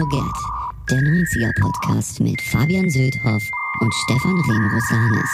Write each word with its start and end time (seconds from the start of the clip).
Forget, 0.00 0.32
der 0.90 0.98
90er-Podcast 1.02 2.20
mit 2.20 2.40
Fabian 2.40 2.88
Söldhoff 2.88 3.42
und 3.80 3.92
Stefan 3.92 4.40
Remrosanis. 4.48 5.30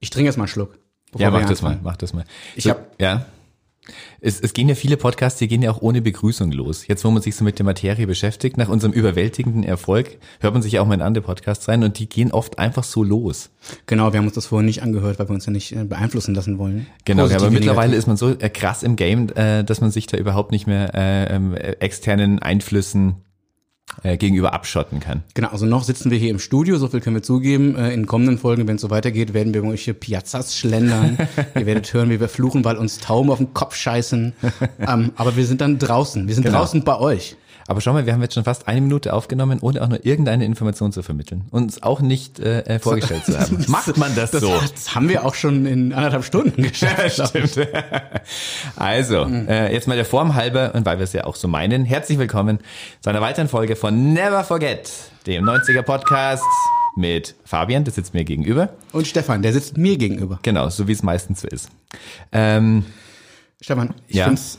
Ich 0.00 0.10
trinke 0.10 0.26
jetzt 0.26 0.36
mal 0.36 0.42
einen 0.42 0.48
Schluck. 0.48 0.76
Ja, 1.16 1.30
mach 1.30 1.44
das 1.44 1.62
mal, 1.62 1.78
mach 1.84 1.96
das 1.96 2.12
mal. 2.12 2.24
Ich 2.56 2.64
So, 2.64 2.70
hab- 2.70 3.00
ja. 3.00 3.24
Es, 4.20 4.40
es 4.40 4.52
gehen 4.52 4.68
ja 4.68 4.74
viele 4.74 4.96
Podcasts, 4.96 5.38
die 5.38 5.48
gehen 5.48 5.62
ja 5.62 5.70
auch 5.70 5.82
ohne 5.82 6.02
Begrüßung 6.02 6.52
los. 6.52 6.86
Jetzt, 6.86 7.04
wo 7.04 7.10
man 7.10 7.22
sich 7.22 7.36
so 7.36 7.44
mit 7.44 7.58
der 7.58 7.66
Materie 7.66 8.06
beschäftigt, 8.06 8.56
nach 8.56 8.68
unserem 8.68 8.92
überwältigenden 8.92 9.62
Erfolg, 9.62 10.18
hört 10.40 10.54
man 10.54 10.62
sich 10.62 10.72
ja 10.72 10.82
auch 10.82 10.86
mal 10.86 10.94
in 10.94 11.02
andere 11.02 11.24
Podcasts 11.24 11.68
rein 11.68 11.84
und 11.84 11.98
die 11.98 12.08
gehen 12.08 12.32
oft 12.32 12.58
einfach 12.58 12.84
so 12.84 13.02
los. 13.02 13.50
Genau, 13.86 14.12
wir 14.12 14.18
haben 14.18 14.26
uns 14.26 14.34
das 14.34 14.46
vorher 14.46 14.64
nicht 14.64 14.82
angehört, 14.82 15.18
weil 15.18 15.28
wir 15.28 15.34
uns 15.34 15.46
ja 15.46 15.52
nicht 15.52 15.72
äh, 15.72 15.84
beeinflussen 15.84 16.34
lassen 16.34 16.58
wollen. 16.58 16.86
Genau, 17.04 17.24
Positiv 17.24 17.42
aber 17.42 17.50
mittlerweile 17.52 17.90
negativ. 17.90 17.98
ist 17.98 18.06
man 18.06 18.16
so 18.16 18.30
äh, 18.30 18.48
krass 18.48 18.82
im 18.82 18.96
Game, 18.96 19.28
äh, 19.34 19.64
dass 19.64 19.80
man 19.80 19.90
sich 19.90 20.06
da 20.06 20.16
überhaupt 20.16 20.50
nicht 20.50 20.66
mehr 20.66 20.94
äh, 20.94 21.34
ähm, 21.34 21.54
äh, 21.54 21.72
externen 21.80 22.38
Einflüssen 22.38 23.16
gegenüber 24.18 24.52
abschotten 24.52 25.00
kann. 25.00 25.22
Genau, 25.34 25.48
also 25.48 25.64
noch 25.64 25.84
sitzen 25.84 26.10
wir 26.10 26.18
hier 26.18 26.30
im 26.30 26.38
Studio, 26.38 26.76
so 26.76 26.88
viel 26.88 27.00
können 27.00 27.16
wir 27.16 27.22
zugeben. 27.22 27.76
Äh, 27.76 27.92
In 27.94 28.06
kommenden 28.06 28.36
Folgen, 28.38 28.66
wenn 28.68 28.76
es 28.76 28.82
so 28.82 28.90
weitergeht, 28.90 29.32
werden 29.32 29.54
wir 29.54 29.60
irgendwelche 29.60 29.94
Piazzas 29.94 30.56
schlendern. 30.56 31.16
Ihr 31.54 31.66
werdet 31.66 31.92
hören, 31.94 32.10
wie 32.10 32.20
wir 32.20 32.28
fluchen, 32.28 32.64
weil 32.64 32.76
uns 32.76 32.98
Tauben 32.98 33.30
auf 33.30 33.38
den 33.38 33.54
Kopf 33.54 33.74
scheißen. 33.76 34.32
ähm, 34.80 35.12
aber 35.16 35.36
wir 35.36 35.46
sind 35.46 35.60
dann 35.60 35.78
draußen. 35.78 36.26
Wir 36.26 36.34
sind 36.34 36.44
Genau. 36.44 36.58
draußen 36.58 36.82
bei 36.84 36.98
euch. 36.98 37.36
Aber 37.68 37.80
schau 37.80 37.92
mal, 37.92 38.06
wir 38.06 38.12
haben 38.12 38.22
jetzt 38.22 38.34
schon 38.34 38.44
fast 38.44 38.68
eine 38.68 38.80
Minute 38.80 39.12
aufgenommen, 39.12 39.58
ohne 39.60 39.82
auch 39.82 39.88
nur 39.88 40.04
irgendeine 40.06 40.44
Information 40.44 40.92
zu 40.92 41.02
vermitteln. 41.02 41.46
Uns 41.50 41.82
auch 41.82 42.00
nicht 42.00 42.38
äh, 42.38 42.60
äh, 42.60 42.78
vorgestellt 42.78 43.24
zu 43.24 43.38
haben. 43.38 43.64
Macht 43.68 43.96
man 43.96 44.14
das, 44.14 44.30
Das, 44.30 44.40
so? 44.40 44.52
das 44.60 44.94
haben 44.94 45.08
wir 45.08 45.24
auch 45.24 45.34
schon 45.34 45.66
in 45.66 45.92
anderthalb 45.92 46.24
Stunden 46.24 46.62
geschafft. 46.70 47.04
ich. 47.34 47.50
Stimmt. 47.50 47.68
Also, 48.76 49.24
äh, 49.24 49.72
jetzt 49.72 49.88
mal 49.88 49.96
der 49.96 50.04
Form 50.04 50.34
halber 50.34 50.74
und 50.74 50.86
weil 50.86 50.98
wir 50.98 51.04
es 51.04 51.12
ja 51.12 51.24
auch 51.24 51.34
so 51.34 51.48
meinen, 51.48 51.84
herzlich 51.84 52.18
willkommen 52.18 52.58
zu 53.00 53.10
einer 53.10 53.20
weiteren 53.20 53.48
Folge 53.48 53.74
von 53.74 54.12
Never 54.12 54.44
Forget, 54.44 54.90
dem 55.26 55.44
90er 55.44 55.82
Podcast 55.82 56.44
mit 56.96 57.34
Fabian, 57.44 57.84
der 57.84 57.92
sitzt 57.92 58.14
mir 58.14 58.24
gegenüber. 58.24 58.70
Und 58.92 59.06
Stefan, 59.06 59.42
der 59.42 59.52
sitzt 59.52 59.76
mir 59.76 59.98
gegenüber. 59.98 60.38
Genau, 60.42 60.68
so 60.70 60.86
wie 60.88 60.92
es 60.92 61.02
meistens 61.02 61.40
so 61.42 61.48
ist. 61.48 61.68
Ähm, 62.32 62.84
Stefan, 63.60 63.92
ich 64.06 64.16
Ja. 64.16 64.26
find's 64.26 64.58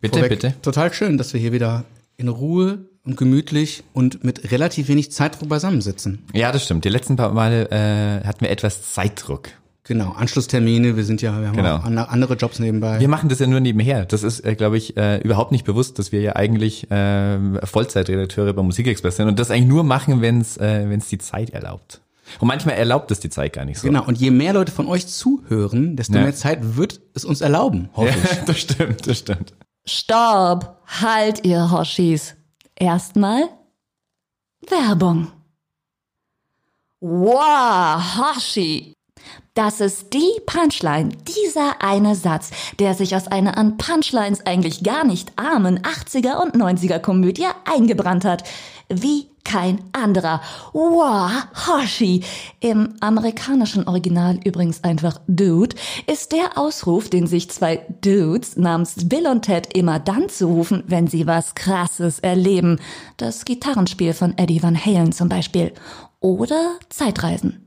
bitte, 0.00 0.18
vorweg 0.20 0.40
bitte. 0.40 0.54
total 0.62 0.92
schön, 0.92 1.16
dass 1.18 1.32
wir 1.32 1.40
hier 1.40 1.52
wieder 1.52 1.84
in 2.16 2.28
Ruhe 2.28 2.86
und 3.04 3.16
gemütlich 3.16 3.82
und 3.92 4.24
mit 4.24 4.50
relativ 4.52 4.88
wenig 4.88 5.12
Zeitdruck 5.12 5.48
beisammensitzen. 5.48 6.22
Ja, 6.32 6.52
das 6.52 6.64
stimmt. 6.64 6.84
Die 6.84 6.88
letzten 6.88 7.16
paar 7.16 7.32
Male 7.32 7.70
äh, 7.70 8.26
hatten 8.26 8.40
wir 8.42 8.50
etwas 8.50 8.92
Zeitdruck. 8.92 9.48
Genau, 9.86 10.12
Anschlusstermine, 10.12 10.96
wir 10.96 11.04
sind 11.04 11.20
ja, 11.20 11.38
wir 11.38 11.48
haben 11.48 11.56
Genau. 11.56 11.76
auch 11.76 11.84
an- 11.84 11.98
andere 11.98 12.36
Jobs 12.36 12.58
nebenbei. 12.58 13.00
Wir 13.00 13.08
machen 13.08 13.28
das 13.28 13.38
ja 13.40 13.46
nur 13.46 13.60
nebenher. 13.60 14.06
Das 14.06 14.22
ist, 14.22 14.40
äh, 14.40 14.54
glaube 14.54 14.78
ich, 14.78 14.96
äh, 14.96 15.18
überhaupt 15.18 15.52
nicht 15.52 15.66
bewusst, 15.66 15.98
dass 15.98 16.10
wir 16.10 16.22
ja 16.22 16.36
eigentlich 16.36 16.90
äh, 16.90 17.38
Vollzeitredakteure 17.66 18.54
bei 18.54 18.62
Musikexpress 18.62 19.16
sind 19.16 19.28
und 19.28 19.38
das 19.38 19.50
eigentlich 19.50 19.68
nur 19.68 19.84
machen, 19.84 20.22
wenn 20.22 20.40
es 20.40 20.56
äh, 20.56 20.88
wenn's 20.88 21.08
die 21.10 21.18
Zeit 21.18 21.50
erlaubt. 21.50 22.00
Und 22.40 22.48
manchmal 22.48 22.76
erlaubt 22.76 23.10
es 23.10 23.20
die 23.20 23.28
Zeit 23.28 23.52
gar 23.52 23.66
nicht 23.66 23.78
so. 23.78 23.86
Genau, 23.86 24.06
und 24.06 24.16
je 24.16 24.30
mehr 24.30 24.54
Leute 24.54 24.72
von 24.72 24.86
euch 24.86 25.06
zuhören, 25.06 25.96
desto 25.96 26.14
Ja. 26.14 26.22
mehr 26.22 26.34
Zeit 26.34 26.76
wird 26.78 27.00
es 27.12 27.26
uns 27.26 27.42
erlauben, 27.42 27.90
hoffe 27.92 28.08
Ja, 28.08 28.14
ich. 28.32 28.38
das 28.46 28.58
stimmt, 28.60 29.06
das 29.06 29.18
stimmt. 29.18 29.52
Stopp! 29.86 30.82
Halt, 30.86 31.44
ihr 31.44 31.70
Hoshis. 31.70 32.34
Erstmal 32.74 33.48
Werbung. 34.68 35.30
Wow, 37.00 38.00
Hoshi! 38.16 38.94
Das 39.52 39.80
ist 39.80 40.12
die 40.14 40.40
Punchline, 40.46 41.10
dieser 41.10 41.82
eine 41.82 42.16
Satz, 42.16 42.50
der 42.78 42.94
sich 42.94 43.14
aus 43.14 43.28
einer 43.28 43.56
an 43.58 43.76
Punchlines 43.76 44.44
eigentlich 44.46 44.82
gar 44.82 45.04
nicht 45.04 45.38
armen 45.38 45.78
80er 45.80 46.42
und 46.42 46.56
90er 46.56 46.98
Komödie 46.98 47.46
eingebrannt 47.64 48.24
hat. 48.24 48.42
Wie 48.88 49.28
kein 49.44 49.80
anderer. 49.92 50.40
Wow, 50.72 51.30
Hoshi! 51.66 52.22
Im 52.60 52.94
amerikanischen 53.00 53.86
Original 53.86 54.40
übrigens 54.44 54.82
einfach 54.82 55.20
Dude, 55.28 55.76
ist 56.06 56.32
der 56.32 56.58
Ausruf, 56.58 57.08
den 57.08 57.26
sich 57.26 57.50
zwei 57.50 57.86
Dudes 58.00 58.56
namens 58.56 59.08
Bill 59.08 59.26
und 59.26 59.42
Ted 59.42 59.76
immer 59.76 59.98
dann 59.98 60.28
zurufen, 60.28 60.82
wenn 60.86 61.06
sie 61.06 61.26
was 61.26 61.54
Krasses 61.54 62.18
erleben. 62.18 62.80
Das 63.16 63.44
Gitarrenspiel 63.44 64.14
von 64.14 64.36
Eddie 64.36 64.62
Van 64.62 64.82
Halen 64.82 65.12
zum 65.12 65.28
Beispiel. 65.28 65.72
Oder 66.20 66.76
Zeitreisen. 66.88 67.63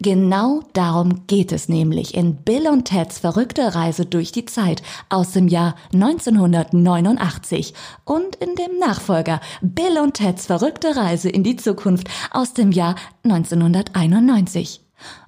Genau 0.00 0.62
darum 0.74 1.26
geht 1.26 1.50
es 1.50 1.68
nämlich 1.68 2.14
in 2.14 2.36
Bill 2.36 2.68
und 2.68 2.84
Teds 2.84 3.18
verrückte 3.18 3.74
Reise 3.74 4.06
durch 4.06 4.30
die 4.30 4.44
Zeit 4.44 4.82
aus 5.08 5.32
dem 5.32 5.48
Jahr 5.48 5.74
1989 5.92 7.74
und 8.04 8.36
in 8.36 8.54
dem 8.54 8.78
Nachfolger 8.78 9.40
Bill 9.60 9.98
und 9.98 10.14
Teds 10.14 10.46
verrückte 10.46 10.94
Reise 10.94 11.28
in 11.28 11.42
die 11.42 11.56
Zukunft 11.56 12.08
aus 12.30 12.54
dem 12.54 12.70
Jahr 12.70 12.94
1991. 13.24 14.80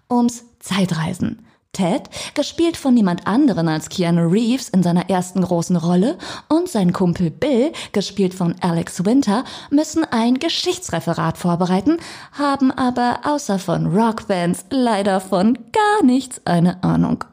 Ums 0.08 0.44
Zeitreisen. 0.60 1.44
Ted, 1.72 2.10
gespielt 2.34 2.76
von 2.76 2.94
niemand 2.94 3.26
anderen 3.26 3.68
als 3.68 3.88
Keanu 3.88 4.28
Reeves 4.28 4.68
in 4.68 4.82
seiner 4.82 5.08
ersten 5.08 5.42
großen 5.42 5.76
Rolle, 5.76 6.18
und 6.48 6.68
sein 6.68 6.92
Kumpel 6.92 7.30
Bill, 7.30 7.72
gespielt 7.92 8.34
von 8.34 8.56
Alex 8.60 9.04
Winter, 9.04 9.44
müssen 9.70 10.04
ein 10.04 10.38
Geschichtsreferat 10.38 11.38
vorbereiten, 11.38 11.98
haben 12.32 12.70
aber 12.72 13.20
außer 13.24 13.58
von 13.58 13.86
Rockbands 13.86 14.64
leider 14.70 15.20
von 15.20 15.58
gar 15.72 16.04
nichts 16.04 16.40
eine 16.44 16.82
Ahnung. 16.82 17.24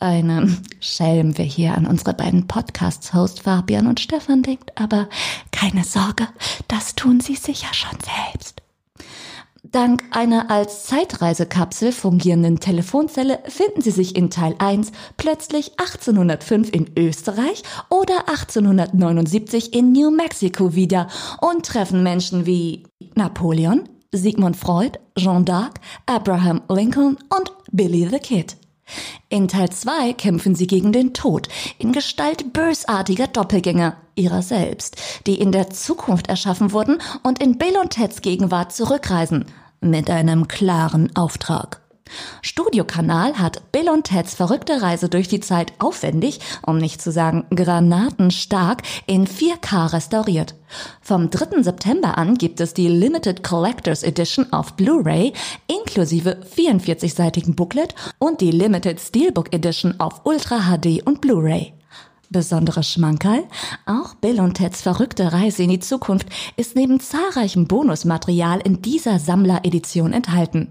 Eine 0.00 0.56
Schelm, 0.80 1.38
wer 1.38 1.44
hier 1.44 1.74
an 1.74 1.86
unsere 1.86 2.14
beiden 2.14 2.46
Podcasts-Host 2.46 3.42
Fabian 3.42 3.86
und 3.86 4.00
Stefan 4.00 4.42
denkt, 4.42 4.78
aber 4.78 5.08
keine 5.52 5.84
Sorge, 5.84 6.26
das 6.68 6.94
tun 6.94 7.20
sie 7.20 7.36
sicher 7.36 7.72
schon 7.72 7.98
selbst. 8.00 8.63
Dank 9.74 10.04
einer 10.12 10.52
als 10.52 10.84
Zeitreisekapsel 10.84 11.90
fungierenden 11.90 12.60
Telefonzelle 12.60 13.40
finden 13.48 13.82
sie 13.82 13.90
sich 13.90 14.14
in 14.14 14.30
Teil 14.30 14.54
1 14.58 14.92
plötzlich 15.16 15.72
1805 15.80 16.70
in 16.72 16.92
Österreich 16.96 17.64
oder 17.90 18.28
1879 18.28 19.74
in 19.74 19.90
New 19.90 20.12
Mexico 20.12 20.76
wieder 20.76 21.08
und 21.40 21.66
treffen 21.66 22.04
Menschen 22.04 22.46
wie 22.46 22.84
Napoleon, 23.16 23.88
Sigmund 24.12 24.56
Freud, 24.56 25.00
Jean 25.18 25.44
d'Arc, 25.44 25.72
Abraham 26.06 26.62
Lincoln 26.68 27.18
und 27.36 27.52
Billy 27.72 28.06
the 28.08 28.20
Kid. 28.20 28.56
In 29.28 29.48
Teil 29.48 29.70
2 29.70 30.12
kämpfen 30.12 30.54
sie 30.54 30.68
gegen 30.68 30.92
den 30.92 31.14
Tod 31.14 31.48
in 31.78 31.90
Gestalt 31.90 32.52
bösartiger 32.52 33.26
Doppelgänger 33.26 33.96
ihrer 34.14 34.42
selbst, 34.42 34.96
die 35.26 35.40
in 35.40 35.50
der 35.50 35.70
Zukunft 35.70 36.28
erschaffen 36.28 36.70
wurden 36.70 37.02
und 37.24 37.42
in 37.42 37.58
Bill 37.58 37.76
und 37.76 37.90
Teds 37.90 38.22
Gegenwart 38.22 38.72
zurückreisen, 38.72 39.46
mit 39.84 40.10
einem 40.10 40.48
klaren 40.48 41.14
Auftrag. 41.14 41.80
Studiokanal 42.42 43.38
hat 43.38 43.72
Bill 43.72 43.88
und 43.88 44.04
Teds 44.04 44.34
verrückte 44.34 44.82
Reise 44.82 45.08
durch 45.08 45.28
die 45.28 45.40
Zeit 45.40 45.72
aufwendig, 45.78 46.40
um 46.66 46.78
nicht 46.78 47.00
zu 47.00 47.10
sagen 47.10 47.44
granatenstark, 47.50 48.82
in 49.06 49.26
4K 49.26 49.92
restauriert. 49.92 50.54
Vom 51.00 51.30
3. 51.30 51.62
September 51.62 52.18
an 52.18 52.36
gibt 52.36 52.60
es 52.60 52.74
die 52.74 52.88
Limited 52.88 53.42
Collectors 53.42 54.02
Edition 54.02 54.52
auf 54.52 54.74
Blu-ray 54.74 55.32
inklusive 55.66 56.38
44-seitigen 56.56 57.54
Booklet 57.54 57.94
und 58.18 58.40
die 58.40 58.50
Limited 58.50 59.00
Steelbook 59.00 59.52
Edition 59.54 59.98
auf 59.98 60.22
Ultra 60.24 60.76
HD 60.76 61.02
und 61.04 61.20
Blu-ray. 61.20 61.72
Besonderes 62.34 62.90
Schmankerl? 62.90 63.44
Auch 63.86 64.14
Bill 64.16 64.40
und 64.40 64.54
Teds 64.54 64.82
verrückte 64.82 65.32
Reise 65.32 65.62
in 65.62 65.70
die 65.70 65.78
Zukunft 65.78 66.26
ist 66.56 66.74
neben 66.74 66.98
zahlreichem 66.98 67.68
Bonusmaterial 67.68 68.60
in 68.60 68.82
dieser 68.82 69.20
Sammleredition 69.20 70.12
enthalten. 70.12 70.68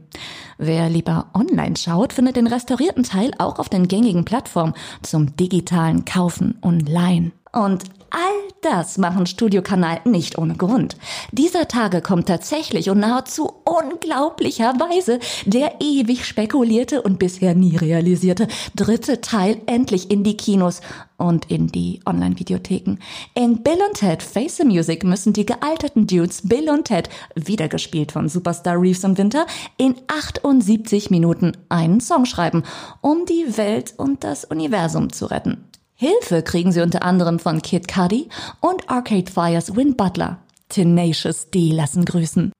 Wer 0.57 0.89
lieber 0.89 1.27
online 1.33 1.77
schaut, 1.77 2.11
findet 2.11 2.35
den 2.35 2.47
restaurierten 2.47 3.03
Teil 3.03 3.31
auch 3.37 3.59
auf 3.59 3.69
den 3.69 3.87
gängigen 3.87 4.25
Plattformen 4.25 4.73
zum 5.03 5.37
digitalen 5.37 6.03
Kaufen 6.03 6.57
und 6.59 6.89
Leihen. 6.89 7.31
Und 7.53 7.85
all 8.13 8.53
das 8.61 8.97
machen 8.97 9.25
Studiokanal 9.25 9.99
nicht 10.05 10.37
ohne 10.37 10.55
Grund. 10.55 10.95
Dieser 11.31 11.67
Tage 11.67 12.01
kommt 12.01 12.27
tatsächlich 12.27 12.89
und 12.89 12.99
nahezu 12.99 13.51
unglaublicherweise 13.65 15.19
der 15.45 15.81
ewig 15.81 16.25
spekulierte 16.25 17.01
und 17.01 17.19
bisher 17.19 17.55
nie 17.55 17.75
realisierte 17.75 18.47
dritte 18.75 19.19
Teil 19.19 19.61
endlich 19.65 20.11
in 20.11 20.23
die 20.23 20.37
Kinos 20.37 20.81
und 21.17 21.49
in 21.49 21.67
die 21.67 22.01
Online-Videotheken. 22.05 22.97
In 23.33 23.63
Bill 23.63 23.79
und 23.89 23.97
Ted 23.97 24.21
Face 24.21 24.57
the 24.57 24.65
Music 24.65 25.03
müssen 25.03 25.33
die 25.33 25.45
gealterten 25.45 26.05
Dudes 26.07 26.47
Bill 26.47 26.69
und 26.69 26.85
Ted, 26.85 27.09
wiedergespielt 27.35 28.11
von 28.11 28.29
Superstar 28.29 28.79
Reeves 28.79 29.03
und 29.03 29.17
Winter, 29.17 29.45
in 29.77 29.95
78 30.07 31.09
Minuten 31.09 31.53
einen 31.69 31.99
Song 31.99 32.25
schreiben, 32.25 32.63
um 33.01 33.25
die 33.25 33.57
Welt 33.57 33.93
und 33.97 34.23
das 34.23 34.45
Universum 34.45 35.11
zu 35.11 35.25
retten. 35.25 35.65
Hilfe 36.03 36.41
kriegen 36.41 36.73
sie 36.73 36.81
unter 36.81 37.03
anderem 37.03 37.39
von 37.39 37.61
Kid 37.61 37.87
Cudi 37.87 38.27
und 38.59 38.89
Arcade 38.89 39.31
Fires 39.31 39.73
Win 39.73 39.95
Butler. 39.95 40.39
Tenacious 40.67 41.49
D 41.49 41.71
lassen 41.71 42.03
grüßen. 42.03 42.51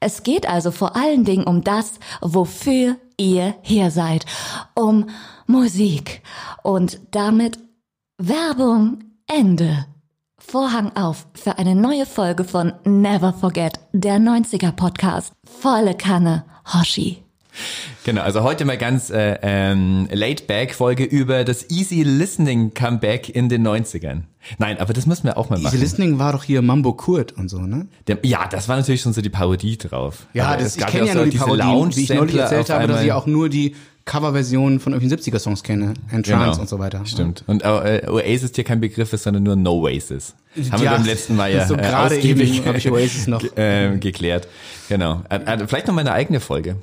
Es 0.00 0.22
geht 0.22 0.46
also 0.46 0.70
vor 0.70 0.96
allen 0.96 1.24
Dingen 1.24 1.44
um 1.44 1.64
das, 1.64 1.94
wofür 2.20 2.96
ihr 3.16 3.54
hier 3.62 3.90
seid. 3.90 4.26
Um 4.74 5.08
Musik. 5.46 6.20
Und 6.62 7.00
damit 7.12 7.58
Werbung 8.18 8.98
Ende. 9.26 9.86
Vorhang 10.36 10.94
auf 10.94 11.26
für 11.32 11.56
eine 11.56 11.74
neue 11.74 12.04
Folge 12.04 12.44
von 12.44 12.74
Never 12.84 13.32
Forget, 13.32 13.80
der 13.94 14.18
90er 14.18 14.72
Podcast. 14.72 15.32
Volle 15.46 15.94
Kanne, 15.94 16.44
Hoshi. 16.74 17.24
Genau, 18.04 18.22
also 18.22 18.42
heute 18.42 18.64
mal 18.64 18.78
ganz 18.78 19.10
äh, 19.10 19.38
ähm, 19.42 20.08
Laid-Back-Folge 20.10 21.04
über 21.04 21.44
das 21.44 21.68
Easy 21.70 22.02
Listening 22.02 22.72
Comeback 22.74 23.28
in 23.28 23.48
den 23.48 23.66
90ern. 23.66 24.22
Nein, 24.58 24.78
aber 24.78 24.92
das 24.92 25.06
müssen 25.06 25.24
wir 25.24 25.36
auch 25.36 25.50
mal 25.50 25.58
machen. 25.58 25.74
Easy 25.74 25.82
Listening 25.82 26.18
war 26.18 26.32
doch 26.32 26.44
hier 26.44 26.62
Mambo 26.62 26.94
Kurt 26.94 27.32
und 27.32 27.48
so, 27.48 27.58
ne? 27.60 27.86
Der, 28.06 28.18
ja, 28.22 28.46
das 28.48 28.68
war 28.68 28.76
natürlich 28.76 29.02
schon 29.02 29.12
so 29.12 29.20
die 29.20 29.28
Parodie 29.28 29.76
drauf. 29.76 30.26
Ja, 30.32 30.46
Aber 30.48 30.62
das, 30.62 30.76
ich 30.76 30.86
kenne 30.86 31.06
ja 31.06 31.12
auch 31.12 31.14
so 31.14 31.18
nur 31.18 31.24
die 31.26 31.30
diese 31.32 31.44
Parodien, 31.44 31.96
wie 31.96 32.02
ich 32.02 32.10
neulich 32.10 32.36
erzählt 32.36 32.70
habe, 32.70 32.86
dass 32.86 33.02
ich 33.02 33.12
auch 33.12 33.26
nur 33.26 33.48
die 33.48 33.74
Coverversion 34.06 34.80
von 34.80 34.92
irgendwelchen 34.92 35.32
70er-Songs 35.32 35.62
kenne. 35.62 35.94
Entrance 36.10 36.26
Genau. 36.52 36.60
und 36.62 36.68
so 36.68 36.78
weiter. 36.78 37.04
Stimmt. 37.04 37.44
Und 37.46 37.62
äh, 37.62 38.06
Oasis 38.08 38.52
hier 38.54 38.64
kein 38.64 38.80
Begriff 38.80 39.12
ist, 39.12 39.22
sondern 39.24 39.42
nur 39.42 39.56
No 39.56 39.74
Oasis. 39.74 40.34
Haben 40.70 40.80
wir 40.80 40.86
Ja, 40.86 40.96
beim 40.96 41.04
letzten 41.04 41.36
Mal 41.36 41.52
ja 41.54 41.66
so 41.66 41.74
äh, 41.74 41.76
gerade 41.76 42.16
ausgiebig 42.16 42.56
eben 42.66 42.76
ich 42.76 42.90
Oasis 42.90 43.26
noch. 43.26 43.42
äh, 43.56 43.98
geklärt. 43.98 44.48
Genau. 44.88 45.22
Äh, 45.28 45.36
äh, 45.36 45.66
vielleicht 45.68 45.86
noch 45.86 45.94
mal 45.94 46.00
eine 46.00 46.12
eigene 46.12 46.40
Folge. 46.40 46.76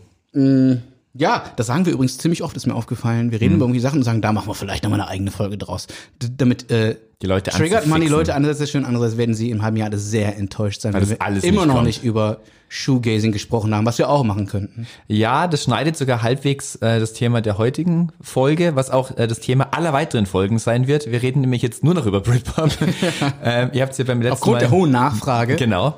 Ja, 1.19 1.44
das 1.56 1.65
sagen 1.65 1.85
wir 1.88 1.94
übrigens 1.94 2.18
ziemlich 2.19 2.44
oft, 2.44 2.56
ist 2.56 2.68
mir 2.68 2.75
aufgefallen. 2.75 3.31
Wir 3.31 3.41
reden 3.41 3.53
Mhm. 3.53 3.57
über 3.57 3.65
irgendwie 3.65 3.79
Sachen 3.79 3.97
und 4.00 4.03
sagen, 4.03 4.21
da 4.21 4.31
machen 4.31 4.47
wir 4.47 4.53
vielleicht 4.53 4.83
noch 4.83 4.91
mal 4.91 5.00
eine 5.01 5.07
eigene 5.09 5.31
Folge 5.31 5.57
draus. 5.57 5.88
D 6.21 6.27
damit 6.38 6.69
äh, 6.69 6.95
Die 7.24 7.25
Leute 7.27 7.50
triggert 7.50 7.88
man 7.88 8.01
die. 8.01 8.07
Leute 8.07 8.35
einerseits 8.35 8.59
sehr 8.59 8.68
schön, 8.68 8.85
andererseits 8.85 9.18
werden 9.18 9.33
sie 9.33 9.50
im 9.50 9.63
halben 9.63 9.77
Jahr 9.77 9.89
sehr 9.97 10.38
enttäuscht 10.38 10.81
sein, 10.81 10.94
Weil 10.94 11.01
weil 11.01 11.09
das 11.09 11.18
wir 11.18 11.21
alles 11.25 11.44
immer 11.44 11.62
nicht 11.62 11.68
noch 11.68 11.74
kommt. 11.75 11.88
nicht 11.88 12.03
über 12.03 12.41
Shoegazing 12.69 13.31
gesprochen 13.31 13.74
haben, 13.74 13.85
was 13.88 13.97
wir 13.97 14.09
auch 14.09 14.24
machen 14.24 14.45
könnten. 14.45 14.85
Ja, 15.07 15.47
das 15.47 15.63
schneidet 15.63 15.97
sogar 15.97 16.21
halbwegs 16.21 16.75
äh, 16.75 17.00
das 17.00 17.13
Thema 17.13 17.41
der 17.41 17.57
heutigen 17.57 18.12
Folge, 18.21 18.75
was 18.75 18.91
auch 18.91 19.18
äh, 19.18 19.25
das 19.25 19.39
Thema 19.39 19.69
aller 19.73 19.94
weiteren 19.94 20.27
Folgen 20.27 20.59
sein 20.59 20.85
wird. 20.85 21.09
Wir 21.09 21.23
reden 21.23 21.41
nämlich 21.41 21.63
jetzt 21.63 21.83
nur 21.83 21.95
noch 21.95 22.06
über 22.06 22.21
Britpop. 22.21 22.69
ähm, 23.44 23.69
ihr 23.73 23.81
habt 23.81 23.94
es 23.94 23.97
ja 23.97 24.03
beim 24.03 24.21
letzten 24.21 24.33
Aufgrund 24.33 24.56
Mal... 24.56 24.59
der 24.59 24.69
hohen 24.71 24.91
Nachfrage. 24.91 25.56
Genau. 25.56 25.97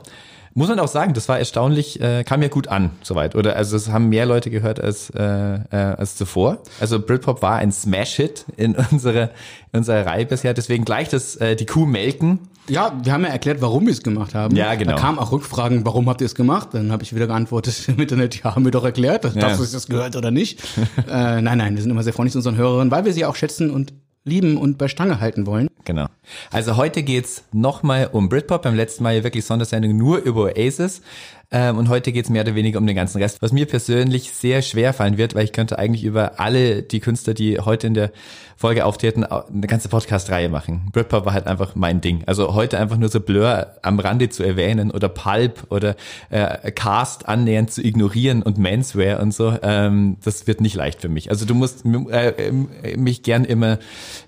Muss 0.54 0.68
man 0.70 0.80
auch 0.80 0.88
sagen, 0.88 1.14
das 1.14 1.30
war 1.30 1.38
erstaunlich, 1.40 2.02
äh, 2.02 2.24
kam 2.24 2.42
ja 2.42 2.48
gut 2.48 2.68
an, 2.68 2.92
soweit. 3.04 3.36
Oder 3.36 3.56
also 3.56 3.76
es 3.78 3.90
haben 3.90 4.10
mehr 4.10 4.26
Leute 4.26 4.50
gehört 4.50 4.80
als, 4.82 5.10
äh, 5.12 5.24
äh, 5.24 5.76
als 5.76 6.16
zuvor. 6.16 6.58
Also 6.80 7.00
Britpop 7.00 7.42
war 7.42 7.56
ein 7.58 7.72
Smash-Hit 7.72 8.46
in 8.58 8.76
unserer, 8.92 9.30
in 9.72 9.80
unserer 9.80 10.06
Reihe 10.06 10.26
bisher. 10.26 10.54
Deswegen 10.54 10.86
gleich 10.86 11.10
das, 11.10 11.36
äh, 11.38 11.56
die 11.56 11.66
Kuh 11.66 11.86
melken. 11.86 12.40
Ja, 12.68 12.94
wir 13.04 13.14
haben 13.14 13.24
ja 13.24 13.30
erklärt, 13.30 13.62
warum 13.62 13.86
wir 13.86 13.94
es 13.94 14.04
gemacht 14.04 14.36
haben. 14.36 14.56
Ja, 14.56 14.76
genau. 14.76 14.92
Da 14.96 14.98
kamen 15.00 15.18
auch 15.18 15.32
Rückfragen, 15.32 15.86
warum 15.86 16.08
habt 16.10 16.22
ihr 16.22 16.26
es 16.26 16.36
gemacht? 16.36 16.70
Dann 16.74 16.92
habe 16.92 17.04
ich 17.04 17.16
wieder 17.16 17.26
geantwortet 17.28 17.84
im 17.88 18.00
Internet, 18.00 18.44
ja, 18.44 18.56
haben 18.56 18.64
wir 18.66 18.72
doch 18.72 18.86
erklärt, 18.86 19.26
dass 19.26 19.36
Ja. 19.36 19.42
das 19.50 19.72
das 19.72 19.88
gehört 19.88 20.16
oder 20.16 20.30
nicht. 20.32 20.62
äh, 21.10 21.42
nein, 21.42 21.58
nein, 21.58 21.76
wir 21.76 21.82
sind 21.82 21.90
immer 21.92 22.04
sehr 22.04 22.14
freundlich 22.14 22.34
zu 22.34 22.40
unseren 22.40 22.58
Hörerinnen, 22.58 22.92
weil 22.92 23.06
wir 23.06 23.14
sie 23.14 23.26
auch 23.26 23.36
schätzen 23.36 23.72
und 23.72 23.94
lieben 24.30 24.58
und 24.58 24.78
bei 24.78 24.88
Stange 24.88 25.20
halten 25.20 25.46
wollen. 25.46 25.68
Genau. 25.86 26.08
Also 26.52 26.78
heute 26.78 27.04
geht's 27.04 27.44
nochmal 27.52 28.10
um 28.12 28.30
Britpop. 28.30 28.62
Beim 28.62 28.76
letzten 28.76 29.04
Mal 29.04 29.16
ja 29.16 29.24
wirklich 29.24 29.46
Sondersendung 29.46 29.98
nur 29.98 30.20
über 30.20 30.44
Oasis. 30.44 31.02
Ähm, 31.52 31.78
und 31.80 31.90
heute 31.90 32.12
geht's 32.12 32.30
mehr 32.30 32.44
oder 32.44 32.54
weniger 32.54 32.78
um 32.78 32.86
den 32.86 32.96
ganzen 32.96 33.20
Rest, 33.20 33.42
was 33.42 33.52
mir 33.52 33.66
persönlich 33.66 34.32
sehr 34.34 34.62
schwer 34.62 34.94
fallen 34.94 35.18
wird, 35.18 35.34
weil 35.34 35.46
ich 35.46 35.52
könnte 35.52 35.80
eigentlich 35.80 36.04
über 36.04 36.40
alle 36.40 36.84
die 36.84 37.00
Künstler, 37.00 37.34
die 37.34 37.60
heute 37.60 37.88
in 37.88 37.96
der 37.96 38.12
Folge 38.56 38.86
auftreten, 38.86 39.24
au- 39.26 39.46
eine 39.48 39.66
ganze 39.66 39.90
Podcast-Reihe 39.90 40.48
machen. 40.50 40.90
Britpop 40.92 41.26
war 41.26 41.34
halt 41.34 41.48
einfach 41.48 41.74
mein 41.76 42.02
Ding. 42.02 42.24
Also 42.28 42.54
heute 42.54 42.78
einfach 42.78 42.98
nur 42.98 43.10
so 43.10 43.20
Blur 43.20 43.68
am 43.82 43.98
Rande 44.00 44.30
zu 44.30 44.44
erwähnen 44.44 44.92
oder 44.92 45.10
Pulp 45.10 45.66
oder 45.72 45.96
äh, 46.30 46.70
Cast 46.72 47.28
annähernd 47.28 47.72
zu 47.72 47.82
ignorieren 47.84 48.44
und 48.44 48.60
Menswear 48.60 49.20
und 49.20 49.34
so, 49.34 49.58
ähm, 49.64 50.18
das 50.24 50.46
wird 50.46 50.62
nicht 50.62 50.76
leicht 50.76 51.02
für 51.02 51.10
mich. 51.10 51.32
Also 51.32 51.46
du 51.46 51.56
musst 51.56 51.84
äh, 51.86 52.50
äh, 52.50 52.98
mich 52.98 53.24
gern 53.24 53.44
immer, 53.44 53.80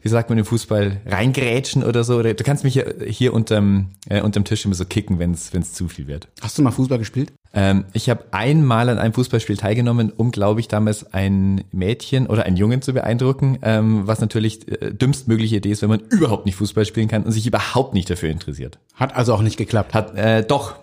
wie 0.01 0.09
sagt 0.09 0.29
man 0.29 0.39
im 0.39 0.45
Fußball, 0.45 1.01
reingrätschen 1.06 1.83
oder 1.83 2.03
so. 2.03 2.15
Oder 2.18 2.33
du 2.33 2.44
kannst 2.44 2.63
mich 2.63 2.73
hier, 2.73 2.95
hier 3.06 3.33
unterm, 3.33 3.89
äh, 4.09 4.21
unterm 4.21 4.44
Tisch 4.44 4.65
immer 4.65 4.73
so 4.75 4.85
kicken, 4.85 5.19
wenn 5.19 5.33
es 5.33 5.73
zu 5.73 5.88
viel 5.88 6.07
wird. 6.07 6.29
Hast 6.41 6.57
du 6.57 6.63
mal 6.63 6.71
Fußball 6.71 6.97
gespielt? 6.97 7.11
Ähm, 7.54 7.86
ich 7.92 8.10
habe 8.10 8.25
einmal 8.31 8.88
an 8.88 8.98
einem 8.98 9.13
Fußballspiel 9.13 9.58
teilgenommen, 9.58 10.12
um, 10.16 10.31
glaube 10.31 10.62
ich, 10.62 10.68
damals 10.68 11.13
ein 11.13 11.66
Mädchen 11.72 12.28
oder 12.28 12.44
einen 12.44 12.56
Jungen 12.56 12.81
zu 12.81 12.94
beeindrucken, 12.94 13.60
ähm, 13.62 14.08
was 14.08 14.22
natürlich 14.22 14.72
äh, 14.72 14.94
dümmstmögliche 14.94 15.58
Idee 15.58 15.72
ist, 15.72 15.81
wenn 15.81 15.90
man 15.90 16.00
überhaupt 16.00 16.46
nicht 16.46 16.56
Fußball 16.56 16.86
spielen 16.86 17.10
kann 17.10 17.24
und 17.24 17.31
sich 17.31 17.46
überhaupt 17.46 17.94
nicht 17.94 18.10
dafür 18.10 18.30
interessiert. 18.30 18.80
Hat 18.96 19.16
also 19.16 19.34
auch 19.34 19.42
nicht 19.42 19.58
geklappt. 19.58 19.94
Hat 19.94 20.16
äh, 20.16 20.44
doch. 20.44 20.75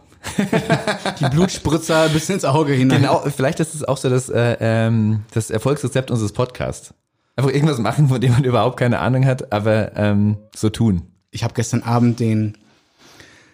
Die 1.20 1.28
Blutspritzer 1.30 2.08
bis 2.12 2.28
ins 2.28 2.44
Auge 2.44 2.74
hinein. 2.74 3.02
Genau, 3.02 3.22
vielleicht 3.34 3.60
ist 3.60 3.74
es 3.74 3.84
auch 3.84 3.96
so 3.96 4.10
das, 4.10 4.28
äh, 4.28 4.56
ähm, 4.60 5.20
das 5.32 5.50
Erfolgsrezept 5.50 6.10
unseres 6.10 6.32
Podcasts. 6.32 6.92
Einfach 7.36 7.52
irgendwas 7.52 7.78
machen, 7.78 8.08
von 8.08 8.20
dem 8.20 8.32
man 8.32 8.44
überhaupt 8.44 8.76
keine 8.76 8.98
Ahnung 8.98 9.24
hat, 9.24 9.52
aber 9.52 9.96
ähm, 9.96 10.38
so 10.54 10.70
tun. 10.70 11.02
Ich 11.30 11.44
habe 11.44 11.54
gestern 11.54 11.82
Abend 11.82 12.20
den 12.20 12.58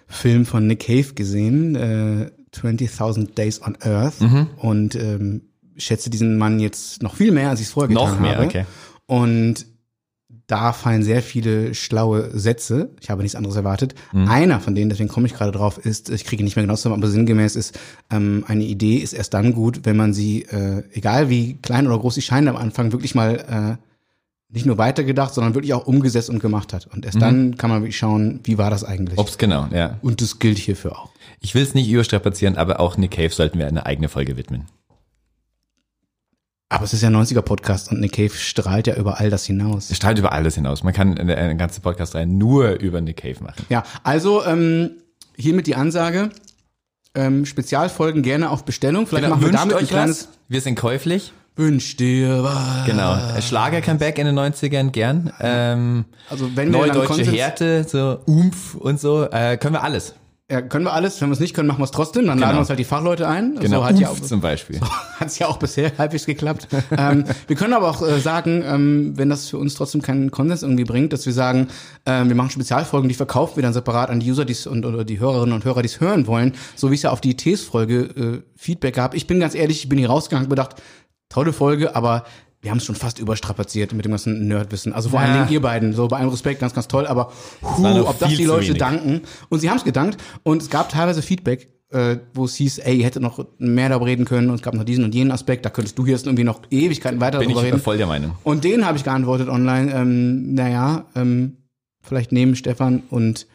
Film 0.09 0.47
von 0.47 0.67
Nick 0.67 0.87
Cave 0.87 1.12
gesehen, 1.15 1.75
äh, 1.77 2.31
20.000 2.55 3.35
Days 3.35 3.61
on 3.62 3.77
Earth 3.83 4.21
Mhm. 4.21 4.47
und 4.59 4.95
ähm, 4.95 5.43
schätze 5.77 6.09
diesen 6.11 6.39
Mann 6.39 6.61
jetzt 6.61 7.03
noch 7.03 7.17
viel 7.17 7.33
mehr, 7.33 7.51
als 7.51 7.61
ich 7.61 7.67
es 7.67 7.73
vorher 7.73 7.89
getan 7.89 8.11
Noch 8.12 8.21
mehr, 8.21 8.37
habe. 8.37 8.47
okay. 8.47 8.65
Und 9.06 9.67
da 10.47 10.73
fallen 10.75 11.03
sehr 11.03 11.23
viele 11.23 11.75
schlaue 11.75 12.31
Sätze. 12.39 12.91
Ich 13.01 13.09
habe 13.09 13.23
nichts 13.23 13.35
anderes 13.35 13.56
erwartet. 13.56 13.95
Mhm. 14.12 14.29
Einer 14.29 14.61
von 14.61 14.75
denen, 14.75 14.91
deswegen 14.91 15.09
komme 15.09 15.27
ich 15.27 15.33
gerade 15.33 15.53
drauf, 15.53 15.79
ist, 15.79 16.11
ich 16.11 16.25
kriege 16.25 16.45
nicht 16.45 16.55
mehr 16.55 16.65
genau 16.65 16.77
zusammen, 16.77 16.97
aber 17.03 17.11
sinngemäß 17.11 17.56
ist, 17.56 17.79
ähm, 18.11 18.45
eine 18.47 18.65
Idee 18.65 18.97
ist 18.97 19.15
erst 19.15 19.33
dann 19.33 19.55
gut, 19.55 19.81
wenn 19.85 19.97
man 19.97 20.12
sie, 20.12 20.43
äh, 20.43 20.83
egal 20.93 21.31
wie 21.31 21.55
klein 21.62 21.87
oder 21.87 21.99
groß 21.99 22.15
sie 22.17 22.23
scheint 22.23 22.47
am 22.47 22.56
Anfang, 22.56 22.93
wirklich 22.93 23.15
mal 23.15 23.79
äh, 23.81 24.53
nicht 24.53 24.67
nur 24.67 24.77
weitergedacht, 24.79 25.33
sondern 25.35 25.55
wirklich 25.55 25.73
auch 25.75 25.87
umgesetzt 25.87 26.29
und 26.31 26.41
gemacht 26.41 26.73
hat. 26.75 26.87
Und 26.89 26.99
Mhm. 26.99 27.05
erst 27.05 27.23
dann 27.23 27.56
kann 27.56 27.71
man 27.71 27.81
wirklich 27.83 27.97
schauen, 27.97 28.41
wie 28.45 28.59
war 28.59 28.69
das 28.71 28.85
eigentlich. 28.85 29.19
Ob's 29.19 29.39
genau, 29.39 29.67
ja. 29.73 29.99
und 30.03 30.21
das 30.21 30.39
gilt 30.39 30.59
hierfür 30.59 30.93
auch. 30.99 31.11
Ich 31.40 31.54
will 31.54 31.62
es 31.62 31.75
nicht 31.75 31.88
überstrapazieren, 31.88 32.56
aber 32.56 32.81
auch 32.81 32.96
Nick 32.96 33.12
Cave 33.12 33.31
sollten 33.31 33.58
wir 33.58 33.66
eine 33.66 33.86
eigene 33.86 34.08
Folge 34.08 34.36
widmen. 34.36 34.66
Aber 36.70 36.84
es 36.84 36.92
ist 36.92 37.02
ja 37.02 37.08
ein 37.08 37.14
90er-Podcast 37.16 37.92
und 37.92 38.00
Nick 38.00 38.12
Cave 38.14 38.31
strahlt 38.31 38.86
ja 38.86 38.96
über 38.96 39.20
all 39.20 39.31
das 39.31 39.44
hinaus. 39.44 39.90
Es 39.90 39.96
strahlt 39.96 40.19
über 40.19 40.32
alles 40.32 40.56
hinaus. 40.56 40.82
Man 40.82 40.92
kann 40.92 41.16
eine, 41.16 41.36
eine 41.36 41.56
ganze 41.56 41.81
Podcast 41.81 42.14
rein 42.14 42.36
nur 42.36 42.81
über 42.81 43.00
Nick 43.00 43.19
Cave 43.19 43.42
machen. 43.44 43.64
Ja, 43.69 43.84
also 44.02 44.44
ähm, 44.44 44.90
hiermit 45.36 45.66
die 45.66 45.76
Ansage. 45.76 46.31
Ähm, 47.14 47.46
Spezialfolgen 47.46 48.22
gerne 48.22 48.50
auf 48.50 48.64
Bestellung. 48.64 49.06
Vielleicht 49.06 49.28
machen 49.28 49.42
wir 49.42 49.52
damit 49.52 49.76
ein 49.76 49.82
euch 49.84 49.88
kleines 49.88 50.28
was? 50.28 50.38
Wir 50.48 50.60
sind 50.60 50.75
käuflich. 50.75 51.32
Wünsch 51.55 51.96
dir 51.96 52.43
was. 52.43 52.86
Genau. 52.86 53.17
Schlager-Comeback 53.41 54.19
in 54.19 54.26
den 54.26 54.36
90ern 54.36 54.91
gern. 54.91 55.32
Ähm, 55.41 56.06
Also 56.29 56.56
wenn 56.56 56.72
wir 56.72 56.79
neue 56.81 56.88
dann 56.91 57.06
deutsche 57.06 57.31
Härte, 57.31 57.84
so 57.84 58.19
Umf 58.26 58.74
und 58.74 58.98
so. 58.98 59.31
Äh, 59.31 59.58
können 59.58 59.74
wir 59.74 59.84
alles. 59.84 60.14
Ja, 60.51 60.60
können 60.60 60.84
wir 60.84 60.93
alles. 60.93 61.20
Wenn 61.22 61.29
wir 61.31 61.32
es 61.32 61.41
nicht 61.41 61.55
können, 61.55 61.69
machen 61.69 61.79
wir 61.81 61.84
es 61.84 61.91
trotzdem. 61.91 62.27
Dann 62.27 62.39
laden 62.39 62.41
Genau. 62.51 62.56
wir 62.56 62.60
uns 62.60 62.69
halt 62.69 62.79
die 62.79 62.84
Fachleute 62.84 63.27
ein. 63.27 63.55
Genau. 63.60 63.79
So 63.79 63.84
hat 63.86 63.98
ja 63.98 64.08
auch, 64.10 64.20
zum 64.20 64.41
Beispiel. 64.43 64.79
hat 65.19 65.29
es 65.29 65.39
ja 65.39 65.46
auch 65.46 65.56
bisher 65.58 65.91
halbwegs 65.96 66.27
geklappt. 66.27 66.69
ähm, 66.98 67.24
wir 67.46 67.56
können 67.56 67.72
aber 67.72 67.89
auch 67.89 68.03
äh, 68.06 68.20
sagen, 68.20 68.63
ähm, 68.67 69.13
wenn 69.17 69.31
das 69.31 69.48
für 69.48 69.56
uns 69.56 69.74
trotzdem 69.74 70.03
keinen 70.03 70.31
Konsens 70.31 70.63
irgendwie 70.63 70.84
bringt, 70.84 71.15
dass 71.15 71.24
wir 71.24 71.32
sagen, 71.32 71.69
ähm, 72.05 72.29
wir 72.29 72.36
machen 72.36 72.51
Spezialfolgen, 72.51 73.08
die 73.08 73.15
verkaufen 73.15 73.56
wir 73.56 73.63
dann 73.63 73.72
separat 73.72 74.10
an 74.10 74.20
die 74.20 74.31
User 74.31 74.44
die's, 74.44 74.67
und 74.67 74.84
oder 74.84 75.05
die 75.05 75.19
Hörerinnen 75.19 75.55
und 75.55 75.65
Hörer, 75.65 75.81
die 75.81 75.89
es 75.89 76.01
hören 76.01 76.27
wollen, 76.27 76.53
so 76.77 76.91
wie 76.91 76.94
es 76.94 77.03
ja 77.03 77.10
auf 77.10 77.22
die 77.22 77.31
ITs-Folge 77.31 78.01
äh, 78.03 78.43
Feedback 78.55 78.96
gab. 78.96 79.15
Ich 79.15 79.27
bin 79.27 79.41
ganz 79.41 79.55
ehrlich, 79.55 79.79
ich 79.84 79.89
bin 79.89 79.98
hier 79.98 80.10
rausgegangen 80.10 80.44
und 80.46 80.51
gedacht, 80.51 80.77
tolle 81.31 81.55
Folge, 81.55 81.96
aber 81.96 82.24
wir 82.65 82.71
haben 82.71 82.79
es 82.79 82.85
schon 82.87 82.97
fast 82.97 83.19
überstrapaziert 83.21 83.93
mit 83.93 84.05
dem 84.05 84.11
ganzen 84.13 84.49
Nerdwissen. 84.49 84.93
Also 84.93 85.11
vor 85.11 85.21
Ja. 85.21 85.27
allen 85.27 85.35
Dingen 85.35 85.53
ihr 85.53 85.61
beiden, 85.61 85.93
so 85.93 86.09
bei 86.09 86.17
allem 86.17 86.31
Respekt, 86.31 86.61
ganz, 86.61 86.73
ganz 86.75 86.89
toll, 86.89 87.06
aber 87.06 87.31
noch 87.79 88.09
ob 88.09 88.19
das 88.19 88.31
die 88.35 88.44
Leute 88.44 88.69
wenig. 88.69 88.79
danken. 88.79 89.21
Und 89.51 89.61
sie 89.61 89.71
haben 89.71 89.77
es 89.77 89.85
gedankt 89.85 90.17
und 90.43 90.63
es 90.63 90.71
gab 90.71 90.89
teilweise 90.89 91.21
Feedback, 91.23 91.69
äh, 91.93 92.17
wo 92.33 92.47
es 92.47 92.55
hieß, 92.56 92.79
ey, 92.79 92.97
ihr 92.97 93.05
hättet 93.05 93.23
noch 93.23 93.44
mehr 93.59 93.89
darüber 93.91 94.06
reden 94.06 94.25
können 94.25 94.49
und 94.49 94.56
es 94.56 94.63
gab 94.63 94.75
noch 94.75 94.83
diesen 94.85 95.05
und 95.05 95.15
jenen 95.15 95.31
Aspekt, 95.31 95.65
da 95.65 95.71
könntest 95.71 95.97
du 95.99 96.06
jetzt 96.06 96.27
irgendwie 96.27 96.43
noch 96.44 96.63
Ewigkeiten 96.71 97.21
weiter 97.21 97.39
Bin 97.39 97.51
ich 97.51 97.55
darüber 97.55 97.69
reden. 97.75 97.81
voll 97.83 97.99
der 97.99 98.06
Meinung. 98.06 98.33
Und 98.43 98.65
denen 98.65 98.85
habe 98.87 98.97
ich 98.99 99.05
geantwortet 99.05 99.49
online, 99.49 99.93
ähm, 99.94 100.55
naja, 100.55 101.05
ähm, 101.15 101.59
vielleicht 102.01 102.33
nehmen 102.33 102.56
Stefan 102.56 103.03
und 103.11 103.47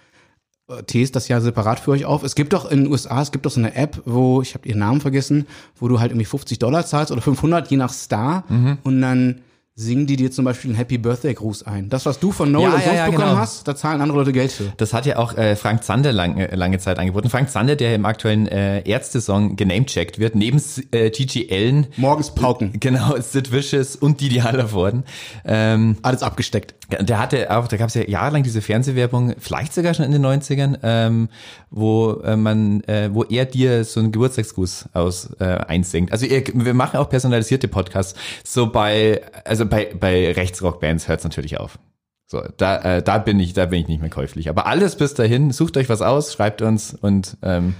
Tees 0.87 1.11
das 1.11 1.27
ja 1.27 1.41
separat 1.41 1.79
für 1.79 1.91
euch 1.91 2.05
auf. 2.05 2.23
Es 2.23 2.35
gibt 2.35 2.53
doch 2.53 2.69
in 2.69 2.83
den 2.83 2.91
USA, 2.91 3.21
es 3.21 3.31
gibt 3.31 3.45
doch 3.45 3.51
so 3.51 3.59
eine 3.59 3.75
App, 3.75 4.01
wo, 4.05 4.41
ich 4.41 4.53
habe 4.53 4.67
ihren 4.67 4.79
Namen 4.79 5.01
vergessen, 5.01 5.47
wo 5.79 5.87
du 5.87 5.99
halt 5.99 6.11
irgendwie 6.11 6.25
50 6.25 6.59
Dollar 6.59 6.85
zahlst 6.85 7.11
oder 7.11 7.21
500, 7.21 7.69
je 7.71 7.77
nach 7.77 7.91
Star 7.91 8.43
Mhm. 8.49 8.77
und 8.83 9.01
dann 9.01 9.41
singen 9.79 10.07
die 10.07 10.17
dir 10.17 10.29
zum 10.29 10.45
Beispiel 10.45 10.71
einen 10.71 10.77
Happy 10.77 10.97
Birthday 10.97 11.33
Gruß 11.33 11.63
ein. 11.63 11.89
Das, 11.89 12.05
was 12.05 12.19
du 12.19 12.31
von 12.31 12.51
Noel 12.51 12.65
Ja, 12.65 12.69
und 12.69 12.79
ja, 12.79 12.85
sonst 12.85 12.97
ja, 12.97 13.05
bekommen 13.05 13.27
genau. 13.29 13.37
hast, 13.39 13.67
da 13.67 13.75
zahlen 13.75 14.01
andere 14.01 14.17
Leute 14.17 14.33
Geld 14.33 14.51
für. 14.51 14.73
Das 14.77 14.93
hat 14.93 15.05
ja 15.05 15.17
auch 15.17 15.37
äh, 15.37 15.55
Frank 15.55 15.83
Zander 15.85 16.11
lang, 16.11 16.37
äh, 16.37 16.53
lange 16.53 16.79
Zeit 16.79 16.99
angeboten. 16.99 17.29
Frank 17.29 17.49
Zander, 17.49 17.77
der 17.77 17.95
im 17.95 18.05
aktuellen 18.05 18.47
äh, 18.47 18.81
Ärzte-Song 18.81 19.55
genamecheckt 19.55 20.19
wird, 20.19 20.35
neben 20.35 20.61
äh, 20.91 21.09
Gigi 21.11 21.47
Allen, 21.49 21.87
Morgens 21.95 22.35
pauken. 22.35 22.73
genau, 22.79 23.15
Sid 23.21 23.53
Vicious 23.53 23.95
und 23.95 24.19
Didi 24.19 24.37
Hallervorden. 24.39 25.03
Ähm, 25.45 25.95
Alles 26.01 26.23
abgesteckt. 26.23 26.75
Der 26.99 27.19
hatte 27.19 27.55
auch, 27.55 27.67
da 27.67 27.77
gab 27.77 27.89
es 27.89 27.93
ja 27.93 28.03
jahrelang 28.07 28.43
diese 28.43 28.61
Fernsehwerbung, 28.61 29.35
vielleicht 29.37 29.73
sogar 29.73 29.93
schon 29.93 30.05
in 30.05 30.11
den 30.11 30.25
90ern, 30.25 30.79
ähm, 30.81 31.29
wo 31.69 32.13
äh, 32.23 32.35
man, 32.35 32.81
äh, 32.85 33.09
wo 33.13 33.23
er 33.23 33.45
dir 33.45 33.85
so 33.85 33.99
einen 33.99 34.11
Geburtstagsgruß 34.11 34.89
aus 34.93 35.29
äh, 35.39 35.45
einsingt. 35.45 36.11
Also 36.11 36.25
ihr, 36.25 36.43
wir 36.53 36.73
machen 36.73 36.97
auch 36.97 37.09
personalisierte 37.09 37.67
Podcasts. 37.67 38.15
So 38.43 38.71
bei, 38.71 39.21
also 39.45 39.68
bei, 39.69 39.93
bei 39.97 40.31
Rechtsrock-Bands 40.31 41.07
hört 41.07 41.19
es 41.19 41.23
natürlich 41.23 41.59
auf. 41.59 41.79
So, 42.27 42.43
da, 42.57 42.97
äh, 42.97 43.01
da 43.01 43.17
bin 43.17 43.39
ich, 43.39 43.53
da 43.53 43.65
bin 43.65 43.81
ich 43.81 43.87
nicht 43.87 44.01
mehr 44.01 44.09
käuflich. 44.11 44.49
Aber 44.49 44.67
alles 44.67 44.95
bis 44.95 45.15
dahin, 45.15 45.51
sucht 45.51 45.77
euch 45.77 45.89
was 45.89 46.01
aus, 46.01 46.33
schreibt 46.33 46.61
uns 46.61 46.93
und 46.93 47.37
ähm, 47.41 47.73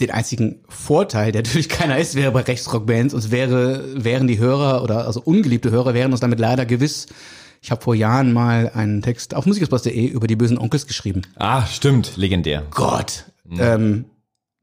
Den 0.00 0.10
einzigen 0.10 0.64
Vorteil, 0.68 1.30
der 1.30 1.42
natürlich 1.42 1.68
keiner 1.68 1.96
ist, 1.98 2.16
wäre 2.16 2.32
bei 2.32 2.40
Rechtsrockbands, 2.40 3.14
uns 3.14 3.30
wäre, 3.30 3.84
wären 3.94 4.26
die 4.26 4.38
Hörer 4.38 4.82
oder 4.82 5.06
also 5.06 5.20
ungeliebte 5.20 5.70
Hörer 5.70 5.94
wären 5.94 6.10
uns 6.10 6.20
damit 6.20 6.40
leider 6.40 6.66
gewiss. 6.66 7.06
Ich 7.60 7.70
habe 7.70 7.82
vor 7.82 7.94
Jahren 7.94 8.32
mal 8.32 8.70
einen 8.74 9.02
Text 9.02 9.34
auf 9.34 9.46
musikexpress.de 9.46 10.06
über 10.06 10.26
die 10.26 10.36
bösen 10.36 10.58
Onkels 10.58 10.86
geschrieben. 10.86 11.22
ah, 11.36 11.66
stimmt, 11.66 12.16
legendär. 12.16 12.64
Gott. 12.70 13.26
Ähm, 13.50 14.06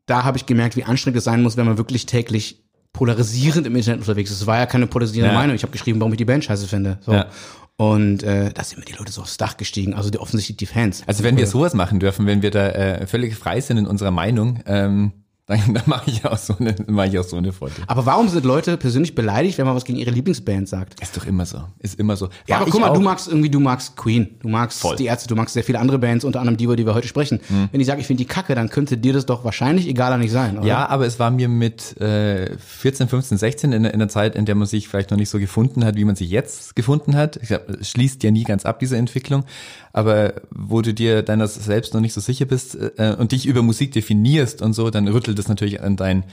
da 0.06 0.24
habe 0.24 0.38
ich 0.38 0.46
gemerkt, 0.46 0.76
wie 0.76 0.84
anstrengend 0.84 1.18
es 1.18 1.24
sein 1.24 1.42
muss, 1.42 1.58
wenn 1.58 1.66
man 1.66 1.78
wirklich 1.78 2.06
täglich 2.06 2.65
polarisierend 2.96 3.68
im 3.68 3.76
Internet 3.76 4.00
unterwegs 4.00 4.32
ist. 4.32 4.42
Es 4.42 4.48
war 4.48 4.58
ja 4.58 4.66
keine 4.66 4.88
polarisierende 4.88 5.34
Ja. 5.34 5.38
Meinung. 5.40 5.54
Ich 5.56 5.64
habe 5.64 5.74
geschrieben, 5.74 6.00
warum 6.00 6.14
ich 6.14 6.18
die 6.18 6.24
Band 6.26 6.46
scheiße 6.46 6.66
finde. 6.66 6.98
So. 7.02 7.12
Ja. 7.12 7.28
Und 7.76 8.24
äh, 8.24 8.52
da 8.54 8.64
sind 8.64 8.80
mir 8.80 8.86
die 8.86 8.94
Leute 8.94 9.12
so 9.12 9.22
aufs 9.22 9.36
Dach 9.36 9.58
gestiegen, 9.58 9.94
also 9.94 10.10
die, 10.10 10.18
offensichtlich 10.18 10.56
die 10.56 10.66
Fans. 10.66 11.04
Also 11.06 11.26
wenn 11.26 11.36
wir 11.36 11.46
sowas 11.46 11.74
machen 11.74 12.00
dürfen, 12.00 12.26
wenn 12.26 12.42
wir 12.42 12.52
da 12.52 12.70
äh, 12.70 13.06
völlig 13.06 13.36
frei 13.36 13.60
sind 13.60 13.76
in 13.78 13.86
unserer 13.86 14.12
Meinung, 14.12 14.62
ähm, 14.66 15.12
dann, 15.48 15.60
dann 15.74 15.84
mache 15.86 16.10
ich 16.10 16.26
auch 16.26 16.38
so 16.38 16.56
eine, 16.58 16.76
mache 16.88 17.08
ich 17.08 17.20
auch 17.20 17.24
so 17.24 17.38
eine 17.38 17.54
Folge. 17.54 17.76
Aber 17.88 18.06
warum 18.06 18.28
sind 18.30 18.46
Leute 18.46 18.78
persönlich 18.78 19.14
beleidigt, 19.14 19.58
wenn 19.58 19.66
man 19.66 19.76
was 19.76 19.86
gegen 19.86 20.00
ihre 20.00 20.12
Lieblingsband 20.12 20.68
sagt? 20.68 21.00
Ist 21.02 21.16
doch 21.16 21.26
immer 21.26 21.46
so. 21.46 21.64
Ist 21.80 22.00
immer 22.00 22.16
so. 22.16 22.30
Ja, 22.48 22.56
War 22.56 22.58
aber 22.58 22.68
ich 22.68 22.72
guck 22.72 22.82
mal, 22.82 22.94
du 22.94 23.02
magst 23.02 23.28
irgendwie, 23.28 23.50
du 23.50 23.60
magst 23.60 23.96
Queen, 23.96 24.38
du 24.40 24.50
magst 24.50 24.80
Voll. 24.80 24.96
die 24.96 25.06
Ärzte, 25.06 25.28
du 25.28 25.36
magst 25.36 25.54
sehr 25.54 25.64
viele 25.64 25.80
andere 25.80 26.00
Bands, 26.00 26.26
unter 26.26 26.40
anderem 26.40 26.58
die, 26.58 26.64
über 26.64 26.76
die 26.76 26.86
wir 26.86 26.96
heute 26.96 27.08
sprechen. 27.08 27.40
Wenn 27.72 27.80
ich 27.80 27.88
sage, 27.88 28.02
ich 28.02 28.08
finde 28.08 28.24
die 28.24 28.28
Kacke, 28.28 28.56
dann 28.56 28.70
könnte 28.70 28.98
dir 28.98 29.14
das 29.14 29.26
doch 29.26 29.44
wahrscheinlich 29.44 29.88
egaler 29.88 30.18
nicht 30.18 30.32
sein, 30.32 30.58
oder? 30.58 30.68
Ja, 30.68 30.88
aber 30.90 31.06
es 31.06 31.20
war 31.20 31.30
mir 31.30 31.48
mit 31.48 32.00
äh, 32.02 32.58
14, 32.58 33.08
15, 33.08 33.38
16 33.38 33.72
in, 33.72 33.86
in 33.86 34.00
der 34.00 34.10
Zeit, 34.10 34.36
in 34.36 34.46
der 34.46 34.56
man 34.56 34.68
sich 34.68 34.88
vielleicht 34.88 35.12
noch 35.12 35.18
nicht 35.18 35.30
so 35.30 35.40
gefunden 35.40 35.86
hat, 35.86 35.96
wie 35.96 36.06
man 36.06 36.16
sich 36.16 36.30
jetzt 36.30 36.76
gefunden 36.76 37.16
hat. 37.16 37.38
Ich 37.38 37.50
glaub, 37.50 37.70
es 37.70 37.90
schließt 37.90 38.24
ja 38.24 38.32
nie 38.32 38.44
ganz 38.44 38.66
ab, 38.66 38.80
diese 38.80 38.98
Entwicklung. 38.98 39.46
Aber 39.94 40.34
wo 40.50 40.82
du 40.82 40.94
dir 40.94 41.22
deiner 41.22 41.48
selbst 41.48 41.94
noch 41.94 42.02
nicht 42.02 42.14
so 42.14 42.20
sicher 42.20 42.46
bist 42.46 42.76
äh, 42.98 43.16
und 43.18 43.32
dich 43.32 43.46
über 43.46 43.62
Musik 43.62 43.94
definierst 43.94 44.62
und 44.62 44.74
so, 44.74 44.90
dann 44.90 45.08
rüttelt 45.08 45.35
das 45.36 45.48
natürlich 45.48 45.82
an 45.82 45.96
dein, 45.98 46.24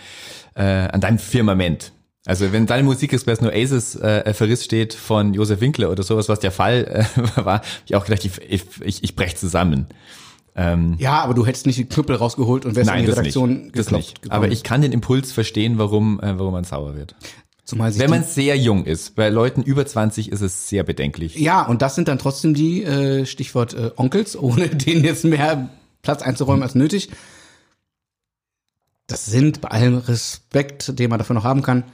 äh, 0.54 0.62
an 0.62 1.00
dein 1.00 1.18
Firmament. 1.18 1.92
Also 2.24 2.52
wenn 2.52 2.66
deine 2.66 2.84
Musikexpress 2.84 3.40
nur 3.40 3.52
Aces 3.52 3.96
äh, 3.96 4.32
Verriss 4.32 4.64
steht 4.64 4.94
von 4.94 5.34
Josef 5.34 5.60
Winkler 5.60 5.90
oder 5.90 6.04
sowas, 6.04 6.28
was 6.28 6.38
der 6.38 6.52
Fall 6.52 7.06
äh, 7.16 7.20
war, 7.44 7.54
hab 7.58 7.64
ich 7.84 7.96
auch 7.96 8.04
gedacht, 8.04 8.24
ich, 8.24 8.32
ich, 8.80 9.02
ich, 9.02 9.16
brech 9.16 9.36
zusammen. 9.36 9.86
Ähm, 10.54 10.94
Ja, 10.98 11.20
aber 11.22 11.34
du 11.34 11.44
hättest 11.46 11.66
nicht 11.66 11.78
die 11.78 11.84
Knüppel 11.86 12.14
rausgeholt 12.16 12.64
und 12.64 12.76
wärst 12.76 12.88
in 12.90 12.94
Nein, 12.94 13.02
die 13.04 13.08
das 13.10 13.18
Redaktion 13.18 13.62
nicht. 13.62 13.72
Geklopft. 13.72 14.20
Aber 14.30 14.48
ich 14.48 14.62
kann 14.62 14.82
den 14.82 14.92
Impuls 14.92 15.32
verstehen, 15.32 15.78
warum, 15.78 16.20
äh, 16.20 16.38
warum 16.38 16.52
man 16.52 16.62
sauer 16.64 16.94
wird. 16.94 17.16
Zumal 17.64 17.92
Wenn 17.98 18.06
die- 18.06 18.10
man 18.18 18.24
sehr 18.24 18.56
jung 18.56 18.84
ist, 18.84 19.14
bei 19.16 19.28
Leuten 19.28 19.62
über 19.62 19.84
20 19.86 20.30
ist 20.30 20.42
es 20.42 20.68
sehr 20.68 20.82
bedenklich. 20.84 21.36
Ja, 21.36 21.62
und 21.62 21.80
das 21.82 21.94
sind 21.94 22.06
dann 22.06 22.18
trotzdem 22.18 22.54
die, 22.54 22.84
äh, 22.84 23.24
Stichwort 23.26 23.72
äh, 23.74 23.90
Onkels, 23.96 24.36
ohne 24.38 24.68
denen 24.68 25.04
jetzt 25.04 25.24
mehr 25.24 25.70
Platz 26.02 26.22
einzuräumen 26.22 26.62
als 26.62 26.74
nötig. 26.74 27.08
Das 29.12 29.26
sind 29.26 29.60
bei 29.60 29.68
allem 29.68 29.98
Respekt, 29.98 30.98
den 30.98 31.10
man 31.10 31.18
dafür 31.18 31.34
noch 31.34 31.44
haben 31.44 31.62
kann, 31.62 31.84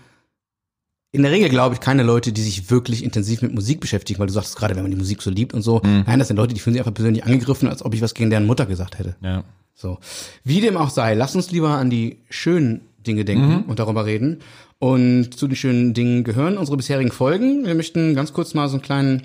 in 1.11 1.23
der 1.23 1.33
Regel 1.33 1.49
glaube 1.49 1.75
ich 1.75 1.81
keine 1.81 2.03
Leute, 2.03 2.33
die 2.33 2.43
sich 2.43 2.71
wirklich 2.71 3.03
intensiv 3.03 3.41
mit 3.41 3.55
Musik 3.55 3.81
beschäftigen, 3.81 4.21
weil 4.21 4.27
du 4.27 4.33
sagst 4.33 4.57
gerade, 4.57 4.77
wenn 4.77 4.83
man 4.83 4.91
die 4.91 4.99
Musik 4.99 5.23
so 5.23 5.31
liebt 5.31 5.55
und 5.55 5.63
so. 5.63 5.81
Nein, 5.83 6.19
das 6.19 6.29
sind 6.29 6.37
Leute, 6.37 6.53
die 6.53 6.61
fühlen 6.61 6.75
sich 6.75 6.81
einfach 6.81 6.95
persönlich 6.95 7.25
angegriffen, 7.25 7.69
als 7.69 7.83
ob 7.85 7.95
ich 7.95 8.03
was 8.03 8.15
gegen 8.15 8.31
deren 8.31 8.47
Mutter 8.47 8.67
gesagt 8.67 8.99
hätte. 8.99 9.17
Ja. 9.23 9.45
So. 9.75 9.99
Wie 10.45 10.61
dem 10.61 10.77
auch 10.77 10.91
sei, 10.91 11.15
lass 11.15 11.35
uns 11.35 11.51
lieber 11.51 11.71
an 11.71 11.89
die 11.89 12.19
schönen 12.29 12.83
Dinge 13.07 13.25
denken 13.25 13.65
und 13.67 13.79
darüber 13.79 14.05
reden. 14.05 14.41
Und 14.79 15.35
zu 15.35 15.49
den 15.49 15.57
schönen 15.57 15.95
Dingen 15.95 16.25
gehören 16.25 16.59
unsere 16.59 16.77
bisherigen 16.77 17.11
Folgen. 17.11 17.65
Wir 17.65 17.75
möchten 17.75 18.15
ganz 18.15 18.33
kurz 18.33 18.55
mal 18.55 18.69
so 18.69 18.75
einen 18.75 18.83
kleinen, 18.83 19.23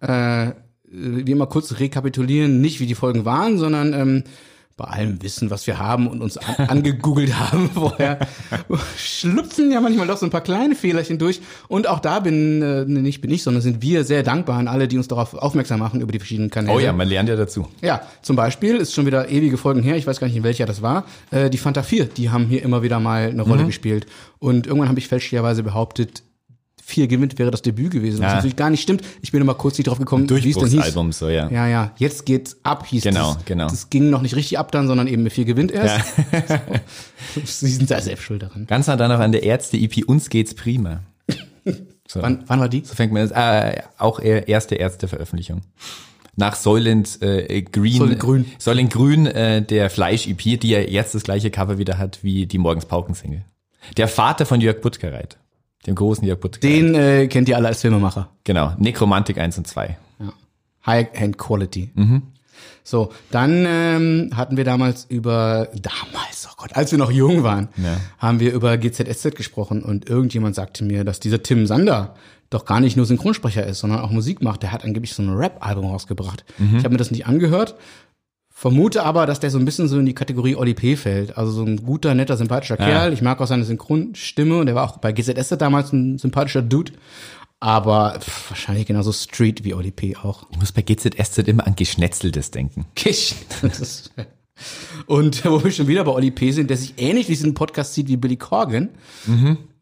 äh, 0.00 0.52
wie 0.84 1.30
immer 1.30 1.46
kurz 1.46 1.78
rekapitulieren, 1.78 2.60
nicht 2.60 2.80
wie 2.80 2.86
die 2.86 2.94
Folgen 2.94 3.24
waren, 3.24 3.58
sondern 3.58 3.92
ähm, 3.92 4.24
bei 4.76 4.84
allem 4.84 5.22
Wissen, 5.22 5.50
was 5.50 5.66
wir 5.66 5.78
haben 5.78 6.06
und 6.06 6.20
uns 6.20 6.36
an, 6.36 6.68
angegoogelt 6.68 7.34
haben 7.50 7.70
vorher, 7.70 8.18
schlüpfen 8.98 9.70
ja 9.70 9.80
manchmal 9.80 10.06
doch 10.06 10.18
so 10.18 10.26
ein 10.26 10.30
paar 10.30 10.42
kleine 10.42 10.74
Fehlerchen 10.74 11.18
durch. 11.18 11.40
Und 11.68 11.86
auch 11.86 11.98
da 11.98 12.20
bin, 12.20 12.60
äh, 12.60 12.84
nicht 12.84 13.22
bin 13.22 13.30
ich, 13.30 13.42
sondern 13.42 13.62
sind 13.62 13.80
wir 13.80 14.04
sehr 14.04 14.22
dankbar 14.22 14.58
an 14.58 14.68
alle, 14.68 14.86
die 14.86 14.98
uns 14.98 15.08
darauf 15.08 15.32
aufmerksam 15.34 15.80
machen 15.80 16.00
über 16.02 16.12
die 16.12 16.18
verschiedenen 16.18 16.50
Kanäle. 16.50 16.76
Oh 16.76 16.78
ja, 16.78 16.92
man 16.92 17.08
lernt 17.08 17.28
ja 17.28 17.36
dazu. 17.36 17.68
Ja, 17.80 18.02
zum 18.20 18.36
Beispiel 18.36 18.76
ist 18.76 18.92
schon 18.92 19.06
wieder 19.06 19.28
ewige 19.30 19.56
Folgen 19.56 19.82
her, 19.82 19.96
ich 19.96 20.06
weiß 20.06 20.20
gar 20.20 20.26
nicht, 20.26 20.36
in 20.36 20.44
welcher 20.44 20.66
das 20.66 20.82
war. 20.82 21.04
Äh, 21.30 21.48
die 21.48 21.58
Fanta 21.58 21.82
4, 21.82 22.04
die 22.04 22.28
haben 22.28 22.44
hier 22.46 22.62
immer 22.62 22.82
wieder 22.82 23.00
mal 23.00 23.28
eine 23.28 23.44
Mhm. 23.44 23.50
Rolle 23.50 23.64
gespielt. 23.64 24.06
Und 24.38 24.66
irgendwann 24.66 24.90
habe 24.90 24.98
ich 24.98 25.08
fälschlicherweise 25.08 25.62
behauptet, 25.62 26.22
4 26.88 27.08
gewinnt 27.08 27.36
wäre 27.40 27.50
das 27.50 27.62
Debüt 27.62 27.90
gewesen. 27.90 28.20
Was 28.20 28.28
Ja. 28.30 28.34
natürlich 28.36 28.54
gar 28.54 28.70
nicht 28.70 28.80
stimmt. 28.80 29.02
Ich 29.20 29.32
bin 29.32 29.40
immer 29.40 29.54
kurz 29.54 29.76
nicht 29.76 29.88
drauf 29.88 29.98
gekommen, 29.98 30.30
wie 30.30 30.34
es 30.34 30.40
denn 30.40 30.44
hieß. 30.46 30.56
Durchbruchsalbum, 30.56 31.10
so, 31.10 31.28
ja. 31.28 31.50
Ja, 31.50 31.66
ja, 31.66 31.92
jetzt 31.98 32.24
geht's 32.26 32.58
ab, 32.62 32.86
hieß 32.86 33.02
Genau, 33.02 33.34
das. 33.34 33.44
genau. 33.44 33.68
Das 33.68 33.90
ging 33.90 34.08
noch 34.08 34.22
nicht 34.22 34.36
richtig 34.36 34.56
ab 34.58 34.70
dann, 34.70 34.86
sondern 34.86 35.08
eben 35.08 35.24
mit 35.24 35.32
4 35.32 35.44
gewinnt 35.46 35.72
erst. 35.72 36.06
so. 36.46 36.54
Sie 37.44 37.72
sind 37.72 37.90
da 37.90 38.00
selbst 38.00 38.22
schuld 38.22 38.42
daran. 38.42 38.66
Ganz 38.68 38.86
nah 38.86 38.94
dann 38.96 39.10
noch 39.10 39.18
an 39.18 39.32
der 39.32 39.42
Ärzte-EP 39.42 40.04
Uns 40.06 40.30
geht's 40.30 40.54
prima. 40.54 41.00
So, 42.08 42.22
Wann, 42.22 42.44
wann 42.46 42.60
war 42.60 42.68
die? 42.68 42.84
so 42.84 42.94
fängt 42.94 43.12
man, 43.12 43.28
äh, 43.32 43.82
auch 43.98 44.20
eher 44.20 44.46
erste 44.46 44.76
Ärzte-Veröffentlichung. 44.76 45.62
Nach 46.36 46.54
Soylent 46.54 47.20
äh, 47.20 47.62
Green, 47.62 47.94
Soylent 47.96 48.20
Grün. 48.20 48.44
Soylent 48.58 48.92
Grün, 48.92 49.26
äh, 49.26 49.60
der 49.62 49.90
Fleisch-EP, 49.90 50.60
die 50.60 50.68
ja 50.68 50.78
jetzt 50.80 51.16
das 51.16 51.24
gleiche 51.24 51.50
Cover 51.50 51.78
wieder 51.78 51.98
hat 51.98 52.20
wie 52.22 52.46
die 52.46 52.58
Morgens 52.58 52.84
Pauken-Single. 52.86 53.44
Der 53.96 54.06
Vater 54.06 54.46
von 54.46 54.60
Jörg 54.60 54.80
Buttgereit, 54.82 55.38
dem 55.86 55.94
großen 55.94 56.26
Buttgereit. 56.40 56.62
Den 56.62 56.94
äh, 56.94 57.26
kennt 57.28 57.48
ihr 57.48 57.56
alle 57.56 57.68
als 57.68 57.80
Filmemacher. 57.80 58.28
Genau, 58.44 58.72
Nekromantik 58.78 59.38
1 59.38 59.58
und 59.58 59.66
2. 59.66 59.96
High-End 60.86 61.36
Quality. 61.38 61.90
Mhm. 61.94 62.22
So, 62.84 63.12
dann 63.32 63.64
ähm, 63.66 64.30
hatten 64.36 64.56
wir 64.56 64.64
damals 64.64 65.04
über, 65.08 65.68
damals, 65.74 66.48
oh 66.48 66.54
Gott, 66.56 66.76
als 66.76 66.92
wir 66.92 66.98
noch 66.98 67.10
jung 67.10 67.42
waren, 67.42 67.68
Ja. 67.76 67.96
haben 68.18 68.38
wir 68.38 68.52
über 68.52 68.78
GZSZ 68.78 69.34
gesprochen 69.34 69.82
und 69.82 70.08
irgendjemand 70.08 70.54
sagte 70.54 70.84
mir, 70.84 71.02
dass 71.04 71.18
dieser 71.18 71.42
Tim 71.42 71.66
Sander 71.66 72.14
doch 72.48 72.64
gar 72.64 72.78
nicht 72.78 72.96
nur 72.96 73.04
Synchronsprecher 73.06 73.66
ist, 73.66 73.80
sondern 73.80 73.98
auch 74.00 74.10
Musik 74.12 74.40
macht. 74.40 74.62
Der 74.62 74.70
hat 74.70 74.84
angeblich 74.84 75.14
so 75.14 75.22
ein 75.22 75.30
Rap-Album 75.34 75.86
rausgebracht. 75.86 76.44
Mhm. 76.58 76.76
Ich 76.76 76.84
habe 76.84 76.90
mir 76.90 76.98
das 76.98 77.10
nicht 77.10 77.26
angehört, 77.26 77.74
vermute 78.58 79.02
aber, 79.04 79.26
dass 79.26 79.38
der 79.38 79.50
so 79.50 79.58
ein 79.58 79.66
bisschen 79.66 79.86
so 79.86 79.98
in 79.98 80.06
die 80.06 80.14
Kategorie 80.14 80.56
Oli 80.56 80.72
P. 80.72 80.96
fällt. 80.96 81.36
Also 81.36 81.52
so 81.52 81.62
ein 81.62 81.76
guter, 81.84 82.14
netter, 82.14 82.38
sympathischer 82.38 82.78
Kerl. 82.78 83.12
Ich 83.12 83.20
mag 83.20 83.38
auch 83.42 83.46
seine 83.46 83.66
Synchronstimme 83.66 84.56
und 84.58 84.64
der 84.66 84.74
war 84.74 84.84
auch 84.88 84.96
bei 84.96 85.12
GZSZ 85.12 85.58
damals 85.58 85.92
ein 85.92 86.16
sympathischer 86.16 86.62
Dude. 86.62 86.92
Aber 87.60 88.18
pff, 88.18 88.50
wahrscheinlich 88.50 88.86
genauso 88.86 89.12
Street 89.12 89.62
wie 89.64 89.74
Oli 89.74 89.90
P. 89.90 90.16
auch. 90.16 90.46
Ich 90.52 90.58
muss 90.58 90.72
bei 90.72 90.80
GZSZ 90.80 91.38
immer 91.48 91.66
an 91.66 91.76
Geschnetzeltes 91.76 92.50
denken. 92.50 92.86
Ist- 93.62 94.10
Und 95.06 95.44
wo 95.44 95.62
wir 95.62 95.70
schon 95.70 95.86
wieder 95.86 96.04
bei 96.04 96.12
Oli 96.12 96.30
P. 96.30 96.50
sind, 96.52 96.70
der 96.70 96.78
sich 96.78 96.94
ähnlich 96.96 97.28
wie 97.28 97.32
diesen 97.32 97.52
Podcast 97.52 97.92
sieht 97.92 98.08
wie 98.08 98.16
Billy 98.16 98.36
Corgan, 98.38 98.88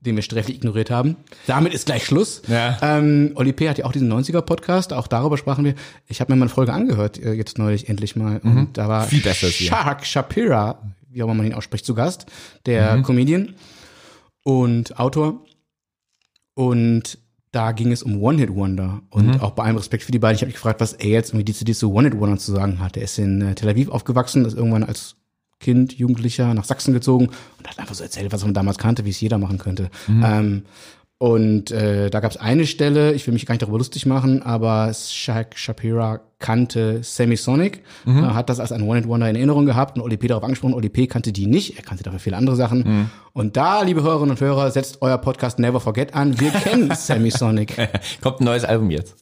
den 0.05 0.17
wir 0.17 0.23
sträflich 0.23 0.57
ignoriert 0.57 0.91
haben. 0.91 1.17
Damit 1.47 1.75
ist 1.75 1.87
gleich 1.87 2.05
Schluss. 2.05 2.43
Ja. 2.49 2.79
Ähm, 2.83 3.33
Oli 3.35 3.53
P. 3.53 3.69
hat 3.69 3.79
ja 3.79 3.85
auch 3.85 3.93
diesen 3.93 4.13
90er-Podcast, 4.13 4.93
auch 4.93 5.07
darüber 5.07 5.37
sprachen 5.37 5.65
wir. 5.65 5.75
Ich 6.07 6.21
habe 6.21 6.33
mir 6.33 6.37
mal 6.37 6.45
eine 6.45 6.55
Folge 6.55 6.73
angehört, 6.73 7.19
äh, 7.19 7.33
jetzt 7.33 7.59
neulich 7.59 7.89
endlich 7.89 8.17
mal. 8.17 8.39
Und 8.39 8.77
da 8.79 8.89
war 8.89 9.05
Viel 9.05 9.23
besser. 9.23 9.49
Shahak 9.49 10.07
Shapira, 10.07 10.81
wie 11.11 11.23
auch 11.23 11.27
immer 11.27 11.35
man 11.35 11.47
ihn 11.47 11.55
ausspricht, 11.55 11.85
zu 11.85 11.95
Gast, 11.95 12.27
der 12.67 13.03
Comedian 13.03 13.55
und 14.43 14.99
Autor. 14.99 15.45
Und 16.55 17.19
da 17.51 17.73
ging 17.73 17.93
es 17.93 18.03
um 18.03 18.21
One-Hit-Wonder. 18.21 19.03
Und 19.11 19.41
auch 19.41 19.53
bei 19.53 19.65
allem 19.65 19.77
Respekt 19.77 20.03
für 20.03 20.13
die 20.13 20.19
beiden, 20.19 20.37
ich 20.37 20.43
habe 20.43 20.49
mich 20.49 20.57
gefragt, 20.57 20.81
was 20.81 20.93
er 20.93 21.11
jetzt 21.11 21.31
irgendwie 21.31 21.45
dezidiert 21.45 21.79
zu 21.79 21.93
One-Hit-Wonder 21.93 22.39
zu 22.39 22.53
sagen 22.53 22.81
hat. 22.81 22.97
Er 22.97 23.05
ist 23.05 23.19
in 23.19 23.43
äh, 23.43 23.55
Tel 23.55 23.69
Aviv 23.69 23.89
aufgewachsen, 23.91 24.45
ist 24.45 24.57
irgendwann 24.57 24.83
als 24.83 25.17
Kind, 25.65 25.95
Jugendlicher 25.95 26.53
nach 26.53 26.65
Sachsen 26.65 26.93
gezogen 26.93 27.31
und 27.59 27.69
hat 27.69 27.79
einfach 27.79 27.95
so 27.95 28.05
erzählt, 28.05 28.33
was 28.33 28.45
man 28.45 28.53
damals 28.53 28.77
kannte, 28.77 29.07
wie 29.07 29.11
es 29.11 29.21
jeder 29.21 29.39
machen 29.39 29.57
könnte. 29.59 29.91
Ähm, 30.09 30.65
und 31.17 31.71
äh, 31.71 32.11
da 32.11 32.21
gab 32.21 32.33
es 32.33 32.37
eine 32.37 32.67
Stelle, 32.67 33.15
ich 33.15 33.27
will 33.27 33.33
mich 33.33 33.47
gar 33.47 33.55
nicht 33.55 33.63
darüber 33.63 33.79
lustig 33.79 34.05
machen, 34.05 34.43
aber 34.43 34.93
Shaq 34.93 35.57
Shapira 35.57 36.21
kannte 36.39 37.03
Semisonic, 37.03 37.83
äh, 38.07 38.11
hat 38.11 38.51
das 38.51 38.61
als 38.61 38.73
ein 38.73 38.83
One-Hit-Wonder 38.83 39.31
in 39.31 39.37
Erinnerung 39.37 39.65
gehabt 39.65 39.97
und 39.97 40.03
Oli 40.03 40.19
P. 40.19 40.27
darauf 40.27 40.45
angesprochen. 40.45 40.75
Oli 40.75 40.91
P. 40.91 41.07
kannte 41.07 41.33
die 41.33 41.47
nicht, 41.47 41.79
er 41.79 41.83
kannte 41.83 42.05
dafür 42.05 42.19
viele 42.19 42.37
andere 42.37 42.57
Sachen. 42.57 43.11
Und 43.33 43.57
da, 43.57 43.81
liebe 43.83 44.03
Hörerinnen 44.03 44.33
und 44.33 44.41
Hörer, 44.41 44.71
setzt 44.71 45.01
euer 45.01 45.17
Podcast 45.17 45.59
Never 45.59 45.81
Forget 45.81 46.15
an. 46.15 46.39
Wir 46.39 46.51
kennen 46.65 46.95
Semisonic. 46.95 47.75
Kommt 48.21 48.41
ein 48.41 48.45
neues 48.45 48.65
Album 48.65 48.91
jetzt. 48.91 49.17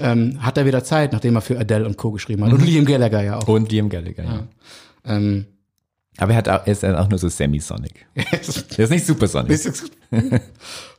Ähm, 0.00 0.42
hat 0.42 0.58
er 0.58 0.66
wieder 0.66 0.82
Zeit, 0.82 1.12
nachdem 1.12 1.36
er 1.36 1.40
für 1.40 1.58
Adele 1.58 1.86
und 1.86 1.96
Co. 1.96 2.10
geschrieben 2.10 2.44
hat. 2.44 2.52
Und 2.52 2.64
Liam 2.64 2.84
Gallagher 2.84 3.22
ja 3.22 3.36
auch. 3.36 3.46
Und 3.46 3.70
Liam 3.70 3.88
Gallagher, 3.88 4.24
ja. 4.24 4.48
Ähm, 5.04 5.46
Aber 6.18 6.32
er, 6.32 6.38
hat 6.38 6.48
auch, 6.48 6.66
er 6.66 6.72
ist 6.72 6.82
dann 6.82 6.96
auch 6.96 7.08
nur 7.08 7.18
so 7.18 7.28
Semisonic. 7.28 8.06
Er 8.14 8.84
ist 8.84 8.90
nicht 8.90 9.06
Supersonic. 9.06 9.60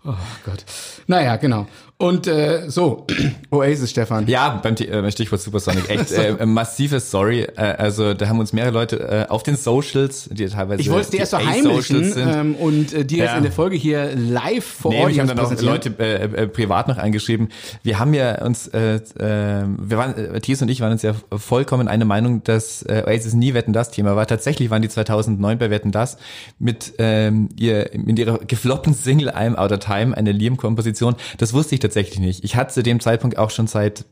oh 0.06 0.14
Gott. 0.46 0.66
Naja, 1.08 1.36
genau. 1.36 1.68
Und 2.01 2.27
äh, 2.27 2.70
so, 2.70 3.06
Oasis, 3.51 3.89
Stefan. 3.91 4.25
Ja, 4.27 4.62
beim 4.63 4.74
äh, 4.75 5.12
Stichwort 5.12 5.41
Supersonic, 5.41 5.89
echt 5.89 6.13
äh, 6.13 6.46
massives 6.46 7.12
Sorry. 7.12 7.41
Äh, 7.41 7.60
also 7.77 8.13
da 8.13 8.29
haben 8.29 8.39
uns 8.39 8.53
mehrere 8.53 8.72
Leute 8.72 9.00
äh, 9.00 9.29
auf 9.29 9.44
den 9.44 9.58
Socials, 9.58 10.29
die 10.32 10.46
teilweise 10.48 10.79
Ich 10.79 10.89
wollte 10.89 11.01
es 11.03 11.10
dir 11.10 11.20
erst 11.20 11.32
verheimlichen 11.32 12.13
ähm, 12.18 12.56
und 12.56 12.94
äh, 12.94 13.03
dir 13.03 13.18
jetzt 13.18 13.32
Ja. 13.32 13.36
in 13.38 13.44
der 13.44 13.51
Folge 13.51 13.75
hier 13.75 14.15
live 14.15 14.63
vor 14.63 14.91
Nee, 14.91 15.01
Ort 15.03 15.20
haben 15.20 15.27
dann 15.27 15.39
auch. 15.39 15.62
Leute 15.62 15.94
äh, 16.00 16.24
äh, 16.44 16.48
privat 16.48 16.88
noch 16.88 16.98
angeschrieben. 16.98 17.50
Wir 17.84 18.00
haben 18.00 18.13
ja 18.13 18.46
uns, 18.46 18.70
äh, 18.70 18.96
äh, 18.96 19.65
wir 19.68 19.98
waren, 19.98 20.15
äh, 20.18 20.39
Thies 20.39 20.62
und 20.62 20.70
ich 20.70 20.79
waren 20.79 20.94
uns 20.94 21.01
ja 21.01 21.13
vollkommen 21.36 21.89
eine 21.89 22.06
Meinung, 22.06 22.46
dass 22.46 22.82
äh, 22.84 23.03
Oasis 23.06 23.34
nie 23.34 23.53
Wetten 23.53 23.74
das 23.74 23.91
Thema 23.91 24.15
war. 24.15 24.25
Tatsächlich 24.25 24.70
waren 24.70 24.82
die 24.82 24.88
2009 24.88 25.58
bei 25.58 25.70
Wetten 25.70 25.91
das 25.91 26.15
mit 26.60 26.94
ähm, 26.98 27.50
ihr 27.60 27.89
mit 27.94 28.18
ihrer 28.20 28.38
gefloppten 28.38 28.94
Single 28.94 29.32
I'm 29.32 29.56
Out 29.56 29.74
of 29.74 29.79
Time 29.79 30.15
eine 30.15 30.32
Liam-Komposition. 30.32 31.15
Das 31.38 31.53
wusste 31.53 31.75
ich 31.75 31.82
tatsächlich 31.89 32.19
nicht. 32.19 32.43
Ich 32.43 32.55
hatte 32.55 32.74
zu 32.74 32.84
dem 32.84 33.00
Zeitpunkt 33.00 33.38
auch 33.38 33.50
schon 33.50 33.67
seit 33.67 34.05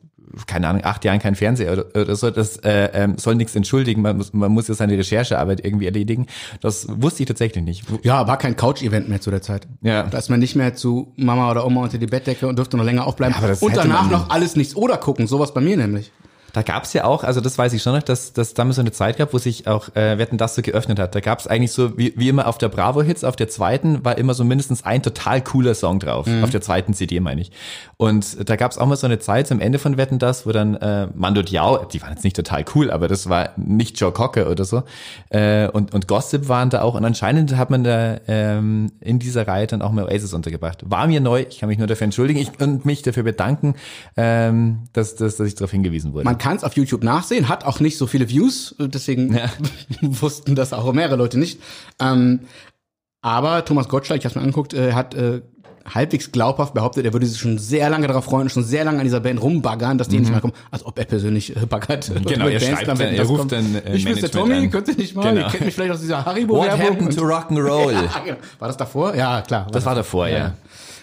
keine 0.46 0.67
Ahnung, 0.67 0.84
acht 0.84 1.05
Jahren 1.05 1.19
kein 1.19 1.36
Fernseher 1.36 1.74
oder, 1.74 1.86
oder 1.96 2.15
so, 2.15 2.29
das 2.29 2.57
äh, 2.57 2.89
ähm, 2.93 3.17
soll 3.17 3.36
nichts 3.36 3.55
entschuldigen, 3.55 4.01
man 4.01 4.17
muss, 4.17 4.34
man 4.34 4.51
muss 4.51 4.67
ja 4.67 4.74
seine 4.74 4.98
Recherchearbeit 4.98 5.63
irgendwie 5.63 5.86
erledigen. 5.86 6.27
Das 6.62 6.88
wusste 6.89 7.24
ich 7.24 7.27
tatsächlich 7.27 7.63
nicht. 7.63 7.84
Ja, 8.03 8.27
war 8.27 8.38
kein 8.38 8.55
Couch-Event 8.55 9.10
mehr 9.10 9.22
zu 9.22 9.31
der 9.31 9.41
Zeit. 9.41 9.67
Ja. 9.81 10.03
Da 10.03 10.17
ist 10.17 10.29
man 10.29 10.39
nicht 10.39 10.55
mehr 10.55 10.75
zu 10.75 11.13
Mama 11.15 11.50
oder 11.50 11.65
Oma 11.65 11.84
unter 11.84 11.98
die 11.98 12.07
Bettdecke 12.07 12.48
und 12.48 12.57
durfte 12.57 12.77
noch 12.77 12.84
länger 12.84 13.07
aufbleiben. 13.07 13.36
Ja, 13.41 13.55
und 13.60 13.75
danach 13.75 14.10
noch 14.10 14.29
alles 14.29 14.55
nichts 14.55 14.75
oder 14.75 14.98
gucken. 14.98 15.27
Sowas 15.27 15.53
bei 15.53 15.62
mir 15.62 15.77
nämlich. 15.77 16.12
Da 16.54 16.62
gab's 16.62 16.94
ja 16.94 17.04
auch, 17.04 17.24
also 17.24 17.42
das 17.42 17.58
weiß 17.58 17.74
ich 17.74 17.84
schon 17.84 17.94
noch, 17.94 18.04
dass 18.04 18.34
dass 18.34 18.54
damals 18.54 18.77
so 18.77 18.82
eine 18.82 18.92
Zeit 18.92 19.18
gab, 19.18 19.34
wo 19.34 19.38
sich 19.38 19.68
auch 19.68 19.89
äh, 19.96 20.18
Wetten 20.18 20.38
das 20.38 20.56
so 20.56 20.62
geöffnet 20.62 21.00
hat. 21.00 21.16
Da 21.16 21.20
gab's 21.20 21.48
eigentlich 21.48 21.72
so, 21.72 21.98
wie, 21.98 22.13
wie 22.16 22.30
immer 22.30 22.48
auf 22.48 22.58
der 22.58 22.70
Bravo-Hits, 22.70 23.24
auf 23.24 23.36
der 23.36 23.50
zweiten 23.50 24.04
war 24.06 24.18
immer 24.18 24.34
so 24.34 24.44
mindestens 24.44 24.84
ein 24.86 25.04
total 25.04 25.42
cooler 25.42 25.75
Song 25.75 26.00
drauf. 26.00 26.27
Auf 26.44 26.50
der 26.50 26.62
zweiten 26.62 26.94
CD 26.94 27.20
meine 27.20 27.42
ich. 27.42 27.51
Und 27.98 28.50
da 28.50 28.56
gab's 28.56 28.77
auch 28.77 28.86
mal 28.86 28.96
so 28.96 29.08
eine 29.08 29.20
Zeit 29.20 29.48
zum 29.48 29.60
Ende 29.60 29.80
von 29.80 29.98
Wetten 29.98 30.20
das, 30.20 30.46
wo 30.46 30.51
dann 30.51 30.75
äh, 30.75 31.08
Mando 31.13 31.42
Diao, 31.42 31.86
die 31.86 32.01
waren 32.01 32.12
jetzt 32.12 32.24
nicht 32.24 32.36
total 32.36 32.63
cool, 32.75 32.92
aber 32.92 33.08
das 33.08 33.30
war 33.30 33.51
nicht 33.58 34.00
Joe 34.00 34.12
Cocker 34.12 34.50
oder 34.50 34.66
so. 34.66 34.84
Äh, 35.30 35.68
und, 35.70 35.94
und 35.94 36.08
Gossip 36.08 36.48
waren 36.48 36.70
da 36.70 36.82
auch. 36.82 36.96
Und 36.96 37.06
anscheinend 37.06 37.56
hat 37.58 37.70
man 37.70 37.84
da 37.84 38.18
ähm, 38.27 38.92
in 39.00 39.20
dieser 39.20 39.48
Reihe 39.48 39.68
dann 39.68 39.82
auch 39.82 39.92
mal 39.92 40.06
Oasis 40.06 40.34
untergebracht. 40.34 40.84
War 40.86 41.08
mir 41.08 41.20
neu, 41.20 41.46
ich 41.50 41.60
kann 41.60 41.70
mich 41.70 41.77
nur 41.77 41.88
dafür 41.88 42.06
entschuldigen 42.06 42.39
ich, 42.39 42.60
und 42.60 42.86
mich 42.86 43.01
dafür 43.01 43.24
bedanken, 43.24 43.75
ähm, 44.16 44.84
dass, 44.94 45.16
dass, 45.16 45.38
dass 45.38 45.48
ich 45.48 45.56
darauf 45.56 45.72
hingewiesen 45.72 46.13
wurde. 46.13 46.25
Man 46.25 46.37
kann 46.38 46.58
es 46.58 46.63
auf 46.63 46.75
YouTube 46.75 47.03
nachsehen, 47.03 47.50
hat 47.50 47.63
auch 47.65 47.79
nicht 47.79 47.98
so 47.98 48.08
viele 48.08 48.29
Views, 48.29 48.75
deswegen 48.79 49.34
Ja. 49.36 49.50
wussten 50.01 50.56
das 50.56 50.74
auch 50.74 50.91
mehrere 50.94 51.15
Leute 51.15 51.38
nicht. 51.39 51.60
Ähm, 52.00 52.41
aber 53.22 53.65
Thomas 53.65 53.89
Gottschalk, 53.89 54.20
ich 54.20 54.25
habe 54.25 54.36
mir 54.39 54.41
angeguckt, 54.44 54.74
äh, 54.74 54.94
hat 54.94 55.13
äh, 55.15 55.41
halbwegs 55.94 56.32
glaubhaft 56.34 56.74
behauptet, 56.74 57.06
er 57.06 57.13
würde 57.13 57.25
sich 57.25 57.39
schon 57.39 57.58
sehr 57.58 57.89
lange 57.89 58.08
darauf 58.08 58.25
freuen, 58.25 58.50
schon 58.50 58.63
sehr 58.63 58.84
lange 58.84 59.00
an 59.00 59.06
dieser 59.06 59.22
Band 59.22 59.41
rumbaggern, 59.41 59.98
dass 59.98 60.10
die 60.10 60.20
nicht 60.20 60.29
mehr 60.32 60.41
kommen, 60.41 60.53
als 60.70 60.86
ob 60.86 61.00
er 61.00 61.06
persönlich 61.06 61.56
äh, 61.56 61.65
baggert. 61.65 62.10
Mhm. 62.10 62.25
Genau, 62.25 62.48
er 62.48 62.60
schreibt 62.60 62.88
dann, 62.89 63.00
er 63.00 63.24
ruft 63.25 63.51
dann, 63.53 63.75
äh, 63.75 63.96
Ich 63.96 64.03
bin's 64.03 64.20
der 64.20 64.32
Tommy, 64.32 64.70
könnt 64.70 64.88
ihr 64.89 64.96
nicht 64.96 65.15
mal, 65.15 65.34
Genau. 65.34 65.46
ihr 65.46 65.51
kennt 65.51 65.65
mich 65.65 65.74
vielleicht 65.75 65.91
aus 65.94 66.01
dieser 66.01 66.17
What 66.20 66.25
Haribo-Werbung. 66.25 66.79
happened 66.86 67.15
to 67.17 67.24
Rock'n'Roll? 67.24 67.91
Ja, 67.94 68.20
genau. 68.24 68.38
War 68.60 68.67
das 68.67 68.77
davor? 68.77 69.15
Ja, 69.15 69.41
klar. 69.41 69.67
Das 69.72 69.86
war 69.86 69.96
davor, 69.96 70.27
ja. 70.27 70.53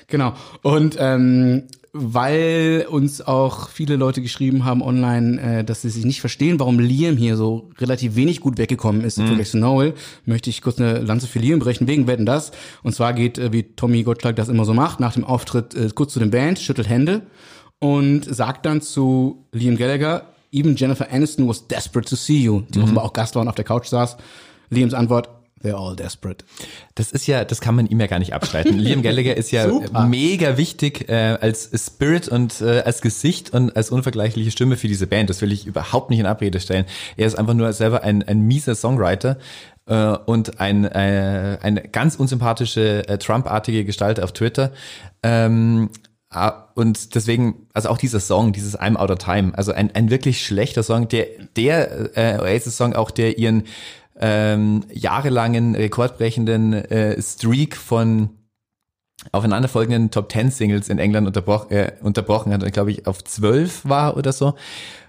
Genau. 0.07 0.35
Und 0.63 0.97
ähm, 1.01 1.63
weil 1.97 2.87
uns 2.91 3.23
auch 3.23 3.69
viele 3.69 3.95
Leute 3.95 4.21
geschrieben 4.21 4.65
haben 4.65 4.83
online, 4.83 5.41
äh, 5.41 5.65
dass 5.65 5.83
sie 5.83 5.91
sich 5.91 6.05
nicht 6.05 6.21
verstehen, 6.21 6.59
warum 6.59 6.81
Liam 6.81 7.17
hier 7.17 7.37
so 7.37 7.71
relativ 7.79 8.17
wenig 8.17 8.41
gut 8.41 8.59
weggekommen 8.59 9.03
ist 9.05 9.17
im 9.17 9.29
Vergleich 9.29 9.51
zu 9.51 9.59
Noel, 9.59 9.95
möchte 10.27 10.51
ich 10.51 10.61
kurz 10.61 10.81
eine 10.81 10.99
Lanze 10.99 11.29
für 11.29 11.39
Liam 11.39 11.61
brechen, 11.61 11.87
wegen 11.87 12.09
Wetten 12.09 12.27
das. 12.27 12.51
Und 12.83 12.97
zwar 12.97 13.13
geht, 13.13 13.39
äh, 13.39 13.53
wie 13.53 13.63
Tommy 13.63 14.03
Gottschalk 14.03 14.35
das 14.35 14.49
immer 14.49 14.65
so 14.65 14.75
macht, 14.75 14.99
nach 14.99 15.15
dem 15.15 15.23
Auftritt 15.23 15.77
äh, 15.77 15.89
kurz 15.95 16.13
zu 16.13 16.19
den 16.19 16.33
Band, 16.33 16.59
schüttelt 16.59 16.89
Hände 16.89 17.23
und 17.79 18.25
sagt 18.25 18.67
dann 18.67 18.81
zu 18.83 19.47
Liam 19.53 19.77
Gallagher, 19.77 20.35
even 20.51 20.75
Jennifer 20.75 21.09
Aniston 21.13 21.49
was 21.49 21.69
desperate 21.69 22.09
to 22.09 22.17
see 22.17 22.39
you, 22.39 22.63
die 22.71 22.81
offenbar 22.81 23.05
auch 23.05 23.13
Gast 23.13 23.37
war 23.37 23.43
und 23.43 23.49
auf 23.49 23.55
der 23.55 23.65
Couch 23.65 23.87
saß. 23.87 24.17
Liams 24.69 24.95
Antwort, 24.95 25.29
they're 25.65 25.77
all 25.77 25.97
desperate. 25.97 26.45
Das 26.95 27.11
ist 27.11 27.27
ja, 27.27 27.45
das 27.45 27.61
kann 27.61 27.75
man 27.75 27.87
ihm 27.87 27.99
ja 27.99 28.07
gar 28.07 28.19
nicht 28.19 28.35
abstreiten. 28.35 28.79
Liam 28.79 29.03
Gallagher 29.03 29.37
ist 29.37 29.51
ja 29.51 29.69
Super. 29.69 30.07
mega 30.07 30.57
wichtig 30.57 31.09
äh, 31.09 31.39
als 31.41 31.71
Spirit 31.75 32.29
und 32.29 32.61
äh, 32.61 32.81
als 32.81 33.01
Gesicht 33.01 33.53
und 33.53 33.75
als 33.77 33.91
unvergleichliche 33.91 34.51
Stimme 34.51 34.77
für 34.77 34.89
diese 34.89 35.07
Band. 35.07 35.31
Das 35.31 35.41
will 35.41 35.53
ich 35.53 35.67
überhaupt 35.67 36.11
nicht 36.11 36.21
in 36.21 36.27
Abrede 36.27 36.61
stellen. 36.61 36.85
Er 37.17 37.27
ist 37.27 37.39
einfach 37.39 37.55
nur 37.55 37.73
selber 37.73 38.03
ein, 38.03 38.23
ein 38.23 38.43
mieser 38.43 38.75
Songwriter 38.75 39.39
äh, 39.87 40.17
und 40.27 40.61
ein, 40.61 40.85
äh, 40.85 41.59
eine 41.63 41.83
ganz 41.83 42.17
unsympathische 42.17 43.09
äh, 43.09 43.19
Trump-artige 43.19 43.85
Gestalt 43.85 44.21
auf 44.21 44.33
Twitter. 44.33 44.73
Ähm, 45.23 45.91
Ah, 46.35 46.69
Und 46.75 47.15
deswegen, 47.15 47.69
also 47.75 47.89
auch 47.91 47.97
dieser 47.99 48.19
Song, 48.19 48.53
dieses 48.53 48.77
I'm 48.77 48.97
Out 48.97 49.13
of 49.13 49.19
Time, 49.19 49.53
also 49.57 49.71
ein, 49.71 49.95
ein 49.95 50.11
wirklich 50.11 50.45
schlechter 50.45 50.83
Song, 50.83 51.07
der, 51.07 51.27
der 51.55 52.17
äh, 52.17 52.39
Oasis-Song 52.41 52.95
auch, 52.95 53.13
der 53.13 53.39
ihren 53.39 53.63
ähm, 54.19 54.85
jahrelangen, 54.93 55.75
rekordbrechenden 55.75 56.73
äh, 56.73 57.21
Streak 57.21 57.77
von 57.77 58.31
aufeinanderfolgenden 59.33 60.11
Top 60.11 60.29
Ten 60.29 60.51
Singles 60.51 60.89
in 60.89 60.99
England 60.99 61.27
unterbroch, 61.27 61.71
äh, 61.71 61.93
unterbrochen 62.03 62.53
hat, 62.53 62.73
glaube 62.73 62.91
ich, 62.91 63.07
auf 63.07 63.25
zwölf 63.25 63.85
war 63.85 64.17
oder 64.17 64.33
so. 64.33 64.55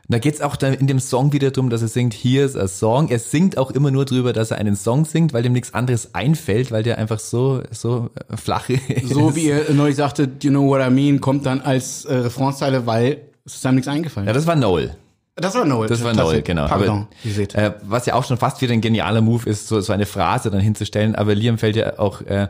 Und 0.07 0.13
da 0.13 0.19
geht's 0.19 0.39
auch 0.39 0.55
dann 0.55 0.75
in 0.75 0.85
dem 0.85 0.99
Song 0.99 1.33
wieder 1.33 1.49
drum, 1.49 1.71
dass 1.71 1.81
er 1.81 1.87
singt, 1.87 2.13
here's 2.13 2.55
a 2.55 2.67
song. 2.67 3.09
Er 3.09 3.17
singt 3.17 3.57
auch 3.57 3.71
immer 3.71 3.89
nur 3.89 4.05
drüber, 4.05 4.33
dass 4.33 4.51
er 4.51 4.57
einen 4.57 4.75
Song 4.75 5.03
singt, 5.03 5.33
weil 5.33 5.41
dem 5.41 5.53
nichts 5.53 5.73
anderes 5.73 6.13
einfällt, 6.13 6.71
weil 6.71 6.83
der 6.83 6.99
einfach 6.99 7.19
so, 7.19 7.63
so 7.71 8.11
äh, 8.29 8.37
flach 8.37 8.69
ist. 8.69 9.09
So 9.09 9.35
wie 9.35 9.47
er 9.47 9.73
neulich 9.73 9.95
sagte, 9.95 10.29
you 10.41 10.51
know 10.51 10.67
what 10.67 10.81
I 10.85 10.91
mean, 10.91 11.21
kommt 11.21 11.45
dann 11.47 11.61
als 11.61 12.05
äh, 12.05 12.13
Refrainzeile, 12.13 12.85
weil 12.85 13.21
es 13.45 13.55
ist 13.55 13.65
einem 13.65 13.75
nichts 13.75 13.87
eingefallen. 13.87 14.27
Ja, 14.27 14.33
das 14.33 14.45
war 14.45 14.55
Noel. 14.55 14.95
Das 15.35 15.53
war 15.53 15.65
Noel. 15.65 15.89
Das 15.89 16.03
war. 16.03 16.13
Noel, 16.13 16.41
genau. 16.41 16.67
Pardon, 16.67 16.89
aber, 16.89 17.07
ihr 17.23 17.33
seht. 17.33 17.55
Äh, 17.55 17.73
was 17.83 18.05
ja 18.05 18.13
auch 18.13 18.23
schon 18.23 18.37
fast 18.37 18.61
wieder 18.61 18.73
ein 18.73 18.81
genialer 18.81 19.21
Move 19.21 19.49
ist, 19.49 19.67
so, 19.67 19.81
so 19.81 19.91
eine 19.91 20.05
Phrase 20.05 20.49
dann 20.49 20.61
hinzustellen, 20.61 21.15
aber 21.15 21.35
Liam 21.35 21.57
fällt 21.57 21.75
ja 21.75 21.99
auch 21.99 22.21
äh, 22.21 22.47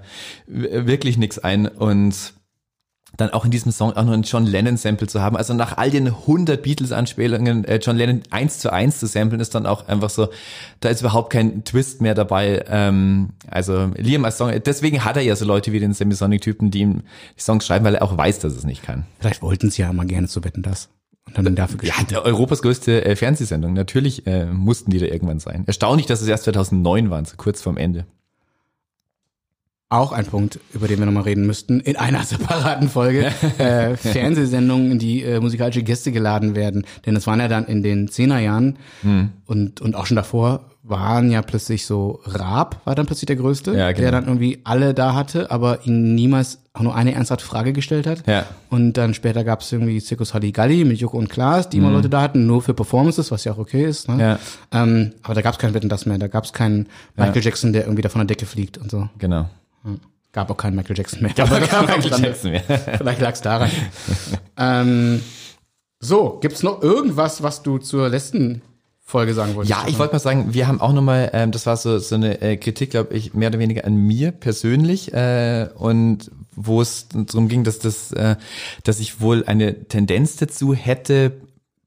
wirklich 0.48 1.18
nichts 1.18 1.40
ein 1.40 1.68
und 1.68 2.34
dann 3.18 3.30
auch 3.32 3.46
in 3.46 3.52
diesem 3.52 3.72
Song 3.72 3.94
auch 3.94 4.04
noch 4.04 4.14
ein 4.14 4.24
John 4.24 4.46
Lennon 4.46 4.78
Sample 4.78 5.08
zu 5.08 5.22
haben. 5.22 5.38
Also 5.38 5.54
nach 5.54 5.78
all 5.78 5.90
den 5.90 6.08
100 6.08 6.62
Beatles 6.62 6.92
Anspielungen 6.92 7.66
äh, 7.66 7.78
John 7.82 7.96
Lennon 7.96 8.22
eins 8.30 8.60
zu 8.60 8.72
eins 8.72 9.00
zu 9.00 9.08
samplen 9.08 9.40
ist 9.40 9.56
dann 9.56 9.66
auch 9.66 9.88
einfach 9.88 10.10
so, 10.10 10.30
da 10.80 10.90
ist 10.90 11.02
überhaupt 11.02 11.32
kein 11.32 11.64
Twist 11.64 12.02
mehr 12.02 12.14
dabei. 12.14 12.66
Ähm, 12.68 13.30
also 13.48 13.92
Liam 13.96 14.26
als 14.26 14.38
Song, 14.38 14.52
deswegen 14.64 15.06
hat 15.06 15.18
er 15.18 15.24
ja 15.24 15.36
so 15.36 15.46
Leute 15.46 15.72
wie 15.72 15.80
den 15.80 15.94
Semisonic 15.94 16.42
Typen, 16.42 16.72
die 16.72 16.80
ihm 16.80 17.04
die 17.38 17.42
Songs 17.42 17.66
schreiben, 17.66 17.86
weil 17.86 17.96
er 17.96 18.04
auch 18.04 18.18
weiß, 18.18 18.40
dass 18.40 18.54
es 18.54 18.64
nicht 18.64 18.84
kann. 18.84 19.06
Vielleicht 19.20 19.42
wollten 19.42 19.70
sie 19.70 19.82
ja 19.82 19.94
mal 19.94 20.06
gerne 20.06 20.28
zu 20.28 20.44
wetten, 20.44 20.62
das. 20.62 20.90
Und 21.34 21.44
dann 21.46 21.56
dafür 21.56 21.84
Ja, 21.84 21.96
der 22.10 22.24
Europas 22.24 22.62
größte 22.62 23.04
äh, 23.06 23.16
Fernsehsendung. 23.16 23.74
Natürlich 23.74 24.26
äh, 24.28 24.46
mussten 24.46 24.92
die 24.92 25.00
da 25.00 25.06
irgendwann 25.08 25.40
sein. 25.40 25.64
Erstaunlich, 25.66 26.06
dass 26.06 26.22
es 26.22 26.28
erst 26.28 26.44
2009 26.46 27.10
waren, 27.10 27.26
so 27.26 27.36
kurz 27.36 27.62
vorm 27.62 27.78
Ende. 27.78 28.06
Auch 29.90 30.12
ein 30.12 30.26
Punkt, 30.26 30.60
über 30.74 30.88
den 30.88 30.98
wir 31.00 31.06
nochmal 31.06 31.24
reden 31.24 31.46
müssten, 31.46 31.80
in 31.80 31.96
einer 31.96 32.24
separaten 32.26 32.90
Folge. 32.90 33.32
äh, 33.60 33.96
Fernsehsendungen, 33.98 34.92
in 34.92 35.00
die 35.00 35.24
äh, 35.24 35.40
musikalische 35.40 35.84
Gäste 35.84 36.12
geladen 36.12 36.56
werden. 36.56 36.86
Denn 37.06 37.14
das 37.16 37.28
waren 37.28 37.40
ja 37.40 37.48
dann 37.48 37.66
in 37.66 37.84
den 37.84 38.08
Zehnerjahren 38.08 38.78
Hm. 39.02 39.30
und, 39.46 39.82
und 39.82 39.96
auch 39.96 40.06
schon 40.06 40.16
davor 40.18 40.72
waren 40.88 41.32
ja 41.32 41.42
plötzlich 41.42 41.86
so, 41.86 42.20
Raab 42.26 42.82
war 42.86 42.94
dann 42.94 43.08
plötzlich 43.08 43.26
der 43.26 43.36
Größte, 43.38 43.72
Ja, 43.76 43.92
genau. 43.92 44.02
der 44.02 44.12
dann 44.12 44.26
irgendwie 44.26 44.60
alle 44.64 44.94
da 44.94 45.16
hatte, 45.16 45.50
aber 45.50 45.86
ihn 45.86 46.14
niemals 46.14 46.60
auch 46.74 46.82
nur 46.82 46.94
eine 46.96 47.14
ernsthafte 47.16 47.46
Frage 47.46 47.74
gestellt 47.74 48.06
hat. 48.06 48.28
Ja. 48.28 48.46
Und 48.70 48.94
dann 48.94 49.14
später 49.14 49.44
gab 49.44 49.62
es 49.62 49.72
irgendwie 49.72 50.00
Zirkus 50.00 50.34
Halligalli 50.34 50.86
mit 50.86 51.00
Joko 51.00 51.18
und 51.18 51.30
Klaas, 51.30 51.70
die 51.70 51.78
immer 51.78 51.90
Leute 51.90 52.10
da 52.10 52.22
hatten, 52.22 52.46
nur 52.46 52.62
für 52.62 52.74
Performances, 52.74 53.32
was 53.32 53.46
ja 53.46 53.54
auch 53.54 53.58
okay 53.58 53.86
ist. 53.86 54.08
Ne? 54.10 54.14
Mhm. 54.16 54.20
Ja. 54.20 54.40
Ähm, 54.72 55.14
aber 55.24 55.34
da 55.34 55.42
gab 55.42 55.54
es 55.54 55.60
kein 55.60 55.74
Wetten 55.74 55.90
das 55.90 56.06
mehr. 56.06 56.18
Da 56.20 56.28
gab 56.28 56.44
es 56.44 56.54
keinen 56.54 56.88
Michael 57.16 57.44
Jackson, 57.44 57.74
der 57.74 57.84
irgendwie 57.86 58.02
da 58.04 58.10
von 58.10 58.20
der 58.20 58.28
Decke 58.28 58.46
fliegt 58.46 58.78
und 58.78 58.92
so. 58.92 59.10
Genau. 59.18 59.50
Gab 60.34 60.52
auch 60.52 60.58
keinen 60.58 60.76
Michael 60.76 60.98
Jackson 60.98 61.22
mehr. 61.22 61.32
Gab 61.34 61.50
keinen 61.70 61.86
Michael 61.86 62.24
Jackson 62.24 62.52
mehr. 62.52 62.62
Vielleicht 62.98 63.22
lag 63.22 63.34
es 63.34 63.42
daran. 63.42 63.70
ähm, 64.58 65.22
so, 66.00 66.38
gibt's 66.42 66.62
noch 66.62 66.84
irgendwas, 66.84 67.42
was 67.42 67.64
du 67.64 67.78
zur 67.78 68.10
letzten 68.10 68.62
Folge 69.08 69.36
sagen 69.36 69.54
wolltest? 69.54 69.70
Ja, 69.70 69.86
ich 69.88 70.00
wollte 70.00 70.14
mal 70.14 70.20
sagen, 70.20 70.56
wir 70.56 70.68
haben 70.68 70.82
auch 70.82 70.92
nochmal, 70.92 71.30
ähm, 71.34 71.52
das 71.52 71.68
war 71.68 71.78
so, 71.78 72.00
so 72.00 72.16
eine 72.16 72.42
äh, 72.42 72.58
Kritik, 72.58 72.90
glaube 72.90 73.14
ich, 73.14 73.36
mehr 73.36 73.50
oder 73.50 73.60
weniger 73.60 73.86
an 73.86 73.96
mir 73.96 74.32
persönlich 74.32 75.14
äh, 75.14 75.70
und 75.76 76.32
wo 76.56 76.82
es 76.82 77.08
darum 77.10 77.48
ging, 77.48 77.64
dass 77.64 77.78
das, 77.78 78.12
äh, 78.14 78.36
dass 78.84 79.00
ich 79.00 79.22
wohl 79.22 79.44
eine 79.46 79.88
Tendenz 79.88 80.38
dazu 80.38 80.74
hätte, 80.74 81.34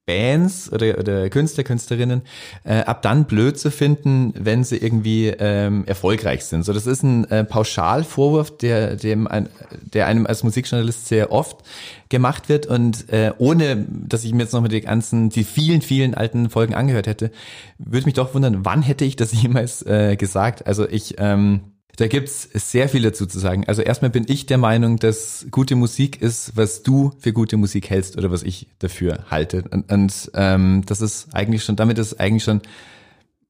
Bands 0.09 0.73
oder, 0.73 0.99
oder 0.99 1.29
Künstler, 1.29 1.65
Künstlerinnen 1.65 2.23
äh, 2.65 2.79
ab 2.81 3.03
dann 3.03 3.27
blöd 3.27 3.59
zu 3.59 3.71
finden, 3.71 4.33
wenn 4.37 4.65
sie 4.65 4.79
irgendwie 4.79 5.29
ähm, 5.29 5.85
erfolgreich 5.87 6.47
sind. 6.47 6.65
So, 6.65 6.73
das 6.73 6.87
ist 6.87 7.03
ein 7.03 7.31
äh, 7.31 7.45
Pauschalvorwurf, 7.45 8.57
der 8.57 8.97
dem 8.97 9.29
ein, 9.29 9.51
der 9.83 10.07
einem 10.07 10.27
als 10.27 10.43
Musikjournalist 10.43 11.07
sehr 11.09 11.31
oft 11.31 11.59
gemacht 12.09 12.49
wird 12.49 12.65
und 12.65 13.13
äh, 13.13 13.33
ohne, 13.37 13.85
dass 13.87 14.25
ich 14.25 14.33
mir 14.33 14.45
jetzt 14.45 14.55
nochmal 14.55 14.71
die 14.71 14.81
ganzen, 14.81 15.29
die 15.29 15.45
vielen, 15.45 15.83
vielen 15.83 16.15
alten 16.15 16.49
Folgen 16.49 16.75
angehört 16.75 17.07
hätte, 17.07 17.31
würde 17.77 18.07
mich 18.07 18.15
doch 18.15 18.33
wundern, 18.33 18.65
wann 18.65 18.81
hätte 18.81 19.05
ich 19.05 19.15
das 19.15 19.33
jemals 19.43 19.83
äh, 19.83 20.17
gesagt? 20.17 20.67
Also 20.67 20.89
ich 20.89 21.17
ähm, 21.19 21.61
Da 21.99 22.07
gibt's 22.07 22.49
sehr 22.55 22.89
viel 22.89 23.03
dazu 23.03 23.27
zu 23.27 23.41
sagen. 23.41 23.65
Also 23.67 23.83
erstmal 23.83 24.13
bin 24.13 24.25
ich 24.29 24.47
der 24.47 24.57
Meinung, 24.57 25.01
dass 25.01 25.49
gute 25.51 25.75
Musik 25.75 26.23
ist, 26.23 26.57
was 26.57 26.85
du 26.85 27.11
für 27.19 27.33
gute 27.33 27.57
Musik 27.57 27.91
hältst 27.91 28.17
oder 28.17 28.31
was 28.31 28.45
ich 28.45 28.69
dafür 28.79 29.25
halte. 29.33 29.65
Und, 29.69 29.91
und 29.91 30.31
ähm, 30.35 30.85
das 30.87 31.01
ist 31.01 31.27
eigentlich 31.33 31.65
schon, 31.65 31.75
damit 31.75 31.99
ist 31.99 32.21
eigentlich 32.21 32.45
schon 32.45 32.61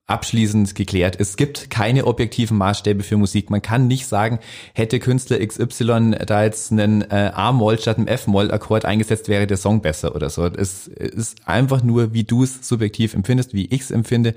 abschließend 0.08 0.74
geklärt. 0.74 1.20
Es 1.20 1.36
gibt 1.36 1.68
keine 1.68 2.06
objektiven 2.06 2.56
Maßstäbe 2.56 3.02
für 3.02 3.18
Musik. 3.18 3.50
Man 3.50 3.60
kann 3.60 3.86
nicht 3.86 4.06
sagen, 4.06 4.38
hätte 4.72 4.98
Künstler 4.98 5.38
XY 5.46 6.16
da 6.26 6.44
jetzt 6.44 6.72
einen 6.72 7.02
äh, 7.02 7.30
A-Moll 7.34 7.78
statt 7.78 7.98
einem 7.98 8.06
F-Moll-Akkord 8.06 8.86
eingesetzt, 8.86 9.28
wäre 9.28 9.46
der 9.46 9.58
Song 9.58 9.82
besser 9.82 10.14
oder 10.14 10.30
so. 10.30 10.46
Es 10.46 10.88
ist 10.88 11.46
einfach 11.46 11.82
nur, 11.82 12.14
wie 12.14 12.24
du 12.24 12.42
es 12.42 12.66
subjektiv 12.66 13.12
empfindest, 13.12 13.52
wie 13.52 13.66
ich 13.66 13.82
es 13.82 13.90
empfinde. 13.90 14.34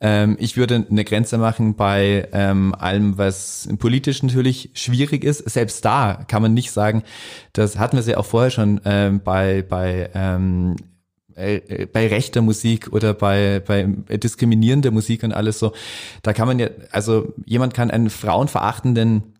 Ähm, 0.00 0.36
ich 0.40 0.56
würde 0.56 0.84
eine 0.90 1.04
Grenze 1.04 1.38
machen 1.38 1.76
bei 1.76 2.28
ähm, 2.32 2.74
allem, 2.76 3.16
was 3.16 3.68
politisch 3.78 4.24
natürlich 4.24 4.70
schwierig 4.74 5.22
ist. 5.22 5.48
Selbst 5.48 5.84
da 5.84 6.24
kann 6.26 6.42
man 6.42 6.52
nicht 6.52 6.72
sagen, 6.72 7.04
das 7.52 7.78
hatten 7.78 7.96
wir 7.96 8.02
ja 8.02 8.16
auch 8.16 8.26
vorher 8.26 8.50
schon 8.50 8.80
ähm, 8.84 9.20
bei, 9.22 9.62
bei 9.62 10.10
ähm, 10.14 10.74
äh, 11.34 11.86
bei 11.86 12.08
rechter 12.08 12.42
Musik 12.42 12.92
oder 12.92 13.14
bei, 13.14 13.60
bei 13.64 13.84
diskriminierender 14.16 14.90
Musik 14.90 15.22
und 15.22 15.32
alles 15.32 15.58
so, 15.58 15.72
da 16.22 16.32
kann 16.32 16.48
man 16.48 16.58
ja, 16.58 16.68
also 16.90 17.32
jemand 17.44 17.74
kann 17.74 17.90
einen 17.90 18.10
frauenverachtenden 18.10 19.32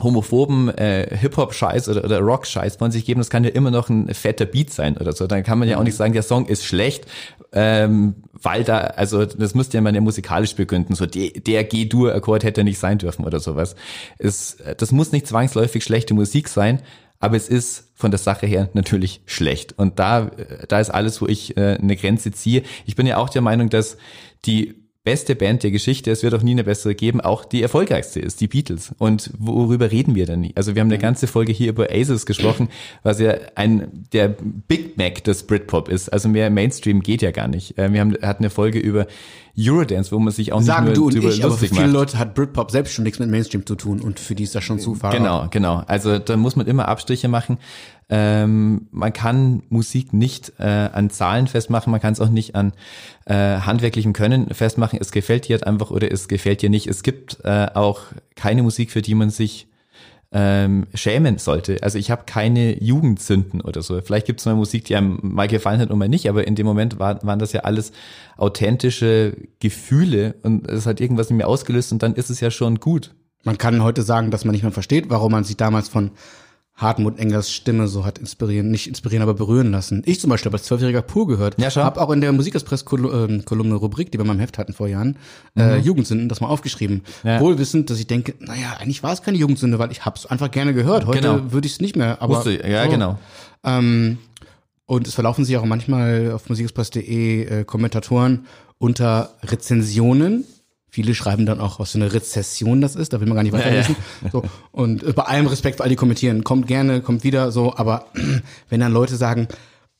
homophoben 0.00 0.68
äh, 0.76 1.16
Hip-Hop-Scheiß 1.16 1.88
oder, 1.88 2.04
oder 2.04 2.20
Rock-Scheiß 2.20 2.76
von 2.76 2.90
sich 2.90 3.04
geben, 3.04 3.20
das 3.20 3.30
kann 3.30 3.44
ja 3.44 3.50
immer 3.50 3.70
noch 3.70 3.88
ein 3.88 4.12
fetter 4.14 4.46
Beat 4.46 4.70
sein 4.70 4.96
oder 4.96 5.12
so. 5.12 5.26
Dann 5.26 5.42
kann 5.42 5.58
man 5.58 5.68
ja 5.68 5.78
auch 5.78 5.82
nicht 5.82 5.96
sagen, 5.96 6.12
der 6.12 6.22
Song 6.22 6.46
ist 6.46 6.64
schlecht, 6.64 7.06
ähm, 7.52 8.14
weil 8.32 8.62
da, 8.62 8.78
also 8.78 9.24
das 9.24 9.54
müsste 9.54 9.76
ja 9.76 9.80
man 9.80 9.94
ja 9.94 10.00
musikalisch 10.00 10.54
begründen, 10.54 10.94
so 10.94 11.06
der, 11.06 11.30
der 11.30 11.64
G-Dur-Akkord 11.64 12.44
hätte 12.44 12.62
nicht 12.62 12.78
sein 12.78 12.98
dürfen 12.98 13.24
oder 13.24 13.40
sowas. 13.40 13.74
Es, 14.18 14.58
das 14.76 14.92
muss 14.92 15.12
nicht 15.12 15.26
zwangsläufig 15.26 15.82
schlechte 15.82 16.14
Musik 16.14 16.48
sein, 16.48 16.80
aber 17.20 17.36
es 17.36 17.48
ist 17.48 17.90
von 17.94 18.10
der 18.10 18.18
Sache 18.18 18.46
her 18.46 18.68
natürlich 18.74 19.22
schlecht. 19.26 19.76
Und 19.76 19.98
da, 19.98 20.30
da 20.68 20.80
ist 20.80 20.90
alles, 20.90 21.20
wo 21.20 21.26
ich 21.26 21.56
äh, 21.56 21.78
eine 21.80 21.96
Grenze 21.96 22.30
ziehe. 22.30 22.62
Ich 22.86 22.96
bin 22.96 23.06
ja 23.06 23.16
auch 23.16 23.28
der 23.28 23.42
Meinung, 23.42 23.70
dass 23.70 23.96
die 24.44 24.87
beste 25.08 25.34
Band 25.34 25.62
der 25.62 25.70
Geschichte, 25.70 26.10
es 26.10 26.22
wird 26.22 26.34
auch 26.34 26.42
nie 26.42 26.50
eine 26.50 26.64
bessere 26.64 26.94
geben, 26.94 27.22
auch 27.22 27.46
die 27.46 27.62
erfolgreichste 27.62 28.20
ist, 28.20 28.42
die 28.42 28.46
Beatles. 28.46 28.92
Und 28.98 29.30
worüber 29.38 29.90
reden 29.90 30.14
wir 30.14 30.26
denn? 30.26 30.50
Also 30.54 30.74
wir 30.74 30.80
haben 30.80 30.88
eine 30.88 30.98
ganze 30.98 31.26
Folge 31.26 31.50
hier 31.50 31.70
über 31.70 31.88
Aces 31.90 32.26
gesprochen, 32.26 32.68
was 33.02 33.18
ja 33.18 33.32
ein 33.54 34.06
der 34.12 34.34
Big 34.68 34.98
Mac 34.98 35.24
des 35.24 35.44
Britpop 35.44 35.88
ist. 35.88 36.12
Also 36.12 36.28
mehr 36.28 36.50
Mainstream 36.50 37.00
geht 37.00 37.22
ja 37.22 37.30
gar 37.30 37.48
nicht. 37.48 37.78
Äh, 37.78 37.90
wir 37.90 38.00
haben 38.00 38.18
hatten 38.20 38.44
eine 38.44 38.50
Folge 38.50 38.80
über 38.80 39.06
Eurodance, 39.58 40.12
wo 40.12 40.18
man 40.18 40.30
sich 40.30 40.52
auch 40.52 40.60
Sagen 40.60 40.84
nicht 40.84 40.98
du 40.98 41.00
nur 41.00 41.06
und 41.08 41.14
drüber 41.14 41.32
ich, 41.32 41.42
aber 41.42 41.56
für 41.56 41.68
viele 41.68 41.86
macht. 41.86 41.92
Leute 41.92 42.18
hat 42.18 42.34
Britpop 42.34 42.70
selbst 42.70 42.92
schon 42.92 43.04
nichts 43.04 43.18
mit 43.18 43.30
Mainstream 43.30 43.64
zu 43.64 43.76
tun 43.76 44.00
und 44.00 44.20
für 44.20 44.34
die 44.34 44.44
ist 44.44 44.54
das 44.54 44.62
schon 44.62 44.78
zu 44.78 44.94
far. 44.94 45.10
Genau, 45.12 45.48
genau. 45.50 45.82
Also 45.86 46.18
da 46.18 46.36
muss 46.36 46.54
man 46.54 46.66
immer 46.66 46.86
Abstriche 46.86 47.28
machen. 47.28 47.56
Ähm, 48.10 48.88
man 48.90 49.12
kann 49.12 49.62
Musik 49.68 50.12
nicht 50.12 50.54
äh, 50.58 50.64
an 50.64 51.10
Zahlen 51.10 51.46
festmachen, 51.46 51.90
man 51.90 52.00
kann 52.00 52.14
es 52.14 52.20
auch 52.20 52.30
nicht 52.30 52.54
an 52.54 52.72
äh, 53.26 53.34
handwerklichem 53.34 54.14
Können 54.14 54.52
festmachen. 54.54 54.98
Es 55.00 55.12
gefällt 55.12 55.48
dir 55.48 55.54
halt 55.54 55.66
einfach 55.66 55.90
oder 55.90 56.10
es 56.10 56.28
gefällt 56.28 56.62
dir 56.62 56.70
nicht. 56.70 56.86
Es 56.86 57.02
gibt 57.02 57.38
äh, 57.44 57.66
auch 57.74 58.00
keine 58.34 58.62
Musik, 58.62 58.90
für 58.90 59.02
die 59.02 59.14
man 59.14 59.30
sich 59.30 59.68
ähm, 60.30 60.86
schämen 60.94 61.38
sollte. 61.38 61.82
Also 61.82 61.98
ich 61.98 62.10
habe 62.10 62.24
keine 62.26 62.82
Jugendsünden 62.82 63.60
oder 63.60 63.82
so. 63.82 64.00
Vielleicht 64.02 64.26
gibt 64.26 64.40
es 64.40 64.46
mal 64.46 64.54
Musik, 64.54 64.84
die 64.84 64.96
einem 64.96 65.18
mal 65.22 65.48
gefallen 65.48 65.80
hat 65.80 65.90
und 65.90 65.98
mal 65.98 66.08
nicht, 66.08 66.28
aber 66.28 66.46
in 66.46 66.54
dem 66.54 66.66
Moment 66.66 66.98
war, 66.98 67.22
waren 67.24 67.38
das 67.38 67.52
ja 67.52 67.60
alles 67.60 67.92
authentische 68.36 69.36
Gefühle 69.58 70.34
und 70.42 70.68
es 70.68 70.86
hat 70.86 71.00
irgendwas 71.00 71.30
in 71.30 71.36
mir 71.36 71.46
ausgelöst 71.46 71.92
und 71.92 72.02
dann 72.02 72.14
ist 72.14 72.28
es 72.30 72.40
ja 72.40 72.50
schon 72.50 72.78
gut. 72.78 73.14
Man 73.44 73.56
kann 73.56 73.82
heute 73.82 74.02
sagen, 74.02 74.30
dass 74.30 74.44
man 74.44 74.52
nicht 74.52 74.62
mehr 74.62 74.72
versteht, 74.72 75.08
warum 75.08 75.32
man 75.32 75.44
sich 75.44 75.56
damals 75.56 75.88
von 75.88 76.10
Hartmut 76.78 77.18
Engers 77.18 77.50
Stimme 77.50 77.88
so 77.88 78.04
hat 78.04 78.18
inspirieren, 78.18 78.70
nicht 78.70 78.86
inspirieren, 78.86 79.22
aber 79.22 79.34
berühren 79.34 79.72
lassen. 79.72 80.02
Ich 80.06 80.20
zum 80.20 80.30
Beispiel 80.30 80.48
habe 80.50 80.58
als 80.58 80.66
Zwölfjähriger 80.66 81.02
pur 81.02 81.26
gehört. 81.26 81.60
Ja, 81.60 81.72
schau. 81.72 81.82
Hab 81.82 81.98
auch 81.98 82.10
in 82.10 82.20
der 82.20 82.32
Musikexpress-Kolumne 82.32 83.74
Rubrik, 83.74 84.12
die 84.12 84.18
wir 84.18 84.22
in 84.22 84.28
meinem 84.28 84.38
Heft 84.38 84.58
hatten 84.58 84.72
vor 84.72 84.86
Jahren, 84.86 85.16
äh, 85.58 85.78
Jugendsünden, 85.78 86.28
das 86.28 86.40
mal 86.40 86.46
aufgeschrieben. 86.46 87.02
Mhm. 87.24 87.28
Ja. 87.28 87.40
Wohl 87.40 87.58
wissend, 87.58 87.90
dass 87.90 87.98
ich 87.98 88.06
denke, 88.06 88.34
naja, 88.38 88.76
eigentlich 88.78 89.02
war 89.02 89.12
es 89.12 89.22
keine 89.22 89.38
Jugendsünde, 89.38 89.80
weil 89.80 89.90
ich 89.90 90.04
hab's 90.04 90.24
einfach 90.24 90.52
gerne 90.52 90.72
gehört. 90.72 91.06
Heute 91.06 91.20
Genau. 91.20 91.52
würde 91.52 91.66
ich 91.66 91.72
es 91.72 91.80
nicht 91.80 91.96
mehr. 91.96 92.22
Aber 92.22 92.36
Wusste. 92.36 92.66
Ja, 92.66 92.84
so. 92.84 92.90
genau. 92.90 93.18
Ähm, 93.64 94.18
und 94.86 95.08
es 95.08 95.14
verlaufen 95.14 95.44
sich 95.44 95.56
auch 95.56 95.64
manchmal 95.64 96.30
auf 96.32 96.48
musikexpress.de 96.48 97.42
äh, 97.60 97.64
Kommentatoren 97.64 98.46
unter 98.78 99.34
Rezensionen. 99.42 100.44
Viele 100.90 101.14
schreiben 101.14 101.44
dann 101.44 101.60
auch, 101.60 101.78
was 101.78 101.92
für 101.92 101.98
eine 101.98 102.12
Rezession 102.12 102.80
das 102.80 102.96
ist, 102.96 103.12
da 103.12 103.20
will 103.20 103.26
man 103.26 103.36
gar 103.36 103.42
nicht 103.42 103.52
weiterlesen. 103.52 103.94
So, 104.32 104.42
und 104.72 105.02
äh, 105.02 105.12
bei 105.12 105.24
allem 105.24 105.46
Respekt 105.46 105.76
für 105.76 105.82
all 105.82 105.90
die 105.90 105.96
kommentieren, 105.96 106.44
kommt 106.44 106.66
gerne, 106.66 107.00
kommt 107.02 107.24
wieder, 107.24 107.52
so, 107.52 107.76
aber 107.76 108.06
wenn 108.70 108.80
dann 108.80 108.92
Leute 108.92 109.16
sagen, 109.16 109.48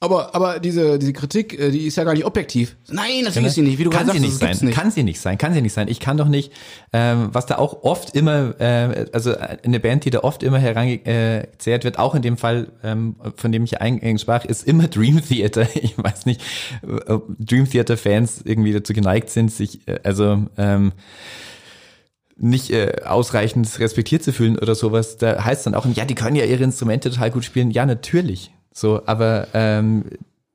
aber, 0.01 0.33
aber 0.33 0.61
diese, 0.61 0.97
diese 0.99 1.13
Kritik, 1.13 1.59
äh, 1.59 1.73
die 1.73 1.87
ist 1.87 1.97
ja 1.97 2.05
gar 2.05 2.15
nicht 2.15 2.25
objektiv. 2.25 2.77
Nein, 2.89 3.25
natürlich 3.25 3.49
ist 3.49 3.55
sie 3.57 3.63
nicht, 3.63 3.79
wie 3.79 3.85
du 3.85 3.91
kann 3.91 4.07
gerade 4.07 4.21
sie 4.21 4.29
sagst, 4.29 4.31
nicht 4.31 4.43
das 4.43 4.49
gibt's 4.49 4.59
sein, 4.61 4.69
nicht. 4.69 4.79
kann 4.79 4.91
sie 4.93 5.03
nicht 5.03 5.21
sein, 5.21 5.39
kann 5.39 5.55
sie 5.55 5.63
nicht 5.63 5.73
sein. 5.73 5.89
Ich 5.89 5.99
kann 5.99 6.17
doch 6.17 6.29
nicht, 6.29 6.53
ähm, 6.93 7.31
was 7.33 7.47
da 7.47 7.59
auch 7.59 7.83
oft 7.83 8.15
immer, 8.15 8.61
äh, 8.61 9.07
also 9.13 9.35
eine 9.37 9.81
Band, 9.81 10.05
die 10.05 10.11
da 10.11 10.21
oft 10.21 10.45
immer 10.45 10.59
herangezehrt 10.59 11.83
wird, 11.83 11.99
auch 11.99 12.15
in 12.15 12.23
dem 12.23 12.37
Fall, 12.37 12.69
ähm, 12.85 13.17
von 13.35 13.51
dem 13.51 13.65
ich 13.65 13.81
eingangs 13.81 14.23
sprach, 14.23 14.45
ist 14.45 14.69
immer 14.69 14.87
Dream 14.89 15.21
Theater. 15.21 15.67
Ich 15.75 15.99
weiß 15.99 16.27
nicht, 16.27 16.43
ob 17.07 17.27
Dream 17.39 17.69
Theater 17.69 17.97
Fans 17.97 18.41
irgendwie 18.45 18.73
dazu 18.73 18.93
geneigt 18.93 19.31
sind, 19.31 19.51
sich, 19.51 19.87
äh, 19.89 19.99
also 20.05 20.47
ähm, 20.57 20.93
nicht 22.37 22.71
äh, 22.71 23.03
ausreichend 23.05 23.69
respektiert 23.81 24.23
zu 24.23 24.33
fühlen 24.33 24.57
oder 24.59 24.77
sowas. 24.77 25.17
Da 25.17 25.45
heißt 25.45 25.67
dann 25.67 25.75
auch, 25.75 25.87
ja, 25.87 26.05
die 26.05 26.15
können 26.15 26.37
ja 26.37 26.45
ihre 26.45 26.63
Instrumente 26.63 27.11
total 27.11 27.33
gut 27.33 27.45
spielen. 27.45 27.73
Ja, 27.73 27.85
natürlich. 27.85 28.53
So, 28.79 29.03
aber 29.07 29.49
ähm, 29.55 30.05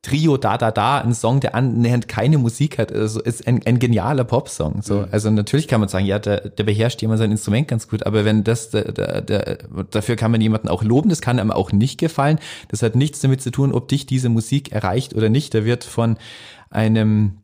Trio 0.02 0.38
Da 0.38 0.58
Da 0.58 0.72
Da, 0.72 1.00
ein 1.00 1.14
Song, 1.14 1.40
der 1.40 1.56
annähernd 1.56 2.08
keine 2.08 2.38
Musik 2.38 2.78
hat, 2.78 2.92
also 2.92 3.22
ist 3.22 3.48
ein, 3.48 3.62
ein 3.66 3.80
genialer 3.80 4.24
Popsong. 4.24 4.82
So, 4.82 5.06
also 5.12 5.30
natürlich 5.30 5.68
kann 5.68 5.80
man 5.80 5.90
sagen, 5.90 6.06
ja, 6.06 6.20
der, 6.20 6.50
der 6.50 6.64
beherrscht 6.64 7.02
jemand 7.02 7.20
sein 7.20 7.32
Instrument 7.32 7.68
ganz 7.68 7.88
gut, 7.88 8.06
aber 8.06 8.26
wenn 8.26 8.44
das, 8.44 8.70
der, 8.70 8.92
der, 8.92 9.22
der, 9.22 9.58
dafür 9.92 10.16
kann 10.16 10.32
man 10.32 10.42
jemanden 10.42 10.68
auch 10.68 10.84
loben, 10.84 11.10
das 11.10 11.22
kann 11.22 11.40
einem 11.40 11.52
auch 11.52 11.72
nicht 11.72 12.00
gefallen. 12.00 12.40
Das 12.68 12.82
hat 12.82 12.96
nichts 12.96 13.22
damit 13.22 13.42
zu 13.42 13.52
tun, 13.52 13.74
ob 13.74 13.88
dich 13.88 14.06
diese 14.06 14.30
Musik 14.30 14.72
erreicht 14.72 15.16
oder 15.16 15.30
nicht. 15.30 15.54
Da 15.54 15.66
wird 15.66 15.84
von 15.84 16.18
einem 16.70 17.40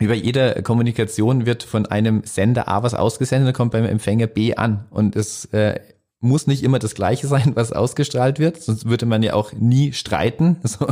über 0.00 0.14
jeder 0.14 0.62
Kommunikation 0.62 1.46
wird 1.46 1.64
von 1.64 1.86
einem 1.86 2.22
Sender 2.24 2.68
A 2.68 2.84
was 2.84 2.94
ausgesendet, 2.94 3.56
kommt 3.56 3.72
beim 3.72 3.84
Empfänger 3.84 4.28
B 4.28 4.54
an. 4.54 4.86
Und 4.90 5.16
es 5.16 5.46
äh, 5.46 5.80
muss 6.20 6.46
nicht 6.46 6.62
immer 6.62 6.78
das 6.78 6.94
Gleiche 6.94 7.26
sein, 7.26 7.52
was 7.54 7.72
ausgestrahlt 7.72 8.38
wird, 8.38 8.62
sonst 8.62 8.86
würde 8.86 9.06
man 9.06 9.22
ja 9.22 9.34
auch 9.34 9.52
nie 9.52 9.92
streiten. 9.92 10.56
So, 10.64 10.86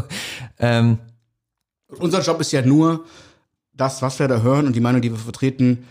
ähm, 0.58 0.98
Unser 1.98 2.22
Job 2.22 2.40
ist 2.40 2.52
ja 2.52 2.62
nur, 2.62 3.04
das, 3.76 4.02
was 4.02 4.18
wir 4.18 4.28
da 4.28 4.40
hören 4.40 4.66
und 4.66 4.74
die 4.74 4.80
Meinung, 4.80 5.02
die 5.02 5.10
wir 5.10 5.18
vertreten, 5.18 5.86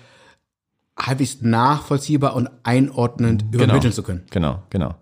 halbwegs 0.98 1.42
nachvollziehbar 1.42 2.36
und 2.36 2.50
einordnend 2.64 3.46
übermitteln 3.52 3.92
zu 3.92 4.02
können. 4.02 4.24
Genau, 4.32 4.64
genau. 4.70 4.96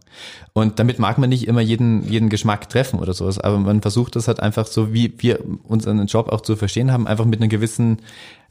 Und 0.53 0.79
damit 0.79 0.99
mag 0.99 1.17
man 1.17 1.29
nicht 1.29 1.47
immer 1.47 1.61
jeden, 1.61 2.07
jeden 2.07 2.29
Geschmack 2.29 2.69
treffen 2.69 2.99
oder 2.99 3.13
sowas, 3.13 3.39
aber 3.39 3.59
man 3.59 3.81
versucht 3.81 4.15
das 4.15 4.27
halt 4.27 4.39
einfach 4.39 4.65
so, 4.65 4.93
wie 4.93 5.13
wir 5.17 5.39
unseren 5.63 6.05
Job 6.07 6.29
auch 6.29 6.41
zu 6.41 6.55
verstehen 6.55 6.91
haben, 6.91 7.07
einfach 7.07 7.25
mit 7.25 7.39
einer 7.39 7.47
gewissen 7.47 7.97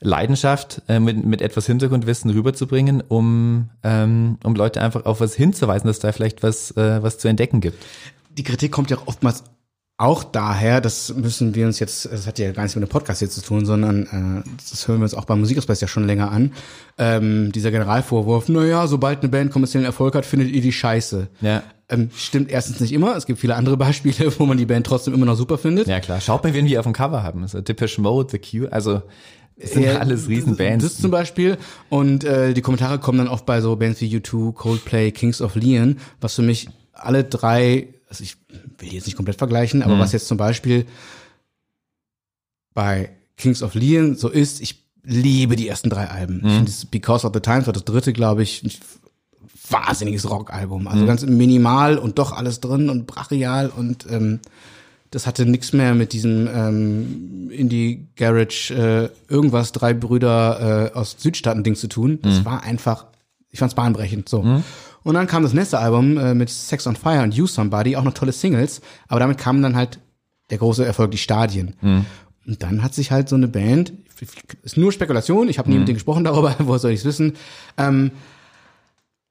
Leidenschaft, 0.00 0.82
äh, 0.88 1.00
mit, 1.00 1.24
mit 1.24 1.42
etwas 1.42 1.66
Hintergrundwissen 1.66 2.30
rüberzubringen, 2.30 3.02
um, 3.06 3.70
ähm, 3.82 4.38
um 4.44 4.54
Leute 4.54 4.80
einfach 4.80 5.04
auf 5.04 5.20
was 5.20 5.34
hinzuweisen, 5.34 5.86
dass 5.86 5.98
da 5.98 6.12
vielleicht 6.12 6.42
was, 6.42 6.72
äh, 6.72 7.02
was 7.02 7.18
zu 7.18 7.28
entdecken 7.28 7.60
gibt. 7.60 7.84
die 8.36 8.44
Kritik 8.44 8.72
kommt 8.72 8.90
ja 8.90 8.98
oftmals 9.06 9.44
auch 9.98 10.24
daher, 10.24 10.80
das 10.80 11.14
müssen 11.14 11.54
wir 11.54 11.66
uns 11.66 11.78
jetzt, 11.78 12.10
das 12.10 12.26
hat 12.26 12.38
ja 12.38 12.50
gar 12.52 12.62
nichts 12.62 12.74
mit 12.74 12.82
dem 12.82 12.90
Podcast 12.90 13.20
jetzt 13.22 13.34
zu 13.34 13.42
tun, 13.42 13.64
sondern 13.64 14.44
äh, 14.44 14.50
das 14.68 14.88
hören 14.88 14.98
wir 14.98 15.04
uns 15.04 15.14
auch 15.14 15.26
beim 15.26 15.40
Musikexpress 15.40 15.80
ja 15.80 15.86
schon 15.86 16.06
länger 16.06 16.30
an. 16.32 16.52
Ähm, 16.98 17.52
dieser 17.52 17.70
Generalvorwurf, 17.70 18.48
naja, 18.48 18.86
sobald 18.86 19.20
eine 19.20 19.28
Band 19.28 19.52
kommerziellen 19.52 19.84
Erfolg 19.84 20.14
hat, 20.14 20.26
findet 20.26 20.50
ihr 20.50 20.60
die 20.60 20.72
scheiße. 20.72 21.28
Ja. 21.40 21.62
Ähm, 21.88 22.10
stimmt 22.16 22.50
erstens 22.50 22.80
nicht 22.80 22.92
immer. 22.92 23.16
Es 23.16 23.26
gibt 23.26 23.38
viele 23.38 23.54
andere 23.54 23.76
Beispiele, 23.76 24.32
wo 24.38 24.46
man 24.46 24.58
die 24.58 24.66
Band 24.66 24.86
trotzdem 24.86 25.14
immer 25.14 25.26
noch 25.26 25.36
super 25.36 25.58
findet. 25.58 25.86
Ja 25.86 26.00
klar, 26.00 26.20
schaut 26.20 26.42
mal, 26.42 26.54
wen 26.54 26.66
wir 26.66 26.80
auf 26.80 26.86
dem 26.86 26.94
Cover 26.94 27.22
haben. 27.22 27.46
So 27.46 27.60
Depeche 27.60 28.00
Mode, 28.00 28.28
The 28.32 28.38
Cure, 28.38 28.72
also 28.72 29.02
es 29.56 29.72
sind 29.72 29.84
Ja, 29.84 29.98
alles 29.98 30.28
Riesenbands. 30.28 30.84
Das 30.84 30.98
zum 30.98 31.10
Beispiel. 31.10 31.58
Und 31.88 32.24
äh, 32.24 32.54
die 32.54 32.62
Kommentare 32.62 32.98
kommen 32.98 33.18
dann 33.18 33.28
oft 33.28 33.46
bei 33.46 33.60
so 33.60 33.76
Bands 33.76 34.00
wie 34.00 34.16
U2, 34.16 34.52
Coldplay, 34.52 35.12
Kings 35.12 35.40
of 35.40 35.54
Leon, 35.54 35.98
was 36.20 36.34
für 36.34 36.42
mich 36.42 36.68
alle 36.92 37.24
drei, 37.24 37.88
also 38.12 38.24
ich 38.24 38.36
will 38.76 38.92
jetzt 38.92 39.06
nicht 39.06 39.16
komplett 39.16 39.38
vergleichen, 39.38 39.82
aber 39.82 39.98
was 39.98 40.12
jetzt 40.12 40.28
zum 40.28 40.36
Beispiel 40.36 40.84
bei 42.74 43.08
Kings 43.38 43.62
of 43.62 43.74
Leon 43.74 44.16
so 44.16 44.28
ist, 44.28 44.60
ich 44.60 44.84
liebe 45.02 45.56
die 45.56 45.66
ersten 45.66 45.88
drei 45.88 46.08
Alben. 46.08 46.42
Ich 46.44 46.52
finde 46.52 46.64
das 46.66 46.84
Because 46.84 47.26
of 47.26 47.32
the 47.32 47.40
Times 47.40 47.64
war 47.66 47.72
das 47.72 47.86
dritte, 47.86 48.12
glaube 48.12 48.42
ich, 48.42 48.62
ein 48.62 48.70
wahnsinniges 49.70 50.28
Rockalbum. 50.28 50.86
Also 50.88 51.06
ganz 51.06 51.24
minimal 51.24 51.96
und 51.96 52.18
doch 52.18 52.32
alles 52.32 52.60
drin 52.60 52.90
und 52.90 53.06
brachial 53.06 53.72
und 53.74 54.06
ähm, 54.10 54.40
das 55.10 55.26
hatte 55.26 55.46
nichts 55.46 55.72
mehr 55.72 55.94
mit 55.94 56.12
diesem 56.12 56.48
ähm, 56.54 57.50
Indie 57.50 58.08
Garage 58.16 58.74
äh, 58.74 59.32
irgendwas 59.32 59.72
drei 59.72 59.94
Brüder 59.94 60.90
äh, 60.92 60.98
aus 60.98 61.16
Südstaaten 61.18 61.64
Ding 61.64 61.76
zu 61.76 61.88
tun. 61.88 62.18
Das 62.20 62.44
war 62.44 62.62
einfach 62.62 63.06
ich 63.52 63.58
fand's 63.58 63.74
bahnbrechend, 63.74 64.28
so. 64.28 64.42
Und 65.04 65.14
dann 65.14 65.26
kam 65.26 65.42
das 65.42 65.52
nächste 65.52 65.78
Album 65.78 66.16
äh, 66.18 66.34
mit 66.34 66.50
Sex 66.50 66.86
on 66.86 66.96
Fire 66.96 67.22
und 67.22 67.34
You 67.34 67.46
Somebody, 67.46 67.96
auch 67.96 68.04
noch 68.04 68.14
tolle 68.14 68.32
Singles, 68.32 68.80
aber 69.08 69.20
damit 69.20 69.38
kamen 69.38 69.62
dann 69.62 69.76
halt 69.76 69.98
der 70.50 70.58
große 70.58 70.84
Erfolg, 70.84 71.10
die 71.10 71.18
Stadien. 71.18 71.74
Und 72.46 72.62
dann 72.62 72.82
hat 72.82 72.94
sich 72.94 73.10
halt 73.10 73.28
so 73.28 73.36
eine 73.36 73.48
Band, 73.48 73.92
ist 74.62 74.76
nur 74.76 74.92
Spekulation, 74.92 75.48
ich 75.48 75.58
habe 75.58 75.70
nie 75.70 75.78
mit 75.78 75.88
denen 75.88 75.96
gesprochen 75.96 76.24
darüber, 76.24 76.54
woher 76.58 76.78
soll 76.78 76.90
ich's 76.92 77.04
wissen, 77.04 77.34
ähm, 77.78 78.10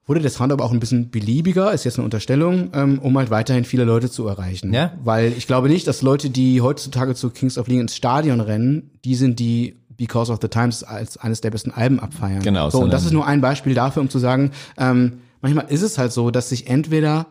wurde 0.08 0.20
der 0.20 0.32
Sound 0.32 0.52
aber 0.52 0.66
auch 0.66 0.72
ein 0.72 0.80
bisschen 0.80 1.10
beliebiger, 1.12 1.72
ist 1.74 1.84
jetzt 1.86 1.98
eine 1.98 2.06
Unterstellung, 2.06 2.72
ähm, 2.74 3.00
um 3.00 3.18
halt 3.18 3.30
weiterhin 3.30 3.66
viele 3.66 3.84
Leute 3.84 4.10
zu 4.10 4.28
erreichen. 4.28 4.74
Ja. 4.74 4.94
Weil 5.04 5.32
ich 5.38 5.48
glaube 5.48 5.70
nicht, 5.70 5.88
dass 5.88 6.02
Leute, 6.02 6.30
die 6.30 6.62
heutzutage 6.62 7.16
zu 7.16 7.30
Kings 7.30 7.58
of 7.58 7.68
Leon 7.68 7.82
ins 7.82 7.96
Stadion 7.96 8.40
rennen, 8.42 8.90
die 9.06 9.16
sind 9.16 9.40
die 9.40 9.78
Because 9.96 10.32
of 10.32 10.40
the 10.42 10.48
Times 10.48 10.84
als 10.84 11.18
eines 11.18 11.42
der 11.42 11.52
besten 11.52 11.72
Alben 11.72 12.00
abfeiern. 12.00 12.42
Genau, 12.42 12.70
So, 12.72 12.80
und 12.80 12.92
das 12.92 13.06
ist 13.06 13.12
nur 13.12 13.28
ein 13.28 13.40
Beispiel 13.42 13.76
dafür, 13.76 14.02
um 14.02 14.10
zu 14.10 14.18
sagen, 14.18 14.52
ähm, 14.78 15.20
manchmal 15.42 15.66
ist 15.70 15.82
es 15.82 15.98
halt 15.98 16.12
so, 16.12 16.32
dass 16.32 16.50
sich 16.50 16.68
entweder 16.68 17.28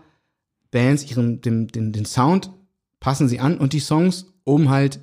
Bands 0.71 1.11
ihren, 1.11 1.41
dem, 1.41 1.69
den, 1.69 1.93
den 1.93 2.05
Sound 2.05 2.51
passen 3.01 3.29
sie 3.29 3.41
an 3.41 3.59
und 3.59 3.73
die 3.73 3.81
Songs, 3.81 4.27
um 4.45 4.71
halt 4.71 5.01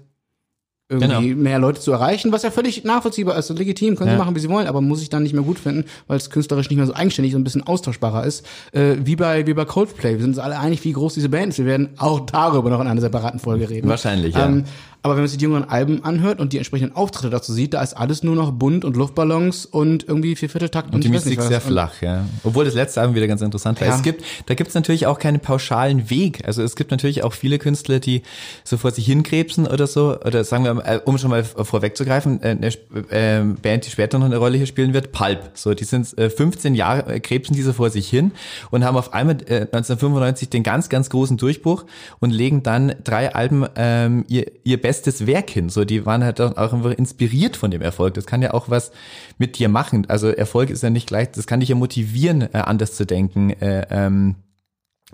irgendwie 0.89 1.29
Genau. 1.31 1.41
mehr 1.41 1.59
Leute 1.59 1.81
zu 1.81 1.91
erreichen, 1.91 2.31
was 2.31 2.43
ja 2.43 2.51
völlig 2.51 2.85
nachvollziehbar 2.85 3.37
ist 3.37 3.49
und 3.49 3.57
legitim, 3.59 3.97
können 3.97 4.07
Ja. 4.11 4.15
sie 4.15 4.19
machen, 4.19 4.35
wie 4.35 4.39
sie 4.39 4.47
wollen, 4.47 4.67
aber 4.67 4.79
muss 4.79 5.01
ich 5.01 5.09
dann 5.09 5.23
nicht 5.23 5.33
mehr 5.33 5.43
gut 5.43 5.59
finden, 5.59 5.83
weil 6.07 6.15
es 6.15 6.29
künstlerisch 6.29 6.69
nicht 6.69 6.77
mehr 6.77 6.85
so 6.87 6.93
eigenständig 6.93 7.35
und 7.35 7.41
ein 7.41 7.43
bisschen 7.43 7.63
austauschbarer 7.67 8.23
ist, 8.23 8.45
äh, 8.71 8.95
wie 9.03 9.17
bei 9.17 9.45
wie 9.47 9.53
bei 9.53 9.65
Coldplay. 9.65 10.13
Wir 10.13 10.19
sind 10.21 10.29
uns 10.29 10.39
alle 10.39 10.57
einig, 10.57 10.85
wie 10.85 10.93
groß 10.93 11.13
diese 11.15 11.27
Band 11.27 11.49
ist. 11.51 11.57
Wir 11.57 11.65
werden 11.65 11.89
auch 11.97 12.21
darüber 12.21 12.69
noch 12.69 12.79
in 12.79 12.87
einer 12.87 13.01
separaten 13.01 13.41
Folge 13.41 13.69
reden. 13.69 13.89
Wahrscheinlich, 13.89 14.35
ja. 14.35 14.45
Ähm, 14.45 14.63
aber 15.07 15.15
wenn 15.15 15.23
man 15.23 15.27
sich 15.29 15.37
die 15.37 15.43
jüngeren 15.45 15.67
Alben 15.69 16.03
anhört 16.03 16.39
und 16.39 16.53
die 16.53 16.57
entsprechenden 16.57 16.95
Auftritte 16.95 17.29
dazu 17.29 17.51
sieht, 17.53 17.73
da 17.73 17.81
ist 17.81 17.93
alles 17.95 18.23
nur 18.23 18.35
noch 18.35 18.51
bunt 18.51 18.85
und 18.85 18.95
Luftballons 18.95 19.65
und 19.65 20.07
irgendwie 20.07 20.35
Viervierteltakt 20.35 20.93
Und 20.93 21.03
die 21.03 21.07
weiß 21.13 21.25
nicht 21.25 21.37
Mystik 21.37 21.41
sehr. 21.47 21.57
Und- 21.57 21.67
flach, 21.71 22.01
ja. 22.01 22.25
Obwohl 22.43 22.65
das 22.65 22.73
letzte 22.73 23.01
Album 23.01 23.15
wieder 23.15 23.27
ganz 23.27 23.41
interessant 23.41 23.79
war. 23.81 23.87
Ja. 23.87 23.95
Es 23.95 24.01
gibt, 24.03 24.23
da 24.45 24.53
gibt 24.53 24.69
es 24.69 24.75
natürlich 24.75 25.05
auch 25.07 25.19
keinen 25.19 25.39
pauschalen 25.39 26.09
Weg. 26.09 26.41
Also 26.45 26.61
es 26.63 26.75
gibt 26.75 26.91
natürlich 26.91 27.23
auch 27.23 27.33
viele 27.33 27.57
Künstler, 27.59 27.99
die 27.99 28.21
so 28.63 28.77
vor 28.77 28.91
sich 28.91 29.05
hinkrebsen 29.05 29.67
oder 29.67 29.87
so. 29.87 30.19
Oder 30.25 30.43
sagen 30.43 30.63
wir, 30.65 30.73
mal, 30.73 30.81
äh, 30.85 30.99
um 31.05 31.17
schon 31.17 31.29
mal 31.29 31.43
vorwegzugreifen, 31.43 32.41
äh, 32.43 32.49
eine 32.49 32.67
Sp- 32.73 33.07
äh, 33.09 33.41
Band, 33.61 33.85
die 33.85 33.89
später 33.91 34.19
noch 34.19 34.25
eine 34.25 34.37
Rolle 34.37 34.57
hier 34.57 34.65
spielen 34.67 34.93
wird, 34.93 35.11
Pulp. 35.11 35.51
So, 35.53 35.73
die 35.73 35.83
sind 35.85 36.17
äh, 36.17 36.29
15 36.29 36.75
Jahre, 36.75 37.15
äh, 37.15 37.19
krebsen 37.19 37.55
diese 37.55 37.73
vor 37.73 37.89
sich 37.89 38.09
hin 38.09 38.31
und 38.71 38.83
haben 38.83 38.97
auf 38.97 39.13
einmal 39.13 39.37
äh, 39.47 39.61
1995 39.61 40.49
den 40.49 40.63
ganz, 40.63 40.89
ganz 40.89 41.09
großen 41.09 41.37
Durchbruch 41.37 41.85
und 42.19 42.31
legen 42.31 42.63
dann 42.63 42.95
drei 43.03 43.33
Alben 43.33 43.65
ähm, 43.75 44.25
ihr, 44.27 44.51
ihr 44.63 44.81
bestes 44.81 44.96
Werk 45.27 45.49
hin. 45.49 45.69
So, 45.69 45.85
die 45.85 46.05
waren 46.05 46.23
halt 46.23 46.39
auch 46.41 46.55
einfach 46.55 46.91
inspiriert 46.91 47.55
von 47.57 47.71
dem 47.71 47.81
Erfolg. 47.81 48.13
Das 48.13 48.25
kann 48.25 48.41
ja 48.41 48.53
auch 48.53 48.69
was 48.69 48.91
mit 49.37 49.57
dir 49.57 49.69
machen. 49.69 50.05
Also 50.09 50.27
Erfolg 50.29 50.69
ist 50.69 50.83
ja 50.83 50.89
nicht 50.89 51.07
gleich, 51.07 51.31
das 51.31 51.47
kann 51.47 51.59
dich 51.59 51.69
ja 51.69 51.75
motivieren, 51.75 52.41
äh, 52.41 52.57
anders 52.57 52.95
zu 52.95 53.05
denken, 53.05 53.49
äh, 53.49 53.85
ähm, 53.89 54.35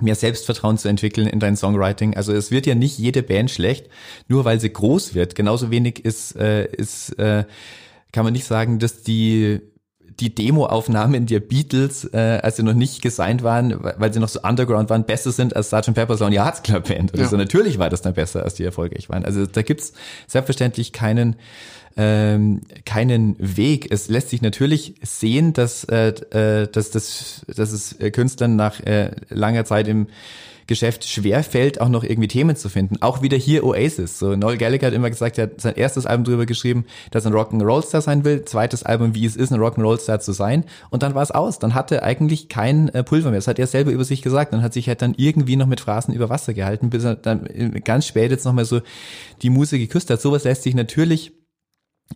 mehr 0.01 0.15
Selbstvertrauen 0.15 0.77
zu 0.77 0.87
entwickeln 0.87 1.27
in 1.27 1.39
dein 1.39 1.55
Songwriting. 1.55 2.15
Also 2.15 2.33
es 2.33 2.51
wird 2.51 2.65
ja 2.65 2.75
nicht 2.75 2.97
jede 2.97 3.21
Band 3.21 3.51
schlecht, 3.51 3.89
nur 4.27 4.45
weil 4.45 4.59
sie 4.59 4.71
groß 4.73 5.13
wird. 5.13 5.35
Genauso 5.35 5.69
wenig 5.69 6.03
ist, 6.03 6.35
äh, 6.35 6.65
ist 6.65 7.17
äh, 7.19 7.45
kann 8.11 8.23
man 8.23 8.33
nicht 8.33 8.45
sagen, 8.45 8.79
dass 8.79 9.01
die 9.01 9.59
die 10.19 10.33
Demo-Aufnahmen 10.33 11.25
der 11.25 11.39
Beatles, 11.39 12.05
äh, 12.13 12.39
als 12.41 12.57
sie 12.57 12.63
noch 12.63 12.73
nicht 12.73 13.01
gesigned 13.01 13.43
waren, 13.43 13.77
weil 13.97 14.13
sie 14.13 14.19
noch 14.19 14.29
so 14.29 14.41
underground 14.41 14.89
waren, 14.89 15.05
besser 15.05 15.31
sind 15.31 15.55
als 15.55 15.69
Sgt. 15.69 15.93
Pepper's 15.93 16.19
Lonely 16.19 16.37
Hearts 16.37 16.63
Club 16.63 16.87
Band 16.87 17.13
oder 17.13 17.23
Ja. 17.23 17.29
so. 17.29 17.37
Natürlich 17.37 17.79
war 17.79 17.89
das 17.89 18.01
dann 18.01 18.13
besser, 18.13 18.43
als 18.43 18.53
die 18.55 18.63
erfolgreich 18.63 19.09
waren. 19.09 19.25
Also 19.25 19.45
da 19.45 19.61
gibt's 19.61 19.93
selbstverständlich 20.27 20.91
keinen 20.93 21.35
ähm, 21.95 22.61
keinen 22.85 23.35
Weg. 23.37 23.91
Es 23.91 24.09
lässt 24.09 24.29
sich 24.29 24.41
natürlich 24.41 24.95
sehen, 25.03 25.53
dass, 25.53 25.83
äh, 25.83 26.07
äh, 26.31 26.67
dass, 26.67 26.89
dass, 26.89 27.45
dass 27.55 27.71
es 27.71 27.93
äh, 27.99 28.09
Künstlern 28.09 28.55
nach 28.55 28.79
äh, 28.79 29.11
langer 29.29 29.63
Zeit 29.65 29.87
im 29.87 30.07
Geschäft 30.67 31.05
schwer 31.05 31.43
fällt, 31.43 31.81
auch 31.81 31.89
noch 31.89 32.03
irgendwie 32.03 32.27
Themen 32.27 32.55
zu 32.55 32.69
finden. 32.69 33.01
Auch 33.01 33.21
wieder 33.21 33.37
hier 33.37 33.63
Oasis. 33.63 34.19
So 34.19 34.35
Noel 34.35 34.57
Gallagher 34.57 34.87
hat 34.87 34.93
immer 34.93 35.09
gesagt, 35.09 35.37
er 35.37 35.45
hat 35.45 35.61
sein 35.61 35.75
erstes 35.75 36.05
Album 36.05 36.25
drüber 36.25 36.45
geschrieben, 36.45 36.85
dass 37.11 37.25
er 37.25 37.31
ein 37.31 37.35
Rock'n'Roll-Star 37.35 38.01
sein 38.01 38.25
will. 38.25 38.45
Zweites 38.45 38.83
Album, 38.83 39.15
wie 39.15 39.25
es 39.25 39.35
ist, 39.35 39.51
ein 39.51 39.59
Rock'n'Roll-Star 39.59 40.19
zu 40.19 40.31
sein. 40.31 40.65
Und 40.89 41.03
dann 41.03 41.15
war 41.15 41.23
es 41.23 41.31
aus. 41.31 41.59
Dann 41.59 41.73
hatte 41.73 41.95
er 41.95 42.03
eigentlich 42.03 42.49
kein 42.49 42.89
äh, 42.89 43.03
Pulver 43.03 43.29
mehr. 43.29 43.39
Das 43.39 43.47
hat 43.47 43.59
er 43.59 43.67
selber 43.67 43.91
über 43.91 44.05
sich 44.05 44.21
gesagt. 44.21 44.53
Dann 44.53 44.61
hat 44.61 44.73
sich 44.73 44.87
halt 44.87 45.01
dann 45.01 45.13
irgendwie 45.17 45.55
noch 45.55 45.67
mit 45.67 45.79
Phrasen 45.79 46.13
über 46.13 46.29
Wasser 46.29 46.53
gehalten, 46.53 46.89
bis 46.89 47.03
er 47.03 47.15
dann 47.15 47.45
äh, 47.47 47.81
ganz 47.81 48.07
spät 48.07 48.31
jetzt 48.31 48.45
nochmal 48.45 48.65
so 48.65 48.81
die 49.41 49.49
Muse 49.49 49.77
geküsst 49.79 50.09
hat. 50.09 50.21
Sowas 50.21 50.43
lässt 50.43 50.63
sich 50.63 50.75
natürlich 50.75 51.31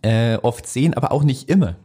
äh, 0.02 0.36
oft 0.36 0.66
sehen, 0.66 0.94
aber 0.94 1.12
auch 1.12 1.24
nicht 1.24 1.48
immer. 1.48 1.76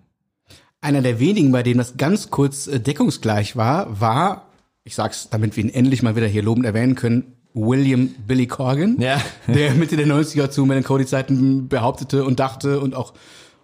Einer 0.82 1.02
der 1.02 1.20
wenigen, 1.20 1.52
bei 1.52 1.64
denen 1.64 1.78
das 1.78 1.98
ganz 1.98 2.30
kurz 2.30 2.68
äh, 2.68 2.80
deckungsgleich 2.80 3.56
war, 3.56 4.00
war, 4.00 4.53
ich 4.84 4.96
sag's, 4.96 5.30
damit 5.30 5.56
wir 5.56 5.64
ihn 5.64 5.70
endlich 5.70 6.04
mal 6.04 6.16
wieder 6.16 6.28
hier 6.28 6.44
lobend 6.44 6.66
erwähnen 6.66 6.96
können, 6.96 7.34
William 7.54 8.10
Billy 8.28 8.48
Corgan, 8.48 8.98
Ja. 9.00 9.22
der 9.48 9.74
Mitte 9.76 9.96
der 9.96 10.08
90er 10.08 10.50
zu 10.50 10.66
Melancholy-Zeiten 10.66 11.68
behauptete 11.70 12.24
und 12.26 12.40
dachte 12.40 12.80
und 12.80 12.96
auch 12.96 13.14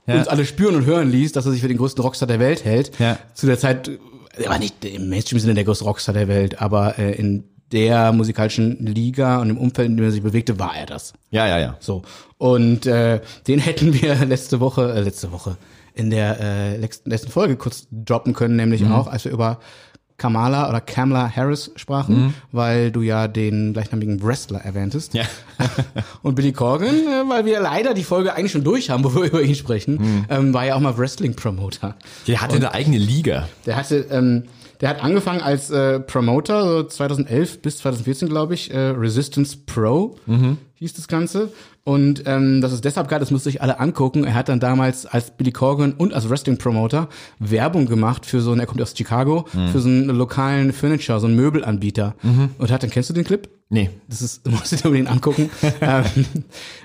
uns 0.06 0.28
alle 0.28 0.46
spüren 0.46 0.76
und 0.76 0.86
hören 0.86 1.12
ließ, 1.12 1.34
dass 1.34 1.46
er 1.46 1.52
sich 1.52 1.62
für 1.62 1.68
den 1.68 1.78
größten 1.78 2.02
Rockstar 2.04 2.28
der 2.28 2.40
Welt 2.40 2.66
hält. 2.66 2.98
Ja. 3.00 3.20
Zu 3.36 3.46
der 3.46 3.60
Zeit, 3.60 3.92
er 4.38 4.50
war 4.50 4.58
nicht 4.58 4.84
im 4.84 5.08
Mainstream-Sinne 5.10 5.54
der 5.54 5.66
größte 5.66 5.84
Rockstar 5.84 6.14
der 6.16 6.28
Welt, 6.28 6.62
aber 6.62 6.98
äh, 6.98 7.12
in 7.14 7.44
der 7.72 8.12
musikalischen 8.12 8.84
Liga 8.88 9.40
und 9.40 9.52
im 9.52 9.58
Umfeld, 9.60 9.88
in 9.90 9.98
dem 9.98 10.06
er 10.06 10.12
sich 10.12 10.24
bewegte, 10.24 10.58
war 10.58 10.76
er 10.76 10.88
das. 10.88 11.14
Ja, 11.30 11.46
ja, 11.48 11.60
ja. 11.60 11.78
So. 11.80 12.02
Und 12.40 12.88
äh, 12.88 13.22
den 13.48 13.60
hätten 13.60 13.94
wir 14.02 14.16
letzte 14.26 14.60
Woche, 14.60 14.92
äh, 14.94 15.02
letzte 15.02 15.32
Woche, 15.32 15.58
in 15.94 16.10
der 16.10 16.40
äh, 16.40 16.78
letzten, 16.78 17.12
letzten 17.12 17.30
Folge 17.30 17.56
kurz 17.58 17.86
droppen 17.92 18.34
können, 18.34 18.56
nämlich 18.56 18.82
Mhm. 18.82 18.92
auch, 18.94 19.06
als 19.08 19.26
wir 19.26 19.32
über 19.32 19.60
Kamala 20.20 20.70
oder 20.70 20.80
Kamala 20.82 21.32
Harris 21.36 21.72
sprachen, 21.76 22.36
weil 22.52 22.92
du 22.92 23.02
ja 23.02 23.28
den 23.28 23.74
gleichnamigen 23.74 24.22
Wrestler 24.22 24.60
erwähntest. 24.60 25.16
Mhm. 25.16 25.22
Ja. 25.22 25.26
Und 26.22 26.36
Billy 26.36 26.52
Corgan, 26.54 26.94
äh, 26.94 27.24
weil 27.28 27.46
wir 27.46 27.60
leider 27.60 27.96
die 27.96 28.04
Folge 28.04 28.36
eigentlich 28.36 28.52
schon 28.52 28.64
durch 28.64 28.92
haben, 28.92 29.02
bevor 29.04 29.24
wir 29.24 29.30
über 29.30 29.42
ihn 29.42 29.56
sprechen, 29.56 29.96
Mhm. 29.96 30.26
ähm, 30.30 30.54
war 30.54 30.66
ja 30.66 30.76
auch 30.76 30.80
mal 30.80 30.96
Wrestling-Promoter. 30.98 31.96
Der 32.28 32.42
hatte 32.42 32.58
eine 32.58 32.74
eigene 32.74 32.98
Liga. 33.00 33.50
Der 33.66 33.76
hatte, 33.78 34.06
ähm, 34.12 34.44
der 34.82 34.90
hat 34.90 35.04
angefangen 35.04 35.42
als 35.42 35.70
äh, 35.72 36.00
Promoter, 36.00 36.64
so 36.68 36.84
2011 36.84 37.62
bis 37.62 37.78
2014, 37.80 38.30
glaube 38.30 38.54
ich, 38.54 38.72
äh, 38.74 38.78
Resistance 38.78 39.58
Pro 39.66 40.16
hieß 40.76 40.94
das 40.94 41.08
Ganze. 41.10 41.52
Und 41.90 42.22
ähm, 42.28 42.62
das 42.62 42.72
ist 42.72 42.86
deshalb 42.86 43.08
geil, 43.08 43.20
das 43.20 43.32
müsst 43.32 43.48
ihr 43.48 43.50
euch 43.50 43.62
alle 43.64 43.80
angucken. 43.80 44.24
Er 44.24 44.36
hat 44.36 44.48
dann 44.48 44.60
damals 44.60 45.08
als 45.08 45.32
Billy 45.32 45.52
Corgan 45.52 45.94
und 45.94 46.14
als 46.14 46.30
Wrestling-Promoter 46.30 47.10
Werbung 47.40 47.88
gemacht 47.88 48.28
für 48.28 48.42
so 48.42 48.52
einen, 48.52 48.60
er 48.60 48.68
kommt 48.68 48.80
aus 48.80 48.94
Chicago, 48.96 49.46
für 49.72 49.80
so 49.80 49.90
einen 49.90 50.06
lokalen 50.06 50.72
Furniture, 50.72 51.20
so 51.20 51.26
einen 51.26 51.36
Möbelanbieter. 51.36 52.14
Und 52.60 52.72
hat 52.72 52.84
dann, 52.84 52.92
kennst 52.92 53.10
du 53.10 53.16
den 53.16 53.24
Clip? 53.24 53.50
Nee. 53.72 53.92
Das 54.08 54.24
ist, 54.24 54.46
du 54.46 54.52
musst 54.52 54.72
dir 54.72 54.86
unbedingt 54.86 55.10
angucken. 55.10 55.50
ähm, 55.82 56.04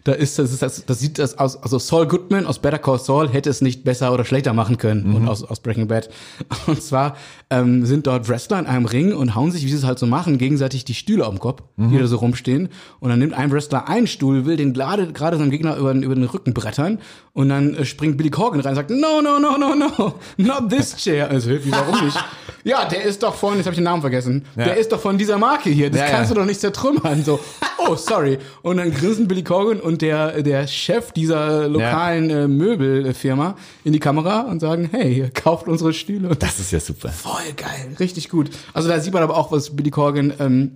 da 0.05 0.13
ist, 0.13 0.39
das 0.39 0.53
ist, 0.53 0.63
das, 0.63 0.85
das 0.85 1.01
sieht 1.01 1.19
das 1.19 1.39
aus, 1.39 1.63
also 1.63 1.79
Saul 1.79 2.07
Goodman 2.07 2.47
aus 2.47 2.59
Better 2.59 2.79
Call 2.79 2.99
Saul 2.99 3.29
hätte 3.31 3.49
es 3.49 3.63
nicht 3.63 3.85
besser 3.85 4.13
oder 4.13 4.25
schlechter 4.25 4.53
machen 4.53 4.77
können 4.77 5.15
und 5.15 5.29
aus, 5.29 5.43
aus 5.43 5.61
Breaking 5.61 5.89
Bad. 5.89 6.11
Und 6.67 6.83
zwar 6.83 7.17
ähm, 7.51 7.87
sind 7.87 8.07
dort 8.07 8.29
Wrestler 8.29 8.59
in 8.59 8.67
einem 8.67 8.87
Ring 8.87 9.13
und 9.15 9.35
hauen 9.35 9.51
sich, 9.51 9.65
wie 9.65 9.71
sie 9.71 9.77
es 9.77 9.85
halt 9.85 9.99
so 9.99 10.07
machen, 10.07 10.39
gegenseitig 10.39 10.85
die 10.85 10.95
Stühle 10.95 11.25
am 11.27 11.39
Kopf, 11.39 11.63
die 11.77 11.99
da 11.99 12.07
so 12.07 12.17
rumstehen. 12.17 12.69
Und 13.01 13.11
dann 13.11 13.19
nimmt 13.19 13.35
ein 13.35 13.51
Wrestler 13.51 13.89
einen 13.89 14.07
Stuhl, 14.07 14.47
will 14.47 14.57
den 14.57 14.75
gerade, 14.97 15.13
gerade 15.13 15.37
seinem 15.39 15.51
Gegner 15.51 15.77
über, 15.77 15.93
den- 15.93 16.03
über 16.03 16.15
den 16.15 16.25
Rücken 16.25 16.55
brettern 16.55 16.99
und 17.33 17.49
dann 17.49 17.75
äh, 17.75 17.85
springt 17.85 18.17
Billy 18.17 18.31
Corgan 18.31 18.61
rein 18.61 18.71
und 18.71 18.77
sagt, 18.77 18.91
no, 18.91 19.21
no, 19.23 19.39
no, 19.39 19.57
no, 19.59 19.75
no, 19.75 20.15
not 20.37 20.71
this 20.71 20.97
chair. 20.97 21.29
Also, 21.31 21.51
wie, 21.51 21.71
warum 21.73 22.05
nicht? 22.05 22.17
Ja, 22.67 22.87
der 22.87 23.03
ist 23.03 23.23
doch 23.23 23.35
von, 23.35 23.57
jetzt 23.57 23.67
habe 23.67 23.75
ich 23.75 23.79
den 23.79 23.85
Namen 23.85 24.01
vergessen, 24.01 24.47
der 24.57 24.79
ist 24.79 24.91
doch 24.91 24.99
von 24.99 25.19
dieser 25.19 25.37
Marke 25.37 25.69
hier, 25.69 25.91
das 25.91 26.01
Ja, 26.01 26.07
kannst 26.09 26.31
ja. 26.31 26.35
du 26.35 26.41
doch 26.41 26.47
nicht 26.47 26.61
zertrümmern. 26.61 27.23
So, 27.23 27.39
oh, 27.87 27.95
sorry. 27.95 28.39
Und 28.63 28.79
dann 28.79 28.91
grinsen 28.91 29.29
Billy 29.29 29.43
Corgan 29.45 29.81
und 29.81 30.01
der, 30.01 30.43
der 30.43 30.67
Chef 30.67 31.13
dieser 31.13 31.69
lokalen 31.69 32.31
äh, 32.31 32.49
Möbelfirma 32.49 33.57
in 33.85 33.93
die 33.93 34.01
Kamera 34.01 34.41
und 34.51 34.61
sagen, 34.61 34.89
hey, 34.93 35.13
ihr 35.19 35.31
kauft 35.31 35.69
unsere 35.69 35.93
Stühle. 35.93 36.31
Und 36.31 36.43
Das 36.43 36.59
ist 36.59 36.73
ja 36.73 36.81
super. 36.81 37.11
voll 37.11 37.43
geil, 37.55 37.95
richtig 38.01 38.31
gut. 38.31 38.49
Also 38.73 38.89
da 38.89 38.99
sieht 38.99 39.13
man 39.13 39.23
aber 39.23 39.37
auch, 39.37 39.53
was 39.53 39.77
Billy 39.77 39.91
Corgan 39.91 40.33
ähm, 40.41 40.73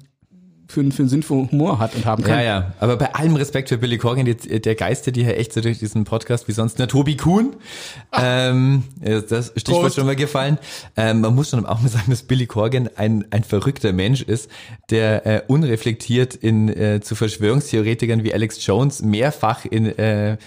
für, 0.69 0.81
einen- 0.81 0.93
für 0.93 1.03
einen 1.03 1.09
Sinn 1.09 1.23
für 1.23 1.35
Humor 1.35 1.79
hat 1.79 1.95
und 1.97 2.05
haben 2.05 2.23
kann. 2.23 2.39
Ja, 2.39 2.45
ja. 2.45 2.73
Aber 2.79 2.97
bei 2.97 3.15
allem 3.15 3.35
Respekt 3.37 3.71
für 3.71 3.79
Billy 3.79 3.97
Corgan, 3.99 4.27
jetzt, 4.27 4.47
äh, 4.47 4.61
der 4.61 4.75
geistert 4.75 5.17
hier 5.17 5.37
echt 5.37 5.53
so 5.55 5.61
durch 5.63 5.79
diesen 5.79 6.05
Podcast 6.05 6.47
wie 6.47 6.53
sonst. 6.53 6.79
Na, 6.79 6.87
Tobi 6.87 7.17
Kuhn. 7.17 7.57
Ähm, 8.13 8.85
äh, 9.03 9.21
das 9.29 9.53
Stichwort 9.57 9.83
Prost. 9.83 9.97
schon 9.97 10.07
mal 10.07 10.17
gefallen. 10.17 10.59
Ähm, 10.97 11.21
man 11.21 11.35
muss 11.35 11.51
schon 11.51 11.67
auch 11.67 11.81
mal 11.81 11.89
sagen, 11.89 12.11
dass 12.11 12.23
Billy 12.23 12.47
Corgan 12.47 12.89
ein, 12.97 13.27
ein 13.31 13.45
verrückter 13.45 13.93
Mensch 13.93 14.23
ist, 14.23 14.51
der 14.91 15.27
äh, 15.27 15.43
unreflektiert 15.47 16.35
in, 16.35 16.69
äh, 16.69 17.01
zu 17.03 17.15
Verschwörungstheoretikern 17.15 18.25
wie 18.25 18.33
Alex 18.33 18.65
Jones 18.65 19.03
mehrfach 19.03 19.65
in, 19.67 19.87
äh, 19.99 20.39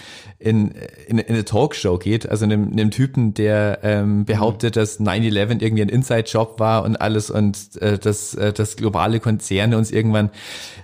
in, 0.42 0.72
in, 1.06 1.18
in 1.18 1.34
eine 1.34 1.44
Talkshow 1.44 1.98
geht. 1.98 2.28
Also 2.28 2.44
einem, 2.44 2.72
einem 2.72 2.90
Typen, 2.90 3.34
der 3.34 3.78
ähm, 3.82 4.24
behauptet, 4.24 4.76
dass 4.76 5.00
9-11 5.00 5.62
irgendwie 5.62 5.82
ein 5.82 5.88
Inside-Job 5.88 6.58
war 6.58 6.84
und 6.84 6.96
alles 6.96 7.30
und 7.30 7.76
äh, 7.80 7.98
dass, 7.98 8.34
äh, 8.34 8.52
dass 8.52 8.76
globale 8.76 9.20
Konzerne 9.20 9.76
uns 9.76 9.90
irgendwann 9.90 10.30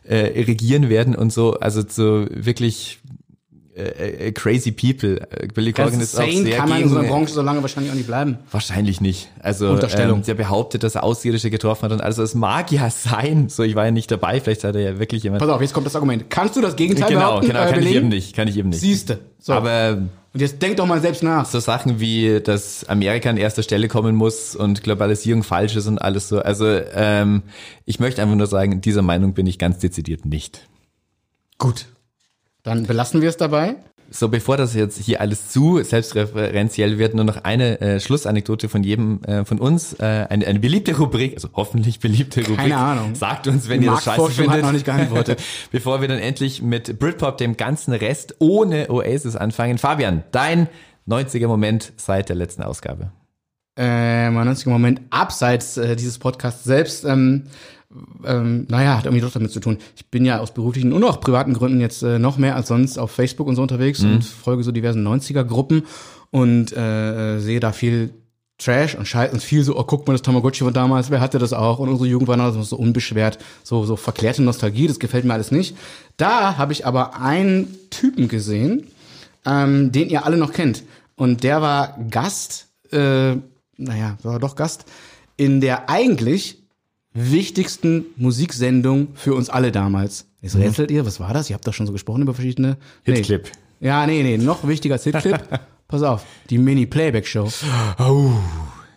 äh, 0.04 0.16
regieren 0.42 0.88
werden 0.88 1.14
und 1.14 1.32
so. 1.32 1.54
Also 1.54 1.82
zu 1.82 2.26
wirklich 2.30 3.00
äh, 3.78 4.26
äh, 4.28 4.32
crazy 4.32 4.72
people. 4.72 5.20
Äh, 5.30 5.48
Billy 5.48 5.72
Corgan 5.72 6.00
ist 6.00 6.18
auch 6.18 6.28
sehr 6.30 6.56
kann 6.56 6.68
man 6.68 6.82
in 6.82 6.88
so 6.88 6.98
einer 6.98 7.08
Branche 7.08 7.32
so 7.32 7.42
lange 7.42 7.62
wahrscheinlich 7.62 7.92
auch 7.92 7.96
nicht 7.96 8.06
bleiben. 8.06 8.38
Wahrscheinlich 8.50 9.00
nicht. 9.00 9.28
Also 9.40 9.70
Unterstellung. 9.70 10.18
Ähm, 10.18 10.24
der 10.24 10.34
behauptet, 10.34 10.82
dass 10.82 10.94
er 10.94 11.04
Außerirdische 11.04 11.50
getroffen 11.50 11.84
hat 11.84 11.92
und 11.92 12.00
also 12.00 12.22
es 12.22 12.34
mag 12.34 12.70
ja 12.72 12.90
sein. 12.90 13.48
So, 13.48 13.62
ich 13.62 13.74
war 13.74 13.84
ja 13.86 13.90
nicht 13.90 14.10
dabei, 14.10 14.40
vielleicht 14.40 14.64
hat 14.64 14.74
er 14.74 14.82
ja 14.82 14.98
wirklich 14.98 15.22
jemand. 15.22 15.40
Pass 15.40 15.48
auf, 15.50 15.60
jetzt 15.60 15.72
kommt 15.74 15.86
das 15.86 15.94
Argument. 15.94 16.28
Kannst 16.30 16.56
du 16.56 16.60
das 16.60 16.76
Gegenteil 16.76 17.08
Genau, 17.08 17.20
behaupten? 17.20 17.46
genau, 17.48 17.60
äh, 17.60 17.64
kann 17.66 17.74
ich 17.74 17.78
belegen? 17.80 17.96
eben 17.98 18.08
nicht, 18.08 18.34
kann 18.36 18.48
ich 18.48 18.56
eben 18.56 18.68
nicht. 18.70 18.80
Siehste. 18.80 19.18
So. 19.40 19.52
Aber 19.52 19.98
Und 20.34 20.40
jetzt 20.40 20.60
denk 20.60 20.76
doch 20.76 20.86
mal 20.86 21.00
selbst 21.00 21.22
nach. 21.22 21.46
so 21.46 21.60
Sachen 21.60 22.00
wie, 22.00 22.40
dass 22.40 22.84
Amerika 22.88 23.30
an 23.30 23.36
erster 23.36 23.62
Stelle 23.62 23.88
kommen 23.88 24.14
muss 24.16 24.56
und 24.56 24.82
Globalisierung 24.82 25.42
falsch 25.44 25.76
ist 25.76 25.86
und 25.86 25.98
alles 25.98 26.28
so. 26.28 26.40
Also 26.40 26.66
ähm, 26.66 27.42
ich 27.84 28.00
möchte 28.00 28.20
einfach 28.22 28.34
nur 28.36 28.46
sagen, 28.48 28.80
dieser 28.80 29.02
Meinung 29.02 29.32
bin 29.34 29.46
ich 29.46 29.58
ganz 29.58 29.78
dezidiert 29.78 30.24
nicht. 30.26 30.66
Gut. 31.58 31.86
Dann 32.62 32.86
belassen 32.86 33.22
wir 33.22 33.28
es 33.28 33.36
dabei. 33.36 33.76
So, 34.10 34.28
bevor 34.28 34.56
das 34.56 34.74
jetzt 34.74 34.98
hier 34.98 35.20
alles 35.20 35.50
zu 35.50 35.82
selbstreferenziell 35.82 36.98
wird, 36.98 37.14
nur 37.14 37.24
noch 37.24 37.44
eine 37.44 37.78
äh, 37.80 38.00
Schlussanekdote 38.00 38.70
von 38.70 38.82
jedem 38.82 39.22
äh, 39.24 39.44
von 39.44 39.58
uns. 39.58 39.92
Äh, 39.94 40.26
eine, 40.30 40.46
eine 40.46 40.60
beliebte 40.60 40.96
Rubrik, 40.96 41.34
also 41.34 41.50
hoffentlich 41.52 42.00
beliebte 42.00 42.46
Rubrik. 42.46 42.72
Ahnung. 42.72 43.14
Sagt 43.14 43.46
uns, 43.48 43.68
wenn 43.68 43.80
Die 43.80 43.86
ihr 43.86 43.92
das 43.92 44.04
scheiße 44.04 44.20
Marktforschung 44.20 44.46
hat 44.46 44.54
findet. 44.54 44.64
noch 44.64 44.72
nicht 44.72 44.86
geantwortet. 44.86 45.42
Bevor 45.72 46.00
wir 46.00 46.08
dann 46.08 46.20
endlich 46.20 46.62
mit 46.62 46.98
Britpop, 46.98 47.36
dem 47.36 47.58
ganzen 47.58 47.92
Rest 47.92 48.36
ohne 48.38 48.88
Oasis 48.90 49.36
anfangen. 49.36 49.76
Fabian, 49.76 50.24
dein 50.32 50.68
90er 51.06 51.46
Moment 51.46 51.92
seit 51.96 52.30
der 52.30 52.36
letzten 52.36 52.62
Ausgabe. 52.62 53.12
Äh, 53.76 54.30
mein 54.30 54.48
90er 54.48 54.70
Moment 54.70 55.02
abseits 55.10 55.76
äh, 55.76 55.96
dieses 55.96 56.18
Podcasts 56.18 56.64
selbst, 56.64 57.04
ähm, 57.04 57.44
ähm, 58.24 58.66
naja, 58.68 58.96
hat 58.96 59.06
irgendwie 59.06 59.22
doch 59.22 59.32
damit 59.32 59.50
zu 59.50 59.60
tun. 59.60 59.78
Ich 59.96 60.06
bin 60.06 60.24
ja 60.24 60.40
aus 60.40 60.52
beruflichen 60.52 60.92
und 60.92 61.04
auch 61.04 61.20
privaten 61.20 61.54
Gründen 61.54 61.80
jetzt 61.80 62.02
äh, 62.02 62.18
noch 62.18 62.38
mehr 62.38 62.56
als 62.56 62.68
sonst 62.68 62.98
auf 62.98 63.10
Facebook 63.10 63.46
und 63.46 63.56
so 63.56 63.62
unterwegs 63.62 64.02
und 64.02 64.24
folge 64.24 64.62
so 64.62 64.72
diversen 64.72 65.06
90er-Gruppen 65.06 65.84
und 66.30 66.76
äh, 66.76 67.38
sehe 67.38 67.60
da 67.60 67.72
viel 67.72 68.10
Trash 68.58 68.96
und 68.96 69.06
Scheiß 69.06 69.32
und 69.32 69.42
viel 69.42 69.62
so, 69.62 69.78
oh, 69.78 69.84
guck 69.84 70.06
mal, 70.06 70.14
das 70.14 70.22
Tamagotchi 70.22 70.64
von 70.64 70.72
damals, 70.72 71.10
wer 71.10 71.20
hatte 71.20 71.38
das 71.38 71.52
auch? 71.52 71.78
Und 71.78 71.88
unsere 71.88 72.08
Jugend 72.08 72.28
war 72.28 72.36
noch 72.36 72.50
so 72.62 72.76
unbeschwert, 72.76 73.38
so, 73.62 73.84
so 73.84 73.94
verklärte 73.94 74.42
Nostalgie, 74.42 74.88
das 74.88 74.98
gefällt 74.98 75.24
mir 75.24 75.32
alles 75.32 75.52
nicht. 75.52 75.76
Da 76.16 76.58
habe 76.58 76.72
ich 76.72 76.84
aber 76.84 77.20
einen 77.20 77.76
Typen 77.90 78.26
gesehen, 78.26 78.88
ähm, 79.46 79.92
den 79.92 80.08
ihr 80.10 80.26
alle 80.26 80.36
noch 80.36 80.52
kennt. 80.52 80.82
Und 81.14 81.44
der 81.44 81.62
war 81.62 81.98
Gast, 82.10 82.66
äh, 82.90 83.36
naja, 83.76 84.18
war 84.22 84.40
doch 84.40 84.56
Gast, 84.56 84.86
in 85.36 85.60
der 85.60 85.88
eigentlich 85.88 86.58
wichtigsten 87.14 88.06
Musiksendung 88.16 89.08
für 89.14 89.34
uns 89.34 89.50
alle 89.50 89.72
damals. 89.72 90.26
Jetzt 90.40 90.56
rätselt 90.56 90.90
ihr, 90.90 91.04
was 91.04 91.18
war 91.20 91.32
das? 91.32 91.50
Ihr 91.50 91.54
habt 91.54 91.66
doch 91.66 91.74
schon 91.74 91.86
so 91.86 91.92
gesprochen 91.92 92.22
über 92.22 92.34
verschiedene... 92.34 92.76
Hitclip. 93.02 93.50
Nee. 93.80 93.88
Ja, 93.88 94.06
nee, 94.06 94.22
nee, 94.22 94.38
noch 94.38 94.66
wichtiger 94.66 94.94
als 94.94 95.04
Hitclip. 95.04 95.40
Pass 95.88 96.02
auf, 96.02 96.24
die 96.50 96.58
Mini-Playback-Show. 96.58 97.48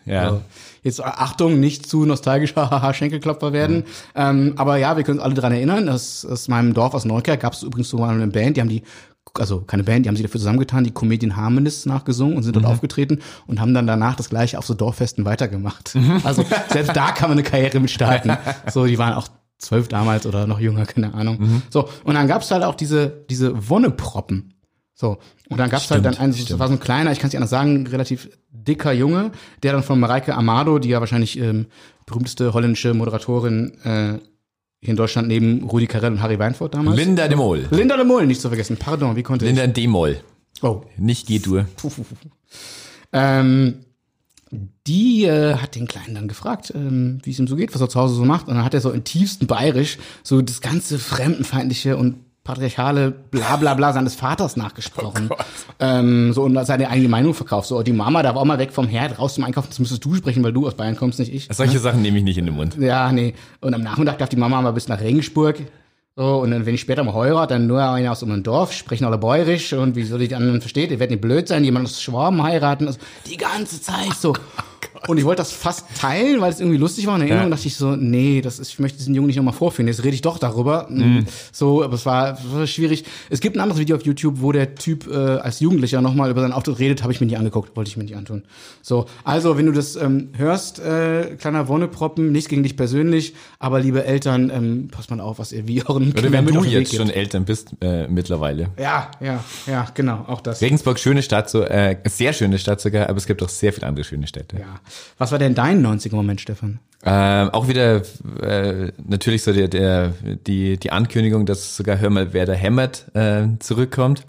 Ja. 0.06 0.30
So. 0.30 0.42
Jetzt 0.84 1.04
Achtung, 1.04 1.60
nicht 1.60 1.88
zu 1.88 2.06
nostalgisch, 2.06 2.54
Schenkelklopfer 2.94 3.54
werden. 3.54 3.84
Ähm, 4.16 4.54
aber 4.58 4.78
ja, 4.78 4.98
wir 4.98 5.04
können 5.04 5.20
uns 5.20 5.26
alle 5.26 5.36
dran 5.36 5.52
erinnern, 5.52 5.86
dass 5.86 6.26
aus 6.26 6.48
meinem 6.48 6.74
Dorf 6.74 6.94
aus 6.96 7.06
Neukerk 7.06 7.40
gab 7.40 7.54
es 7.54 7.64
übrigens 7.64 7.90
so 7.90 7.98
mal 7.98 8.10
eine 8.10 8.28
Band, 8.28 8.58
die 8.58 8.62
haben 8.62 8.70
die, 8.70 8.84
also 9.34 9.62
keine 9.62 9.84
Band, 9.84 10.06
die 10.06 10.10
haben 10.10 10.16
sich 10.16 10.26
dafür 10.26 10.40
zusammengetan, 10.40 10.84
die 10.84 10.92
Comedian 10.92 11.36
Harmonists 11.36 11.86
nachgesungen 11.86 12.36
und 12.36 12.44
sind 12.44 12.56
dort 12.56 12.66
aufgetreten 12.66 13.20
und 13.48 13.60
haben 13.62 13.74
dann 13.74 13.88
danach 13.88 14.16
das 14.16 14.30
gleiche 14.30 14.58
auf 14.58 14.66
so 14.66 14.74
Dorffesten 14.74 15.26
weitergemacht. 15.26 15.96
Also 16.24 16.44
selbst 16.70 16.96
da 16.96 17.12
kann 17.12 17.30
man 17.30 17.38
eine 17.38 17.48
Karriere 17.48 17.80
mit 17.80 17.92
starten. 17.92 18.38
So, 18.72 18.86
die 18.86 18.98
waren 18.98 19.14
auch 19.14 19.28
zwölf 19.58 19.88
damals 19.88 20.26
oder 20.26 20.48
noch 20.48 20.60
jünger, 20.60 20.86
keine 20.86 21.14
Ahnung. 21.14 21.62
So, 21.70 21.88
und 22.04 22.16
dann 22.16 22.28
gab's 22.28 22.52
halt 22.52 22.64
auch 22.64 22.76
diese, 22.76 23.26
diese 23.30 23.70
Wonneproppen. 23.70 24.56
So, 24.94 25.18
und 25.50 25.58
dann 25.58 25.70
gab's 25.70 25.90
halt 25.90 26.04
dann 26.06 26.18
einen, 26.18 26.34
das 26.34 26.60
war 26.60 26.68
so 26.68 26.74
ein 26.74 26.80
kleiner, 26.80 27.12
ich 27.12 27.20
kann 27.20 27.28
es 27.28 27.34
nicht 27.34 27.38
anders 27.38 27.50
sagen, 27.50 27.88
relativ 27.88 28.30
dicker 28.52 28.92
Junge, 28.92 29.32
der 29.64 29.74
dann 29.74 29.84
von 29.84 30.00
Mareike 30.00 30.36
Amado, 30.36 30.80
die 30.80 30.90
ja 30.90 31.00
wahrscheinlich 31.00 31.40
ähm, 31.40 31.68
berühmteste 32.06 32.54
holländische 32.54 32.94
Moderatorin 32.94 33.80
äh, 33.84 34.20
hier 34.82 34.92
in 34.92 34.98
Deutschland 34.98 35.28
neben 35.28 35.64
Rudi 35.64 35.86
Carell 35.86 36.12
und 36.12 36.22
Harry 36.22 36.40
Weinfurt 36.40 36.74
damals. 36.74 36.98
Linda 36.98 37.28
de 37.28 37.38
Mol. 37.38 37.68
Linda 37.70 37.96
de 37.96 38.06
Mol, 38.06 38.26
nicht 38.26 38.42
zu 38.42 38.48
vergessen. 38.48 38.78
Pardon, 38.78 39.16
wie 39.16 39.24
konnte 39.24 39.46
Linda 39.46 39.68
de 39.68 39.88
Mol. 39.88 40.18
ich? 40.54 40.64
Oh. 40.64 40.84
Nicht 40.98 41.28
G-Dur. 41.28 41.66
Ähm, 43.14 43.86
die 44.88 45.26
äh, 45.26 45.56
hat 45.56 45.76
den 45.76 45.88
Kleinen 45.88 46.16
dann 46.16 46.28
gefragt, 46.28 46.74
ähm, 46.76 47.20
wie 47.24 47.32
es 47.32 47.40
ihm 47.40 47.48
so 47.48 47.56
geht, 47.56 47.74
was 47.74 47.82
er 47.82 47.90
zu 47.90 48.00
Hause 48.00 48.16
so 48.16 48.26
macht. 48.26 48.48
Und 48.48 48.56
dann 48.56 48.66
hat 48.66 48.74
er 48.74 48.82
so 48.82 48.90
in 48.90 49.04
tiefsten 49.04 49.48
Bayerisch 49.48 49.98
so 50.24 50.42
das 50.42 50.62
ganze 50.62 50.98
Fremdenfeindliche 50.98 51.96
und 51.96 52.16
patriarchale 52.44 53.12
bla 53.12 53.56
bla 53.58 53.74
bla 53.76 53.94
seines 53.94 54.16
Vaters 54.16 54.58
nachgesprochen. 54.58 55.30
ähm, 55.80 56.34
so 56.34 56.44
und 56.44 56.66
seine 56.66 56.90
eigene 56.90 57.10
Meinung 57.10 57.34
verkauft. 57.34 57.68
So, 57.68 57.84
die 57.84 57.94
Mama 57.94 58.24
darf 58.24 58.36
auch 58.36 58.46
mal 58.46 58.58
weg 58.58 58.72
vom 58.72 58.88
Herd, 58.88 59.20
raus 59.20 59.36
zum 59.36 59.44
Einkaufen, 59.44 59.68
das 59.70 59.80
müsstest 59.80 60.04
du 60.04 60.16
sprechen, 60.16 60.44
weil 60.44 60.54
du 60.54 60.68
aus 60.68 60.76
Bayern 60.76 60.96
kommst, 60.96 61.20
nicht 61.20 61.34
ich. 61.34 61.48
Solche 61.52 61.80
Sachen 61.80 62.02
nehme 62.02 62.18
ich 62.18 62.24
nicht 62.24 62.38
in 62.38 62.46
den 62.46 62.56
Mund. 62.56 62.78
Ja, 62.80 63.12
nee. 63.12 63.36
Und 63.60 63.74
am 63.74 63.82
Nachmittag 63.82 64.18
darf 64.18 64.30
die 64.30 64.38
Mama 64.38 64.62
mal 64.62 64.72
bis 64.72 64.88
nach 64.88 65.02
Regensburg. 65.02 65.58
So, 66.16 66.40
und 66.42 66.52
dann, 66.52 66.66
wenn 66.66 66.76
ich 66.76 66.82
später 66.82 67.04
mal 67.04 67.14
heirate, 67.14 67.54
dann 67.54 67.68
nur 67.68 67.82
einer 67.82 68.12
aus 68.12 68.22
einem 68.22 68.44
Dorf, 68.44 68.74
sprechen 68.74 69.06
alle 69.06 69.18
Bäuerisch 69.18 69.72
und 69.72 69.96
wie 69.96 70.04
soll 70.04 70.22
ich 70.22 70.30
die 70.30 70.36
anderen 70.36 70.60
versteht, 70.60 70.92
ihr 70.92 71.00
werdet 71.00 71.12
nicht 71.12 71.22
blöd 71.22 71.48
sein, 71.48 71.64
jemand 71.64 71.86
aus 71.86 72.02
Schwaben 72.02 72.44
heiraten. 72.44 72.88
Also, 72.88 73.00
die 73.30 73.38
ganze 73.38 73.82
Zeit 73.82 74.14
so. 74.20 74.34
Und 75.08 75.18
ich 75.18 75.26
wollte 75.26 75.42
das 75.42 75.52
fast 75.52 75.86
teilen, 75.98 76.42
weil 76.42 76.52
es 76.52 76.60
irgendwie 76.60 76.78
lustig 76.78 77.08
war. 77.08 77.16
In 77.16 77.22
Erinnerung 77.22 77.50
Ja. 77.50 77.56
dachte 77.56 77.68
ich 77.68 77.76
so, 77.76 77.96
nee, 77.96 78.42
das 78.42 78.60
ist, 78.60 78.70
ich 78.70 78.80
möchte 78.80 78.98
diesen 79.00 79.16
Jungen 79.16 79.28
nicht 79.28 79.38
nochmal 79.38 79.54
vorführen. 79.54 79.88
Jetzt 79.88 80.04
rede 80.04 80.14
ich 80.16 80.22
doch 80.22 80.38
darüber. 80.38 80.88
Mhm. 80.90 81.26
So, 81.52 81.84
aber 81.84 81.96
es 81.96 82.06
war, 82.06 82.34
es 82.34 82.54
war 82.54 82.68
schwierig. 82.68 83.06
Es 83.30 83.40
gibt 83.40 83.56
ein 83.56 83.60
anderes 83.60 83.80
Video 83.80 83.96
auf 83.96 84.04
YouTube, 84.04 84.36
wo 84.42 84.52
der 84.52 84.76
Typ 84.76 85.08
äh, 85.08 85.16
als 85.16 85.60
Jugendlicher 85.60 86.02
nochmal 86.02 86.30
über 86.30 86.42
seinen 86.42 86.54
Auftritt 86.54 86.80
redet, 86.80 87.04
habe 87.04 87.14
ich 87.14 87.20
mir 87.20 87.28
nicht 87.28 87.38
angeguckt, 87.38 87.76
wollte 87.76 87.90
ich 87.90 87.98
mir 87.98 88.04
nicht 88.04 88.16
antun. 88.16 88.44
So, 88.82 89.06
also 89.24 89.58
wenn 89.58 89.66
du 89.66 89.72
das 89.72 89.96
ähm, 89.96 90.30
hörst, 90.38 90.80
äh, 90.80 91.36
kleiner 91.38 91.68
Wonneproppen, 91.68 92.32
nichts 92.32 92.50
gegen 92.50 92.64
dich 92.64 92.78
persönlich, 92.78 93.34
aber 93.60 93.80
liebe 93.80 94.04
Eltern, 94.06 94.52
ähm, 94.54 94.88
passt 94.92 95.10
mal 95.10 95.20
auf, 95.20 95.40
was 95.40 95.52
ihr 95.52 95.68
wie 95.68 95.84
euren 95.86 96.12
Oder 96.12 96.32
wenn 96.32 96.46
du 96.46 96.64
jetzt 96.64 96.96
schon 96.96 97.10
Eltern 97.10 97.46
bist, 97.46 97.72
äh, 97.82 98.08
mittlerweile. 98.08 98.70
Ja, 98.80 99.12
ja, 99.20 99.44
ja, 99.68 99.88
genau, 99.94 100.26
auch 100.28 100.42
das. 100.42 100.62
Regensburg, 100.62 101.00
schöne 101.00 101.22
Stadt, 101.22 101.50
so 101.50 101.62
äh, 101.64 101.98
sehr 102.06 102.34
schöne 102.34 102.58
Stadt 102.60 102.82
sogar, 102.82 103.10
aber 103.10 103.18
es 103.18 103.26
gibt 103.28 103.42
auch 103.44 103.50
sehr 103.50 103.74
viele 103.74 103.88
andere 103.88 104.04
schöne 104.04 104.28
Städte. 104.28 104.58
Ja. 104.58 104.71
Was 105.18 105.32
war 105.32 105.40
denn 105.40 105.56
dein 105.56 105.86
90er-Moment, 105.86 106.42
Stefan? 106.42 106.80
Ähm, 107.04 107.50
auch 107.50 107.68
wieder 107.68 108.04
äh, 108.44 108.92
natürlich 109.08 109.42
so 109.44 109.52
der, 109.54 109.68
der 109.68 110.14
die 110.48 110.78
die 110.78 110.92
Ankündigung, 110.92 111.46
dass 111.48 111.76
sogar 111.76 111.98
Hör 112.00 112.10
mal, 112.12 112.32
wer 112.34 112.46
da 112.46 112.54
hämmert 112.54 113.06
äh, 113.16 113.48
zurückkommt. 113.60 114.26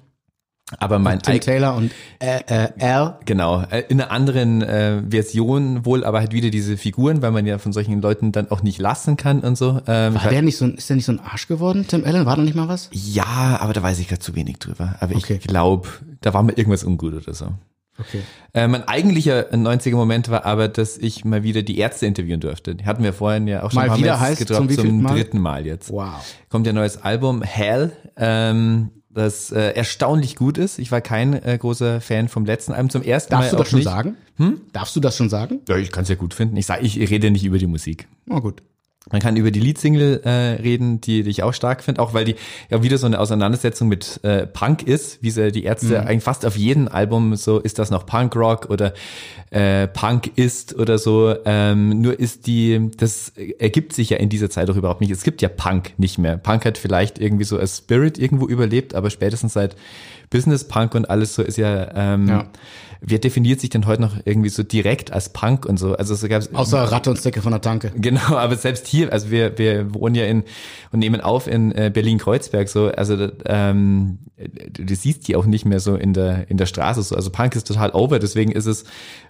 Aber 0.78 0.98
mein 0.98 1.20
Tim 1.20 1.34
eig- 1.34 1.40
Taylor 1.44 1.74
und 1.76 1.92
äh, 2.18 2.40
äh, 2.46 2.68
Al. 2.80 3.18
Genau, 3.26 3.62
äh, 3.70 3.80
in 3.90 4.00
einer 4.00 4.10
anderen 4.10 4.62
äh, 4.62 5.02
Version 5.06 5.84
wohl, 5.84 6.02
aber 6.02 6.20
halt 6.20 6.32
wieder 6.32 6.48
diese 6.48 6.78
Figuren, 6.78 7.20
weil 7.20 7.30
man 7.30 7.44
ja 7.44 7.58
von 7.58 7.74
solchen 7.74 8.00
Leuten 8.00 8.32
dann 8.32 8.50
auch 8.50 8.62
nicht 8.62 8.78
lassen 8.78 9.18
kann 9.18 9.40
und 9.40 9.56
so. 9.58 9.82
Ähm, 9.86 10.14
War 10.14 10.30
der 10.30 10.40
nicht 10.40 10.56
so 10.56 10.64
ein, 10.64 10.76
ist 10.76 10.88
der 10.88 10.96
nicht 10.96 11.04
so 11.04 11.12
ein 11.12 11.20
Arsch 11.20 11.46
geworden, 11.48 11.84
Tim 11.86 12.04
Allen? 12.06 12.24
War 12.24 12.36
da 12.36 12.42
nicht 12.42 12.54
mal 12.54 12.68
was? 12.68 12.88
ja, 12.90 13.58
aber 13.60 13.74
da 13.74 13.82
weiß 13.82 13.98
ich 13.98 14.08
gerade 14.08 14.20
zu 14.20 14.34
wenig 14.34 14.60
drüber. 14.60 14.94
Aber 15.00 15.14
Okay. 15.14 15.40
ich 15.42 15.46
glaube, 15.46 15.88
da 16.22 16.32
war 16.32 16.42
mir 16.42 16.56
irgendwas 16.56 16.84
ungut 16.84 17.12
oder 17.12 17.34
so. 17.34 17.48
Okay. 17.98 18.22
Äh, 18.54 18.68
mein 18.68 18.86
eigentlicher 18.88 19.52
90er 19.52 19.94
Moment 19.96 20.30
war 20.30 20.44
aber, 20.46 20.68
dass 20.68 20.96
ich 20.96 21.24
mal 21.24 21.42
wieder 21.42 21.62
die 21.62 21.78
Ärzte 21.78 22.06
interviewen 22.06 22.40
durfte. 22.40 22.74
Die 22.74 22.86
hatten 22.86 23.02
wir 23.02 23.12
vorhin 23.12 23.46
ja 23.46 23.62
auch 23.62 23.70
schon 23.70 23.76
Mal 23.76 23.82
ein 23.82 23.88
paar 23.88 23.98
wieder 23.98 24.12
Mal 24.12 24.20
heißt 24.20 24.38
gedroppt, 24.38 24.72
zum 24.72 24.84
zum 24.84 25.02
Mal? 25.02 25.14
dritten 25.14 25.40
Mal 25.40 25.66
jetzt. 25.66 25.90
Wow. 25.90 26.24
Kommt 26.48 26.66
ja 26.66 26.72
ein 26.72 26.76
neues 26.76 27.02
Album, 27.02 27.42
Hell, 27.42 27.92
ähm, 28.16 28.90
das 29.10 29.52
äh, 29.52 29.72
erstaunlich 29.72 30.36
gut 30.36 30.56
ist. 30.56 30.78
Ich 30.78 30.90
war 30.90 31.02
kein 31.02 31.34
äh, 31.34 31.58
großer 31.58 32.00
Fan 32.00 32.28
vom 32.28 32.46
letzten 32.46 32.72
Album. 32.72 32.88
Zum 32.88 33.02
ersten 33.02 33.30
Darfst 33.32 33.52
Mal 33.52 33.56
du 33.56 33.56
auch 33.56 33.60
das 33.60 33.70
schon 33.70 33.78
nicht. 33.80 33.88
sagen? 33.88 34.16
Hm? 34.36 34.60
Darfst 34.72 34.96
du 34.96 35.00
das 35.00 35.16
schon 35.16 35.28
sagen? 35.28 35.60
Ja, 35.68 35.76
ich 35.76 35.92
kann 35.92 36.04
es 36.04 36.08
ja 36.08 36.14
gut 36.14 36.32
finden. 36.32 36.56
Ich 36.56 36.66
sag, 36.66 36.82
ich 36.82 36.98
rede 36.98 37.30
nicht 37.30 37.44
über 37.44 37.58
die 37.58 37.66
Musik. 37.66 38.08
Oh, 38.30 38.40
gut. 38.40 38.62
Man 39.10 39.20
kann 39.20 39.36
über 39.36 39.50
die 39.50 39.58
Leadsingle 39.58 40.22
äh, 40.24 40.30
reden, 40.62 41.00
die, 41.00 41.24
die 41.24 41.30
ich 41.30 41.42
auch 41.42 41.52
stark 41.52 41.82
finde, 41.82 42.00
auch 42.00 42.14
weil 42.14 42.24
die 42.24 42.36
ja 42.70 42.84
wieder 42.84 42.98
so 42.98 43.06
eine 43.06 43.18
Auseinandersetzung 43.18 43.88
mit 43.88 44.20
äh, 44.22 44.46
Punk 44.46 44.84
ist, 44.84 45.20
wie 45.22 45.30
sie 45.30 45.50
die 45.50 45.64
Ärzte 45.64 46.06
eigentlich 46.06 46.22
fast 46.22 46.46
auf 46.46 46.56
jedem 46.56 46.86
Album 46.86 47.34
so, 47.34 47.58
ist 47.58 47.80
das 47.80 47.90
noch 47.90 48.06
Punkrock 48.06 48.70
oder 48.70 48.94
äh, 49.50 49.88
Punk 49.88 50.30
ist 50.36 50.78
oder 50.78 50.98
so. 50.98 51.34
Ähm, 51.44 52.00
nur 52.00 52.18
ist 52.18 52.46
die, 52.46 52.90
das 52.96 53.32
ergibt 53.58 53.92
sich 53.92 54.10
ja 54.10 54.18
in 54.18 54.28
dieser 54.28 54.50
Zeit 54.50 54.70
auch 54.70 54.76
überhaupt 54.76 55.00
nicht. 55.00 55.10
Es 55.10 55.24
gibt 55.24 55.42
ja 55.42 55.48
Punk 55.48 55.94
nicht 55.98 56.18
mehr. 56.18 56.36
Punk 56.36 56.64
hat 56.64 56.78
vielleicht 56.78 57.18
irgendwie 57.18 57.44
so 57.44 57.58
als 57.58 57.78
Spirit 57.78 58.18
irgendwo 58.18 58.46
überlebt, 58.46 58.94
aber 58.94 59.10
spätestens 59.10 59.52
seit 59.52 59.74
Business 60.30 60.64
Punk 60.68 60.94
und 60.94 61.10
alles 61.10 61.34
so 61.34 61.42
ist 61.42 61.58
ja, 61.58 61.90
ähm, 61.94 62.28
Ja. 62.28 62.46
Wer 63.04 63.18
definiert 63.18 63.60
sich 63.60 63.70
denn 63.70 63.86
heute 63.86 64.00
noch 64.00 64.16
irgendwie 64.24 64.48
so 64.48 64.62
direkt 64.62 65.12
als 65.12 65.30
Punk 65.32 65.66
und 65.66 65.76
so? 65.76 65.94
Also 65.94 66.14
so 66.14 66.28
gab's 66.28 66.54
Außer 66.54 66.80
Ratte 66.80 67.10
und 67.10 67.20
Zecke 67.20 67.42
von 67.42 67.52
der 67.52 67.60
Tanke. 67.60 67.92
Genau, 67.96 68.36
aber 68.36 68.56
selbst 68.56 68.86
hier, 68.86 69.12
also 69.12 69.30
wir, 69.30 69.58
wir 69.58 69.92
wohnen 69.92 70.14
ja 70.14 70.24
in 70.24 70.44
und 70.92 71.00
nehmen 71.00 71.20
auf 71.20 71.46
in 71.46 71.72
äh, 71.72 71.90
Berlin-Kreuzberg, 71.92 72.68
so, 72.68 72.88
also 72.88 73.28
ähm, 73.44 74.18
du, 74.36 74.84
du 74.84 74.94
siehst 74.94 75.26
die 75.26 75.36
auch 75.36 75.46
nicht 75.46 75.64
mehr 75.64 75.80
so 75.80 75.96
in 75.96 76.12
der, 76.12 76.48
in 76.48 76.56
der 76.56 76.66
Straße 76.66 77.02
so. 77.02 77.16
Also 77.16 77.30
Punk 77.30 77.56
ist 77.56 77.66
total 77.66 77.90
over, 77.90 78.18
deswegen 78.18 78.52
ist 78.52 78.66
es 78.66 78.84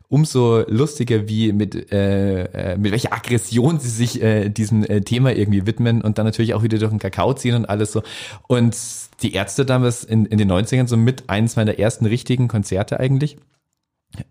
umso 0.09 0.65
lustiger, 0.69 1.27
wie 1.27 1.53
mit, 1.53 1.91
äh, 1.91 2.43
äh, 2.73 2.77
mit 2.77 2.93
welcher 2.93 3.15
Aggression 3.15 3.81
sie 3.81 3.89
sich 3.89 4.23
äh, 4.23 4.51
diesem 4.51 4.85
äh, 4.85 5.01
Thema 5.01 5.35
irgendwie 5.35 5.67
widmen 5.67 6.03
und 6.03 6.19
dann 6.19 6.27
natürlich 6.27 6.53
auch 6.53 6.63
wieder 6.63 6.79
durch 6.79 6.91
den 6.91 6.99
Kakao 6.99 7.33
ziehen 7.33 7.55
und 7.55 7.65
alles 7.65 7.93
so. 7.93 8.03
Und 8.47 8.77
die 9.23 9.33
Ärzte 9.33 9.65
damals 9.65 10.05
in, 10.05 10.27
in 10.27 10.37
den 10.37 10.51
90ern 10.53 10.87
so 10.87 10.99
mit 10.99 11.31
eins 11.31 11.57
meiner 11.57 11.79
ersten 11.79 12.05
richtigen 12.05 12.49
Konzerte 12.49 13.01
eigentlich 13.01 13.39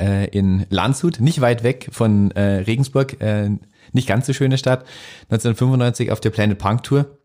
äh, 0.02 0.28
in 0.30 0.66
Landshut, 0.70 1.20
nicht 1.20 1.42
weit 1.42 1.64
weg 1.64 1.90
von 1.92 2.32
äh, 2.32 2.64
Regensburg, 2.64 3.22
äh, 3.22 3.50
nicht 3.94 4.08
ganz 4.08 4.28
so 4.28 4.34
schöne 4.34 4.58
Stadt, 4.58 4.86
1995 5.30 6.12
auf 6.12 6.20
der 6.20 6.30
Planet 6.30 6.58
Punk 6.58 6.84
Tour 6.84 7.18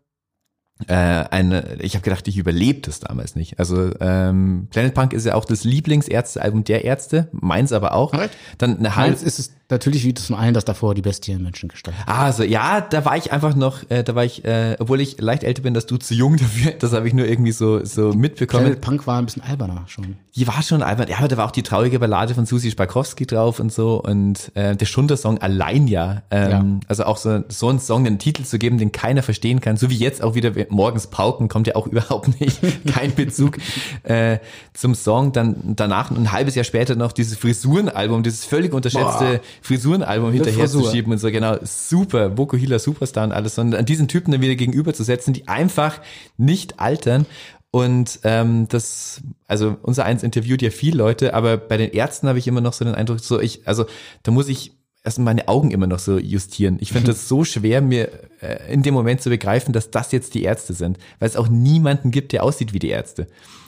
äh, 0.85 0.93
eine, 0.93 1.77
ich 1.79 1.95
habe 1.95 2.03
gedacht, 2.03 2.27
ich 2.27 2.37
überlebe 2.37 2.81
das 2.81 2.99
damals 2.99 3.35
nicht. 3.35 3.59
Also 3.59 3.91
ähm, 3.99 4.67
Planet 4.69 4.93
Punk 4.93 5.13
ist 5.13 5.25
ja 5.25 5.33
auch 5.33 5.45
das 5.45 5.63
Lieblingsärztealbum 5.63 6.63
der 6.63 6.85
Ärzte, 6.85 7.29
meins 7.31 7.71
aber 7.71 7.93
auch. 7.93 8.13
Alright. 8.13 8.31
Dann 8.57 8.77
eine 8.77 8.95
halbe, 8.95 9.15
ist 9.15 9.39
es 9.39 9.53
natürlich 9.69 10.05
wie 10.05 10.13
zum 10.13 10.35
einen, 10.35 10.53
dass 10.53 10.65
davor 10.65 10.95
die 10.95 11.01
Bestien 11.01 11.43
Menschen 11.43 11.69
gestaltet. 11.69 12.01
also 12.07 12.43
ja, 12.43 12.81
da 12.81 13.05
war 13.05 13.17
ich 13.17 13.31
einfach 13.31 13.55
noch, 13.55 13.89
äh, 13.89 14.03
da 14.03 14.15
war 14.15 14.23
ich, 14.23 14.45
äh, 14.45 14.75
obwohl 14.79 15.01
ich 15.01 15.19
leicht 15.19 15.43
älter 15.43 15.61
bin, 15.61 15.73
dass 15.73 15.85
du 15.85 15.97
zu 15.97 16.13
jung 16.13 16.37
dafür, 16.37 16.71
das 16.71 16.93
habe 16.93 17.07
ich 17.07 17.13
nur 17.13 17.27
irgendwie 17.27 17.51
so 17.51 17.83
so 17.83 18.13
mitbekommen. 18.13 18.63
Planet 18.63 18.81
Punk 18.81 19.07
war 19.07 19.19
ein 19.19 19.25
bisschen 19.25 19.43
alberner 19.43 19.83
schon. 19.87 20.15
Die 20.35 20.47
war 20.47 20.61
schon 20.61 20.83
albern. 20.83 21.07
Ja, 21.09 21.17
aber 21.17 21.27
da 21.27 21.37
war 21.37 21.45
auch 21.45 21.51
die 21.51 21.63
traurige 21.63 21.99
Ballade 21.99 22.35
von 22.35 22.45
Susi 22.45 22.71
Spakowski 22.71 23.25
drauf 23.25 23.59
und 23.59 23.73
so 23.73 24.01
und 24.01 24.51
äh, 24.55 24.75
der 24.75 24.85
Schunder-Song 24.85 25.39
allein 25.39 25.87
ja. 25.87 26.21
Ähm, 26.29 26.49
Ja. 26.49 26.65
Also 26.87 27.03
auch 27.05 27.17
so, 27.17 27.43
so 27.49 27.69
einen 27.69 27.79
Song 27.79 28.05
einen 28.05 28.19
Titel 28.19 28.43
zu 28.43 28.59
geben, 28.59 28.77
den 28.77 28.91
keiner 28.91 29.23
verstehen 29.23 29.61
kann. 29.61 29.77
So 29.77 29.89
wie 29.89 29.97
jetzt 29.97 30.21
auch 30.21 30.35
wieder 30.35 30.51
morgens 30.69 31.07
Pauken 31.07 31.49
kommt 31.49 31.67
ja 31.67 31.75
auch 31.75 31.87
überhaupt 31.87 32.39
nicht 32.39 32.59
kein 32.93 33.15
Bezug 33.15 33.57
äh, 34.03 34.37
zum 34.73 34.95
Song. 34.95 35.31
Dann 35.31 35.75
danach 35.75 36.11
ein 36.11 36.31
halbes 36.31 36.55
Jahr 36.55 36.63
später 36.63 36.95
noch 36.95 37.11
dieses 37.11 37.37
Frisurenalbum, 37.37 38.23
dieses 38.23 38.45
völlig 38.45 38.73
unterschätzte 38.73 39.41
Frisurenalbum 39.61 40.31
hinterher 40.31 40.67
zu 40.67 40.79
Frisur. 40.79 40.91
schieben 40.91 41.11
und 41.11 41.17
so 41.19 41.31
genau 41.31 41.57
super 41.63 42.37
Voco 42.37 42.57
Healer 42.57 42.79
Superstar 42.79 43.25
und 43.25 43.31
alles 43.31 43.57
und 43.57 43.75
an 43.75 43.85
diesen 43.85 44.07
Typen 44.07 44.31
dann 44.31 44.41
wieder 44.41 44.55
gegenüberzusetzen, 44.55 45.33
die 45.33 45.47
einfach 45.47 45.99
nicht 46.37 46.79
altern. 46.79 47.25
Und 47.69 48.21
ähm, 48.23 48.67
das, 48.69 49.21
also 49.45 49.77
unser 49.81 50.05
eins 50.05 50.23
interviewt 50.23 50.61
ja 50.61 50.69
viel 50.69 50.95
Leute, 50.95 51.33
aber 51.33 51.57
bei 51.57 51.77
den 51.77 51.91
Ärzten 51.91 52.27
habe 52.27 52.39
ich 52.39 52.47
immer 52.47 52.61
noch 52.61 52.73
so 52.73 52.85
den 52.85 52.95
Eindruck, 52.95 53.19
so 53.19 53.39
ich, 53.39 53.67
also 53.67 53.85
da 54.23 54.31
muss 54.31 54.47
ich 54.47 54.71
erst 55.03 55.19
meine 55.19 55.47
Augen 55.47 55.71
immer 55.71 55.87
noch 55.87 55.99
so 55.99 56.17
justieren. 56.17 56.77
Ich 56.79 56.91
finde 56.91 57.07
das 57.11 57.27
so 57.27 57.43
schwer, 57.43 57.81
mir 57.81 58.09
äh, 58.41 58.73
in 58.73 58.83
dem 58.83 58.93
Moment 58.93 59.21
zu 59.21 59.29
begreifen, 59.29 59.73
dass 59.73 59.91
das 59.91 60.11
jetzt 60.11 60.33
die 60.33 60.43
Ärzte 60.43 60.73
sind, 60.73 60.97
weil 61.19 61.29
es 61.29 61.37
auch 61.37 61.49
niemanden 61.49 62.11
gibt, 62.11 62.31
der 62.31 62.43
aussieht 62.43 62.73
wie 62.73 62.79
die 62.79 62.89
Ärzte. 62.89 63.27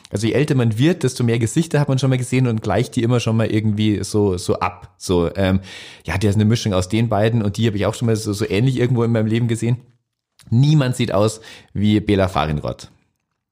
Also 0.10 0.26
je 0.26 0.34
älter 0.34 0.56
man 0.56 0.78
wird, 0.78 1.04
desto 1.04 1.24
mehr 1.24 1.38
Gesichter 1.38 1.80
hat 1.80 1.88
man 1.88 2.00
schon 2.00 2.10
mal 2.10 2.18
gesehen 2.18 2.48
und 2.48 2.64
gleicht 2.64 2.96
die 2.96 3.04
immer 3.04 3.20
schon 3.20 3.38
mal 3.38 3.48
irgendwie 3.48 4.04
so 4.04 4.38
so 4.38 4.60
ab. 4.60 4.96
So 4.98 5.30
ähm, 5.36 5.60
ja, 6.06 6.18
der 6.18 6.32
ist 6.32 6.36
eine 6.36 6.46
Mischung 6.46 6.74
aus 6.74 6.90
den 6.90 7.10
beiden 7.10 7.44
und 7.44 7.58
die 7.58 7.68
habe 7.68 7.78
ich 7.78 7.86
auch 7.86 7.94
schon 7.94 8.08
mal 8.08 8.16
so, 8.16 8.34
so 8.34 8.50
ähnlich 8.50 8.78
irgendwo 8.78 9.04
in 9.04 9.12
meinem 9.12 9.28
Leben 9.28 9.48
gesehen. 9.48 9.78
Niemand 10.50 10.96
sieht 10.96 11.12
aus 11.12 11.42
wie 11.74 12.00
Bela 12.00 12.28
Farinrod. 12.28 12.90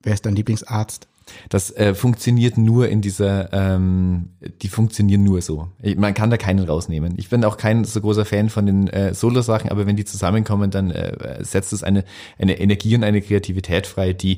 Wer 0.01 0.13
ist 0.13 0.25
dein 0.25 0.35
Lieblingsarzt? 0.35 1.07
Das 1.49 1.71
äh, 1.75 1.93
funktioniert 1.93 2.57
nur 2.57 2.87
in 2.89 3.01
dieser, 3.01 3.51
ähm, 3.53 4.29
die 4.61 4.67
funktionieren 4.67 5.23
nur 5.23 5.41
so. 5.41 5.67
Ich, 5.81 5.97
man 5.97 6.13
kann 6.13 6.29
da 6.29 6.37
keinen 6.37 6.67
rausnehmen. 6.67 7.15
Ich 7.17 7.29
bin 7.29 7.43
auch 7.43 7.57
kein 7.57 7.83
so 7.85 8.01
großer 8.01 8.25
Fan 8.25 8.49
von 8.49 8.65
den 8.65 8.87
äh, 8.87 9.13
Solo-Sachen, 9.13 9.69
aber 9.69 9.85
wenn 9.85 9.95
die 9.95 10.05
zusammenkommen, 10.05 10.71
dann 10.71 10.91
äh, 10.91 11.43
setzt 11.43 11.73
es 11.73 11.83
eine, 11.83 12.03
eine 12.39 12.59
Energie 12.59 12.95
und 12.95 13.03
eine 13.03 13.21
Kreativität 13.21 13.87
frei, 13.87 14.13
die 14.13 14.37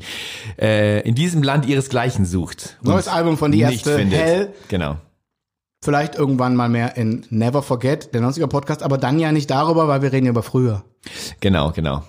äh, 0.59 1.01
in 1.07 1.15
diesem 1.15 1.43
Land 1.43 1.65
ihresgleichen 1.65 2.25
sucht. 2.25 2.77
Neues 2.81 3.07
Album 3.07 3.37
von 3.37 3.51
Die 3.51 3.65
findet. 3.65 4.19
Hell. 4.19 4.53
Genau. 4.67 4.97
Vielleicht 5.81 6.15
irgendwann 6.15 6.55
mal 6.55 6.67
mehr 6.67 6.97
in 6.97 7.25
Never 7.29 7.61
Forget, 7.61 8.13
der 8.13 8.21
90er 8.21 8.47
Podcast, 8.47 8.83
aber 8.83 8.97
dann 8.97 9.17
ja 9.17 9.31
nicht 9.31 9.49
darüber, 9.49 9.87
weil 9.87 10.01
wir 10.01 10.11
reden 10.11 10.25
ja 10.25 10.31
über 10.31 10.43
früher. 10.43 10.83
Genau, 11.39 11.71
genau. 11.71 12.03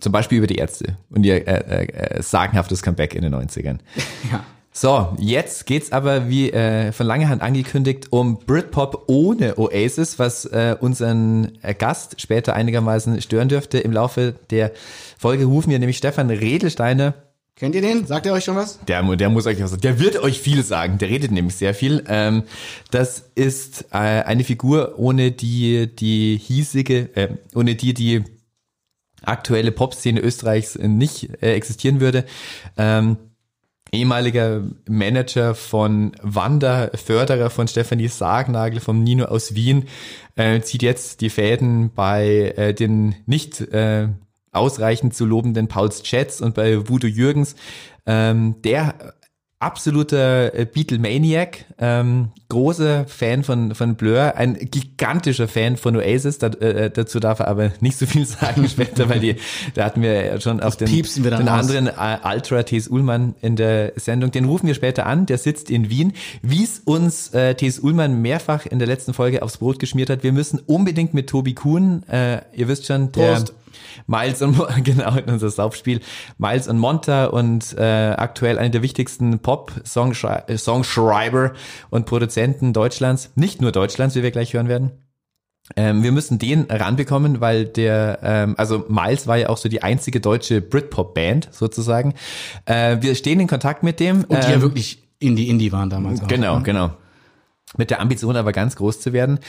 Zum 0.00 0.12
Beispiel 0.12 0.38
über 0.38 0.46
die 0.46 0.56
Ärzte 0.56 0.96
und 1.10 1.24
ihr 1.24 1.46
äh, 1.46 1.84
äh, 1.84 2.18
äh, 2.18 2.22
sagenhaftes 2.22 2.82
Comeback 2.82 3.14
in 3.14 3.22
den 3.22 3.34
90ern. 3.34 3.78
Ja. 4.30 4.44
So, 4.80 5.16
jetzt 5.18 5.66
geht's 5.66 5.90
aber 5.90 6.28
wie 6.28 6.52
äh, 6.52 6.92
von 6.92 7.04
langer 7.04 7.28
Hand 7.28 7.42
angekündigt 7.42 8.12
um 8.12 8.38
Britpop 8.38 9.04
ohne 9.08 9.58
Oasis, 9.58 10.20
was 10.20 10.44
äh, 10.44 10.76
unseren 10.78 11.58
äh, 11.62 11.74
Gast 11.74 12.20
später 12.20 12.54
einigermaßen 12.54 13.20
stören 13.20 13.48
dürfte. 13.48 13.78
Im 13.78 13.90
Laufe 13.90 14.36
der 14.50 14.70
Folge 15.18 15.46
rufen 15.46 15.70
wir 15.70 15.80
nämlich 15.80 15.96
Stefan 15.96 16.30
Redelsteiner. 16.30 17.14
Kennt 17.56 17.74
ihr 17.74 17.80
den? 17.82 18.06
Sagt 18.06 18.26
er 18.26 18.34
euch 18.34 18.44
schon 18.44 18.54
was? 18.54 18.78
Der, 18.86 19.02
der 19.16 19.30
muss 19.30 19.46
euch 19.46 19.60
was 19.60 19.70
sagen. 19.70 19.82
Der 19.82 19.98
wird 19.98 20.22
euch 20.22 20.40
viel 20.40 20.62
sagen. 20.62 20.98
Der 20.98 21.08
redet 21.08 21.32
nämlich 21.32 21.56
sehr 21.56 21.74
viel. 21.74 22.04
Ähm, 22.06 22.44
das 22.92 23.24
ist 23.34 23.86
äh, 23.90 23.96
eine 23.96 24.44
Figur, 24.44 24.94
ohne 24.96 25.32
die 25.32 25.92
die 25.92 26.38
hiesige, 26.40 27.08
äh, 27.16 27.30
ohne 27.56 27.74
die 27.74 27.94
die 27.94 28.22
aktuelle 29.22 29.72
Popszene 29.72 30.20
Österreichs 30.20 30.76
nicht 30.76 31.42
äh, 31.42 31.54
existieren 31.54 32.00
würde. 32.00 32.24
Ähm, 32.76 33.16
ehemaliger 33.92 34.62
Manager 34.88 35.54
von 35.54 36.12
Wanda, 36.22 36.90
Förderer 36.94 37.50
von 37.50 37.68
Stefanie 37.68 38.08
Sargnagel, 38.08 38.80
vom 38.80 39.02
Nino 39.02 39.24
aus 39.24 39.54
Wien, 39.54 39.84
äh, 40.36 40.60
zieht 40.60 40.82
jetzt 40.82 41.20
die 41.20 41.30
Fäden 41.30 41.90
bei 41.94 42.54
äh, 42.56 42.74
den 42.74 43.14
nicht 43.26 43.60
äh, 43.60 44.08
ausreichend 44.52 45.14
zu 45.14 45.26
lobenden 45.26 45.68
Pauls 45.68 46.02
Chats 46.02 46.40
und 46.40 46.54
bei 46.54 46.88
Voodoo 46.88 47.08
Jürgens. 47.08 47.54
Ähm, 48.06 48.56
der 48.62 49.14
absoluter 49.60 50.54
äh, 50.54 50.64
Beatlemaniac, 50.66 51.64
ähm, 51.78 52.28
großer 52.48 53.06
Fan 53.06 53.42
von, 53.42 53.74
von 53.74 53.96
Blur, 53.96 54.36
ein 54.36 54.54
gigantischer 54.54 55.48
Fan 55.48 55.76
von 55.76 55.96
Oasis, 55.96 56.38
da, 56.38 56.46
äh, 56.46 56.90
dazu 56.90 57.18
darf 57.18 57.40
er 57.40 57.48
aber 57.48 57.72
nicht 57.80 57.98
so 57.98 58.06
viel 58.06 58.24
sagen 58.26 58.68
später, 58.68 59.08
weil 59.08 59.18
die, 59.18 59.36
da 59.74 59.84
hatten 59.84 60.00
wir 60.00 60.24
ja 60.24 60.40
schon 60.40 60.60
auf 60.60 60.76
den, 60.76 60.88
den 60.88 61.48
anderen 61.48 61.88
äh, 61.88 62.18
Ultra 62.24 62.62
T.S. 62.62 62.86
Ullmann 62.86 63.34
in 63.40 63.56
der 63.56 63.94
Sendung, 63.96 64.30
den 64.30 64.44
rufen 64.44 64.68
wir 64.68 64.74
später 64.74 65.06
an, 65.06 65.26
der 65.26 65.38
sitzt 65.38 65.70
in 65.70 65.90
Wien, 65.90 66.12
wie 66.42 66.62
es 66.62 66.80
uns 66.84 67.34
äh, 67.34 67.54
T.S. 67.54 67.80
Ullmann 67.80 68.22
mehrfach 68.22 68.64
in 68.64 68.78
der 68.78 68.86
letzten 68.86 69.12
Folge 69.12 69.42
aufs 69.42 69.56
Brot 69.56 69.80
geschmiert 69.80 70.08
hat, 70.08 70.22
wir 70.22 70.32
müssen 70.32 70.60
unbedingt 70.66 71.14
mit 71.14 71.28
Tobi 71.28 71.54
Kuhn, 71.54 72.04
äh, 72.08 72.42
ihr 72.52 72.68
wisst 72.68 72.86
schon, 72.86 73.10
der 73.10 73.34
Prost. 73.34 73.54
Miles 74.06 74.40
und 74.42 74.56
genau 74.84 75.16
unser 75.26 75.50
Saufspiel 75.50 76.00
Miles 76.38 76.68
und 76.68 76.78
Monta 76.78 77.26
und 77.26 77.76
äh, 77.76 78.14
aktuell 78.16 78.58
einer 78.58 78.70
der 78.70 78.82
wichtigsten 78.82 79.40
Pop-Songschreiber 79.40 81.52
und 81.90 82.06
Produzenten 82.06 82.72
Deutschlands, 82.72 83.32
nicht 83.34 83.60
nur 83.60 83.72
Deutschlands, 83.72 84.14
wie 84.14 84.22
wir 84.22 84.30
gleich 84.30 84.54
hören 84.54 84.68
werden. 84.68 84.92
Ähm, 85.76 86.02
wir 86.02 86.12
müssen 86.12 86.38
den 86.38 86.66
ranbekommen, 86.70 87.40
weil 87.40 87.66
der, 87.66 88.20
ähm, 88.22 88.54
also 88.56 88.86
Miles 88.88 89.26
war 89.26 89.36
ja 89.36 89.50
auch 89.50 89.58
so 89.58 89.68
die 89.68 89.82
einzige 89.82 90.20
deutsche 90.20 90.62
Britpop-Band 90.62 91.48
sozusagen. 91.52 92.14
Äh, 92.64 92.98
wir 93.00 93.14
stehen 93.14 93.40
in 93.40 93.48
Kontakt 93.48 93.82
mit 93.82 94.00
dem. 94.00 94.24
Und 94.24 94.44
die 94.44 94.48
ja 94.48 94.54
ähm, 94.54 94.62
wirklich 94.62 95.02
Indie-Indie 95.18 95.72
waren 95.72 95.90
damals. 95.90 96.22
auch, 96.22 96.28
Genau, 96.28 96.58
ne? 96.58 96.62
genau. 96.62 96.90
Mit 97.76 97.90
der 97.90 98.00
Ambition 98.00 98.34
aber 98.36 98.52
ganz 98.52 98.76
groß 98.76 99.00
zu 99.00 99.12
werden. 99.12 99.40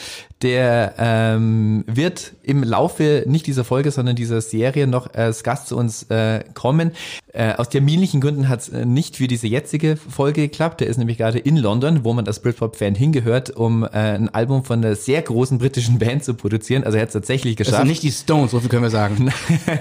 Der 0.42 0.94
ähm, 0.98 1.86
wird 1.88 2.34
im 2.44 2.64
Laufe 2.64 3.24
nicht 3.28 3.48
dieser 3.48 3.64
Folge, 3.64 3.92
sondern 3.92 4.16
dieser 4.16 4.42
Serie 4.42 4.88
noch 4.88 5.14
als 5.14 5.44
Gast 5.44 5.68
zu 5.68 5.78
uns 5.78 6.04
äh, 6.04 6.44
kommen. 6.54 6.92
Äh, 7.32 7.54
aus 7.54 7.70
terminlichen 7.70 8.20
Gründen 8.20 8.50
hat 8.50 8.62
es 8.62 8.70
äh, 8.70 8.86
nicht 8.86 9.16
für 9.18 9.28
diese 9.28 9.48
jetzige 9.48 9.96
Folge 9.96 10.42
geklappt. 10.42 10.82
Der 10.82 10.88
ist 10.88 10.98
nämlich 10.98 11.18
gerade 11.18 11.40
in 11.40 11.56
London, 11.56 12.04
wo 12.04 12.12
man 12.12 12.28
als 12.28 12.42
Britpop-Fan 12.42 12.96
hingehört, 12.96 13.52
um 13.52 13.84
äh, 13.84 13.88
ein 13.88 14.28
Album 14.34 14.66
von 14.66 14.84
einer 14.84 14.96
sehr 14.96 15.22
großen 15.22 15.58
britischen 15.58 15.98
Band 16.00 16.24
zu 16.26 16.34
produzieren. 16.34 16.84
Also 16.84 16.98
er 16.98 17.04
hat 17.04 17.10
es 17.10 17.14
tatsächlich 17.14 17.56
Das 17.56 17.68
geschafft. 17.68 17.84
sind 17.84 17.90
nicht 17.90 18.04
die 18.04 18.12
Stones, 18.12 18.52
so 18.52 18.60
viel 18.60 18.70
können 18.70 18.84
wir 18.84 18.90
sagen. 18.90 19.32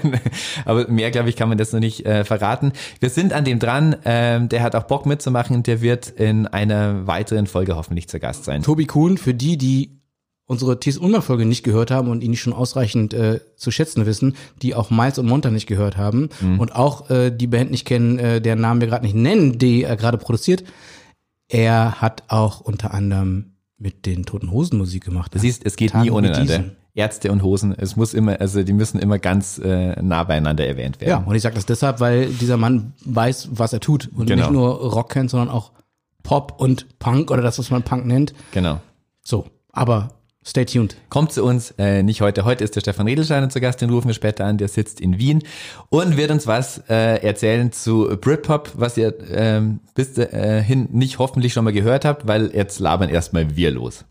Aber 0.65 0.87
mehr, 0.87 1.11
glaube 1.11 1.29
ich, 1.29 1.35
kann 1.35 1.49
man 1.49 1.57
das 1.57 1.73
noch 1.73 1.79
nicht 1.81 2.05
äh, 2.05 2.23
verraten. 2.23 2.71
Wir 3.01 3.09
sind 3.09 3.33
an 3.33 3.43
dem 3.43 3.59
dran. 3.59 3.97
Ähm, 4.05 4.47
der 4.47 4.63
hat 4.63 4.75
auch 4.75 4.83
Bock 4.83 5.05
mitzumachen. 5.05 5.63
Der 5.63 5.81
wird 5.81 6.07
in 6.07 6.47
einer 6.47 7.05
weiteren 7.05 7.47
Folge 7.47 7.75
hoffentlich 7.75 8.07
zu 8.07 8.19
Gast 8.19 8.28
sein. 8.33 8.61
Tobi 8.63 8.85
Kuhn, 8.85 9.17
für 9.17 9.33
die, 9.33 9.57
die 9.57 9.99
unsere 10.45 10.79
T.S. 10.79 10.97
Ullmann-Folge 10.97 11.45
nicht 11.45 11.63
gehört 11.63 11.91
haben 11.91 12.07
und 12.09 12.23
ihn 12.23 12.31
nicht 12.31 12.41
schon 12.41 12.53
ausreichend 12.53 13.13
äh, 13.13 13.39
zu 13.55 13.69
schätzen 13.69 14.05
wissen, 14.07 14.35
die 14.63 14.73
auch 14.73 14.89
Miles 14.89 15.19
und 15.19 15.27
Monta 15.27 15.51
nicht 15.51 15.67
gehört 15.67 15.95
haben 15.97 16.29
Mhm. 16.41 16.59
und 16.59 16.75
auch 16.75 17.09
äh, 17.11 17.29
die 17.29 17.45
Band 17.47 17.69
nicht 17.69 17.85
kennen, 17.85 18.17
äh, 18.17 18.41
deren 18.41 18.59
Namen 18.61 18.81
wir 18.81 18.87
gerade 18.87 19.05
nicht 19.05 19.15
nennen, 19.15 19.59
die 19.59 19.83
er 19.83 19.95
gerade 19.95 20.17
produziert. 20.17 20.63
Er 21.47 22.01
hat 22.01 22.23
auch 22.27 22.61
unter 22.61 22.93
anderem 22.93 23.53
mit 23.77 24.05
den 24.05 24.25
Toten 24.25 24.51
Hosen 24.51 24.77
Musik 24.77 25.05
gemacht. 25.05 25.33
Du 25.33 25.39
siehst, 25.39 25.65
es 25.65 25.75
geht 25.75 25.91
Tagen 25.91 26.09
nie 26.21 26.31
diesen. 26.31 26.75
Ärzte 26.95 27.31
und 27.31 27.43
Hosen, 27.43 27.73
es 27.77 27.95
muss 27.95 28.13
immer, 28.13 28.41
also 28.41 28.61
die 28.63 28.73
müssen 28.73 28.99
immer 28.99 29.19
ganz 29.19 29.57
äh, 29.63 30.01
nah 30.01 30.23
beieinander 30.23 30.65
erwähnt 30.67 30.97
Ja, 30.99 31.07
werden. 31.07 31.25
und 31.27 31.35
ich 31.35 31.41
sage 31.43 31.55
das 31.55 31.65
deshalb, 31.65 31.99
weil 32.01 32.25
dieser 32.27 32.57
Mann 32.57 32.93
weiß, 33.05 33.49
was 33.53 33.71
er 33.71 33.79
tut 33.79 34.09
und 34.13 34.25
Genau. 34.25 34.41
nicht 34.45 34.51
nur 34.51 34.69
Rock 34.91 35.11
kennt, 35.11 35.29
sondern 35.29 35.49
auch 35.49 35.71
Pop 36.23 36.59
und 36.59 36.99
Punk 36.99 37.31
oder 37.31 37.41
das, 37.41 37.59
was 37.59 37.71
man 37.71 37.83
Punk 37.83 38.05
nennt. 38.05 38.33
Genau. 38.51 38.79
So, 39.23 39.47
aber 39.71 40.09
Stay 40.45 40.65
tuned. 40.65 40.95
Kommt 41.09 41.33
zu 41.33 41.43
uns, 41.43 41.75
äh, 41.77 42.01
nicht 42.01 42.21
heute. 42.21 42.45
Heute 42.45 42.63
ist 42.63 42.75
der 42.75 42.81
Stefan 42.81 43.07
Riedelsteiner 43.07 43.49
zu 43.49 43.59
Gast, 43.59 43.81
den 43.81 43.89
rufen 43.89 44.07
wir 44.07 44.15
später 44.15 44.45
an. 44.45 44.57
Der 44.57 44.69
sitzt 44.69 45.01
in 45.01 45.19
Wien 45.19 45.43
und 45.89 46.15
wird 46.15 46.31
uns 46.31 46.47
was 46.47 46.81
äh, 46.89 47.21
erzählen 47.21 47.73
zu 47.73 48.07
Britpop, 48.19 48.71
was 48.73 48.97
ihr 48.97 49.13
ähm, 49.29 49.81
bis 49.95 50.13
dahin 50.13 50.87
nicht 50.91 51.19
hoffentlich 51.19 51.51
schon 51.51 51.65
mal 51.65 51.73
gehört 51.73 52.05
habt, 52.05 52.25
weil 52.25 52.55
jetzt 52.55 52.79
labern 52.79 53.09
erstmal 53.09 53.57
wir 53.57 53.69
los. 53.69 54.05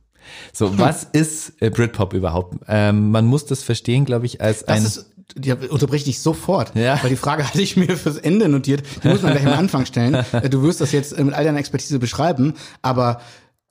So, 0.52 0.78
was 0.78 1.04
ist 1.04 1.60
äh, 1.62 1.70
Britpop 1.70 2.12
überhaupt? 2.12 2.58
Ähm, 2.68 3.10
man 3.10 3.24
muss 3.24 3.46
das 3.46 3.62
verstehen, 3.62 4.04
glaube 4.04 4.26
ich, 4.26 4.42
als 4.42 4.64
Das 4.64 4.76
ein... 4.76 4.84
ist, 4.84 5.10
ja, 5.42 5.56
unterbrech 5.68 6.04
dich 6.04 6.20
sofort. 6.20 6.74
Ja. 6.74 7.02
Weil 7.02 7.10
die 7.10 7.16
Frage 7.16 7.44
hatte 7.48 7.60
ich 7.62 7.76
mir 7.76 7.96
fürs 7.96 8.16
Ende 8.16 8.48
notiert. 8.48 8.82
Die 9.02 9.08
muss 9.08 9.22
man 9.22 9.32
gleich 9.32 9.46
am 9.46 9.58
Anfang 9.58 9.86
stellen. 9.86 10.24
Äh, 10.32 10.48
Du 10.50 10.62
wirst 10.62 10.80
das 10.80 10.92
jetzt 10.92 11.12
äh, 11.12 11.24
mit 11.24 11.34
all 11.34 11.44
deiner 11.44 11.58
Expertise 11.58 11.98
beschreiben, 11.98 12.54
aber 12.82 13.20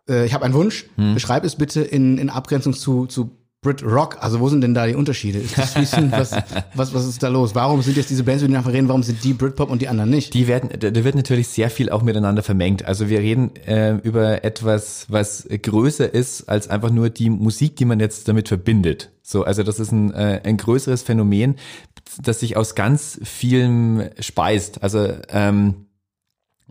äh, 0.09 0.25
ich 0.25 0.33
habe 0.33 0.45
einen 0.45 0.53
Wunsch. 0.53 0.85
Hm. 0.95 1.13
Beschreib 1.13 1.43
es 1.43 1.55
bitte 1.55 1.81
in, 1.81 2.17
in 2.17 2.29
Abgrenzung 2.29 2.73
zu, 2.73 3.05
zu 3.05 3.31
Brit 3.61 3.83
Rock. 3.83 4.17
Also 4.21 4.39
wo 4.39 4.49
sind 4.49 4.61
denn 4.61 4.73
da 4.73 4.85
die 4.85 4.95
Unterschiede? 4.95 5.39
Ist 5.39 5.57
das 5.57 5.73
fließend? 5.73 6.11
was, 6.11 6.31
was, 6.75 6.93
was 6.93 7.05
ist 7.07 7.23
da 7.23 7.27
los? 7.27 7.55
Warum 7.55 7.81
sind 7.81 7.97
jetzt 7.97 8.09
diese 8.09 8.23
Bands, 8.23 8.43
über 8.43 8.47
die 8.47 8.53
wir 8.53 8.59
nachher 8.59 8.73
reden, 8.73 8.87
warum 8.87 9.03
sind 9.03 9.23
die 9.23 9.33
Britpop 9.33 9.69
und 9.69 9.81
die 9.81 9.87
anderen 9.87 10.09
nicht? 10.09 10.33
Die 10.33 10.47
werden, 10.47 10.69
da 10.79 10.91
da 10.91 11.03
wird 11.03 11.15
natürlich 11.15 11.47
sehr 11.47 11.69
viel 11.69 11.89
auch 11.89 12.03
miteinander 12.03 12.43
vermengt. 12.43 12.85
Also 12.85 13.09
wir 13.09 13.19
reden 13.19 13.55
äh, 13.65 13.95
über 14.03 14.43
etwas, 14.43 15.07
was 15.09 15.47
größer 15.49 16.13
ist 16.13 16.47
als 16.47 16.69
einfach 16.69 16.91
nur 16.91 17.09
die 17.09 17.29
Musik, 17.29 17.75
die 17.77 17.85
man 17.85 17.99
jetzt 17.99 18.27
damit 18.27 18.47
verbindet. 18.47 19.11
So, 19.23 19.43
also 19.43 19.63
das 19.63 19.79
ist 19.79 19.91
ein, 19.91 20.13
äh, 20.13 20.41
ein 20.43 20.57
größeres 20.57 21.01
Phänomen, 21.01 21.55
das 22.21 22.39
sich 22.39 22.57
aus 22.57 22.75
ganz 22.75 23.19
vielem 23.23 24.09
speist. 24.19 24.83
Also 24.83 25.09
ähm, 25.29 25.86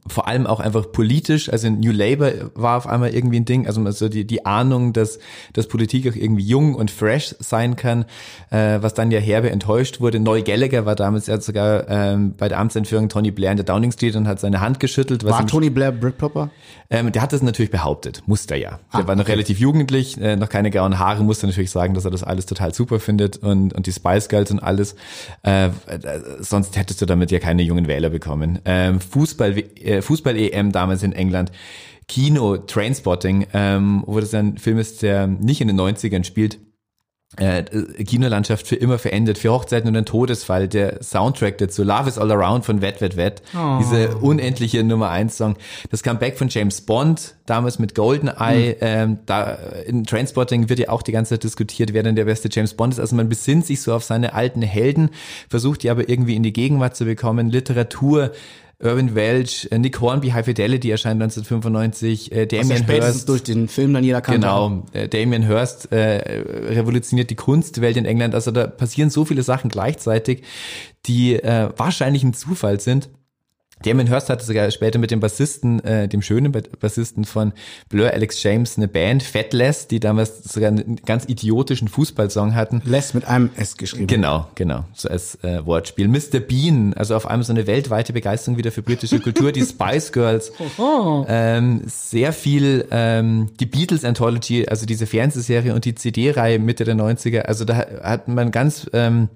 vor 0.08 0.28
allem 0.28 0.46
auch 0.46 0.60
einfach 0.60 0.90
politisch, 0.92 1.48
also 1.50 1.68
New 1.70 1.92
Labour 1.92 2.32
war 2.54 2.76
auf 2.76 2.86
einmal 2.86 3.14
irgendwie 3.14 3.40
ein 3.40 3.44
Ding, 3.44 3.66
also 3.66 3.88
so 3.90 4.08
die, 4.08 4.24
die 4.26 4.44
Ahnung, 4.46 4.92
dass, 4.92 5.18
dass 5.52 5.66
Politik 5.68 6.08
auch 6.10 6.16
irgendwie 6.16 6.44
jung 6.44 6.74
und 6.74 6.90
fresh 6.90 7.34
sein 7.38 7.76
kann, 7.76 8.04
äh, 8.50 8.78
was 8.80 8.94
dann 8.94 9.10
ja 9.10 9.18
herbe 9.20 9.50
enttäuscht 9.50 10.00
wurde. 10.00 10.20
Noel 10.20 10.42
Gallagher 10.42 10.86
war 10.86 10.94
damals 10.94 11.26
ja 11.26 11.40
sogar 11.40 11.88
ähm, 11.88 12.34
bei 12.36 12.48
der 12.48 12.58
Amtsentführung 12.58 13.08
Tony 13.08 13.30
Blair 13.30 13.50
in 13.50 13.56
der 13.56 13.66
Downing 13.66 13.92
Street 13.92 14.16
und 14.16 14.26
hat 14.28 14.40
seine 14.40 14.60
Hand 14.60 14.80
geschüttelt. 14.80 15.24
Was 15.24 15.32
War 15.32 15.40
ihm- 15.42 15.46
Tony 15.48 15.70
Blair 15.70 15.92
Britpopper? 15.92 16.50
ähm, 16.90 17.10
der 17.10 17.22
hat 17.22 17.32
das 17.32 17.42
natürlich 17.42 17.70
behauptet, 17.72 18.22
musste 18.26 18.54
er 18.54 18.60
ja. 18.60 18.70
Der 18.92 19.00
Ah, 19.00 19.06
war 19.08 19.16
noch 19.16 19.24
okay. 19.24 19.32
relativ 19.32 19.58
jugendlich, 19.58 20.20
äh, 20.20 20.36
noch 20.36 20.48
keine 20.48 20.70
grauen 20.70 20.98
Haare, 20.98 21.24
musste 21.24 21.46
natürlich 21.46 21.70
sagen, 21.70 21.94
dass 21.94 22.04
er 22.04 22.10
das 22.12 22.22
alles 22.22 22.46
total 22.46 22.72
super 22.72 23.00
findet 23.00 23.38
und, 23.38 23.72
und 23.74 23.86
die 23.86 23.92
Spice 23.92 24.28
Girls 24.28 24.50
und 24.52 24.60
alles. 24.60 24.94
Äh, 25.42 25.66
äh, 25.66 25.70
sonst 26.40 26.76
hättest 26.76 27.00
du 27.02 27.06
damit 27.06 27.30
ja 27.32 27.38
keine 27.40 27.62
jungen 27.62 27.88
Wähler 27.88 28.10
bekommen. 28.10 28.60
Ähm, 28.64 29.00
Fußball, 29.00 29.58
äh, 29.58 29.95
Fußball-EM 30.02 30.72
damals 30.72 31.02
in 31.02 31.12
England. 31.12 31.52
Kino, 32.08 32.56
Trainspotting, 32.56 33.46
ähm, 33.52 34.04
wo 34.06 34.20
das 34.20 34.32
ein 34.34 34.58
Film 34.58 34.78
ist, 34.78 35.02
der 35.02 35.26
nicht 35.26 35.60
in 35.60 35.68
den 35.68 35.80
90ern 35.80 36.24
spielt, 36.24 36.60
äh, 37.38 37.64
Kinolandschaft 38.04 38.68
für 38.68 38.76
immer 38.76 38.98
verändert, 38.98 39.36
für 39.36 39.50
Hochzeiten 39.50 39.88
und 39.88 39.96
einen 39.96 40.06
Todesfall, 40.06 40.68
der 40.68 41.02
Soundtrack 41.02 41.58
dazu, 41.58 41.82
Love 41.82 42.08
is 42.08 42.18
All 42.18 42.30
Around 42.30 42.64
von 42.64 42.80
Wet 42.80 43.00
Wet 43.00 43.16
Wet, 43.16 43.42
diese 43.80 44.16
unendliche 44.18 44.84
Nummer 44.84 45.10
eins 45.10 45.36
Song, 45.36 45.56
das 45.90 46.04
Comeback 46.04 46.38
von 46.38 46.48
James 46.48 46.82
Bond, 46.82 47.34
damals 47.44 47.80
mit 47.80 47.96
Goldeneye, 47.96 48.76
ähm, 48.80 49.18
da 49.26 49.58
in 49.86 50.04
Trainspotting 50.04 50.68
wird 50.68 50.78
ja 50.78 50.88
auch 50.88 51.02
die 51.02 51.12
ganze 51.12 51.30
Zeit 51.30 51.42
diskutiert, 51.42 51.92
wer 51.92 52.04
denn 52.04 52.14
der 52.14 52.26
beste 52.26 52.48
James 52.50 52.74
Bond 52.74 52.94
ist, 52.94 53.00
also 53.00 53.16
man 53.16 53.28
besinnt 53.28 53.66
sich 53.66 53.82
so 53.82 53.92
auf 53.92 54.04
seine 54.04 54.32
alten 54.32 54.62
Helden, 54.62 55.10
versucht 55.50 55.82
die 55.82 55.90
aber 55.90 56.08
irgendwie 56.08 56.36
in 56.36 56.44
die 56.44 56.52
Gegenwart 56.52 56.94
zu 56.94 57.06
bekommen, 57.06 57.50
Literatur, 57.50 58.30
Irvin 58.78 59.14
Welch, 59.14 59.68
äh, 59.70 59.78
Nick 59.78 60.00
Hornby, 60.00 60.30
High 60.30 60.44
Fidelity 60.44 60.90
erscheint 60.90 61.22
1995, 61.22 62.30
äh, 62.32 62.40
ja 62.40 62.46
Damien 62.46 62.78
spätestens 62.78 63.14
Hirst. 63.14 63.28
durch 63.28 63.42
den 63.42 63.68
Film 63.68 63.94
dann 63.94 64.04
jeder 64.04 64.20
kannte. 64.20 64.40
Genau, 64.40 64.84
äh, 64.92 65.08
Damien 65.08 65.42
Hirst 65.42 65.90
äh, 65.92 66.42
revolutioniert 66.68 67.30
die 67.30 67.36
Kunstwelt 67.36 67.96
in 67.96 68.04
England. 68.04 68.34
Also 68.34 68.50
da 68.50 68.66
passieren 68.66 69.08
so 69.08 69.24
viele 69.24 69.42
Sachen 69.42 69.70
gleichzeitig, 69.70 70.42
die 71.06 71.36
äh, 71.36 71.70
wahrscheinlich 71.76 72.22
ein 72.22 72.34
Zufall 72.34 72.78
sind. 72.80 73.08
Damien 73.82 74.08
Hirst 74.08 74.30
hatte 74.30 74.44
sogar 74.44 74.70
später 74.70 74.98
mit 74.98 75.10
dem 75.10 75.20
Bassisten, 75.20 75.84
äh, 75.84 76.08
dem 76.08 76.22
schönen 76.22 76.50
Ba- 76.50 76.62
Bassisten 76.80 77.24
von 77.24 77.52
Blur, 77.90 78.10
Alex 78.10 78.42
James, 78.42 78.78
eine 78.78 78.88
Band, 78.88 79.22
Fatless, 79.22 79.86
die 79.86 80.00
damals 80.00 80.44
sogar 80.44 80.68
einen 80.70 80.96
ganz 81.04 81.24
idiotischen 81.28 81.86
Fußballsong 81.88 82.54
hatten. 82.54 82.80
Les 82.86 83.12
mit 83.12 83.26
einem 83.26 83.50
S 83.56 83.76
geschrieben. 83.76 84.06
Genau, 84.06 84.48
genau, 84.54 84.84
so 84.94 85.08
als 85.10 85.36
äh, 85.44 85.64
Wortspiel. 85.66 86.08
Mr. 86.08 86.40
Bean, 86.40 86.94
also 86.94 87.14
auf 87.14 87.26
einmal 87.26 87.44
so 87.44 87.52
eine 87.52 87.66
weltweite 87.66 88.14
Begeisterung 88.14 88.56
wieder 88.56 88.72
für 88.72 88.82
britische 88.82 89.20
Kultur. 89.20 89.52
Die 89.52 89.62
Spice 89.66 90.10
Girls, 90.10 90.52
ähm, 91.28 91.82
sehr 91.86 92.32
viel 92.32 92.86
ähm, 92.90 93.50
die 93.60 93.66
Beatles 93.66 94.04
Anthology, 94.04 94.66
also 94.66 94.86
diese 94.86 95.06
Fernsehserie 95.06 95.74
und 95.74 95.84
die 95.84 95.94
CD-Reihe 95.94 96.58
Mitte 96.58 96.84
der 96.84 96.96
90er. 96.96 97.40
Also 97.42 97.66
da 97.66 97.76
hat 98.02 98.26
man 98.26 98.50
ganz 98.50 98.88
ähm, 98.94 99.28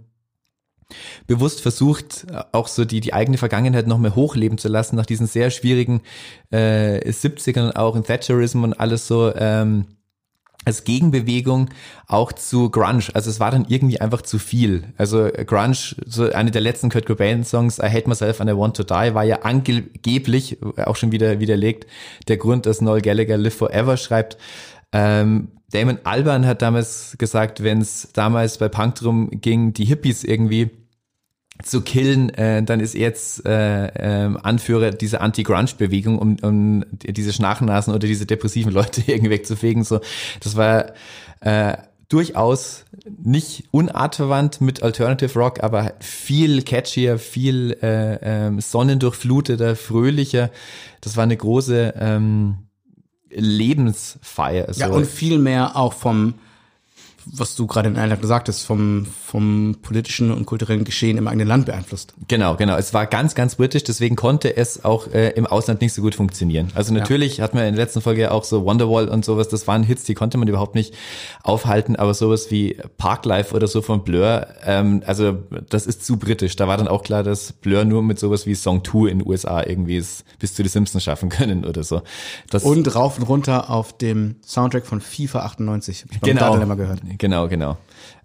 bewusst 1.27 1.61
versucht, 1.61 2.27
auch 2.53 2.69
so 2.69 2.85
die, 2.85 3.01
die 3.01 3.15
eigene 3.15 3.39
Vergangenheit 3.39 3.87
noch 3.87 3.99
mehr 3.99 4.15
hochleben 4.15 4.59
zu 4.59 4.69
lassen, 4.69 4.97
nach 4.97 5.07
diesen 5.07 5.27
sehr 5.27 5.51
schwierigen 5.51 6.03
äh, 6.51 7.11
70ern 7.11 7.67
und 7.67 7.77
auch 7.77 7.97
in 7.97 8.05
Thatcherism 8.05 8.65
und 8.65 8.75
alles 8.75 9.07
so 9.07 9.35
ähm, 9.35 9.87
als 10.65 10.85
Gegenbewegung 10.85 11.71
auch 12.07 12.33
zu 12.33 12.71
Grunge. 12.71 13.05
Also 13.15 13.31
es 13.31 13.41
war 13.41 13.51
dann 13.51 13.65
irgendwie 13.69 14.01
einfach 14.01 14.23
zu 14.23 14.39
viel. 14.39 14.85
Also 14.99 15.29
Grunge, 15.47 15.97
so 16.05 16.31
eine 16.31 16.51
der 16.51 16.61
letzten 16.61 16.91
Kurt 16.91 17.07
Cobain 17.07 17.45
Songs, 17.45 17.79
I 17.79 17.89
Hate 17.89 18.09
Myself 18.09 18.41
and 18.41 18.51
I 18.51 18.57
Want 18.57 18.77
to 18.77 18.83
Die, 18.83 19.15
war 19.15 19.25
ja 19.25 19.41
angeblich, 19.43 20.59
auch 20.77 20.97
schon 20.97 21.13
wieder 21.13 21.41
widerlegt, 21.41 21.87
der 22.29 22.37
Grund, 22.37 22.67
dass 22.67 22.83
Noel 22.83 23.01
Gallagher 23.01 23.39
Live 23.39 23.55
Forever 23.55 23.97
schreibt. 23.97 24.37
Ähm, 24.93 25.49
Damon 25.73 25.99
Alban 26.05 26.47
hat 26.47 26.63
damals 26.63 27.15
gesagt, 27.17 27.63
wenn 27.63 27.81
es 27.81 28.09
damals 28.13 28.59
bei 28.59 28.69
Punk 28.69 28.97
drum 28.97 29.31
ging, 29.31 29.73
die 29.73 29.85
Hippies 29.85 30.25
irgendwie 30.25 30.71
zu 31.63 31.83
killen, 31.83 32.31
äh, 32.31 32.63
dann 32.63 32.81
ist 32.81 32.95
er 32.95 33.01
jetzt 33.01 33.47
äh, 33.47 33.87
ähm, 33.97 34.39
Anführer 34.43 34.91
dieser 34.91 35.21
Anti-Grunge-Bewegung, 35.21 36.19
um, 36.19 36.37
um 36.43 36.85
diese 36.93 37.33
Schnarchnasen 37.33 37.95
oder 37.95 38.07
diese 38.07 38.27
depressiven 38.27 38.73
Leute 38.73 39.03
irgendwie 39.07 39.31
wegzufegen. 39.31 39.85
So, 39.85 40.01
das 40.41 40.57
war 40.57 40.93
äh, 41.41 41.77
durchaus 42.09 42.85
nicht 43.23 43.65
unartverwandt 43.71 44.61
mit 44.61 44.83
Alternative 44.83 45.39
Rock, 45.39 45.63
aber 45.63 45.95
viel 46.01 46.63
catchier, 46.63 47.19
viel 47.19 47.77
äh, 47.83 48.19
ähm, 48.23 48.61
sonnendurchfluteter, 48.61 49.77
fröhlicher. 49.77 50.51
Das 51.01 51.17
war 51.17 51.25
eine 51.25 51.37
große 51.37 51.95
ähm, 51.99 52.59
Lebensfeier. 53.31 54.73
So. 54.75 54.81
Ja, 54.81 54.89
und 54.89 55.07
viel 55.07 55.39
mehr 55.39 55.77
auch 55.77 55.93
vom, 55.93 56.35
was 57.33 57.55
du 57.57 57.67
gerade 57.67 57.89
in 57.89 57.97
Einladung 57.97 58.23
gesagt 58.23 58.49
hast, 58.49 58.63
vom, 58.63 59.07
vom 59.07 59.77
politischen 59.83 60.31
und 60.31 60.47
kulturellen 60.47 60.85
Geschehen 60.85 61.17
im 61.17 61.29
eigenen 61.29 61.49
Land 61.49 61.67
beeinflusst. 61.67 62.15
Genau, 62.29 62.57
genau. 62.57 62.77
Es 62.77 62.93
war 62.95 63.07
ganz, 63.07 63.35
ganz 63.35 63.57
britisch, 63.57 63.85
deswegen 63.85 64.17
konnte 64.17 64.57
es 64.57 64.85
auch 64.85 65.13
äh, 65.13 65.31
im 65.31 65.47
Ausland 65.47 65.81
nicht 65.81 65.93
so 65.93 66.03
gut 66.03 66.15
funktionieren. 66.15 66.69
Also 66.75 66.93
natürlich 66.93 67.41
hat 67.41 67.55
man 67.55 67.65
in 67.65 67.75
der 67.75 67.85
letzten 67.85 68.01
Folge 68.01 68.23
ja 68.23 68.31
auch 68.31 68.45
so 68.45 68.65
Wonderwall 68.65 69.09
und 69.09 69.25
sowas, 69.25 69.49
das 69.49 69.67
waren 69.67 69.83
Hits, 69.83 70.05
die 70.05 70.15
konnte 70.15 70.39
man 70.39 70.49
überhaupt 70.49 70.75
nicht 70.75 70.95
aufhalten, 71.43 71.97
aber 71.97 72.15
sowas 72.15 72.51
wie 72.51 72.77
Parklife 72.99 73.55
oder 73.55 73.69
so 73.69 73.83
von 73.83 74.05
Blur, 74.05 74.47
ähm, 74.65 75.03
also 75.07 75.39
das 75.69 75.87
ist 75.87 76.05
zu 76.05 76.17
britisch. 76.17 76.57
Da 76.57 76.69
war 76.69 76.77
dann 76.77 76.89
auch 76.89 77.03
klar, 77.03 77.23
dass 77.23 77.53
Blur 77.53 77.85
nur 77.85 78.03
mit 78.03 78.19
sowas 78.19 78.47
wie 78.47 78.55
Song 78.55 78.85
2 78.85 79.11
in 79.11 79.19
den 79.21 79.29
USA 79.29 79.63
irgendwie 79.63 79.97
es 79.97 80.25
bis 80.39 80.55
zu 80.55 80.63
The 80.63 80.69
Simpsons 80.69 81.05
schaffen 81.05 81.29
können 81.29 81.65
oder 81.65 81.85
so. 81.85 82.03
Das, 82.51 82.65
Und 82.65 82.95
rauf 82.95 83.19
und 83.19 83.25
runter 83.25 83.71
auf 83.71 83.97
dem 83.97 84.37
Soundtrack 84.45 84.87
von 84.87 85.01
FIFA 85.01 85.41
98. 85.41 86.03
Hab 86.03 86.13
ich 86.13 86.21
genau, 86.21 86.67
gehört. 86.77 87.01
Genau, 87.21 87.47
genau. 87.47 87.77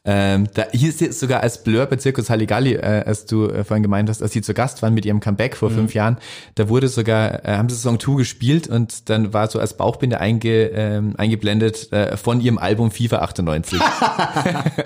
Ähm, 0.07 0.47
da 0.53 0.65
hieß 0.71 1.01
es 1.01 1.19
sogar 1.19 1.41
als 1.41 1.63
Blur 1.63 1.87
bei 1.87 1.95
Zirkus 1.95 2.29
Halligalli, 2.29 2.73
äh, 2.75 3.03
als 3.07 3.25
du 3.25 3.47
äh, 3.49 3.63
vorhin 3.63 3.81
gemeint 3.81 4.07
hast, 4.07 4.21
als 4.21 4.33
sie 4.33 4.43
zu 4.43 4.53
Gast 4.53 4.83
waren 4.83 4.93
mit 4.93 5.03
ihrem 5.03 5.19
Comeback 5.19 5.55
vor 5.57 5.71
fünf 5.71 5.95
Jahren, 5.95 6.17
da 6.53 6.69
wurde 6.69 6.89
sogar, 6.89 7.43
äh, 7.43 7.57
haben 7.57 7.69
sie 7.69 7.75
Song 7.75 7.99
2 7.99 8.17
gespielt 8.17 8.67
und 8.67 9.09
dann 9.09 9.33
war 9.33 9.47
so 9.49 9.57
als 9.59 9.75
Bauchbinde 9.77 10.19
einge, 10.19 10.65
ähm, 10.67 11.15
eingeblendet 11.17 11.91
äh, 11.91 12.17
von 12.17 12.39
ihrem 12.39 12.59
Album 12.59 12.91
FIFA 12.91 13.17
98. 13.17 13.81
also, 13.81 13.91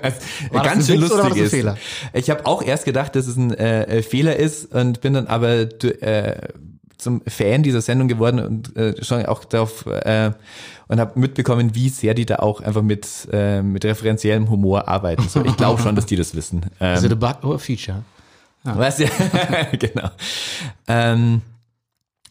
War 0.00 0.62
das 0.62 0.72
ganz 0.72 0.88
ein 0.88 0.94
schön 0.94 1.02
Witz 1.02 1.10
lustig 1.10 1.36
ist. 1.36 1.50
Fehler? 1.50 1.76
Ich 2.14 2.30
habe 2.30 2.46
auch 2.46 2.62
erst 2.62 2.86
gedacht, 2.86 3.14
dass 3.14 3.26
es 3.26 3.36
ein 3.36 3.52
äh, 3.52 3.98
äh, 3.98 4.02
Fehler 4.02 4.36
ist 4.36 4.74
und 4.74 5.02
bin 5.02 5.12
dann 5.12 5.26
aber 5.26 5.66
du- 5.66 6.00
äh, 6.02 6.48
zum 7.00 7.22
Fan 7.26 7.62
dieser 7.62 7.80
Sendung 7.80 8.08
geworden 8.08 8.38
und 8.40 8.76
äh, 8.76 9.02
schon 9.02 9.24
auch 9.26 9.44
darauf 9.44 9.86
äh, 9.86 10.30
und 10.88 11.00
habe 11.00 11.18
mitbekommen, 11.18 11.74
wie 11.74 11.88
sehr 11.88 12.14
die 12.14 12.26
da 12.26 12.36
auch 12.36 12.60
einfach 12.60 12.82
mit 12.82 13.06
äh, 13.32 13.62
mit 13.62 13.84
referenziellem 13.84 14.50
Humor 14.50 14.88
arbeiten. 14.88 15.28
So, 15.28 15.44
ich 15.44 15.56
glaube 15.56 15.80
schon, 15.80 15.94
dass 15.96 16.06
die 16.06 16.16
das 16.16 16.34
wissen. 16.34 16.66
Ähm, 16.80 16.94
Also 16.94 17.08
the 17.08 17.14
Bug 17.14 17.42
or 17.42 17.58
Feature. 17.58 18.02
Weißt 18.64 19.00
du? 19.00 19.04
genau. 19.78 20.10
Ähm, 20.86 21.42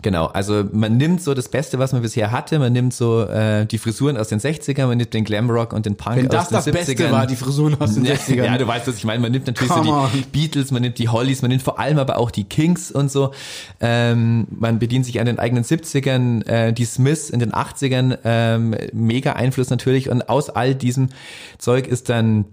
Genau, 0.01 0.27
also 0.27 0.63
man 0.71 0.95
nimmt 0.95 1.21
so 1.21 1.33
das 1.33 1.49
Beste, 1.49 1.77
was 1.77 1.91
man 1.91 2.01
bisher 2.01 2.31
hatte, 2.31 2.57
man 2.57 2.71
nimmt 2.71 2.93
so 2.93 3.23
äh, 3.23 3.65
die 3.65 3.77
Frisuren 3.77 4.15
aus 4.15 4.29
den 4.29 4.39
60ern, 4.39 4.87
man 4.87 4.97
nimmt 4.97 5.13
den 5.13 5.25
Glamrock 5.25 5.73
und 5.73 5.85
den 5.85 5.97
Punk 5.97 6.15
Wenn 6.15 6.27
aus 6.33 6.47
das 6.47 6.63
den 6.63 6.73
das 6.73 6.87
70ern. 6.87 6.95
Beste 6.95 7.11
war, 7.11 7.27
die 7.27 7.35
Frisuren 7.35 7.81
aus 7.81 7.95
den 7.95 8.05
ja, 8.05 8.13
60ern. 8.13 8.45
Ja, 8.45 8.57
du 8.57 8.65
weißt, 8.65 8.87
was 8.87 8.95
ich 8.95 9.03
meine. 9.03 9.19
Man 9.19 9.33
nimmt 9.33 9.47
natürlich 9.47 9.69
Come 9.73 9.83
so 9.85 9.93
on. 9.93 10.09
die 10.13 10.21
Beatles, 10.21 10.71
man 10.71 10.83
nimmt 10.83 10.99
die 10.99 11.09
Hollies, 11.09 11.41
man 11.41 11.49
nimmt 11.49 11.63
vor 11.63 11.79
allem 11.79 11.99
aber 11.99 12.17
auch 12.17 12.31
die 12.31 12.45
Kings 12.45 12.91
und 12.93 13.11
so. 13.11 13.33
Ähm, 13.81 14.47
man 14.51 14.79
bedient 14.79 15.05
sich 15.05 15.19
an 15.19 15.25
den 15.25 15.37
eigenen 15.37 15.65
70ern, 15.65 16.47
äh, 16.47 16.71
die 16.71 16.85
Smiths 16.85 17.29
in 17.29 17.41
den 17.41 17.51
80ern, 17.51 18.19
ähm, 18.23 18.75
mega 18.93 19.33
Einfluss 19.33 19.69
natürlich. 19.69 20.09
Und 20.09 20.29
aus 20.29 20.49
all 20.49 20.75
diesem 20.75 21.09
Zeug 21.57 21.87
ist 21.87 22.07
dann 22.07 22.45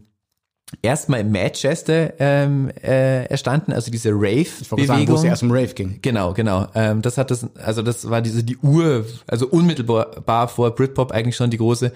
erstmal 0.83 1.23
Manchester 1.23 2.15
ähm, 2.19 2.71
äh, 2.83 3.25
erstanden, 3.27 3.73
also 3.73 3.91
diese 3.91 4.09
Ich 4.09 4.71
wollte 4.71 4.87
sagen, 4.87 5.09
wo 5.09 5.15
es 5.15 5.23
erst 5.23 5.43
im 5.43 5.53
Rave 5.53 5.75
ging. 5.75 6.01
Genau, 6.03 6.33
genau. 6.33 6.67
Ähm, 6.75 7.03
das 7.03 7.19
hat 7.19 7.31
das, 7.31 7.47
also 7.57 7.83
das 7.83 8.11
war 8.11 8.21
diese 8.21 8.43
die 8.43 8.57
Ur, 8.59 9.07
also 9.29 9.47
unmittelbar 9.47 10.49
vor 10.49 10.75
Britpop 10.75 11.13
eigentlich 11.13 11.37
schon 11.37 11.51
die 11.51 11.59
große 11.59 11.93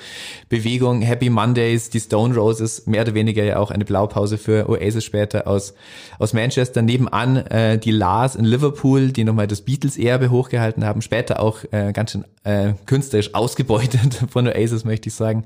Bewegung. 0.48 1.02
Happy 1.02 1.30
Mondays, 1.30 1.90
die 1.90 1.98
Stone 1.98 2.34
Roses, 2.34 2.86
mehr 2.86 3.02
oder 3.02 3.14
weniger 3.14 3.42
ja 3.42 3.58
auch 3.58 3.72
eine 3.72 3.84
Blaupause 3.84 4.38
für 4.38 4.68
Oasis 4.68 5.04
später 5.04 5.48
aus 5.48 5.74
aus 6.20 6.32
Manchester. 6.32 6.82
Nebenan 6.82 7.38
äh, 7.38 7.78
die 7.78 7.90
Lars 7.92 8.36
in 8.36 8.44
Liverpool, 8.44 9.10
die 9.10 9.24
nochmal 9.24 9.48
das 9.48 9.62
Beatles-Erbe 9.62 10.30
hochgehalten 10.30 10.84
haben. 10.84 11.02
Später 11.02 11.40
auch 11.40 11.64
äh, 11.72 11.92
ganz 11.92 12.12
schön 12.12 12.24
äh, 12.44 12.74
künstlerisch 12.86 13.34
ausgebeutet 13.34 14.20
von 14.30 14.46
Oasis, 14.46 14.84
möchte 14.84 15.08
ich 15.08 15.14
sagen. 15.14 15.44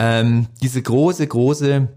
Ähm, 0.00 0.46
diese 0.62 0.80
große, 0.80 1.26
große 1.26 1.88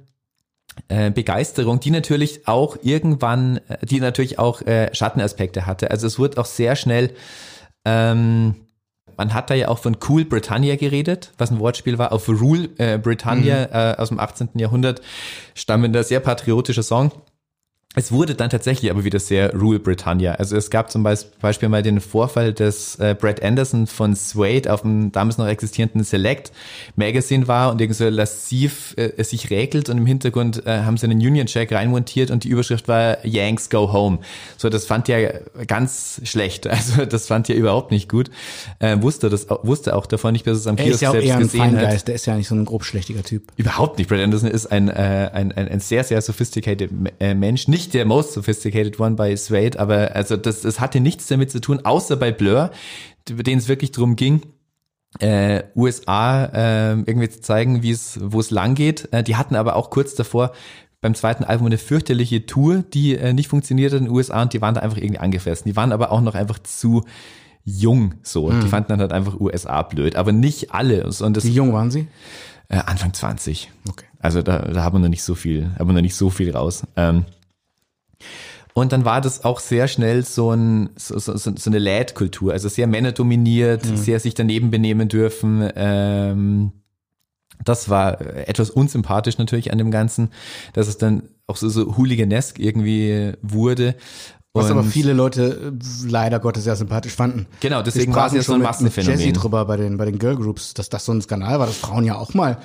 Begeisterung, 0.87 1.79
die 1.79 1.91
natürlich 1.91 2.47
auch 2.47 2.77
irgendwann, 2.81 3.57
äh, 3.67 3.85
die 3.85 3.99
natürlich 3.99 4.39
auch 4.39 4.61
äh, 4.61 4.93
Schattenaspekte 4.93 5.65
hatte. 5.65 5.91
Also 5.91 6.07
es 6.07 6.17
wurde 6.17 6.39
auch 6.39 6.45
sehr 6.45 6.75
schnell, 6.75 7.11
ähm, 7.85 8.55
man 9.17 9.33
hat 9.33 9.49
da 9.49 9.53
ja 9.53 9.67
auch 9.67 9.79
von 9.79 9.97
Cool 10.07 10.25
Britannia 10.25 10.77
geredet, 10.77 11.31
was 11.37 11.51
ein 11.51 11.59
Wortspiel 11.59 11.97
war, 11.97 12.11
auf 12.11 12.27
Rule 12.27 12.69
äh, 12.77 12.97
Britannia 12.97 13.91
äh, 13.93 13.97
aus 13.97 14.09
dem 14.09 14.19
18. 14.19 14.49
Jahrhundert 14.55 15.01
stammender, 15.53 16.03
sehr 16.03 16.19
patriotischer 16.19 16.83
Song. 16.83 17.11
Es 17.93 18.09
wurde 18.13 18.35
dann 18.35 18.49
tatsächlich 18.49 18.89
aber 18.89 19.03
wieder 19.03 19.19
sehr 19.19 19.53
Rule 19.53 19.77
Britannia. 19.79 20.35
Also 20.35 20.55
es 20.55 20.69
gab 20.69 20.89
zum 20.91 21.03
Beispiel 21.03 21.67
mal 21.67 21.83
den 21.83 21.99
Vorfall, 21.99 22.53
dass 22.53 22.95
äh, 22.95 23.15
Brad 23.19 23.43
Anderson 23.43 23.85
von 23.85 24.15
Suede 24.15 24.71
auf 24.73 24.83
dem 24.83 25.11
damals 25.11 25.37
noch 25.37 25.45
existierenden 25.45 26.05
Select 26.05 26.53
Magazine 26.95 27.49
war 27.49 27.69
und 27.69 27.81
irgendwie 27.81 27.97
so 28.01 28.07
lassiv 28.07 28.93
äh, 28.95 29.21
sich 29.25 29.49
räkelt 29.49 29.89
und 29.89 29.97
im 29.97 30.05
Hintergrund 30.05 30.65
äh, 30.65 30.83
haben 30.83 30.95
sie 30.95 31.05
einen 31.05 31.19
Union 31.19 31.47
Jack 31.47 31.73
reinmontiert 31.73 32.31
und 32.31 32.45
die 32.45 32.47
Überschrift 32.47 32.87
war 32.87 33.25
Yanks 33.25 33.69
go 33.69 33.91
home. 33.91 34.19
So, 34.55 34.69
das 34.69 34.85
fand 34.85 35.09
er 35.09 35.41
ganz 35.67 36.21
schlecht. 36.23 36.67
Also 36.81 37.05
das 37.05 37.27
fand 37.27 37.49
er 37.49 37.55
überhaupt 37.57 37.91
nicht 37.91 38.07
gut. 38.07 38.31
Äh, 38.79 39.01
wusste 39.01 39.29
das, 39.29 39.49
auch- 39.49 39.65
wusste 39.65 39.95
auch 39.97 40.05
davon 40.05 40.31
nicht, 40.31 40.45
bis 40.45 40.57
es 40.59 40.65
am 40.67 40.77
Er 40.77 40.85
Kiosk 40.85 40.95
ist 40.95 41.01
ja 41.01 41.09
auch 41.09 41.13
selbst 41.13 41.27
eher 41.27 41.35
ein 41.35 41.41
gesehen 41.43 41.61
hat. 41.63 41.71
Feingeist, 41.71 42.07
der 42.07 42.15
ist 42.15 42.25
ja 42.25 42.35
nicht 42.37 42.47
so 42.47 42.55
ein 42.55 42.63
grobschlächtiger 42.65 43.23
Typ. 43.23 43.43
Überhaupt 43.57 43.97
nicht. 43.97 44.07
Brad 44.09 44.21
Anderson 44.21 44.49
ist 44.49 44.67
ein, 44.67 44.87
äh, 44.87 45.29
ein, 45.33 45.51
ein, 45.51 45.67
ein 45.67 45.79
sehr, 45.81 46.03
sehr 46.05 46.21
sophisticated 46.21 46.89
äh, 47.19 47.33
Mensch. 47.35 47.67
Nicht 47.67 47.80
der 47.89 48.05
most 48.05 48.33
sophisticated 48.33 48.99
one 48.99 49.15
bei 49.15 49.35
Suede, 49.35 49.79
aber 49.79 50.15
also 50.15 50.37
das, 50.37 50.61
das 50.61 50.79
hatte 50.79 50.99
nichts 50.99 51.27
damit 51.27 51.51
zu 51.51 51.61
tun, 51.61 51.81
außer 51.83 52.15
bei 52.15 52.31
Blur, 52.31 52.71
denen 53.27 53.59
es 53.59 53.67
wirklich 53.67 53.91
drum 53.91 54.15
ging, 54.15 54.41
äh, 55.19 55.63
USA 55.75 56.45
äh, 56.45 56.91
irgendwie 56.91 57.29
zu 57.29 57.41
zeigen, 57.41 57.83
wie 57.83 57.91
es, 57.91 58.19
wo 58.21 58.39
es 58.39 58.49
lang 58.51 58.75
geht. 58.75 59.09
Äh, 59.11 59.23
die 59.23 59.35
hatten 59.35 59.55
aber 59.55 59.75
auch 59.75 59.89
kurz 59.89 60.15
davor 60.15 60.53
beim 61.01 61.15
zweiten 61.15 61.43
Album 61.43 61.67
eine 61.67 61.77
fürchterliche 61.77 62.45
Tour, 62.45 62.83
die 62.93 63.15
äh, 63.15 63.33
nicht 63.33 63.49
funktioniert 63.49 63.91
hat 63.91 63.99
in 63.99 64.05
den 64.05 64.13
USA 64.13 64.41
und 64.43 64.53
die 64.53 64.61
waren 64.61 64.75
da 64.75 64.81
einfach 64.81 64.97
irgendwie 64.97 65.19
angefressen. 65.19 65.69
Die 65.69 65.75
waren 65.75 65.91
aber 65.91 66.11
auch 66.11 66.21
noch 66.21 66.35
einfach 66.35 66.59
zu 66.59 67.03
jung 67.63 68.15
so. 68.23 68.51
Die 68.51 68.67
fanden 68.67 68.89
dann 68.89 68.99
halt 69.01 69.11
einfach 69.11 69.39
USA 69.39 69.81
blöd, 69.81 70.15
aber 70.15 70.31
nicht 70.31 70.71
alle. 70.71 71.05
Und 71.05 71.37
das 71.37 71.43
Wie 71.43 71.51
jung 71.51 71.73
waren 71.73 71.91
sie? 71.91 72.07
äh, 72.71 72.77
Anfang 72.85 73.13
20. 73.13 73.69
Okay. 73.89 74.05
Also 74.19 74.41
da, 74.41 74.59
da 74.59 74.83
haben 74.83 74.95
wir 74.95 74.99
noch 74.99 75.09
nicht 75.09 75.23
so 75.23 75.35
viel, 75.35 75.71
haben 75.77 75.89
wir 75.89 75.93
noch 75.93 76.01
nicht 76.01 76.15
so 76.15 76.29
viel 76.29 76.55
raus. 76.55 76.83
Ähm, 76.95 77.25
und 78.73 78.91
dann 78.91 79.05
war 79.05 79.21
das 79.21 79.43
auch 79.43 79.59
sehr 79.59 79.87
schnell 79.87 80.23
so, 80.25 80.51
ein, 80.51 80.89
so, 80.95 81.17
so, 81.19 81.35
so 81.37 81.69
eine 81.69 81.79
Lad-Kultur, 81.79 82.53
also 82.53 82.69
sehr 82.69 82.87
männerdominiert, 82.87 83.85
sehr 83.97 84.19
sich 84.19 84.33
daneben 84.33 84.71
benehmen 84.71 85.07
dürfen. 85.09 85.69
Ähm, 85.75 86.71
das 87.63 87.89
war 87.89 88.21
etwas 88.21 88.69
unsympathisch 88.69 89.37
natürlich 89.37 89.71
an 89.71 89.77
dem 89.77 89.91
Ganzen, 89.91 90.29
dass 90.73 90.87
es 90.87 90.97
dann 90.97 91.23
auch 91.47 91.57
so, 91.57 91.69
so 91.69 91.97
hooliganesk 91.97 92.57
irgendwie 92.59 93.33
wurde. 93.41 93.95
Was 94.53 94.65
Und- 94.65 94.71
aber 94.71 94.83
viele 94.83 95.13
Leute 95.13 95.71
äh, 95.79 96.07
leider 96.09 96.39
Gottes 96.39 96.63
sehr 96.65 96.75
sympathisch 96.75 97.13
fanden. 97.13 97.45
Genau, 97.59 97.81
deswegen 97.83 98.13
war 98.15 98.27
es 98.27 98.33
ja 98.33 98.41
so 98.41 98.53
ein 98.53 98.61
schon 98.63 98.67
mit- 98.67 98.81
Mit 98.81 98.95
Jesse 98.97 99.09
Massenphänomen. 99.11 99.33
drüber 99.33 99.65
bei 99.65 99.77
den, 99.77 99.97
bei 99.97 100.05
den 100.05 100.17
Girl 100.19 100.35
Groups, 100.35 100.73
dass 100.73 100.89
das 100.89 101.05
so 101.05 101.11
ein 101.13 101.21
Skandal 101.21 101.59
war, 101.59 101.67
dass 101.67 101.77
Frauen 101.77 102.03
ja 102.03 102.15
auch 102.17 102.33
mal 102.33 102.57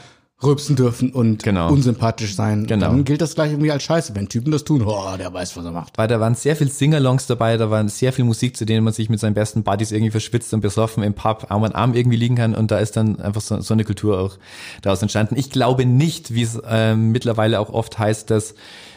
rülpsen 0.42 0.76
dürfen 0.76 1.12
und 1.12 1.42
Genau. 1.42 1.70
unsympathisch 1.72 2.34
sein. 2.34 2.66
Genau. 2.66 2.86
Dann 2.88 3.04
gilt 3.04 3.22
das 3.22 3.34
gleich 3.34 3.52
irgendwie 3.52 3.70
als 3.70 3.82
Scheiße. 3.84 4.14
Wenn 4.14 4.28
Typen 4.28 4.50
das 4.50 4.64
tun, 4.64 4.82
oh, 4.84 5.16
der 5.18 5.32
weiß, 5.32 5.56
was 5.56 5.64
er 5.64 5.70
macht. 5.70 5.96
weil 5.96 6.08
da 6.08 6.20
waren 6.20 6.34
sehr 6.34 6.56
viel 6.56 6.70
Singalongs 6.70 7.26
dabei, 7.26 7.56
da 7.56 7.70
waren 7.70 7.88
sehr 7.88 8.12
viel 8.12 8.24
Musik, 8.26 8.56
zu 8.56 8.66
denen 8.66 8.84
man 8.84 8.92
sich 8.92 9.08
mit 9.08 9.18
seinen 9.18 9.34
besten 9.34 9.62
Buddies 9.62 9.92
irgendwie 9.92 10.10
verschwitzt 10.10 10.52
und 10.52 10.60
besoffen 10.60 11.02
im 11.02 11.14
Pub 11.14 11.46
Arm 11.48 11.64
an 11.64 11.72
Arm 11.72 11.94
irgendwie 11.94 12.18
liegen 12.18 12.36
kann 12.36 12.54
und 12.54 12.70
da 12.70 12.78
ist 12.78 12.96
dann 12.96 13.18
einfach 13.20 13.40
so, 13.40 13.60
so 13.60 13.72
eine 13.72 13.84
Kultur 13.84 14.20
auch 14.20 14.36
daraus 14.82 15.00
entstanden. 15.00 15.36
Ich 15.36 15.50
glaube 15.50 15.86
nicht, 15.86 16.34
wie 16.34 16.42
es 16.42 16.60
ähm, 16.68 17.12
mittlerweile 17.12 17.58
auch 17.58 17.70
oft 17.70 17.98
heißt, 17.98 18.30
dass 18.30 18.54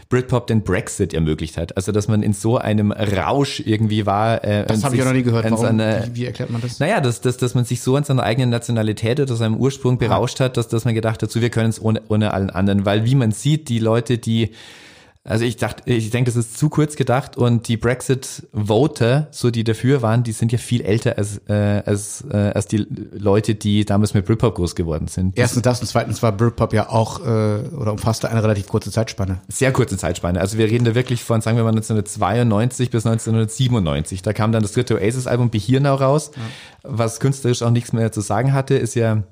Britpop 0.09 0.47
den 0.47 0.63
Brexit 0.63 1.13
ermöglicht 1.13 1.55
hat. 1.57 1.77
Also 1.77 1.91
dass 1.91 2.07
man 2.07 2.23
in 2.23 2.33
so 2.33 2.57
einem 2.57 2.91
Rausch 2.91 3.59
irgendwie 3.63 4.07
war. 4.07 4.43
Äh, 4.43 4.65
Das 4.65 4.83
habe 4.83 4.95
ich 4.95 5.01
auch 5.03 5.05
noch 5.05 5.13
nie 5.13 5.21
gehört. 5.23 5.45
Warum? 5.45 5.63
seine- 5.63 6.09
wie, 6.13 6.21
wie 6.21 6.25
erklärt 6.25 6.49
man 6.49 6.61
das? 6.61 6.79
naja, 6.79 6.99
dass, 6.99 7.21
dass, 7.21 7.37
dass 7.37 7.53
man 7.53 7.63
sich 7.63 7.81
so 7.81 7.95
an 7.95 8.03
seiner 8.03 8.23
eigenen 8.23 8.49
Nationalität 8.49 9.19
oder 9.19 9.35
seinem 9.35 9.55
Ursprung 9.55 9.99
berauscht 9.99 10.39
hat, 10.39 10.57
dass, 10.57 10.67
dass 10.67 10.83
man 10.83 10.95
gedacht 10.95 11.21
hat, 11.21 11.29
so 11.31 11.41
wir 11.41 11.49
können 11.51 11.69
es 11.69 11.79
ohne, 11.81 12.01
ohne 12.09 12.33
allen 12.33 12.49
anderen. 12.49 12.85
Weil 12.85 13.05
wie 13.05 13.13
man 13.15 13.31
sieht, 13.31 13.69
die 13.69 13.77
Leute, 13.79 14.17
die, 14.17 14.49
also 15.29 15.45
ich 15.45 15.57
dachte, 15.57 15.83
ich 15.91 16.09
denke, 16.09 16.31
das 16.31 16.35
ist 16.35 16.57
zu 16.57 16.69
kurz 16.69 16.95
gedacht 16.95 17.37
und 17.37 17.67
die 17.67 17.77
Brexit-Voter, 17.77 19.27
so 19.31 19.51
die 19.51 19.63
dafür 19.63 20.01
waren, 20.01 20.23
die 20.23 20.31
sind 20.31 20.51
ja 20.51 20.57
viel 20.57 20.81
älter 20.81 21.17
als, 21.17 21.41
äh, 21.47 21.83
als, 21.85 22.25
äh, 22.31 22.37
als 22.37 22.65
die 22.65 22.87
Leute, 23.11 23.53
die 23.53 23.85
damals 23.85 24.13
mit 24.13 24.25
Britpop 24.25 24.55
groß 24.55 24.75
geworden 24.75 25.07
sind. 25.07 25.37
Erstens 25.37 25.61
das 25.61 25.81
und 25.81 25.87
zweitens 25.87 26.23
war 26.23 26.31
Britpop 26.31 26.73
ja 26.73 26.89
auch, 26.89 27.19
äh, 27.19 27.59
oder 27.77 27.91
umfasste 27.91 28.29
eine 28.29 28.41
relativ 28.41 28.67
kurze 28.67 28.91
Zeitspanne. 28.91 29.39
sehr 29.47 29.71
kurze 29.71 29.97
Zeitspanne. 29.97 30.39
Also 30.41 30.57
wir 30.57 30.65
reden 30.65 30.85
da 30.85 30.95
wirklich 30.95 31.23
von, 31.23 31.41
sagen 31.41 31.57
wir 31.57 31.63
mal 31.63 31.69
1992 31.69 32.89
bis 32.89 33.05
1997. 33.05 34.23
Da 34.23 34.33
kam 34.33 34.51
dann 34.51 34.63
das 34.63 34.71
dritte 34.71 34.95
Oasis-Album 34.95 35.51
Be 35.51 35.59
Here 35.59 35.81
Now 35.81 35.95
raus, 35.95 36.31
was 36.83 37.19
künstlerisch 37.19 37.61
auch 37.61 37.71
nichts 37.71 37.93
mehr 37.93 38.11
zu 38.11 38.21
sagen 38.21 38.53
hatte, 38.53 38.75
ist 38.75 38.95
ja 38.95 39.23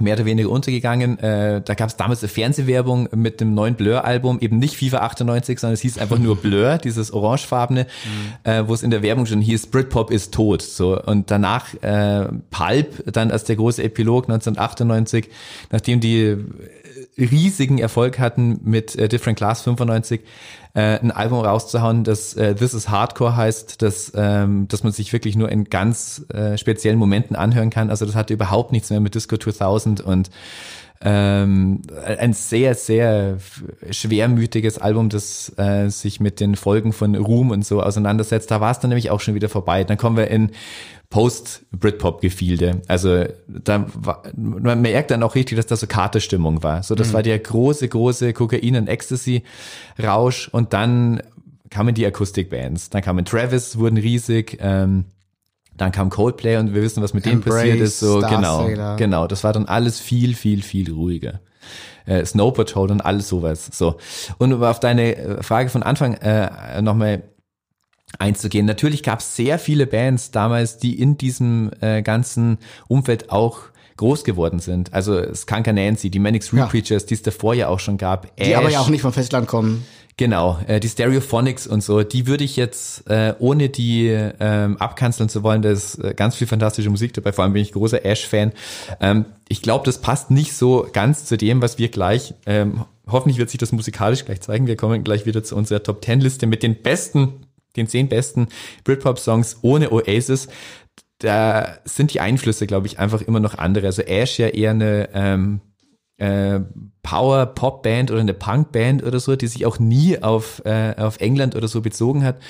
mehr 0.00 0.14
oder 0.14 0.24
weniger 0.24 0.50
untergegangen. 0.50 1.18
Äh, 1.18 1.62
da 1.64 1.74
gab 1.74 1.88
es 1.88 1.96
damals 1.96 2.22
eine 2.22 2.28
Fernsehwerbung 2.28 3.08
mit 3.14 3.40
dem 3.40 3.54
neuen 3.54 3.74
Blur-Album, 3.74 4.40
eben 4.40 4.58
nicht 4.58 4.76
FIFA 4.76 4.98
98, 4.98 5.60
sondern 5.60 5.74
es 5.74 5.80
hieß 5.80 5.98
einfach 5.98 6.18
nur 6.18 6.36
Blur, 6.36 6.78
dieses 6.82 7.12
orangefarbene, 7.12 7.86
äh, 8.42 8.64
wo 8.66 8.74
es 8.74 8.82
in 8.82 8.90
der 8.90 9.02
Werbung 9.02 9.26
schon 9.26 9.40
hieß, 9.40 9.68
Britpop 9.68 10.10
ist 10.10 10.34
tot. 10.34 10.62
So 10.62 11.00
und 11.00 11.30
danach 11.30 11.74
äh, 11.82 12.26
Pulp, 12.50 13.12
dann 13.12 13.30
als 13.30 13.44
der 13.44 13.56
große 13.56 13.82
Epilog 13.82 14.24
1998, 14.24 15.28
nachdem 15.70 16.00
die 16.00 16.36
riesigen 17.16 17.78
Erfolg 17.78 18.18
hatten 18.18 18.60
mit 18.64 18.96
äh, 18.96 19.08
Different 19.08 19.38
Class 19.38 19.62
95, 19.62 20.20
äh, 20.74 20.98
ein 20.98 21.12
Album 21.12 21.40
rauszuhauen, 21.40 22.02
das 22.02 22.34
äh, 22.34 22.54
This 22.54 22.74
is 22.74 22.88
Hardcore 22.88 23.36
heißt, 23.36 23.80
das, 23.80 24.12
ähm, 24.14 24.66
dass 24.68 24.82
man 24.82 24.92
sich 24.92 25.12
wirklich 25.12 25.36
nur 25.36 25.48
in 25.48 25.64
ganz 25.64 26.26
äh, 26.34 26.58
speziellen 26.58 26.98
Momenten 26.98 27.36
anhören 27.36 27.70
kann. 27.70 27.90
Also 27.90 28.04
das 28.06 28.16
hatte 28.16 28.34
überhaupt 28.34 28.72
nichts 28.72 28.90
mehr 28.90 29.00
mit 29.00 29.14
Disco 29.14 29.36
2000 29.36 30.00
und 30.00 30.30
ähm, 31.00 31.82
ein 32.18 32.32
sehr, 32.32 32.74
sehr 32.74 33.38
schwermütiges 33.90 34.78
Album, 34.78 35.10
das 35.10 35.52
äh, 35.58 35.88
sich 35.90 36.18
mit 36.18 36.40
den 36.40 36.56
Folgen 36.56 36.92
von 36.92 37.14
Ruhm 37.14 37.50
und 37.50 37.64
so 37.64 37.82
auseinandersetzt. 37.82 38.50
Da 38.50 38.60
war 38.60 38.70
es 38.70 38.80
dann 38.80 38.88
nämlich 38.88 39.10
auch 39.10 39.20
schon 39.20 39.34
wieder 39.34 39.48
vorbei. 39.48 39.84
Dann 39.84 39.98
kommen 39.98 40.16
wir 40.16 40.28
in 40.28 40.50
Post-Britpop-Gefilde. 41.14 42.82
Also 42.88 43.24
da 43.46 43.86
war, 43.94 44.24
man 44.34 44.82
merkt 44.82 45.12
dann 45.12 45.22
auch 45.22 45.36
richtig, 45.36 45.54
dass 45.54 45.66
da 45.66 45.76
so 45.76 45.86
Katerstimmung 45.86 46.64
war. 46.64 46.82
So, 46.82 46.96
das 46.96 47.12
war 47.12 47.22
der 47.22 47.38
große, 47.38 47.88
große 47.88 48.32
Kokain- 48.32 48.76
und 48.76 48.88
Ecstasy-Rausch 48.88 50.48
und 50.48 50.72
dann 50.72 51.22
kamen 51.70 51.94
die 51.94 52.04
Akustikbands. 52.04 52.90
Dann 52.90 53.02
kamen 53.02 53.24
Travis, 53.24 53.78
wurden 53.78 53.96
riesig, 53.96 54.58
ähm, 54.60 55.04
dann 55.76 55.92
kam 55.92 56.10
Coldplay 56.10 56.56
und 56.56 56.74
wir 56.74 56.82
wissen, 56.82 57.00
was 57.00 57.14
mit 57.14 57.26
denen 57.26 57.42
Embrace, 57.42 57.54
passiert 57.54 57.80
ist. 57.80 58.00
So, 58.00 58.18
Star 58.18 58.34
genau, 58.34 58.64
Sailor. 58.64 58.96
genau. 58.96 59.28
Das 59.28 59.44
war 59.44 59.52
dann 59.52 59.66
alles 59.66 60.00
viel, 60.00 60.34
viel, 60.34 60.62
viel 60.62 60.92
ruhiger. 60.92 61.38
Äh, 62.06 62.24
Snow 62.24 62.52
Patrol 62.52 62.90
und 62.90 63.02
alles 63.02 63.28
sowas. 63.28 63.70
So. 63.72 63.98
Und 64.38 64.52
auf 64.64 64.80
deine 64.80 65.14
äh, 65.14 65.42
Frage 65.44 65.68
von 65.70 65.84
Anfang 65.84 66.14
äh, 66.14 66.82
nochmal 66.82 67.22
einzugehen. 68.18 68.66
Natürlich 68.66 69.02
gab 69.02 69.20
es 69.20 69.36
sehr 69.36 69.58
viele 69.58 69.86
Bands 69.86 70.30
damals, 70.30 70.78
die 70.78 71.00
in 71.00 71.16
diesem 71.18 71.70
äh, 71.80 72.02
ganzen 72.02 72.58
Umfeld 72.88 73.30
auch 73.30 73.60
groß 73.96 74.24
geworden 74.24 74.58
sind. 74.58 74.92
Also 74.92 75.22
Skunker 75.34 75.72
Nancy, 75.72 76.10
die 76.10 76.18
Manic 76.18 76.42
Street 76.44 76.60
Ja. 76.60 76.66
Preachers, 76.66 77.06
die 77.06 77.14
es 77.14 77.22
davor 77.22 77.54
ja 77.54 77.68
auch 77.68 77.80
schon 77.80 77.96
gab. 77.96 78.34
Die 78.36 78.54
aber 78.56 78.70
ja 78.70 78.80
auch 78.80 78.88
nicht 78.88 79.02
vom 79.02 79.12
Festland 79.12 79.46
kommen. 79.46 79.84
Genau, 80.16 80.60
äh, 80.68 80.78
die 80.78 80.88
Stereophonics 80.88 81.66
und 81.66 81.82
so, 81.82 82.04
die 82.04 82.28
würde 82.28 82.44
ich 82.44 82.54
jetzt, 82.54 83.10
äh, 83.10 83.34
ohne 83.40 83.68
die 83.68 84.06
ähm, 84.38 84.76
abkanzeln 84.76 85.28
zu 85.28 85.42
wollen, 85.42 85.60
da 85.60 85.70
ist 85.70 85.96
äh, 85.96 86.14
ganz 86.14 86.36
viel 86.36 86.46
fantastische 86.46 86.88
Musik 86.88 87.14
dabei, 87.14 87.32
vor 87.32 87.42
allem 87.42 87.52
bin 87.52 87.62
ich 87.62 87.72
großer 87.72 88.04
Ash-Fan. 88.04 88.52
Ähm, 89.00 89.24
ich 89.48 89.60
glaube, 89.60 89.84
das 89.84 89.98
passt 89.98 90.30
nicht 90.30 90.52
so 90.52 90.86
ganz 90.92 91.24
zu 91.24 91.36
dem, 91.36 91.60
was 91.62 91.78
wir 91.78 91.88
gleich, 91.88 92.34
ähm, 92.46 92.84
hoffentlich 93.08 93.38
wird 93.38 93.50
sich 93.50 93.58
das 93.58 93.72
musikalisch 93.72 94.24
gleich 94.24 94.40
zeigen, 94.40 94.68
wir 94.68 94.76
kommen 94.76 95.02
gleich 95.02 95.26
wieder 95.26 95.42
zu 95.42 95.56
unserer 95.56 95.82
Top-10-Liste 95.82 96.46
mit 96.46 96.62
den 96.62 96.80
besten, 96.80 97.46
den 97.76 97.86
zehn 97.86 98.08
besten 98.08 98.48
Britpop-Songs 98.84 99.58
ohne 99.62 99.92
Oasis. 99.92 100.48
Da 101.18 101.78
sind 101.84 102.12
die 102.12 102.20
Einflüsse, 102.20 102.66
glaube 102.66 102.86
ich, 102.86 102.98
einfach 102.98 103.22
immer 103.22 103.40
noch 103.40 103.56
andere. 103.56 103.86
Also 103.86 104.02
Ash 104.02 104.38
ja 104.38 104.48
eher 104.48 104.72
eine 104.72 105.08
ähm, 105.14 105.60
äh, 106.16 106.60
Power-Pop-Band 107.02 108.10
oder 108.10 108.20
eine 108.20 108.34
Punk-Band 108.34 109.02
oder 109.02 109.20
so, 109.20 109.36
die 109.36 109.46
sich 109.46 109.66
auch 109.66 109.78
nie 109.78 110.22
auf, 110.22 110.62
äh, 110.64 110.94
auf 110.96 111.20
England 111.20 111.54
oder 111.54 111.68
so 111.68 111.80
bezogen 111.80 112.24
hat. 112.24 112.40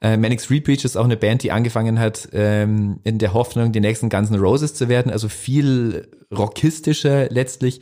Äh, 0.00 0.16
Manic 0.16 0.40
Street 0.40 0.64
Preachers 0.64 0.92
ist 0.92 0.96
auch 0.96 1.04
eine 1.04 1.16
Band, 1.16 1.42
die 1.42 1.50
angefangen 1.50 1.98
hat, 1.98 2.28
ähm, 2.32 3.00
in 3.02 3.18
der 3.18 3.34
Hoffnung, 3.34 3.72
die 3.72 3.80
nächsten 3.80 4.08
Guns 4.08 4.30
N' 4.30 4.38
Roses 4.38 4.74
zu 4.74 4.88
werden, 4.88 5.10
also 5.10 5.28
viel 5.28 6.08
rockistischer 6.32 7.28
letztlich. 7.30 7.80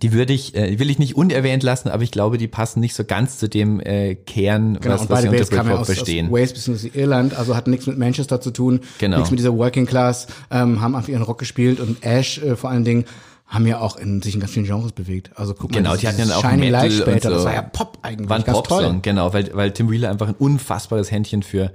Die 0.00 0.12
würde 0.12 0.32
ich, 0.32 0.54
äh, 0.54 0.78
will 0.78 0.88
ich 0.88 0.98
nicht 0.98 1.16
unerwähnt 1.16 1.62
lassen, 1.62 1.90
aber 1.90 2.02
ich 2.02 2.10
glaube, 2.10 2.38
die 2.38 2.48
passen 2.48 2.80
nicht 2.80 2.94
so 2.94 3.04
ganz 3.04 3.36
zu 3.38 3.46
dem 3.48 3.78
äh, 3.80 4.14
Kern, 4.14 4.78
Genau, 4.80 4.94
was, 4.94 5.10
was 5.10 5.22
wir 5.24 5.30
unter 5.30 5.44
Britpop 5.44 5.66
aus, 5.72 5.78
aus 5.80 5.86
verstehen. 5.86 6.30
Wales 6.32 6.54
bzw. 6.54 6.90
Irland, 6.94 7.34
also 7.34 7.54
hatten 7.54 7.70
nichts 7.70 7.86
mit 7.86 7.98
Manchester 7.98 8.40
zu 8.40 8.52
tun, 8.52 8.80
Genau. 8.98 9.18
nichts 9.18 9.30
mit 9.30 9.38
dieser 9.38 9.54
Working 9.54 9.84
Class, 9.84 10.28
ähm, 10.50 10.80
haben 10.80 10.94
einfach 10.94 11.10
ihren 11.10 11.22
Rock 11.22 11.38
gespielt 11.38 11.78
und 11.78 12.02
Ash 12.04 12.38
äh, 12.38 12.56
vor 12.56 12.70
allen 12.70 12.84
Dingen 12.84 13.04
haben 13.52 13.66
ja 13.66 13.80
auch 13.80 13.96
in 13.96 14.22
sich 14.22 14.34
in 14.34 14.40
ganz 14.40 14.52
vielen 14.52 14.64
Genres 14.64 14.92
bewegt. 14.92 15.30
Also 15.36 15.52
guck 15.52 15.70
mal, 15.70 15.76
Genau, 15.76 15.94
die 15.94 16.08
hatten 16.08 16.18
ja 16.18 16.24
dieses 16.24 16.38
auch 16.38 16.42
Shining 16.42 16.60
Metal 16.70 16.72
Light 16.72 16.92
später, 16.92 17.28
so. 17.28 17.34
das 17.36 17.44
war 17.44 17.52
ja 17.54 17.60
Pop 17.60 17.98
eigentlich, 18.00 18.28
War 18.30 18.38
ein 18.38 18.44
ganz 18.44 18.56
Popsong, 18.56 18.80
toll. 18.80 18.98
genau, 19.02 19.34
weil, 19.34 19.54
weil 19.54 19.72
Tim 19.72 19.90
Wheeler 19.90 20.08
einfach 20.08 20.28
ein 20.28 20.34
unfassbares 20.34 21.10
Händchen 21.10 21.42
für, 21.42 21.70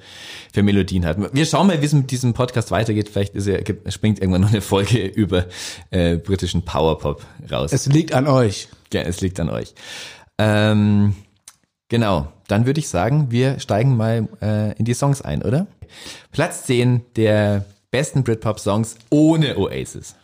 für 0.51 0.63
Melodien 0.63 1.05
hat. 1.05 1.17
Wir 1.35 1.45
schauen 1.45 1.67
mal, 1.67 1.79
wie 1.79 1.85
es 1.85 1.93
mit 1.93 2.09
diesem 2.09 2.33
Podcast 2.33 2.71
weitergeht. 2.71 3.09
Vielleicht 3.09 3.35
ist 3.35 3.45
er, 3.45 3.61
springt 3.91 4.19
irgendwann 4.19 4.41
noch 4.41 4.49
eine 4.49 4.61
Folge 4.61 5.05
über 5.05 5.45
äh, 5.91 6.17
britischen 6.17 6.63
Powerpop 6.63 7.23
raus. 7.51 7.71
Es 7.71 7.85
liegt 7.85 8.11
an 8.11 8.25
euch. 8.25 8.69
ja, 8.91 9.01
es 9.01 9.21
liegt 9.21 9.39
an 9.39 9.49
euch. 9.51 9.75
Ähm, 10.39 11.15
genau, 11.89 12.27
dann 12.47 12.65
würde 12.65 12.79
ich 12.79 12.89
sagen, 12.89 13.27
wir 13.29 13.59
steigen 13.59 13.95
mal 13.95 14.27
äh, 14.41 14.73
in 14.79 14.85
die 14.85 14.95
Songs 14.95 15.21
ein, 15.21 15.43
oder? 15.43 15.67
Platz 16.31 16.63
10 16.65 17.01
der 17.15 17.65
besten 17.91 18.23
Britpop-Songs 18.23 18.95
ohne 19.11 19.57
Oasis. 19.57 20.15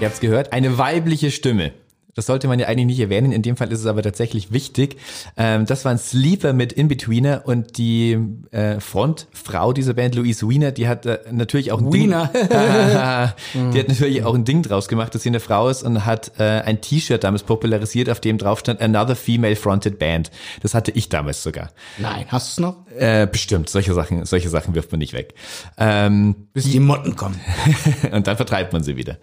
Ihr 0.00 0.06
habt's 0.06 0.20
gehört, 0.20 0.52
eine 0.52 0.78
weibliche 0.78 1.30
Stimme. 1.30 1.72
Das 2.18 2.26
sollte 2.26 2.48
man 2.48 2.58
ja 2.58 2.66
eigentlich 2.66 2.86
nicht 2.86 2.98
erwähnen, 2.98 3.30
in 3.30 3.42
dem 3.42 3.56
Fall 3.56 3.70
ist 3.70 3.78
es 3.78 3.86
aber 3.86 4.02
tatsächlich 4.02 4.50
wichtig. 4.50 4.96
Ähm, 5.36 5.66
das 5.66 5.84
war 5.84 5.92
ein 5.92 5.98
Sleeper 5.98 6.52
mit 6.52 6.72
In-Betweener 6.72 7.42
und 7.44 7.78
die 7.78 8.18
äh, 8.50 8.80
Frontfrau 8.80 9.72
dieser 9.72 9.94
Band, 9.94 10.16
Louise 10.16 10.48
Wiener, 10.48 10.72
die 10.72 10.88
hat 10.88 11.06
äh, 11.06 11.20
natürlich 11.30 11.70
auch 11.70 11.80
ein 11.80 11.92
Wiener. 11.92 12.26
Ding, 12.26 12.42
die 13.72 13.78
hat 13.78 13.86
natürlich 13.86 14.24
auch 14.24 14.34
ein 14.34 14.44
Ding 14.44 14.62
draus 14.62 14.88
gemacht, 14.88 15.14
dass 15.14 15.22
sie 15.22 15.28
eine 15.28 15.38
Frau 15.38 15.68
ist 15.68 15.84
und 15.84 16.06
hat 16.06 16.32
äh, 16.40 16.42
ein 16.42 16.80
T-Shirt 16.80 17.22
damals 17.22 17.44
popularisiert, 17.44 18.10
auf 18.10 18.18
dem 18.18 18.36
drauf 18.36 18.58
stand 18.58 18.80
Another 18.80 19.14
Female 19.14 19.54
Fronted 19.54 20.00
Band. 20.00 20.32
Das 20.60 20.74
hatte 20.74 20.90
ich 20.90 21.08
damals 21.08 21.44
sogar. 21.44 21.70
Nein, 21.98 22.24
hast 22.26 22.58
du 22.58 22.62
es 22.62 22.66
noch? 22.66 22.76
Äh, 22.98 23.28
bestimmt, 23.30 23.68
solche 23.68 23.94
Sachen, 23.94 24.24
solche 24.24 24.48
Sachen 24.48 24.74
wirft 24.74 24.90
man 24.90 24.98
nicht 24.98 25.12
weg. 25.12 25.34
Ähm, 25.76 26.34
Bis 26.52 26.68
die 26.68 26.80
Motten 26.80 27.14
kommen. 27.14 27.38
und 28.10 28.26
dann 28.26 28.36
vertreibt 28.36 28.72
man 28.72 28.82
sie 28.82 28.96
wieder 28.96 29.18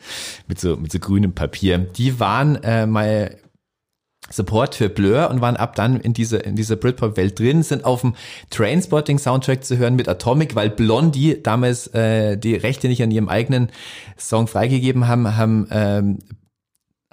mit 0.47 0.61
so 0.61 0.77
mit 0.77 0.93
so 0.93 0.99
grünem 0.99 1.33
Papier. 1.33 1.79
Die 1.79 2.21
waren 2.21 2.55
äh, 2.63 2.84
mal 2.87 3.37
Support 4.29 4.73
für 4.73 4.89
Blur 4.89 5.29
und 5.29 5.41
waren 5.41 5.55
ab 5.55 5.75
dann 5.75 5.99
in 5.99 6.13
dieser 6.13 6.43
in 6.45 6.55
dieser 6.55 6.75
Britpop-Welt 6.75 7.37
drin, 7.39 7.61
sind 7.61 7.85
auf 7.85 8.01
dem 8.01 8.15
Trainspotting-Soundtrack 8.49 9.63
zu 9.63 9.77
hören 9.77 9.95
mit 9.95 10.09
Atomic, 10.09 10.55
weil 10.55 10.71
Blondie 10.71 11.41
damals 11.41 11.87
äh, 11.93 12.35
die 12.35 12.55
Rechte 12.55 12.87
nicht 12.87 13.03
an 13.03 13.11
ihrem 13.11 13.29
eigenen 13.29 13.69
Song 14.17 14.47
freigegeben 14.47 15.07
haben, 15.07 15.37
haben 15.37 15.67
ähm, 15.69 16.19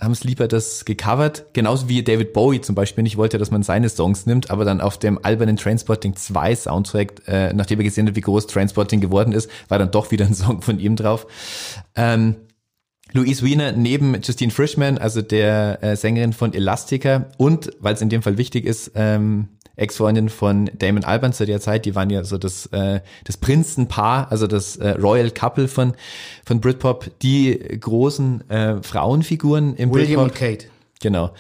haben 0.01 0.15
Sleeper 0.15 0.49
das 0.49 0.85
gecovert, 0.85 1.47
genauso 1.53 1.89
wie 1.89 2.03
David 2.03 2.33
Bowie 2.33 2.61
zum 2.61 2.75
Beispiel 2.75 3.03
nicht 3.03 3.17
wollte, 3.17 3.39
dass 3.39 3.53
man 3.53 3.63
seine 3.63 3.89
Songs 3.89 4.27
nimmt, 4.27 4.51
aber 4.51 4.65
dann 4.65 4.81
auf 4.81 4.99
dem 4.99 5.25
albernen 5.25 5.57
Trainspotting 5.57 6.17
2 6.17 6.57
Soundtrack, 6.57 7.29
äh, 7.29 7.53
nachdem 7.53 7.79
er 7.79 7.85
gesehen 7.85 8.09
hat, 8.09 8.17
wie 8.17 8.21
groß 8.21 8.49
Trainspotting 8.49 9.01
geworden 9.01 9.33
ist, 9.33 9.49
war 9.69 9.79
dann 9.79 9.93
doch 9.93 10.11
wieder 10.11 10.27
ein 10.27 10.35
Song 10.35 10.61
von 10.61 10.81
ihm 10.81 10.97
drauf. 10.97 11.27
Ähm, 11.95 12.37
Louise 13.13 13.45
Wiener 13.45 13.73
neben 13.73 14.15
Justine 14.21 14.53
Frischman, 14.53 14.99
also 14.99 15.23
der 15.23 15.83
äh, 15.83 15.97
Sängerin 15.97 16.33
von 16.33 16.55
Elastica 16.55 17.27
und, 17.37 17.71
weil 17.81 17.95
es 17.95 18.01
in 18.01 18.09
dem 18.09 18.23
Fall 18.23 18.39
wichtig 18.39 18.65
ist, 18.65 18.93
ähm, 18.95 19.49
Ex-Freundin 19.77 20.29
von 20.29 20.71
Damon 20.79 21.05
Albarn 21.05 21.33
zu 21.33 21.47
der 21.47 21.61
Zeit, 21.61 21.87
die 21.87 21.95
waren 21.95 22.11
ja 22.11 22.25
so 22.25 22.39
das, 22.39 22.67
äh, 22.67 23.01
das 23.25 23.37
Prinzenpaar, 23.39 24.31
also 24.31 24.47
das 24.47 24.77
äh, 24.77 24.91
Royal 24.91 25.31
Couple 25.31 25.69
von, 25.69 25.95
von 26.45 26.61
Britpop, 26.61 27.11
die 27.21 27.59
großen 27.81 28.49
äh, 28.51 28.83
Frauenfiguren 28.83 29.75
im 29.77 29.93
William 29.93 30.21
Britpop. 30.21 30.25
und 30.25 30.35
Kate. 30.35 30.67
Genau. 31.01 31.33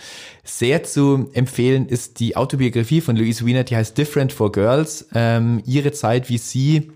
Sehr 0.42 0.82
zu 0.82 1.30
empfehlen 1.34 1.86
ist 1.86 2.18
die 2.18 2.36
Autobiografie 2.36 3.00
von 3.00 3.16
Louise 3.16 3.46
Wiener, 3.46 3.62
die 3.64 3.76
heißt 3.76 3.96
Different 3.96 4.32
for 4.32 4.50
Girls. 4.50 5.06
Ähm, 5.14 5.62
ihre 5.64 5.92
Zeit, 5.92 6.28
wie 6.28 6.38
sie 6.38 6.90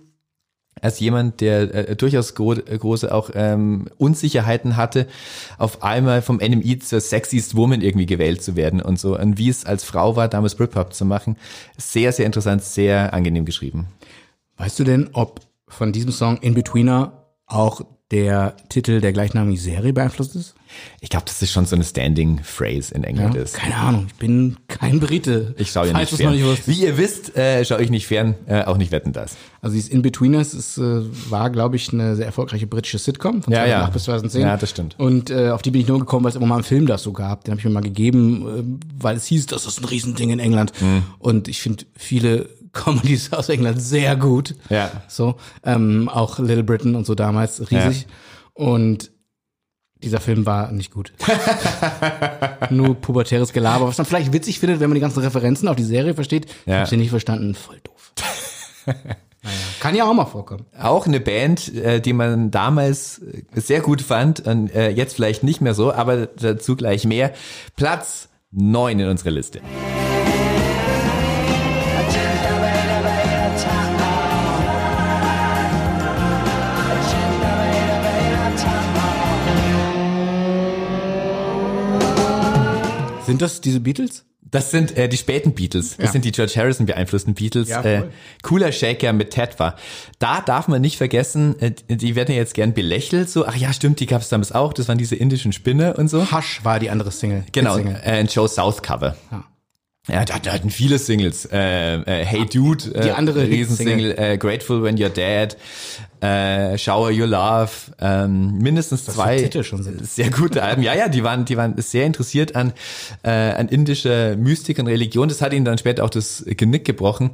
als 0.83 1.01
jemand, 1.01 1.41
der 1.41 1.89
äh, 1.89 1.97
durchaus 1.97 2.35
gro 2.35 2.55
große 2.55 3.13
auch 3.13 3.31
ähm, 3.35 3.87
Unsicherheiten 3.97 4.77
hatte, 4.77 5.07
auf 5.59 5.83
einmal 5.83 6.23
vom 6.23 6.37
NMI 6.37 6.79
zur 6.81 7.01
Sexiest 7.01 7.57
Woman 7.57 7.81
irgendwie 7.81 8.07
gewählt 8.07 8.43
zu 8.43 8.57
werden 8.57 8.83
und 8.83 8.99
so. 8.99 9.19
Und 9.19 9.39
wie 9.39 9.49
es 9.49 9.65
als 9.65 9.85
Frau 9.85 10.17
war, 10.17 10.29
damals 10.29 10.55
Britpop 10.55 10.93
zu 10.93 11.05
machen. 11.05 11.37
Sehr, 11.79 12.13
sehr 12.13 12.27
interessant, 12.27 12.63
sehr 12.63 13.15
angenehm 13.15 13.47
geschrieben. 13.47 13.87
Weißt 14.59 14.79
du 14.79 14.85
denn, 14.85 15.11
ob 15.13 15.41
von 15.69 15.93
diesem 15.93 16.13
Song 16.13 16.37
In 16.39 16.55
Betweener 16.55 17.27
auch 17.47 17.81
der 18.13 18.55
Titel 18.69 19.01
der 19.01 19.13
gleichnamigen 19.13 19.61
Serie 19.61 19.93
beeinflusst 19.93 20.37
ist? 20.37 20.55
Ich 21.01 21.09
glaube, 21.09 21.25
das 21.27 21.43
ist 21.43 21.51
schon 21.51 21.67
so 21.67 21.75
eine 21.75 21.85
Standing 21.85 22.41
Phrase 22.43 22.95
in 22.95 23.03
England 23.03 23.35
ist. 23.35 23.55
Keine 23.55 23.77
Ahnung, 23.77 24.07
ich 24.09 24.15
bin 24.15 24.57
kein 24.69 25.01
Brite. 25.01 25.55
Ich 25.59 25.71
schaue 25.71 25.93
nicht 25.93 26.11
fern. 26.15 26.35
nicht. 26.35 26.69
Wie 26.69 26.83
ihr 26.85 26.99
wisst, 26.99 27.37
äh, 27.37 27.65
schaue 27.65 27.83
ich 27.83 27.91
nicht 27.91 28.07
fern, 28.07 28.35
äh, 28.47 28.63
auch 28.65 28.77
nicht 28.77 28.93
wetten 28.93 29.13
das. 29.13 29.37
Also 29.61 29.75
dieses 29.75 29.89
In-Betweeners 29.91 30.55
ist, 30.55 30.79
äh, 30.79 31.03
war, 31.31 31.51
glaube 31.51 31.77
ich, 31.77 31.93
eine 31.93 32.15
sehr 32.15 32.27
erfolgreiche 32.27 32.67
britische 32.67 32.99
Sitcom 32.99 33.43
von 33.43 33.53
Ja, 33.53 33.61
2008 33.61 33.89
ja. 33.89 33.91
bis 33.93 34.05
2010. 34.05 34.41
Ja, 34.43 34.57
das 34.57 34.71
stimmt. 34.71 34.95
Und 34.99 35.31
äh, 35.31 35.51
auf 35.51 35.63
die 35.63 35.71
bin 35.71 35.81
ich 35.81 35.89
nur 35.89 35.99
gekommen, 35.99 36.25
weil 36.25 36.31
es 36.31 36.37
immer 36.37 36.47
mal 36.47 36.57
einen 36.57 36.65
Film 36.65 36.87
das 36.87 37.03
so 37.03 37.13
gab. 37.13 37.45
Den 37.45 37.53
habe 37.53 37.59
ich 37.61 37.65
mir 37.65 37.73
mal 37.73 37.81
gegeben, 37.83 38.79
äh, 38.81 39.03
weil 39.03 39.17
es 39.17 39.27
hieß, 39.27 39.47
das 39.47 39.67
ist 39.67 39.81
ein 39.81 39.85
Riesending 39.87 40.31
in 40.31 40.39
England. 40.39 40.73
Mhm. 40.81 41.03
Und 41.19 41.49
ich 41.49 41.61
finde 41.61 41.85
viele 41.97 42.49
Comedies 42.77 43.33
aus 43.33 43.49
England 43.49 43.81
sehr 43.83 44.15
gut. 44.17 44.55
Ja. 44.71 44.91
So, 45.09 45.37
ähm, 45.65 46.09
auch 46.09 46.39
Little 46.39 46.63
Britain 46.65 46.95
und 46.95 47.07
so 47.07 47.15
damals 47.15 47.71
riesig. 47.71 48.07
Und 48.55 49.11
dieser 50.03 50.21
Film 50.21 50.45
war 50.47 50.71
nicht 50.73 50.93
gut. 50.93 51.13
Nur 52.71 52.95
pubertäres 52.97 53.53
Gelaber, 53.53 53.89
was 53.89 53.99
man 53.99 54.07
vielleicht 54.07 54.33
witzig 54.33 54.61
findet, 54.61 54.81
wenn 54.81 54.91
man 54.91 54.95
die 54.95 55.01
ganzen 55.01 55.21
Referenzen 55.21 55.69
auf 55.69 55.77
die 55.77 55.85
Serie 55.85 56.15
versteht. 56.15 56.47
Ich 56.47 56.67
Ja. 56.67 56.79
habe 56.81 56.89
sie 56.89 56.97
nicht 56.97 57.11
verstanden, 57.11 57.55
voll 57.55 57.81
doof. 57.83 58.13
naja. 58.87 59.17
Kann 59.81 59.95
ja 59.95 60.05
auch 60.05 60.15
mal 60.15 60.27
vorkommen. 60.27 60.67
Auch 60.79 61.07
eine 61.07 61.19
Band, 61.21 61.75
äh, 61.75 62.01
die 62.01 62.13
man 62.13 62.51
damals 62.51 63.19
äh, 63.21 63.43
sehr 63.55 63.81
gut 63.81 64.03
fand 64.03 64.41
und 64.47 64.75
äh, 64.75 64.91
jetzt 64.91 65.15
vielleicht 65.15 65.43
nicht 65.43 65.61
mehr 65.61 65.75
so, 65.75 65.93
aber 65.93 66.27
dazu 66.27 66.77
gleich 66.77 67.05
mehr. 67.05 67.33
Platz 67.77 68.29
9 68.53 68.99
in 69.01 69.09
unserer 69.09 69.31
Liste. 69.31 69.61
Sind 83.27 83.43
das 83.43 83.61
diese 83.61 83.81
Beatles? 83.81 84.25
Das 84.49 84.71
sind 84.71 84.97
äh, 84.97 85.09
die 85.09 85.17
späten 85.17 85.55
Beatles. 85.55 85.97
Das 85.97 86.07
Ja. 86.07 86.13
sind 86.13 86.25
die 86.25 86.31
George 86.31 86.53
Harrison 86.57 86.87
beeinflussten 86.87 87.35
Beatles. 87.35 87.69
Ja, 87.69 87.83
äh, 87.83 88.05
cooler 88.43 88.71
Shaker 88.71 89.13
mit 89.13 89.31
Ted 89.33 89.59
war. 89.59 89.75
Da 90.21 90.41
darf 90.41 90.69
man 90.69 90.81
nicht 90.81 90.97
vergessen, 90.99 91.61
äh, 91.61 91.73
die 91.89 92.15
werden 92.15 92.31
ja 92.31 92.37
jetzt 92.39 92.55
gern 92.55 92.73
belächelt. 92.73 93.29
So, 93.29 93.45
ach 93.45 93.57
ja, 93.57 93.73
stimmt, 93.73 93.99
die 93.99 94.07
gab 94.07 94.23
es 94.23 94.29
damals 94.29 94.53
auch. 94.53 94.73
Das 94.73 94.87
waren 94.87 94.99
diese 94.99 95.17
indischen 95.17 95.53
Spinne 95.53 95.95
und 95.95 96.09
so. 96.09 96.31
Hush 96.31 96.61
war 96.65 96.79
die 96.79 96.91
andere 96.91 97.11
Single. 97.11 97.45
Genau, 97.51 97.75
Single. 97.75 97.97
äh, 98.05 98.11
ein 98.21 98.27
Joe 98.29 98.49
South 98.49 98.83
Cover. 98.83 99.17
Ja. 99.33 99.45
Ja, 100.09 100.25
da 100.25 100.39
da 100.39 100.53
hatten 100.53 100.71
viele 100.71 100.99
Singles. 100.99 101.47
Äh, 101.47 101.97
äh, 101.97 102.25
hey 102.25 102.47
Dude, 102.47 102.95
äh, 102.95 103.01
Die 103.03 103.11
andere 103.11 103.43
Riesensingle, 103.49 104.17
äh, 104.17 104.39
Grateful 104.39 104.83
When 104.83 104.97
You're 104.97 105.09
Dead, 105.09 105.57
äh, 106.21 106.79
Shower 106.79 107.11
Your 107.11 107.27
Love, 107.27 107.71
ähm, 108.01 108.59
mindestens 108.59 109.03
für 109.03 109.13
zwei 109.13 109.39
Titel 109.39 109.65
schon 109.65 109.83
sind. 109.83 110.07
sehr 110.07 110.31
gute 110.31 110.63
Alben. 110.63 110.83
Ja, 110.83 110.95
ja, 110.95 111.09
die 111.09 111.25
waren, 111.25 111.45
die 111.45 111.57
waren 111.57 111.75
sehr 111.79 112.07
interessiert 112.07 112.55
an, 112.55 112.73
äh, 113.25 113.31
an 113.31 113.69
indischer 113.69 114.37
Mystik 114.37 114.79
und 114.79 114.87
Religion. 114.87 115.29
Das 115.29 115.43
hat 115.43 115.53
ihnen 115.53 115.65
dann 115.65 115.79
später 115.79 116.05
auch 116.05 116.11
das 116.11 116.45
Genick 116.47 116.85
gebrochen. 116.85 117.33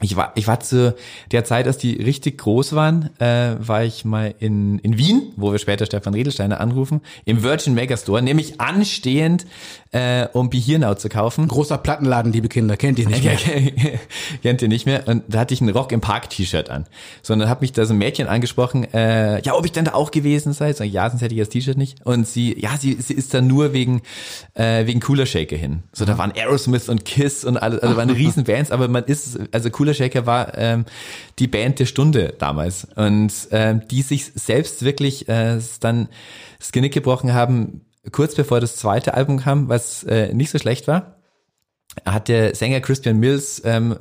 Ich 0.00 0.16
war, 0.16 0.32
ich 0.34 0.48
war 0.48 0.58
zu 0.58 0.96
der 1.30 1.44
Zeit, 1.44 1.68
als 1.68 1.78
die 1.78 1.92
richtig 1.92 2.38
groß 2.38 2.74
waren, 2.74 3.10
äh, 3.20 3.54
war 3.60 3.84
ich 3.84 4.04
mal 4.04 4.34
in, 4.40 4.80
in 4.80 4.98
Wien, 4.98 5.32
wo 5.36 5.52
wir 5.52 5.60
später 5.60 5.86
Stefan 5.86 6.14
Riedelsteiner 6.14 6.60
anrufen, 6.60 7.00
im 7.24 7.44
Virgin 7.44 7.74
Megastore, 7.74 8.20
nämlich 8.20 8.60
anstehend, 8.60 9.46
äh, 9.92 10.26
um 10.32 10.50
Bihirnau 10.50 10.94
zu 10.94 11.08
kaufen. 11.08 11.46
Großer 11.46 11.78
Plattenladen, 11.78 12.32
liebe 12.32 12.48
Kinder, 12.48 12.76
kennt 12.76 12.98
ihr 12.98 13.08
nicht 13.08 13.22
mehr. 13.24 13.38
kennt 14.42 14.62
ihr 14.62 14.68
nicht 14.68 14.84
mehr. 14.84 15.06
Und 15.06 15.22
da 15.28 15.38
hatte 15.38 15.54
ich 15.54 15.60
ein 15.60 15.68
Rock 15.68 15.92
im 15.92 16.00
Park 16.00 16.28
T-Shirt 16.28 16.70
an. 16.70 16.86
So, 17.22 17.32
und 17.32 17.38
dann 17.38 17.48
hat 17.48 17.60
mich 17.60 17.72
da 17.72 17.86
so 17.86 17.94
ein 17.94 17.98
Mädchen 17.98 18.26
angesprochen, 18.26 18.92
äh, 18.92 19.40
ja, 19.42 19.54
ob 19.54 19.64
ich 19.64 19.70
denn 19.70 19.84
da 19.84 19.94
auch 19.94 20.10
gewesen 20.10 20.52
sei. 20.54 20.72
So, 20.72 20.82
ja, 20.82 21.08
sonst 21.08 21.22
hätte 21.22 21.36
ich 21.36 21.40
das 21.40 21.50
T-Shirt 21.50 21.78
nicht. 21.78 22.04
Und 22.04 22.26
sie, 22.26 22.60
ja, 22.60 22.76
sie, 22.76 22.94
sie 22.94 23.14
ist 23.14 23.32
da 23.32 23.40
nur 23.40 23.72
wegen, 23.72 24.02
äh, 24.54 24.86
wegen 24.86 24.98
Cooler 24.98 25.26
Shaker 25.26 25.56
hin. 25.56 25.84
So, 25.92 26.04
da 26.04 26.18
waren 26.18 26.32
Aerosmith 26.32 26.88
und 26.88 27.04
Kiss 27.04 27.44
und 27.44 27.56
alles, 27.58 27.78
also 27.78 27.96
waren 27.96 28.10
riesen 28.24 28.42
Bands, 28.42 28.72
aber 28.72 28.88
man 28.88 29.04
ist, 29.04 29.38
also 29.52 29.70
Cooler 29.74 29.94
Shaker 29.94 30.24
war 30.24 30.56
ähm, 30.56 30.86
die 31.38 31.46
Band 31.46 31.78
der 31.78 31.86
Stunde 31.86 32.34
damals. 32.38 32.86
Und 32.96 33.32
ähm, 33.50 33.82
die 33.88 34.02
sich 34.02 34.24
selbst 34.34 34.84
wirklich 34.84 35.28
äh, 35.28 35.58
dann 35.80 36.08
das 36.58 36.72
Genick 36.72 36.94
gebrochen 36.94 37.34
haben, 37.34 37.82
kurz 38.10 38.34
bevor 38.34 38.60
das 38.60 38.76
zweite 38.76 39.14
Album 39.14 39.38
kam, 39.38 39.68
was 39.68 40.02
äh, 40.04 40.32
nicht 40.32 40.50
so 40.50 40.58
schlecht 40.58 40.88
war 40.88 41.14
hat 42.04 42.28
der 42.28 42.54
Sänger 42.54 42.80
Christian 42.80 43.18
Mills 43.18 43.62
ähm, 43.64 43.96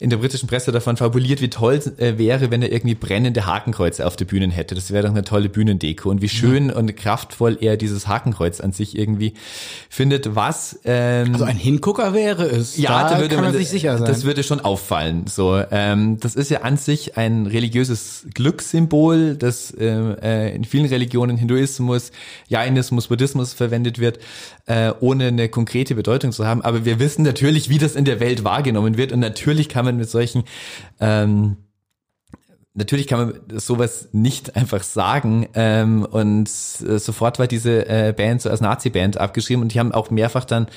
in 0.00 0.08
der 0.08 0.16
britischen 0.16 0.48
Presse 0.48 0.72
davon 0.72 0.96
fabuliert, 0.96 1.42
wie 1.42 1.50
toll 1.50 1.78
äh, 1.98 2.16
wäre, 2.16 2.50
wenn 2.50 2.62
er 2.62 2.72
irgendwie 2.72 2.94
brennende 2.94 3.44
Hakenkreuze 3.44 4.06
auf 4.06 4.16
der 4.16 4.24
Bühne 4.24 4.50
hätte. 4.50 4.74
Das 4.74 4.90
wäre 4.90 5.02
doch 5.04 5.10
eine 5.10 5.24
tolle 5.24 5.50
Bühnendeko. 5.50 6.08
Und 6.08 6.22
wie 6.22 6.28
schön 6.30 6.70
und 6.70 6.96
kraftvoll 6.96 7.58
er 7.60 7.76
dieses 7.76 8.08
Hakenkreuz 8.08 8.60
an 8.62 8.72
sich 8.72 8.96
irgendwie 8.98 9.34
findet, 9.90 10.34
was 10.34 10.80
ähm, 10.86 11.34
Also 11.34 11.44
ein 11.44 11.58
Hingucker 11.58 12.14
wäre 12.14 12.44
es. 12.46 12.78
ja, 12.78 13.02
da 13.02 13.10
da 13.10 13.20
würde 13.20 13.34
kann 13.34 13.44
man 13.44 13.52
sich 13.52 13.68
sicher 13.68 13.98
sein. 13.98 14.06
Das 14.06 14.24
würde 14.24 14.42
schon 14.42 14.60
auffallen. 14.60 15.26
So, 15.26 15.62
ähm, 15.70 16.18
das 16.18 16.34
ist 16.34 16.50
ja 16.50 16.62
an 16.62 16.78
sich 16.78 17.18
ein 17.18 17.46
religiöses 17.46 18.26
Glückssymbol, 18.32 19.36
das 19.36 19.74
ähm, 19.78 20.16
äh, 20.22 20.54
in 20.54 20.64
vielen 20.64 20.86
Religionen, 20.86 21.36
Hinduismus, 21.36 22.10
Jainismus, 22.48 23.08
Buddhismus 23.08 23.52
verwendet 23.52 23.98
wird, 23.98 24.18
äh, 24.66 24.92
ohne 25.00 25.28
eine 25.28 25.48
konkrete 25.48 25.94
Bedeutung 25.94 26.32
zu 26.32 26.46
haben. 26.46 26.62
Aber 26.62 26.84
wir 26.84 26.98
wissen 26.98 27.22
natürlich, 27.22 27.68
wie 27.68 27.78
das 27.78 27.96
in 27.96 28.04
der 28.04 28.20
Welt 28.20 28.44
wahrgenommen 28.44 28.96
wird, 28.96 29.12
und 29.12 29.20
natürlich 29.20 29.68
kann 29.68 29.84
man 29.84 29.96
mit 29.96 30.08
solchen 30.08 30.44
ähm, 31.00 31.56
Natürlich 32.72 33.08
kann 33.08 33.18
man 33.18 33.58
sowas 33.58 34.08
nicht 34.12 34.54
einfach 34.56 34.84
sagen. 34.84 35.48
Ähm, 35.54 36.06
und 36.08 36.48
äh, 36.48 36.98
sofort 36.98 37.40
war 37.40 37.48
diese 37.48 37.88
äh, 37.88 38.14
Band 38.16 38.42
so 38.42 38.48
als 38.48 38.60
Nazi-Band 38.60 39.18
abgeschrieben. 39.18 39.62
Und 39.62 39.74
die 39.74 39.80
haben 39.80 39.90
auch 39.92 40.10
mehrfach 40.10 40.44
dann 40.44 40.68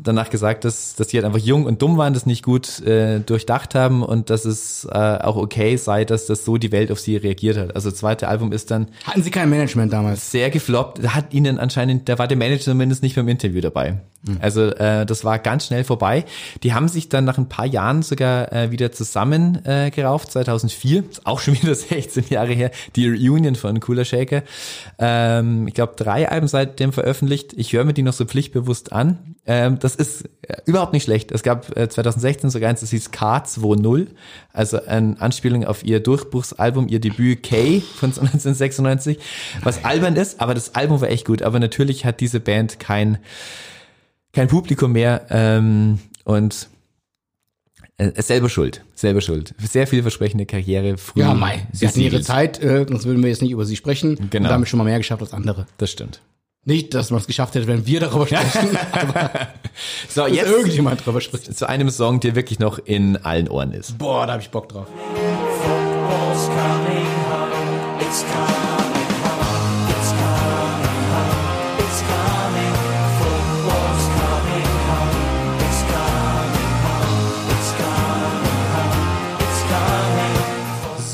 danach 0.00 0.30
gesagt, 0.30 0.64
dass, 0.64 0.94
dass 0.94 1.08
die 1.08 1.16
halt 1.16 1.24
einfach 1.26 1.38
jung 1.38 1.64
und 1.66 1.82
dumm 1.82 1.96
waren, 1.98 2.14
das 2.14 2.26
nicht 2.26 2.42
gut 2.44 2.80
äh, 2.80 3.20
durchdacht 3.20 3.74
haben 3.74 4.02
und 4.02 4.30
dass 4.30 4.44
es 4.44 4.84
äh, 4.90 4.96
auch 4.96 5.36
okay 5.36 5.76
sei, 5.76 6.04
dass 6.04 6.26
das 6.26 6.44
so 6.44 6.56
die 6.56 6.72
Welt 6.72 6.90
auf 6.90 7.00
sie 7.00 7.16
reagiert 7.16 7.56
hat. 7.56 7.74
Also 7.74 7.90
das 7.90 7.98
zweite 7.98 8.28
Album 8.28 8.52
ist 8.52 8.70
dann 8.70 8.88
Hatten 9.04 9.22
sie 9.22 9.30
kein 9.30 9.50
Management 9.50 9.92
damals? 9.92 10.30
sehr 10.30 10.50
gefloppt. 10.50 11.02
Da 11.02 11.14
hat 11.14 11.32
ihnen 11.34 11.58
anscheinend, 11.58 12.08
da 12.08 12.18
war 12.18 12.28
der 12.28 12.36
Manager 12.36 12.62
zumindest 12.62 13.02
nicht 13.02 13.16
beim 13.16 13.28
Interview 13.28 13.60
dabei. 13.60 14.00
Also 14.40 14.62
äh, 14.66 15.06
das 15.06 15.24
war 15.24 15.38
ganz 15.38 15.66
schnell 15.66 15.84
vorbei. 15.84 16.24
Die 16.64 16.74
haben 16.74 16.88
sich 16.88 17.08
dann 17.08 17.24
nach 17.24 17.38
ein 17.38 17.48
paar 17.48 17.66
Jahren 17.66 18.02
sogar 18.02 18.52
äh, 18.52 18.72
wieder 18.72 18.90
zusammen 18.90 19.64
äh, 19.64 19.90
gerauft, 19.90 20.32
2004. 20.32 21.04
Ist 21.08 21.24
auch 21.26 21.38
schon 21.40 21.54
wieder 21.54 21.74
16 21.76 22.24
Jahre 22.28 22.52
her. 22.52 22.72
Die 22.96 23.08
Reunion 23.08 23.54
von 23.54 23.78
Cooler 23.78 24.04
Shaker. 24.04 24.42
Ähm, 24.98 25.68
ich 25.68 25.74
glaube, 25.74 25.94
drei 25.96 26.28
Alben 26.28 26.48
seitdem 26.48 26.92
veröffentlicht. 26.92 27.52
Ich 27.56 27.72
höre 27.72 27.84
mir 27.84 27.94
die 27.94 28.02
noch 28.02 28.12
so 28.12 28.24
pflichtbewusst 28.24 28.92
an. 28.92 29.36
Ähm, 29.50 29.78
das 29.78 29.96
ist 29.96 30.28
äh, 30.42 30.58
überhaupt 30.66 30.92
nicht 30.92 31.04
schlecht. 31.04 31.32
Es 31.32 31.42
gab 31.42 31.74
äh, 31.74 31.88
2016 31.88 32.50
sogar 32.50 32.68
eins, 32.68 32.80
das 32.80 32.90
hieß 32.90 33.08
K20, 33.08 34.08
also 34.52 34.84
eine 34.84 35.18
Anspielung 35.18 35.64
auf 35.64 35.82
ihr 35.82 36.00
Durchbruchsalbum, 36.00 36.86
ihr 36.88 37.00
Debüt 37.00 37.42
K 37.42 37.80
von 37.80 38.10
1996, 38.10 39.18
was 39.62 39.86
albern 39.86 40.16
ist, 40.16 40.42
aber 40.42 40.52
das 40.52 40.74
Album 40.74 41.00
war 41.00 41.08
echt 41.08 41.24
gut. 41.24 41.40
Aber 41.40 41.60
natürlich 41.60 42.04
hat 42.04 42.20
diese 42.20 42.40
Band 42.40 42.78
kein, 42.78 43.16
kein 44.34 44.48
Publikum 44.48 44.92
mehr 44.92 45.26
ähm, 45.30 45.98
und 46.24 46.68
äh, 47.96 48.20
selber 48.20 48.50
schuld, 48.50 48.84
selber 48.94 49.22
schuld. 49.22 49.54
Sehr 49.58 49.86
vielversprechende 49.86 50.44
Karriere 50.44 50.98
früh. 50.98 51.20
Ja, 51.20 51.32
Mai. 51.32 51.66
Sie 51.72 51.88
hatten 51.88 52.00
ihre. 52.00 52.20
Zeit, 52.20 52.62
äh, 52.62 52.84
sonst 52.86 53.06
würden 53.06 53.22
wir 53.22 53.30
jetzt 53.30 53.40
nicht 53.40 53.52
über 53.52 53.64
sie 53.64 53.76
sprechen. 53.76 54.28
Genau. 54.28 54.44
Und 54.44 54.50
damit 54.50 54.68
schon 54.68 54.76
mal 54.76 54.84
mehr 54.84 54.98
geschafft 54.98 55.22
als 55.22 55.32
andere. 55.32 55.66
Das 55.78 55.90
stimmt. 55.90 56.20
Nicht, 56.68 56.92
dass 56.92 57.10
man 57.10 57.18
es 57.18 57.26
geschafft 57.26 57.54
hätte, 57.54 57.66
wenn 57.66 57.86
wir 57.86 58.00
darüber 58.00 58.26
sprechen, 58.26 58.76
aber 58.92 59.30
So, 60.10 60.24
dass 60.26 60.32
jetzt 60.36 60.50
irgendjemand 60.50 61.00
darüber 61.00 61.22
spricht. 61.22 61.56
zu 61.56 61.66
einem 61.66 61.88
Song, 61.88 62.20
der 62.20 62.34
wirklich 62.34 62.58
noch 62.58 62.78
in 62.78 63.16
allen 63.16 63.48
Ohren 63.48 63.72
ist. 63.72 63.96
Boah, 63.96 64.26
da 64.26 64.34
habe 64.34 64.42
ich 64.42 64.50
Bock 64.50 64.68
drauf. 64.68 64.86
Football's 65.14 66.46
coming 66.48 67.17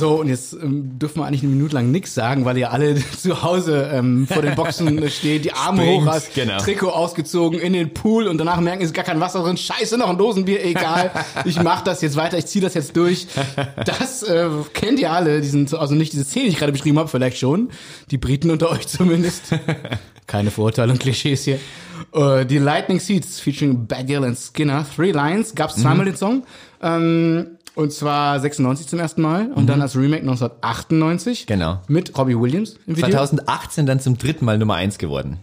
So, 0.05 0.21
und 0.21 0.29
jetzt 0.29 0.53
ähm, 0.53 0.99
dürfen 0.99 1.21
wir 1.21 1.27
eigentlich 1.27 1.45
eine 1.45 1.53
Minute 1.53 1.77
lang 1.77 1.91
nichts 1.91 2.13
sagen, 2.13 2.45
weil 2.45 2.59
ihr 2.59 2.71
alle 2.71 2.95
zu 3.19 3.43
Hause 3.43 3.91
ähm, 3.91 4.27
vor 4.27 4.43
den 4.43 4.55
Boxen 4.55 5.09
steht, 5.11 5.47
die 5.47 5.55
Arme 5.55 5.81
Springt, 5.81 6.03
hoch 6.03 6.13
hast, 6.13 6.35
genau. 6.35 6.59
Trikot 6.59 6.91
ausgezogen, 6.91 7.59
in 7.59 7.73
den 7.73 7.95
Pool 7.95 8.27
und 8.27 8.37
danach 8.37 8.61
merken, 8.61 8.83
es 8.83 8.89
ist 8.89 8.95
gar 8.95 9.07
kein 9.07 9.19
Wasser 9.21 9.43
drin. 9.43 9.57
Scheiße, 9.57 9.97
noch 9.97 10.11
ein 10.11 10.19
Dosenbier, 10.19 10.63
egal. 10.63 11.11
Ich 11.47 11.63
mach 11.63 11.81
das 11.81 12.03
jetzt 12.03 12.17
weiter, 12.17 12.37
ich 12.37 12.45
ziehe 12.45 12.63
das 12.63 12.75
jetzt 12.75 12.95
durch. 12.99 13.29
Das 13.83 14.23
äh, 14.25 14.51
kennt 14.75 15.01
ihr 15.01 15.11
alle, 15.11 15.41
diesen, 15.41 15.75
also 15.75 15.95
nicht 15.95 16.13
diese 16.13 16.25
Szene, 16.25 16.45
die 16.45 16.51
ich 16.51 16.59
gerade 16.59 16.73
beschrieben 16.73 16.99
habe, 16.99 17.09
vielleicht 17.09 17.39
schon. 17.39 17.71
Die 18.11 18.19
Briten 18.19 18.51
unter 18.51 18.71
euch 18.71 18.87
zumindest. 18.87 19.55
Keine 20.27 20.51
Vorurteile 20.51 20.93
und 20.93 21.01
Klischees 21.01 21.45
hier. 21.45 21.59
Äh, 22.13 22.45
die 22.45 22.59
Lightning 22.59 23.01
Seeds 23.01 23.41
featuring 23.41 23.87
Baggill 23.87 24.23
and 24.23 24.39
Skinner, 24.39 24.85
Three 24.95 25.13
Lines, 25.13 25.55
gab's 25.55 25.77
zweimal 25.77 26.05
den 26.05 26.17
Song. 26.17 26.45
Ähm, 26.83 27.57
und 27.75 27.93
zwar 27.93 28.39
96 28.39 28.87
zum 28.89 28.99
ersten 28.99 29.23
Mal 29.23 29.51
und 29.53 29.67
dann 29.67 29.83
als 29.83 29.97
Remake 29.97 30.23
1998. 30.23 31.47
Genau. 31.47 31.81
Mit 31.89 32.17
Robbie 32.17 32.39
Williams 32.39 32.77
im 32.87 32.97
Video. 32.97 33.11
2018 33.11 33.87
dann 33.87 34.01
zum 34.01 34.19
dritten 34.19 34.45
Mal 34.45 34.59
Nummer 34.59 34.75
eins 34.75 34.99
geworden. 34.99 35.39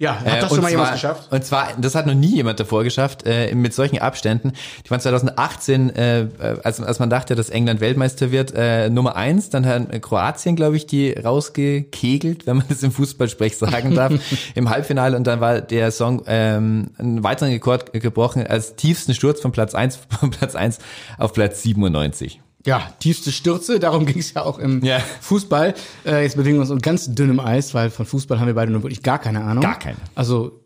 Ja, 0.00 0.18
hat 0.18 0.26
Äh, 0.26 0.40
das 0.40 0.50
und 0.50 0.56
schon 0.56 0.62
mal 0.62 0.70
jemand 0.70 0.92
geschafft? 0.92 1.30
Und 1.30 1.44
zwar, 1.44 1.74
das 1.76 1.94
hat 1.94 2.06
noch 2.06 2.14
nie 2.14 2.34
jemand 2.36 2.58
davor 2.58 2.84
geschafft, 2.84 3.26
äh, 3.26 3.54
mit 3.54 3.74
solchen 3.74 3.98
Abständen. 3.98 4.52
Die 4.86 4.90
waren 4.90 4.98
2018, 4.98 5.90
äh, 5.94 6.26
als, 6.64 6.80
als 6.80 6.98
man 7.00 7.10
dachte, 7.10 7.34
dass 7.34 7.50
England 7.50 7.82
Weltmeister 7.82 8.30
wird, 8.30 8.54
äh, 8.56 8.88
Nummer 8.88 9.14
eins. 9.14 9.50
Dann 9.50 9.66
hat 9.66 10.00
Kroatien, 10.00 10.56
glaube 10.56 10.78
ich, 10.78 10.86
die 10.86 11.12
rausgekegelt, 11.12 12.46
wenn 12.46 12.56
man 12.56 12.66
das 12.70 12.82
im 12.82 12.92
Fußballsprech 12.92 13.58
sagen 13.58 13.94
darf, 13.94 14.14
im 14.54 14.70
Halbfinale. 14.70 15.14
Und 15.18 15.26
dann 15.26 15.42
war 15.42 15.60
der 15.60 15.90
Song 15.90 16.22
ähm, 16.26 16.92
einen 16.96 17.22
weiteren 17.22 17.50
Rekord 17.50 17.92
gebrochen, 17.92 18.46
als 18.46 18.76
tiefsten 18.76 19.12
Sturz 19.12 19.42
von 19.42 19.52
Platz 19.52 19.74
eins 19.74 19.98
von 20.18 20.30
Platz 20.30 20.54
eins 20.54 20.78
auf 21.18 21.34
Platz 21.34 21.62
97. 21.62 22.40
Ja, 22.66 22.92
tiefste 22.98 23.32
Stürze, 23.32 23.78
darum 23.80 24.04
ging 24.06 24.18
es 24.18 24.34
ja 24.34 24.42
auch 24.42 24.58
im 24.58 24.84
Ja. 24.84 24.98
Fußball. 25.20 25.74
Äh, 26.04 26.22
jetzt 26.24 26.36
bewegen 26.36 26.56
wir 26.56 26.60
uns 26.62 26.70
auf 26.70 26.80
ganz 26.82 27.14
dünnem 27.14 27.40
Eis, 27.40 27.72
weil 27.74 27.88
von 27.90 28.04
Fußball 28.06 28.38
haben 28.38 28.46
wir 28.48 28.54
beide 28.54 28.70
nur 28.70 28.82
wirklich 28.82 29.02
gar 29.02 29.18
keine 29.18 29.42
Ahnung. 29.42 29.62
Gar 29.62 29.78
keine. 29.78 29.96
Also 30.14 30.60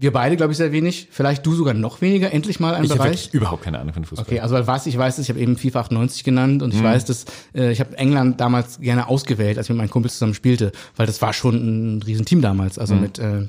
wir 0.00 0.12
beide, 0.12 0.36
glaube 0.36 0.52
ich, 0.52 0.58
sehr 0.58 0.70
wenig. 0.72 1.08
Vielleicht 1.10 1.44
du 1.44 1.54
sogar 1.54 1.74
noch 1.74 2.00
weniger, 2.02 2.32
endlich 2.32 2.60
mal 2.60 2.74
ein 2.74 2.84
Ich 2.84 2.90
habe 2.90 2.98
Bereich. 2.98 3.12
wirklich 3.24 3.34
überhaupt 3.34 3.64
keine 3.64 3.78
Ahnung 3.80 3.94
von 3.94 4.04
Fußball. 4.04 4.26
Okay, 4.28 4.40
also 4.40 4.54
was 4.66 4.86
ich 4.86 4.96
weiß, 4.96 5.18
ist, 5.18 5.24
ich 5.24 5.30
habe 5.30 5.40
eben 5.40 5.56
FIFA 5.56 5.80
98 5.80 6.22
genannt 6.22 6.56
Mhm. 6.58 6.62
und 6.62 6.74
ich 6.74 6.82
weiß, 6.82 7.04
dass 7.06 7.24
äh, 7.54 7.72
ich 7.72 7.80
habe 7.80 7.96
England 7.98 8.40
damals 8.40 8.78
gerne 8.78 9.08
ausgewählt, 9.08 9.56
als 9.58 9.66
ich 9.66 9.70
mit 9.70 9.78
meinen 9.78 9.90
Kumpels 9.90 10.14
zusammen 10.14 10.34
spielte, 10.34 10.70
weil 10.96 11.06
das 11.06 11.20
war 11.22 11.32
schon 11.32 11.96
ein 11.96 12.02
Riesenteam 12.02 12.42
damals. 12.42 12.78
Also 12.78 12.94
Mhm. 12.94 13.00
mit 13.00 13.18
äh, 13.18 13.48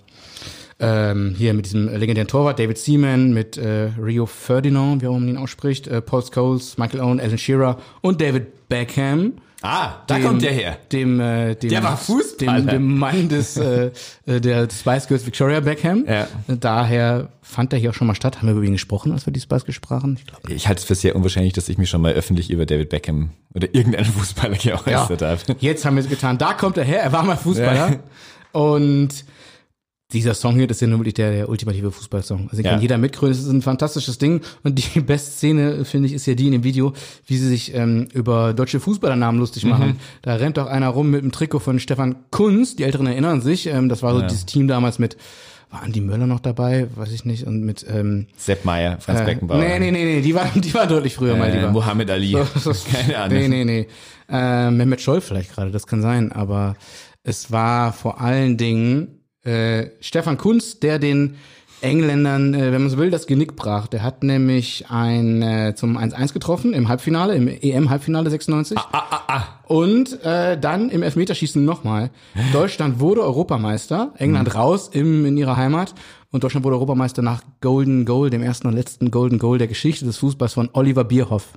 ähm, 0.80 1.36
hier 1.38 1.53
mit 1.53 1.65
diesem 1.65 1.88
legendären 1.93 2.27
Torwart 2.27 2.59
David 2.59 2.77
Seaman, 2.77 3.34
mit 3.34 3.57
äh, 3.57 3.89
Rio 4.01 4.25
Ferdinand, 4.25 5.01
wie 5.01 5.07
auch 5.07 5.13
man 5.13 5.27
ihn 5.27 5.38
ausspricht, 5.38 5.88
äh, 5.88 6.01
Paul 6.01 6.23
Scholes, 6.23 6.77
Michael 6.77 7.01
Owen, 7.01 7.19
Alan 7.19 7.38
Shearer 7.38 7.77
und 8.01 8.21
David 8.21 8.67
Beckham. 8.69 9.34
Ah, 9.61 9.95
da 10.07 10.15
dem- 10.15 10.23
kommt 10.23 10.41
der 10.41 10.53
her. 10.53 10.77
Dem, 10.89 11.19
äh, 11.19 11.53
dem, 11.55 11.69
Der 11.69 11.84
war 11.84 11.97
Fußballer. 11.97 12.61
Dem, 12.61 12.67
dem 12.67 12.97
Mann 12.97 13.27
des, 13.27 13.57
äh, 13.57 13.91
äh, 14.25 14.39
der 14.39 14.69
Spice 14.71 15.07
Girls 15.09 15.25
Victoria 15.25 15.59
Beckham. 15.59 16.05
Ja. 16.07 16.27
Daher 16.47 17.27
fand 17.41 17.73
er 17.73 17.80
hier 17.80 17.89
auch 17.89 17.93
schon 17.93 18.07
mal 18.07 18.15
statt. 18.15 18.38
Haben 18.38 18.47
wir 18.47 18.55
über 18.55 18.63
ihn 18.63 18.71
gesprochen, 18.71 19.11
als 19.11 19.25
wir 19.25 19.34
die 19.34 19.41
Spice 19.41 19.65
Girls 19.65 19.75
sprachen? 19.75 20.15
Ich 20.17 20.25
glaube. 20.27 20.53
Ich 20.53 20.69
halte 20.69 20.80
es 20.80 20.86
für 20.86 20.95
sehr 20.95 21.13
unwahrscheinlich, 21.13 21.51
dass 21.51 21.67
ich 21.67 21.77
mich 21.77 21.89
schon 21.89 21.99
mal 21.99 22.13
öffentlich 22.13 22.49
über 22.51 22.65
David 22.65 22.88
Beckham 22.88 23.32
oder 23.53 23.67
irgendeinen 23.75 24.05
Fußballer 24.05 24.55
geäußert 24.55 25.21
habe. 25.23 25.39
Jetzt 25.59 25.84
haben 25.84 25.97
wir 25.97 26.03
es 26.03 26.09
getan. 26.09 26.38
Da 26.38 26.53
kommt 26.53 26.77
er 26.77 26.86
her. 26.86 27.01
Er 27.01 27.11
war 27.11 27.23
mal 27.23 27.36
Fußballer. 27.36 27.99
Und 28.53 29.09
dieser 30.12 30.34
Song 30.34 30.55
hier, 30.55 30.66
das 30.66 30.78
ist 30.78 30.82
ja 30.82 30.88
nur 30.88 30.99
wirklich 30.99 31.14
der, 31.14 31.32
der 31.32 31.49
ultimative 31.49 31.91
Fußballsong. 31.91 32.49
Also 32.49 32.64
Ja. 32.64 32.72
kann 32.72 32.82
jeder 32.82 32.97
mitgrölen. 32.97 33.32
Es 33.32 33.39
ist 33.41 33.49
ein 33.49 33.62
fantastisches 33.62 34.18
Ding. 34.18 34.41
Und 34.64 34.80
die 34.80 34.99
beste 35.01 35.30
Szene, 35.32 35.86
finde 35.86 36.07
ich, 36.07 36.14
ist 36.14 36.26
ja 36.26 36.34
die 36.34 36.47
in 36.47 36.53
dem 36.53 36.64
Video, 36.64 36.93
wie 37.28 37.38
sie 37.38 37.47
sich 37.47 37.76
ähm, 37.76 38.07
über 38.14 38.53
deutsche 38.53 38.80
Fußballernamen 38.80 39.39
lustig 39.39 39.66
Mhm. 39.66 39.70
machen. 39.70 39.99
Da 40.24 40.34
rennt 40.36 40.57
doch 40.57 40.66
einer 40.66 40.88
rum 40.89 41.12
mit 41.12 41.22
dem 41.22 41.32
Trikot 41.32 41.60
von 41.60 41.80
Stefan 41.80 42.16
Kunz. 42.32 42.76
Die 42.76 42.84
Älteren 42.84 43.05
erinnern 43.05 43.41
sich. 43.41 43.68
Ähm, 43.68 43.88
das 43.88 44.01
war 44.01 44.16
so 44.16 44.22
dieses 44.24 44.47
Team 44.47 44.68
damals 44.68 44.97
mit, 44.97 45.16
war 45.70 45.84
Andi 45.84 46.01
Möller 46.01 46.26
noch 46.26 46.39
dabei? 46.39 46.88
Weiß 46.95 47.12
ich 47.12 47.26
nicht. 47.26 47.45
Und 47.45 47.62
mit, 47.62 47.86
ähm, 47.88 48.26
Sepp 48.36 48.66
Meier, 48.66 48.97
Franz 48.99 49.20
äh, 49.20 49.26
Beckenbauer. 49.26 49.60
Nee, 49.60 49.78
nee, 49.78 49.91
nee, 49.91 50.05
nee, 50.05 50.22
die 50.22 50.34
war, 50.34 50.49
die 50.55 50.74
war 50.74 50.88
deutlich 50.88 51.14
früher, 51.14 51.36
mein 51.36 51.51
Äh, 51.51 51.57
Lieber. 51.57 51.70
Mohammed 51.72 52.10
Ali. 52.10 52.32
So, 52.32 52.74
so, 52.74 52.89
Keine 52.91 53.16
Ahnung. 53.20 53.38
Nee, 53.38 53.47
nee, 53.47 53.64
nee. 53.64 53.88
Äh, 54.28 54.72
Mehmet 54.72 55.01
Scholl 55.01 55.22
vielleicht 55.22 55.53
gerade, 55.53 55.70
das 55.70 55.86
kann 55.86 56.01
sein. 56.01 56.32
Aber 56.32 56.76
es 57.24 57.51
war 57.51 57.93
vor 57.93 58.20
allen 58.20 58.57
Dingen 58.57 59.18
äh, 59.44 59.88
Stefan 60.02 60.38
Kunz, 60.38 60.80
der 60.80 61.00
den 61.00 61.36
Engländern, 61.82 62.54
äh, 62.54 62.74
wenn 62.74 62.82
man 62.82 62.90
so 62.90 62.98
will, 62.98 63.10
das 63.10 63.26
Genick 63.26 63.56
brach. 63.56 63.88
Der 63.88 64.04
hat 64.04 64.22
nämlich 64.22 64.88
ein 64.90 65.42
äh, 65.42 65.76
zum 65.76 65.98
1-1 65.98 66.34
getroffen 66.34 66.74
im 66.74 66.90
Halbfinale, 66.90 67.36
im 67.36 67.48
EM-Halbfinale 67.48 68.30
96. 68.30 68.78
Ah, 68.78 69.44
Und 69.66 70.22
äh, 70.26 70.60
dann 70.60 70.90
im 70.90 71.04
Elfmeterschießen 71.04 71.64
nochmal. 71.64 72.10
Deutschland 72.52 73.00
wurde 73.00 73.22
Europameister, 73.22 74.14
England 74.18 74.50
Mhm. 74.50 74.60
raus 74.60 74.90
im, 74.92 75.26
in 75.26 75.38
ihrer 75.38 75.56
Heimat. 75.56 75.94
Und 76.32 76.44
Deutschland 76.44 76.66
wurde 76.66 76.76
Europameister 76.76 77.22
nach 77.22 77.42
Golden 77.62 78.06
Goal, 78.06 78.30
dem 78.30 78.44
ersten 78.44 78.68
und 78.68 78.74
letzten 78.74 79.10
Golden 79.10 79.40
Goal 79.40 79.58
der 79.58 79.68
Geschichte 79.68 80.04
des 80.06 80.18
Fußballs 80.18 80.54
von 80.54 80.70
Oliver 80.74 81.06
Bierhoff. 81.06 81.54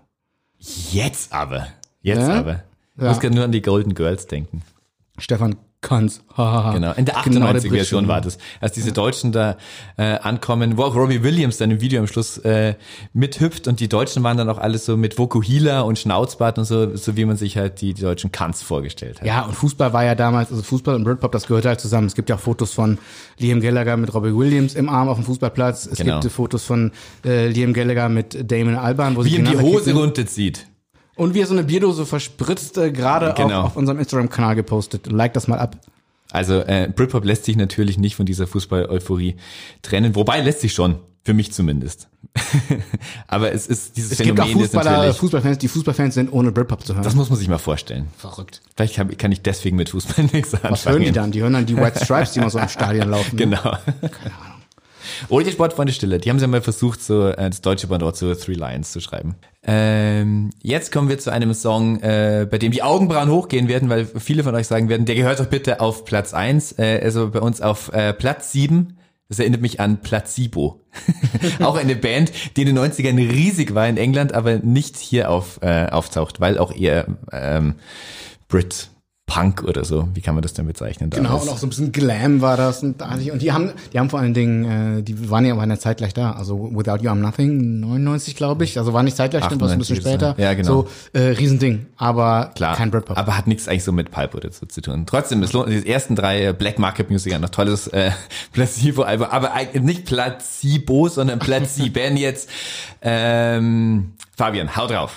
Jetzt 0.93 1.33
aber. 1.33 1.66
Jetzt 2.01 2.28
Ja? 2.28 2.35
aber. 2.39 2.62
Ich 2.97 3.03
Ja. 3.03 3.09
muss 3.09 3.18
gerade 3.20 3.35
nur 3.35 3.45
an 3.45 3.53
die 3.53 3.62
Golden 3.62 3.95
Girls 3.95 4.28
denken. 4.28 4.62
Stefan 5.18 5.57
Kanz. 5.83 6.22
Hahaha. 6.37 6.72
Genau. 6.72 6.93
In 6.93 7.05
der 7.05 7.14
Genau 7.24 7.47
98 7.47 7.70
Brit 7.70 7.80
Version 7.80 8.09
war 8.09 8.20
das. 8.22 8.39
Als 8.61 8.72
diese 8.72 8.93
Deutschen 8.93 9.33
da 9.33 9.57
äh, 9.99 10.14
ankommen, 10.18 10.78
wo 10.78 10.85
auch 10.85 10.95
Robbie 10.95 11.22
Williams 11.22 11.59
dann 11.59 11.70
im 11.70 11.80
Video 11.83 12.01
am 12.01 12.07
Schluss 12.07 12.39
äh, 12.39 12.74
mithüpft 13.12 13.68
und 13.68 13.80
die 13.80 13.89
Deutschen 13.89 14.22
waren 14.22 14.37
dann 14.39 14.49
auch 14.49 14.59
alles 14.59 14.87
so 14.87 14.97
mit 14.97 15.18
Vokuhila 15.18 15.83
und 15.83 15.99
Schnauzbart 15.99 16.59
und 16.59 16.64
so, 16.64 16.97
so 16.97 17.16
wie 17.16 17.24
man 17.26 17.37
sich 17.37 17.57
halt 17.59 17.80
die, 17.83 17.93
die 17.93 18.03
deutschen 18.03 18.33
Kanz 18.33 18.62
vorgestellt 18.62 19.20
hat. 19.20 19.26
Ja, 19.26 19.43
und 19.43 19.55
Fußball 19.55 19.93
war 19.93 20.05
ja 20.05 20.14
damals, 20.14 20.51
also 20.51 20.62
Fußball 20.62 20.95
und 20.95 21.05
Britpop, 21.05 21.33
das 21.33 21.47
gehört 21.47 21.66
halt 21.66 21.80
zusammen. 21.80 22.07
Es 22.07 22.14
gibt 22.14 22.30
ja 22.30 22.37
auch 22.37 22.41
Fotos 22.41 22.72
von 22.72 22.99
Liam 23.39 23.61
Gallagher 23.61 23.97
mit 23.97 24.14
Robbie 24.14 24.35
Williams 24.35 24.74
im 24.74 24.89
Arm 24.89 25.09
auf 25.09 25.16
dem 25.18 25.24
Fußballplatz. 25.26 25.87
Es 25.87 25.99
Genau. 25.99 26.20
gibt 26.20 26.33
Fotos 26.33 26.64
von 26.64 26.93
äh, 27.24 27.49
Liam 27.49 27.72
Gallagher 27.74 28.09
mit 28.09 28.51
Damon 28.51 28.76
Alban, 28.76 29.16
wo 29.16 29.24
Wie 29.24 29.30
sie 29.30 29.37
ihm 29.37 29.45
die 29.45 29.59
Hose 29.59 29.93
runterzieht. 29.93 30.66
Und 31.16 31.34
wie 31.34 31.40
er 31.40 31.46
so 31.46 31.52
eine 31.54 31.64
Bierdose 31.64 32.06
verspritzt, 32.06 32.78
äh, 32.78 32.90
gerade 32.90 33.34
Genau. 33.36 33.60
auf, 33.60 33.66
auf 33.66 33.76
unserem 33.76 33.98
Instagram-Kanal 33.98 34.54
gepostet. 34.56 35.10
Like 35.12 35.34
das 35.34 35.46
mal 35.48 35.58
ab. 35.58 35.76
Also 36.30 36.60
äh, 36.60 36.88
Britpop 36.94 37.24
lässt 37.24 37.44
sich 37.44 37.56
natürlich 37.56 37.98
nicht 37.98 38.16
von 38.16 38.24
dieser 38.24 38.46
Fußball-Euphorie 38.46 39.36
trennen. 39.82 40.14
Wobei 40.16 40.40
lässt 40.40 40.60
sich 40.62 40.72
schon, 40.72 40.96
für 41.24 41.34
mich 41.34 41.52
zumindest. 41.52 42.08
Aber 43.28 43.52
es 43.52 43.66
ist 43.66 43.96
dieses 43.98 44.12
Es 44.12 44.18
gibt 44.18 44.40
auch 44.40 44.44
Phänomen 44.46 44.64
ist 44.64 44.72
Fußballer, 44.72 44.96
natürlich. 44.96 45.16
Fußballfans, 45.18 45.58
die 45.58 45.68
Fußballfans 45.68 46.14
sind, 46.14 46.32
ohne 46.32 46.50
Britpop 46.50 46.84
zu 46.86 46.94
hören. 46.94 47.04
Das 47.04 47.14
muss 47.14 47.28
man 47.28 47.38
sich 47.38 47.48
mal 47.48 47.58
vorstellen. 47.58 48.08
verrückt. 48.16 48.62
Vielleicht 48.74 48.96
kann, 48.96 49.14
kann 49.18 49.30
ich 49.32 49.42
deswegen 49.42 49.76
mit 49.76 49.90
Fußball 49.90 50.24
nichts 50.32 50.54
anfangen. 50.54 50.72
Was 50.72 50.86
hören 50.86 51.02
die 51.02 51.12
dann? 51.12 51.30
Die 51.32 51.42
hören 51.42 51.52
dann 51.52 51.66
die 51.66 51.76
White 51.76 52.00
Stripes, 52.04 52.32
die 52.32 52.38
immer 52.40 52.48
so 52.50 52.58
im 52.58 52.68
Stadion 52.68 53.10
laufen. 53.10 53.36
Genau. 53.36 53.76
Oder 55.28 55.44
die 55.44 55.53
Sportfreunde 55.53 55.92
Stille. 55.92 56.18
Die 56.18 56.30
haben 56.30 56.38
ja 56.38 56.46
mal 56.46 56.62
versucht, 56.62 57.03
so 57.03 57.28
äh, 57.28 57.50
das 57.50 57.61
deutsche 57.61 57.86
Pendant 57.86 58.16
zu 58.16 58.34
Three 58.34 58.55
Lions 58.55 58.92
zu 58.92 59.00
schreiben. 59.00 59.36
Ähm, 59.64 60.50
jetzt 60.62 60.90
kommen 60.92 61.09
wir 61.09 61.18
zu 61.18 61.30
einem 61.30 61.55
Song, 61.55 62.00
äh, 62.00 62.46
bei 62.50 62.59
dem 62.59 62.72
die 62.72 62.82
Augenbrauen 62.82 63.30
hochgehen 63.30 63.68
werden, 63.68 63.88
weil 63.88 64.07
viele 64.07 64.42
von 64.42 64.55
euch 64.55 64.66
sagen 64.66 64.88
werden, 64.88 65.07
der 65.07 65.14
gehört 65.14 65.40
doch 65.40 65.46
bitte 65.46 65.80
auf 65.80 66.05
Platz 66.05 66.34
eins. 66.34 66.78
Äh, 66.78 67.00
also 67.03 67.30
bei 67.30 67.40
uns 67.40 67.61
auf 67.61 67.92
äh, 67.92 68.12
Platz 68.12 68.53
sieben. 68.53 68.98
Das 69.28 69.38
erinnert 69.38 69.62
mich 69.62 69.80
an 69.80 70.03
Placebo. 70.03 70.80
auch 71.61 71.76
eine 71.76 71.96
Band, 71.96 72.32
die 72.57 72.62
in 72.62 72.74
den 72.74 72.78
90ern 72.78 73.16
riesig 73.16 73.74
war 73.74 73.88
in 73.88 73.96
England, 73.96 74.34
aber 74.34 74.59
nicht 74.59 74.98
hier 74.98 75.30
auf, 75.30 75.59
äh, 75.62 75.86
auftaucht, 75.86 76.40
weil 76.40 76.59
auch 76.59 76.74
eher 76.74 77.07
ähm, 77.32 77.76
Brit 78.48 78.91
Punk 79.26 79.62
oder 79.62 79.84
so. 79.84 80.08
Wie 80.12 80.20
kann 80.20 80.34
man 80.34 80.42
das 80.42 80.52
denn 80.52 80.66
bezeichnen? 80.66 81.08
Genau, 81.08 81.28
damals? 81.30 81.44
und 81.44 81.48
auch 81.50 81.56
so 81.58 81.66
ein 81.66 81.70
bisschen 81.70 81.92
Glam 81.92 82.42
war 82.42 82.56
das. 82.58 82.82
Und, 82.82 83.00
und 83.00 83.40
die 83.40 83.50
haben, 83.52 83.72
die 83.92 83.98
haben 83.98 84.10
vor 84.10 84.20
allen 84.20 84.34
Dingen, 84.34 84.98
äh, 84.98 85.02
die 85.02 85.30
waren 85.30 85.46
ja 85.46 85.54
bei 85.54 85.62
einer 85.62 85.78
Zeit 85.78 85.98
gleich 85.98 86.12
da. 86.12 86.32
Also 86.32 86.70
Without 86.74 87.02
You 87.02 87.10
I'm 87.10 87.14
Nothing, 87.14 87.80
99 87.80 88.36
glaube 88.36 88.64
ich. 88.64 88.78
Also 88.78 88.92
war 88.92 89.02
nicht 89.02 89.16
zeitgleich, 89.16 89.44
stimmt, 89.44 89.62
war 89.62 89.68
so 89.68 89.74
ein 89.74 89.78
bisschen 89.78 89.96
98 89.98 90.20
später. 90.34 90.42
ja, 90.42 90.52
genau. 90.54 90.86
So, 91.14 91.18
äh, 91.18 91.28
Riesending. 91.30 91.86
Aber 91.96 92.50
Klar, 92.54 92.76
kein 92.76 92.90
Britpop. 92.90 93.16
aber 93.16 93.36
hat 93.38 93.46
nichts 93.46 93.68
eigentlich 93.68 93.84
so 93.84 93.92
mit 93.92 94.10
Pulp 94.10 94.34
oder 94.34 94.52
so 94.52 94.66
zu 94.66 94.82
tun. 94.82 95.06
Trotzdem, 95.06 95.42
es 95.42 95.52
lohnt, 95.54 95.70
die 95.70 95.88
ersten 95.88 96.14
drei 96.14 96.46
äh, 96.48 96.52
Black 96.52 96.78
Market 96.78 97.10
Music 97.10 97.40
noch 97.40 97.48
tolles 97.48 97.86
äh, 97.88 98.10
Placebo-Album, 98.52 99.28
aber 99.30 99.54
eigentlich 99.54 99.82
nicht 99.82 100.04
Placebo, 100.04 101.08
sondern 101.08 101.38
Placiben 101.38 102.18
jetzt. 102.18 102.50
Ähm, 103.00 104.12
Fabian, 104.36 104.76
hau 104.76 104.86
drauf. 104.88 105.16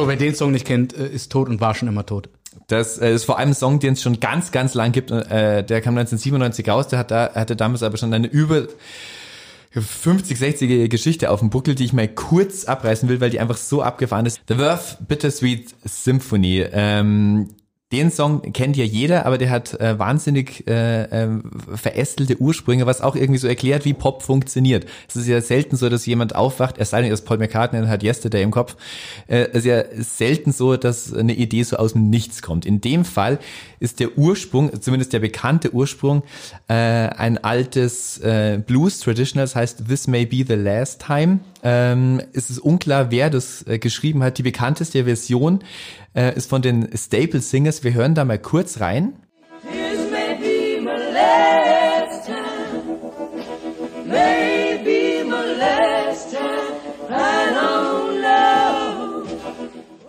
So, 0.00 0.08
wer 0.08 0.16
den 0.16 0.34
Song 0.34 0.52
nicht 0.52 0.66
kennt, 0.66 0.96
äh, 0.96 1.08
ist 1.08 1.30
tot 1.30 1.48
und 1.48 1.60
war 1.60 1.74
schon 1.74 1.88
immer 1.88 2.06
tot. 2.06 2.30
Das 2.68 2.98
äh, 2.98 3.12
ist 3.12 3.24
vor 3.24 3.38
allem 3.38 3.50
ein 3.50 3.54
Song, 3.54 3.80
den 3.80 3.92
es 3.92 4.02
schon 4.02 4.18
ganz, 4.18 4.50
ganz 4.50 4.74
lang 4.74 4.92
gibt. 4.92 5.10
Äh, 5.10 5.62
der 5.62 5.80
kam 5.80 5.96
1997 5.98 6.68
raus, 6.68 6.88
der 6.88 6.98
hat 6.98 7.10
da, 7.10 7.30
hatte 7.34 7.54
damals 7.54 7.82
aber 7.82 7.96
schon 7.96 8.12
eine 8.14 8.26
über 8.26 8.66
50, 9.72 10.38
60er 10.38 10.88
Geschichte 10.88 11.30
auf 11.30 11.40
dem 11.40 11.50
Buckel, 11.50 11.74
die 11.74 11.84
ich 11.84 11.92
mal 11.92 12.08
kurz 12.08 12.64
abreißen 12.64 13.08
will, 13.08 13.20
weil 13.20 13.30
die 13.30 13.40
einfach 13.40 13.56
so 13.56 13.82
abgefahren 13.82 14.26
ist. 14.26 14.40
The 14.48 14.54
Verve 14.54 14.96
Bittersweet 15.06 15.74
Symphony. 15.84 16.64
Ähm, 16.72 17.50
den 17.92 18.12
Song 18.12 18.52
kennt 18.52 18.76
ja 18.76 18.84
jeder, 18.84 19.26
aber 19.26 19.36
der 19.36 19.50
hat 19.50 19.78
äh, 19.80 19.98
wahnsinnig 19.98 20.64
äh, 20.68 21.02
äh, 21.02 21.28
verästelte 21.74 22.40
Ursprünge, 22.40 22.86
was 22.86 23.00
auch 23.00 23.16
irgendwie 23.16 23.38
so 23.38 23.48
erklärt, 23.48 23.84
wie 23.84 23.94
Pop 23.94 24.22
funktioniert. 24.22 24.86
Es 25.08 25.16
ist 25.16 25.26
ja 25.26 25.40
selten 25.40 25.76
so, 25.76 25.88
dass 25.88 26.06
jemand 26.06 26.36
aufwacht, 26.36 26.76
es 26.78 26.90
sei 26.90 27.02
denn, 27.02 27.10
ist 27.10 27.22
Paul 27.22 27.38
McCartney 27.38 27.84
hat 27.86 28.04
Yesterday 28.04 28.42
im 28.42 28.52
Kopf. 28.52 28.76
Äh, 29.26 29.48
es 29.52 29.60
ist 29.60 29.64
ja 29.64 29.82
selten 29.98 30.52
so, 30.52 30.76
dass 30.76 31.12
eine 31.12 31.34
Idee 31.34 31.64
so 31.64 31.76
aus 31.76 31.94
dem 31.94 32.10
Nichts 32.10 32.42
kommt. 32.42 32.64
In 32.64 32.80
dem 32.80 33.04
Fall 33.04 33.40
ist 33.80 33.98
der 33.98 34.16
Ursprung, 34.16 34.80
zumindest 34.80 35.12
der 35.12 35.20
bekannte 35.20 35.74
Ursprung, 35.74 36.22
äh, 36.68 36.74
ein 36.74 37.42
altes 37.42 38.18
äh, 38.18 38.62
Blues-Traditional, 38.64 39.44
das 39.44 39.56
heißt 39.56 39.88
This 39.88 40.06
May 40.06 40.26
Be 40.26 40.44
the 40.46 40.54
Last 40.54 41.02
Time. 41.04 41.40
Ähm, 41.62 42.22
es 42.32 42.50
ist 42.50 42.58
unklar, 42.58 43.10
wer 43.10 43.30
das 43.30 43.66
äh, 43.66 43.78
geschrieben 43.78 44.22
hat. 44.22 44.38
Die 44.38 44.42
bekannteste 44.42 45.04
Version 45.04 45.60
äh, 46.14 46.34
ist 46.34 46.48
von 46.48 46.62
den 46.62 46.88
Staple 46.96 47.40
Singers. 47.40 47.84
Wir 47.84 47.94
hören 47.94 48.14
da 48.14 48.24
mal 48.24 48.38
kurz 48.38 48.80
rein. 48.80 49.14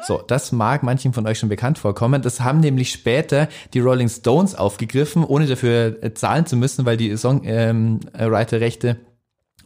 So, 0.04 0.22
das 0.28 0.52
mag 0.52 0.84
manchen 0.84 1.14
von 1.14 1.26
euch 1.26 1.40
schon 1.40 1.48
bekannt 1.48 1.78
vorkommen. 1.78 2.22
Das 2.22 2.42
haben 2.42 2.60
nämlich 2.60 2.92
später 2.92 3.48
die 3.74 3.80
Rolling 3.80 4.10
Stones 4.10 4.56
aufgegriffen, 4.56 5.24
ohne 5.24 5.46
dafür 5.46 6.04
äh, 6.04 6.14
zahlen 6.14 6.46
zu 6.46 6.58
müssen, 6.58 6.86
weil 6.86 6.98
die 6.98 7.16
Songwriter-Rechte 7.16 8.98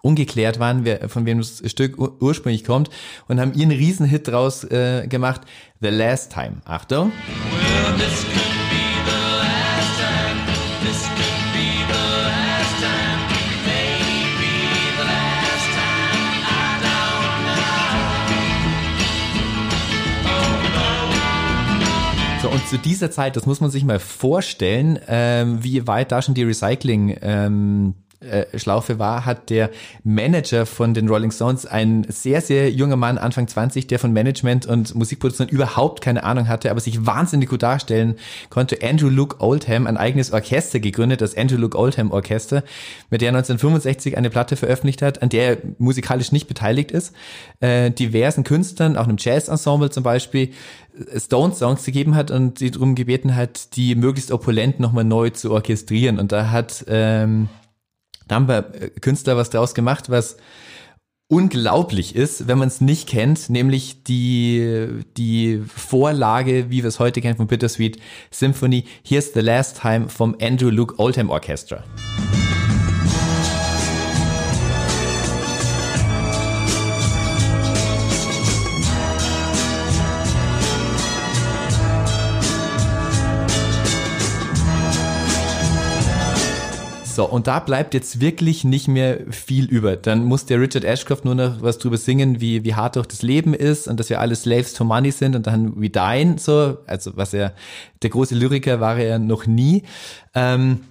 ungeklärt 0.06 0.60
waren, 0.60 0.86
wer, 0.86 1.10
von 1.10 1.26
wem 1.26 1.40
das 1.40 1.64
Stück 1.66 1.98
ur 1.98 2.22
ursprünglich 2.22 2.64
kommt 2.64 2.92
und 3.28 3.40
haben 3.40 3.54
ihren 3.54 3.72
Riesenhit 3.72 4.28
draus 4.28 4.64
äh, 4.64 5.08
gemacht. 5.08 5.42
The 5.82 5.90
Last 5.90 6.32
Time. 6.32 6.58
Achtung. 6.64 7.12
So, 22.44 22.52
und 22.52 22.68
zu 22.68 22.78
dieser 22.78 23.10
Zeit, 23.10 23.36
das 23.36 23.48
muss 23.48 23.60
man 23.60 23.72
sich 23.72 23.84
mal 23.84 23.98
vorstellen, 23.98 25.00
ähm, 25.08 25.64
wie 25.64 25.88
weit 25.88 26.12
da 26.12 26.22
schon 26.22 26.36
die 26.36 26.44
Recycling 26.44 27.18
ähm, 27.24 27.96
Zeitschlaufe 28.26 29.00
war, 29.00 29.26
hat 29.26 29.50
der 29.50 29.70
Manager 30.04 30.66
von 30.66 30.94
den 30.94 31.08
Rolling 31.08 31.32
Stones, 31.32 31.66
ein 31.66 32.06
sehr, 32.10 32.42
sehr 32.42 32.72
junger 32.72 32.96
Mann, 32.96 33.18
Anfang 33.18 33.48
20, 33.48 33.88
der 33.88 34.00
von 34.00 34.12
Management 34.12 34.66
und 34.66 34.96
Musikproduktion 34.96 35.48
überhaupt 35.48 36.02
keine 36.02 36.24
Ahnung 36.24 36.48
hatte, 36.48 36.72
aber 36.72 36.80
sich 36.80 37.06
wahnsinnig 37.06 37.50
gut 37.50 37.64
darstellen 37.64 38.16
konnte, 38.50 38.80
Andrew 38.82 39.10
Luke 39.10 39.38
Oldham, 39.40 39.88
ein 39.88 39.98
eigenes 39.98 40.32
Orchester 40.32 40.80
gegründet, 40.80 41.22
das 41.22 41.38
Andrew 41.38 41.58
Luke 41.58 41.78
Oldham 41.78 42.12
Orchester, 42.12 42.64
mit 43.10 43.22
der 43.22 43.30
er 43.30 43.38
1965 43.38 44.18
eine 44.18 44.30
Platte 44.30 44.56
veröffentlicht 44.56 45.02
hat, 45.02 45.22
an 45.22 45.30
der 45.30 45.50
er 45.50 45.58
musikalisch 45.78 46.32
nicht 46.32 46.48
beteiligt 46.48 46.92
ist, 46.92 47.14
äh, 47.60 47.92
diversen 47.92 48.44
Künstlern, 48.44 48.98
auch 48.98 49.06
einem 49.06 49.18
Jazz-Ensemble 49.20 49.90
zum 49.90 50.04
Beispiel, 50.04 50.52
Stones-Songs 51.16 51.84
gegeben 51.84 52.16
hat 52.16 52.32
und 52.32 52.60
sie 52.60 52.72
darum 52.72 52.96
gebeten 52.96 53.36
hat, 53.36 53.76
die 53.76 53.96
möglichst 53.96 54.32
opulent 54.32 54.80
nochmal 54.80 55.04
neu 55.04 55.30
zu 55.30 55.52
orchestrieren. 55.52 56.20
Und 56.20 56.32
da 56.32 56.52
hat 56.52 56.86
ähm, 56.88 57.50
da 58.28 58.36
haben 58.36 58.48
wir 58.48 58.74
äh, 58.74 58.90
Künstler 59.00 59.38
was 59.38 59.50
draus 59.50 59.74
gemacht, 59.74 60.10
was 60.10 60.38
unglaublich 61.28 62.16
ist, 62.16 62.48
wenn 62.48 62.60
man 62.60 62.68
es 62.68 62.82
nicht 62.82 63.08
kennt, 63.10 63.50
nämlich 63.50 64.04
die, 64.04 65.04
die 65.18 65.62
Vorlage, 65.68 66.70
wie 66.70 66.84
wir 66.84 66.88
es 66.88 67.00
heute 67.00 67.22
kennen 67.22 67.38
von 67.38 67.48
Bittersweet 67.48 68.00
Symphony, 68.30 68.86
Here's 69.04 69.34
the 69.34 69.40
Last 69.40 69.82
Time 69.82 70.10
vom 70.10 70.36
Andrew 70.40 70.70
Luke 70.70 70.96
Oldham 70.98 71.30
Orchestra. 71.30 71.84
So, 87.16 87.24
und 87.24 87.48
da 87.48 87.62
bleibt 87.62 87.94
jetzt 87.94 88.20
wirklich 88.20 88.66
nicht 88.66 88.90
mehr 88.90 89.22
viel 89.32 89.68
über. 89.68 89.96
Dann 89.96 90.26
muss 90.26 90.46
der 90.48 90.60
Richard 90.60 90.84
Ashcroft 90.84 91.24
nur 91.24 91.34
noch 91.34 91.62
was 91.62 91.78
drüber 91.78 91.96
singen, 91.96 92.42
wie, 92.42 92.66
wie 92.66 92.76
hart 92.76 92.98
doch 92.98 93.06
das 93.06 93.22
Leben 93.22 93.54
ist 93.54 93.88
und 93.88 94.02
dass 94.02 94.10
wir 94.10 94.20
alle 94.20 94.36
Slaves 94.36 94.74
to 94.74 94.84
Money 94.84 95.12
sind 95.12 95.34
und 95.34 95.48
dann 95.48 95.80
We 95.82 95.90
Dine, 95.90 96.36
so, 96.38 96.80
also 96.88 97.16
was 97.16 97.34
er, 97.34 97.54
der 98.02 98.10
große 98.10 98.36
Lyriker 98.36 98.82
war 98.82 98.98
er 98.98 99.18
noch 99.18 99.48
nie. 99.48 99.84
Ähm, 100.34 100.82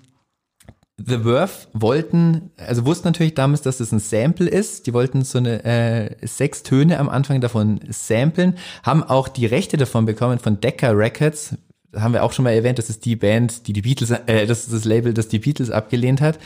The 0.96 1.18
Verve 1.18 1.52
wollten, 1.74 2.52
also 2.56 2.86
wussten 2.86 3.08
natürlich 3.08 3.34
damals, 3.34 3.60
dass 3.60 3.76
das 3.76 3.92
ein 3.92 3.98
Sample 3.98 4.48
ist. 4.48 4.86
Die 4.86 4.94
wollten 4.94 5.24
so 5.24 5.36
eine 5.36 5.62
äh, 5.64 6.26
sechs 6.26 6.62
Töne 6.62 7.00
am 7.00 7.10
Anfang 7.10 7.42
davon 7.42 7.80
samplen, 7.90 8.56
haben 8.82 9.02
auch 9.02 9.28
die 9.28 9.44
Rechte 9.44 9.76
davon 9.76 10.06
bekommen 10.06 10.38
von 10.38 10.58
Decca 10.58 10.90
Records, 10.92 11.56
haben 11.96 12.12
wir 12.12 12.24
auch 12.24 12.32
schon 12.32 12.44
mal 12.44 12.52
erwähnt, 12.52 12.78
das 12.78 12.90
ist 12.90 13.04
die 13.04 13.16
Band, 13.16 13.66
die 13.66 13.72
die 13.72 13.82
Beatles, 13.82 14.10
äh, 14.10 14.46
das 14.46 14.60
ist 14.60 14.72
das 14.72 14.84
Label, 14.84 15.14
das 15.14 15.28
die 15.28 15.38
Beatles 15.38 15.70
abgelehnt 15.70 16.20
hat, 16.20 16.38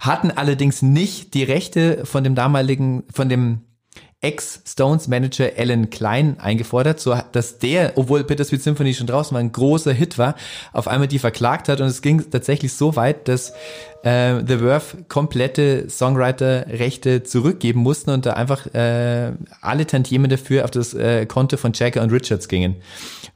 hatten 0.00 0.30
allerdings 0.30 0.82
nicht 0.82 1.34
die 1.34 1.44
Rechte 1.44 2.04
von 2.04 2.24
dem 2.24 2.34
damaligen, 2.34 3.04
von 3.12 3.28
dem 3.28 3.62
Ex-Stones-Manager 4.22 5.50
Alan 5.56 5.90
Klein 5.90 6.38
eingefordert, 6.38 7.00
so 7.00 7.16
dass 7.32 7.58
der, 7.58 7.94
obwohl 7.96 8.22
Bittersweet 8.22 8.62
Symphony 8.62 8.94
schon 8.94 9.08
draußen 9.08 9.34
war, 9.34 9.40
ein 9.40 9.50
großer 9.50 9.92
Hit 9.92 10.16
war, 10.16 10.36
auf 10.72 10.86
einmal 10.86 11.08
die 11.08 11.18
verklagt 11.18 11.68
hat. 11.68 11.80
Und 11.80 11.88
es 11.88 12.02
ging 12.02 12.30
tatsächlich 12.30 12.72
so 12.72 12.94
weit, 12.94 13.26
dass 13.26 13.50
äh, 14.04 14.36
The 14.46 14.58
Verve 14.58 15.04
komplette 15.08 15.90
Songwriter-Rechte 15.90 17.24
zurückgeben 17.24 17.80
mussten 17.80 18.10
und 18.10 18.24
da 18.24 18.34
einfach 18.34 18.72
äh, 18.72 19.32
alle 19.60 19.86
Tantiemen 19.88 20.30
dafür 20.30 20.64
auf 20.64 20.70
das 20.70 20.94
äh, 20.94 21.26
Konto 21.26 21.56
von 21.56 21.72
Jagger 21.74 22.02
und 22.02 22.12
Richards 22.12 22.46
gingen, 22.46 22.76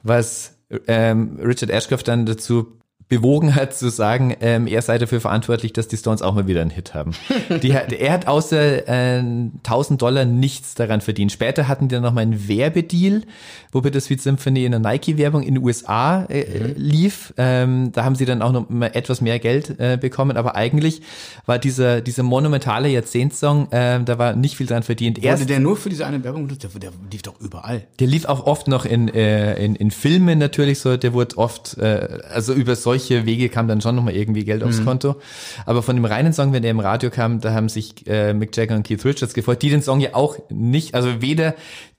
was 0.05 0.56
ähm, 0.87 1.39
Richard 1.41 1.71
Ashcroft 1.71 2.05
dann 2.09 2.27
dazu 2.27 2.79
bewogen 3.09 3.55
hat 3.55 3.73
zu 3.73 3.89
sagen, 3.89 4.37
ähm, 4.41 4.67
er 4.67 4.83
sei 4.83 4.99
dafür 4.99 5.21
verantwortlich, 5.21 5.73
dass 5.73 5.87
die 5.87 5.97
Stones 5.97 6.23
auch 6.23 6.35
mal 6.35 6.49
wieder 6.49 6.61
einen 6.61 6.71
Hit 6.71 6.93
haben. 6.93 7.13
Die, 7.63 7.71
er 7.71 8.13
hat 8.13 8.27
außer 8.27 8.89
äh, 8.89 9.19
1000 9.19 10.03
Dollar 10.03 10.25
nichts 10.25 10.75
daran 10.75 11.01
verdient. 11.01 11.31
Später 11.31 11.69
hatten 11.69 11.87
die 11.87 11.95
dann 11.95 12.03
nochmal 12.03 12.23
einen 12.23 12.49
Werbedeal, 12.49 13.23
wo 13.71 13.81
Bittersweet 13.81 14.21
Symphony 14.21 14.65
in 14.65 14.73
der 14.73 14.81
Nike-Werbung 14.81 15.43
in 15.43 15.55
den 15.55 15.65
USA 15.65 16.25
äh, 16.25 16.47
mhm. 16.59 16.75
lief. 16.77 17.33
Ähm, 17.37 17.93
da 17.93 18.05
haben 18.05 18.17
sie 18.17 18.25
dann 18.25 18.43
auch 18.43 18.51
noch 18.51 18.69
mal 18.71 18.91
etwas 18.93 19.21
mehr 19.21 19.39
Geld 19.39 19.79
äh, 19.79 19.97
bekommen, 20.01 20.37
aber 20.37 20.57
eigentlich 20.57 21.03
war 21.47 21.61
dieser, 21.61 22.01
dieser 22.01 22.25
monumentale 22.25 22.89
Jahrzehntsong, 22.89 23.71
äh, 23.71 24.03
da 24.03 24.19
war 24.19 24.35
nicht 24.35 24.57
viel 24.57 24.67
dran 24.67 24.83
verdient. 24.83 25.23
Erst, 25.23 25.43
Wurde 25.43 25.53
der 25.53 25.61
nur 25.61 25.77
für 25.77 25.91
diese 25.91 26.07
eine 26.07 26.25
Werbung 26.25 26.49
benutzt? 26.49 26.65
Der, 26.65 26.71
der 26.71 26.91
lief 27.11 27.23
doch 27.23 27.41
überall. 27.41 27.87
Der 28.01 28.09
lief 28.09 28.25
auch 28.25 28.47
oft 28.47 28.67
noch 28.67 28.85
in, 28.85 29.09
äh, 29.09 29.55
in, 29.65 29.77
in 29.77 29.93
Filmen 29.93 30.41
natürlich 30.41 30.81
so, 30.81 30.97
der 30.97 31.13
wurde 31.13 31.39
oft, 31.39 31.79
äh, 31.79 32.19
also 32.33 32.53
über 32.53 32.75
solche 32.75 32.96
solche 32.99 33.27
Wege 33.27 33.49
kam 33.49 33.69
dann 33.69 33.81
schon 33.81 33.95
nochmal 33.95 34.15
irgendwie 34.15 34.45
Geld 34.45 34.63
aufs 34.63 34.81
mhm. 34.81 34.87
Konto. 34.87 35.17
Aber 35.65 35.83
von 35.83 35.97
dem 35.97 36.05
reinen 36.05 36.33
Song, 36.33 36.53
wenn 36.53 36.63
der 36.63 36.71
im 36.71 36.81
Radio 36.81 37.11
kam, 37.11 37.41
da 37.41 37.53
haben 37.53 37.69
sich 37.69 38.07
äh, 38.07 38.33
Mick 38.33 38.57
Jagger 38.57 38.75
und 38.75 38.87
Keith 38.87 39.05
Richards 39.05 39.35
gefreut, 39.35 39.63
die 39.63 39.71
den 39.71 39.83
Song 39.83 40.01
ja 40.01 40.15
auch 40.15 40.39
nicht, 40.51 40.95
also 40.95 41.21
weder 41.21 41.55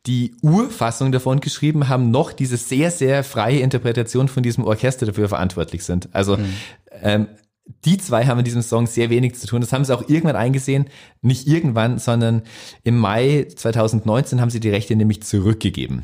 die 0.06 0.36
Urfassung 0.42 1.12
davon 1.12 1.42
geschrieben 1.42 1.90
haben, 1.90 2.12
noch 2.12 2.32
diese 2.32 2.58
sehr, 2.58 2.92
sehr 2.92 3.24
freie 3.24 3.60
Interpretation 3.60 4.28
von 4.28 4.42
diesem 4.42 4.64
Orchester 4.64 5.06
dafür 5.06 5.30
verantwortlich 5.30 5.84
sind. 5.84 6.10
Also 6.14 6.38
mhm. 6.38 6.54
ähm, 7.02 7.28
die 7.84 7.98
zwei 7.98 8.26
haben 8.26 8.40
in 8.40 8.46
diesem 8.46 8.62
Song 8.62 8.88
sehr 8.88 9.10
wenig 9.10 9.36
zu 9.36 9.46
tun. 9.46 9.60
Das 9.60 9.74
haben 9.74 9.84
sie 9.84 9.94
auch 9.94 10.08
irgendwann 10.08 10.38
eingesehen. 10.38 10.86
Nicht 11.22 11.48
irgendwann, 11.48 12.00
sondern 12.00 12.44
im 12.84 12.98
Mai 12.98 13.46
2019 13.54 14.40
haben 14.40 14.50
sie 14.50 14.62
die 14.62 14.70
Rechte 14.70 14.96
nämlich 14.96 15.22
zurückgegeben. 15.24 16.04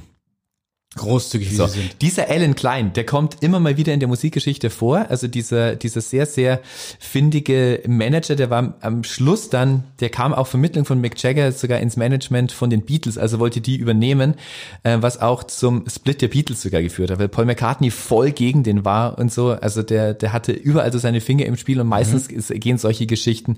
Großzügig, 0.95 1.49
wie 1.49 1.55
so. 1.55 1.65
sie 1.65 1.79
sind. 1.79 2.01
Dieser 2.01 2.29
Alan 2.29 2.53
Klein, 2.53 2.93
der 2.93 3.03
kommt 3.03 3.37
immer 3.41 3.59
mal 3.59 3.77
wieder 3.77 3.93
in 3.93 3.99
der 3.99 4.07
Musikgeschichte 4.07 4.69
vor. 4.69 5.07
Also 5.09 5.27
dieser, 5.27 5.75
dieser 5.75 6.01
sehr, 6.01 6.27
sehr 6.27 6.61
findige 6.99 7.81
Manager, 7.87 8.35
der 8.35 8.51
war 8.51 8.75
am 8.81 9.03
Schluss 9.03 9.49
dann, 9.49 9.85
der 9.99 10.09
kam 10.09 10.33
auf 10.33 10.49
Vermittlung 10.49 10.85
von 10.85 11.01
Mick 11.01 11.21
Jagger 11.21 11.51
sogar 11.51 11.79
ins 11.79 11.97
Management 11.97 12.51
von 12.51 12.69
den 12.69 12.83
Beatles, 12.83 13.17
also 13.17 13.39
wollte 13.39 13.59
die 13.59 13.77
übernehmen, 13.77 14.35
äh, 14.83 14.97
was 15.01 15.19
auch 15.19 15.43
zum 15.43 15.85
Split 15.89 16.21
der 16.21 16.27
Beatles 16.27 16.61
sogar 16.61 16.83
geführt 16.83 17.09
hat, 17.09 17.17
weil 17.17 17.27
Paul 17.27 17.45
McCartney 17.45 17.89
voll 17.89 18.31
gegen 18.31 18.61
den 18.61 18.85
war 18.85 19.17
und 19.17 19.31
so. 19.31 19.49
Also 19.49 19.81
der, 19.81 20.13
der 20.13 20.31
hatte 20.31 20.51
überall 20.51 20.91
so 20.91 20.99
seine 20.99 21.21
Finger 21.21 21.47
im 21.47 21.57
Spiel 21.57 21.81
und 21.81 21.87
meistens 21.87 22.29
mhm. 22.29 22.59
gehen 22.59 22.77
solche 22.77 23.07
Geschichten 23.07 23.57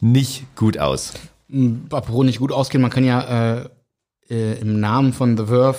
nicht 0.00 0.44
gut 0.54 0.78
aus. 0.78 1.14
Apropos 1.90 2.24
nicht 2.24 2.38
gut 2.38 2.52
ausgehen, 2.52 2.80
man 2.80 2.92
kann 2.92 3.04
ja 3.04 3.62
äh, 3.62 3.68
äh, 4.30 4.60
im 4.60 4.78
Namen 4.78 5.12
von 5.12 5.36
The 5.36 5.46
Verve 5.46 5.78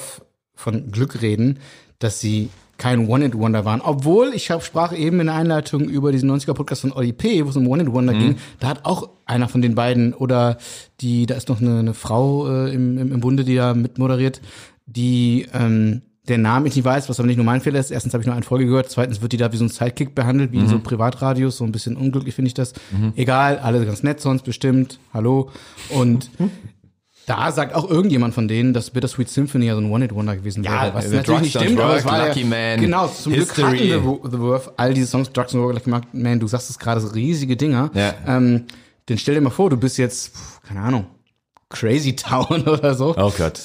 von 0.62 0.92
Glück 0.92 1.22
reden, 1.22 1.60
dass 2.00 2.20
sie 2.20 2.50
kein 2.78 3.08
One-It-Wonder 3.08 3.64
waren. 3.64 3.80
Obwohl, 3.82 4.32
ich 4.34 4.50
hab, 4.50 4.64
sprach 4.64 4.92
eben 4.92 5.20
in 5.20 5.28
der 5.28 5.36
Einleitung 5.36 5.82
über 5.82 6.12
diesen 6.12 6.32
90er-Podcast 6.32 6.82
von 6.82 6.92
Oli 6.92 7.14
P., 7.14 7.46
wo 7.46 7.50
es 7.50 7.56
um 7.56 7.68
One-It-Wonder 7.68 8.14
mhm. 8.14 8.20
ging. 8.20 8.36
Da 8.60 8.70
hat 8.70 8.86
auch 8.86 9.10
einer 9.26 9.48
von 9.48 9.62
den 9.62 9.76
beiden, 9.76 10.14
oder 10.14 10.58
die, 11.00 11.28
da 11.28 11.36
ist 11.36 11.48
noch 11.48 11.62
eine, 11.62 11.80
eine 11.80 11.94
Frau 11.94 12.48
äh, 12.48 12.74
im, 12.74 12.98
im, 12.98 13.12
im 13.12 13.20
Bunde, 13.20 13.44
die 13.44 13.56
da 13.56 13.76
mitmoderiert, 13.76 14.42
die 14.88 15.46
ähm, 15.54 16.02
der 16.28 16.40
Name 16.40 16.68
ich 16.68 16.76
nicht 16.76 16.86
weiß, 16.86 17.08
was 17.08 17.20
aber 17.20 17.28
nicht 17.28 17.38
nur 17.38 17.46
mein 17.46 17.62
Fehler 17.62 17.80
ist. 17.80 17.92
Erstens 17.92 18.14
habe 18.14 18.22
ich 18.22 18.28
nur 18.28 18.36
eine 18.36 18.46
Folge 18.46 18.66
gehört, 18.66 18.90
zweitens 18.90 19.22
wird 19.22 19.32
die 19.32 19.38
da 19.38 19.52
wie 19.52 19.58
so 19.58 19.66
ein 19.66 19.70
Sidekick 19.70 20.16
behandelt, 20.16 20.52
wie 20.52 20.58
mhm. 20.58 20.64
in 20.64 20.70
so 20.70 20.80
Privatradios, 20.80 21.58
so 21.58 21.64
ein 21.64 21.72
bisschen 21.72 21.96
unglücklich 21.98 22.34
finde 22.34 22.48
ich 22.48 22.54
das. 22.56 22.74
Mhm. 22.92 23.14
Egal, 23.16 23.60
alle 23.60 23.86
ganz 23.86 24.02
nett 24.02 24.22
sonst 24.22 24.44
bestimmt, 24.44 25.00
hallo. 25.14 25.52
Und 25.90 26.32
Da 27.26 27.52
sagt 27.52 27.76
auch 27.76 27.90
irgendjemand 27.90 28.34
von 28.34 28.48
denen, 28.48 28.74
dass 28.74 28.90
Bittersweet 28.90 29.30
Symphony 29.30 29.68
ja 29.68 29.76
so 29.76 29.82
ein 29.82 29.92
One-Hit-Wonder 29.92 30.36
gewesen 30.36 30.64
wäre. 30.64 30.74
Ja, 30.74 30.94
was 30.94 31.10
natürlich 31.10 31.42
nicht 31.42 31.58
stimmt, 31.58 31.80
aber 31.80 31.98
es 31.98 32.06
war 32.06 32.28
Lucky 32.28 32.42
ja, 32.42 32.48
Man, 32.48 32.82
genau, 32.82 33.08
zum 33.08 33.34
History. 33.34 33.78
Glück 33.78 34.04
hatten 34.04 34.20
The, 34.24 34.30
The 34.32 34.40
Worth 34.40 34.72
all 34.78 34.94
diese 34.94 35.08
Songs, 35.08 35.32
Drugs 35.32 35.54
and 35.54 35.64
Rock, 35.64 35.74
Lucky 35.74 36.06
Man, 36.14 36.40
du 36.40 36.48
sagst 36.48 36.70
es 36.70 36.80
gerade, 36.80 37.00
so 37.00 37.10
riesige 37.10 37.56
Dinger. 37.56 37.92
Ja. 37.94 38.14
Ähm, 38.28 38.66
denn 39.08 39.18
stell 39.18 39.36
dir 39.36 39.42
mal 39.42 39.50
vor, 39.50 39.70
du 39.70 39.78
bist 39.78 39.98
jetzt, 39.98 40.34
keine 40.68 40.82
Ahnung, 40.82 41.06
Crazy 41.72 42.16
Town 42.16 42.64
oder 42.68 42.94
so. 42.96 43.16
Oh 43.18 43.32
Gott. 43.36 43.60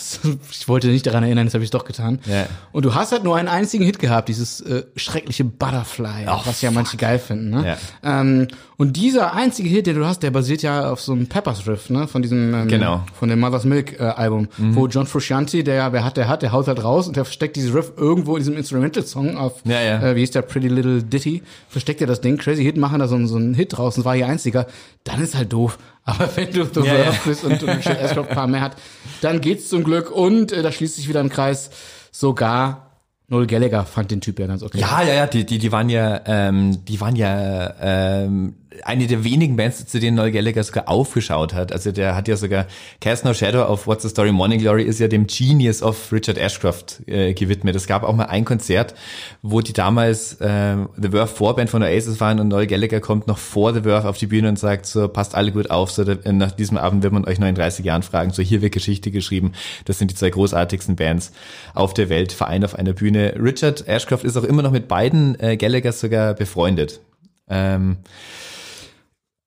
Ich 0.50 0.68
wollte 0.68 0.88
nicht 0.88 1.06
daran 1.06 1.24
erinnern, 1.24 1.46
das 1.46 1.54
habe 1.54 1.64
ich 1.64 1.70
doch 1.70 1.84
getan. 1.84 2.20
Ja. 2.26 2.46
Und 2.72 2.84
du 2.84 2.94
hast 2.94 3.12
halt 3.12 3.24
nur 3.24 3.36
einen 3.36 3.48
einzigen 3.48 3.84
Hit 3.84 3.98
gehabt, 3.98 4.28
dieses 4.28 4.60
äh, 4.62 4.84
schreckliche 4.96 5.44
Butterfly, 5.44 6.26
oh, 6.28 6.40
was 6.44 6.62
ja 6.62 6.70
manche 6.70 6.96
geil 6.96 7.18
finden. 7.18 7.50
Ne? 7.50 7.76
Ja. 8.02 8.20
Ähm, 8.20 8.48
und 8.78 8.96
dieser 8.96 9.32
einzige 9.34 9.68
Hit, 9.68 9.86
den 9.86 9.96
du 9.96 10.04
hast, 10.04 10.22
der 10.22 10.30
basiert 10.30 10.62
ja 10.62 10.90
auf 10.90 11.00
so 11.00 11.12
einem 11.12 11.26
Peppers 11.28 11.66
Riff, 11.66 11.88
ne? 11.88 12.06
Von 12.06 12.20
diesem, 12.20 12.52
ähm, 12.54 12.68
genau. 12.68 13.04
von 13.18 13.30
dem 13.30 13.40
Mother's 13.40 13.64
Milk 13.64 13.98
äh, 13.98 14.04
Album, 14.04 14.48
mhm. 14.58 14.74
wo 14.74 14.86
John 14.86 15.06
Frusciante, 15.06 15.64
der 15.64 15.74
ja, 15.76 15.92
wer 15.92 16.04
hat, 16.04 16.18
der 16.18 16.28
hat, 16.28 16.42
der 16.42 16.52
haut 16.52 16.68
halt 16.68 16.84
raus 16.84 17.06
und 17.08 17.16
der 17.16 17.24
versteckt 17.24 17.56
dieses 17.56 17.74
Riff 17.74 17.92
irgendwo 17.96 18.36
in 18.36 18.40
diesem 18.40 18.56
Instrumental-Song 18.56 19.38
auf, 19.38 19.62
ja, 19.64 19.80
ja. 19.80 20.02
Äh, 20.02 20.16
wie 20.16 20.20
hieß 20.20 20.32
der, 20.32 20.42
Pretty 20.42 20.68
Little 20.68 21.02
Ditty, 21.02 21.42
versteckt 21.68 22.02
er 22.02 22.06
das 22.06 22.20
Ding, 22.20 22.36
Crazy 22.36 22.62
Hit, 22.62 22.76
machen 22.76 22.98
da 22.98 23.08
so, 23.08 23.26
so 23.26 23.36
einen 23.36 23.54
Hit 23.54 23.76
draus 23.76 23.96
und 23.96 24.04
war 24.04 24.14
ihr 24.14 24.26
einziger, 24.26 24.66
dann 25.04 25.22
ist 25.22 25.34
halt 25.34 25.52
doof. 25.52 25.78
Aber 26.06 26.30
wenn 26.36 26.52
du 26.52 26.64
The 26.64 26.80
ja, 26.86 26.94
ja. 26.96 27.14
bist 27.24 27.44
und, 27.44 27.60
und 27.62 27.68
Richard 27.68 28.00
Ashcroft 28.00 28.30
ein 28.30 28.36
paar 28.36 28.46
mehr 28.46 28.60
hat, 28.60 28.76
dann 29.20 29.40
geht's 29.40 29.68
zum 29.68 29.82
Glück 29.84 30.10
und 30.10 30.52
äh, 30.52 30.62
da 30.62 30.70
schließt 30.70 30.96
sich 30.96 31.08
wieder 31.08 31.20
ein 31.20 31.28
Kreis. 31.28 31.70
Sogar 32.12 32.86
Noel 33.28 33.48
Gallagher 33.48 33.84
fand 33.84 34.12
den 34.12 34.20
Typ 34.20 34.38
ja 34.38 34.46
ganz 34.46 34.62
okay. 34.62 34.78
Ja, 34.78 35.02
ja, 35.02 35.14
ja, 35.14 35.26
die, 35.26 35.44
die, 35.44 35.58
die 35.58 35.72
waren 35.72 35.88
ja, 35.88 36.20
ähm, 36.26 36.84
die 36.84 37.00
waren 37.00 37.16
ja 37.16 37.74
ähm, 37.80 38.54
eine 38.84 39.06
der 39.06 39.24
wenigen 39.24 39.56
Bands, 39.56 39.86
zu 39.86 40.00
denen 40.00 40.16
Noel 40.16 40.32
Gallagher 40.32 40.62
sogar 40.62 40.88
aufgeschaut 40.88 41.54
hat. 41.54 41.72
Also 41.72 41.92
der 41.92 42.16
hat 42.16 42.28
ja 42.28 42.36
sogar 42.36 42.66
Cast 43.00 43.24
No 43.24 43.34
Shadow 43.34 43.62
of 43.64 43.86
What's 43.86 44.02
the 44.02 44.08
Story 44.08 44.32
Morning 44.32 44.60
Glory 44.60 44.82
ist 44.82 45.00
ja 45.00 45.08
dem 45.08 45.26
Genius 45.26 45.82
of 45.82 46.12
Richard 46.12 46.38
Ashcroft 46.38 47.02
äh, 47.06 47.34
gewidmet. 47.34 47.76
Es 47.76 47.86
gab 47.86 48.02
auch 48.02 48.14
mal 48.14 48.26
ein 48.26 48.44
Konzert, 48.44 48.94
wo 49.42 49.60
die 49.60 49.72
damals 49.72 50.34
äh, 50.40 50.76
The 50.96 51.10
Verve 51.10 51.26
Vorband 51.26 51.70
von 51.70 51.82
Oasis 51.82 52.20
waren 52.20 52.40
und 52.40 52.48
Noel 52.48 52.66
Gallagher 52.66 53.00
kommt 53.00 53.26
noch 53.26 53.38
vor 53.38 53.74
The 53.74 53.82
Verve 53.82 54.08
auf 54.08 54.18
die 54.18 54.26
Bühne 54.26 54.48
und 54.48 54.58
sagt 54.58 54.86
so, 54.86 55.08
passt 55.08 55.34
alle 55.34 55.52
gut 55.52 55.70
auf, 55.70 55.90
so 55.90 56.04
nach 56.04 56.52
diesem 56.52 56.76
Abend 56.76 57.02
wird 57.02 57.12
man 57.12 57.24
euch 57.24 57.38
noch 57.38 57.48
in 57.48 57.54
30 57.54 57.84
Jahren 57.84 58.02
fragen, 58.02 58.32
so 58.32 58.42
hier 58.42 58.62
wird 58.62 58.72
Geschichte 58.72 59.10
geschrieben. 59.10 59.52
Das 59.84 59.98
sind 59.98 60.10
die 60.10 60.14
zwei 60.14 60.30
großartigsten 60.30 60.96
Bands 60.96 61.32
auf 61.74 61.94
der 61.94 62.08
Welt, 62.08 62.32
vereint 62.32 62.64
auf 62.64 62.74
einer 62.74 62.92
Bühne. 62.92 63.34
Richard 63.38 63.86
Ashcroft 63.88 64.24
ist 64.24 64.36
auch 64.36 64.44
immer 64.44 64.62
noch 64.62 64.70
mit 64.70 64.88
beiden 64.88 65.38
äh, 65.40 65.56
Gallaghers 65.56 66.00
sogar 66.00 66.34
befreundet. 66.34 67.00
Ähm, 67.48 67.98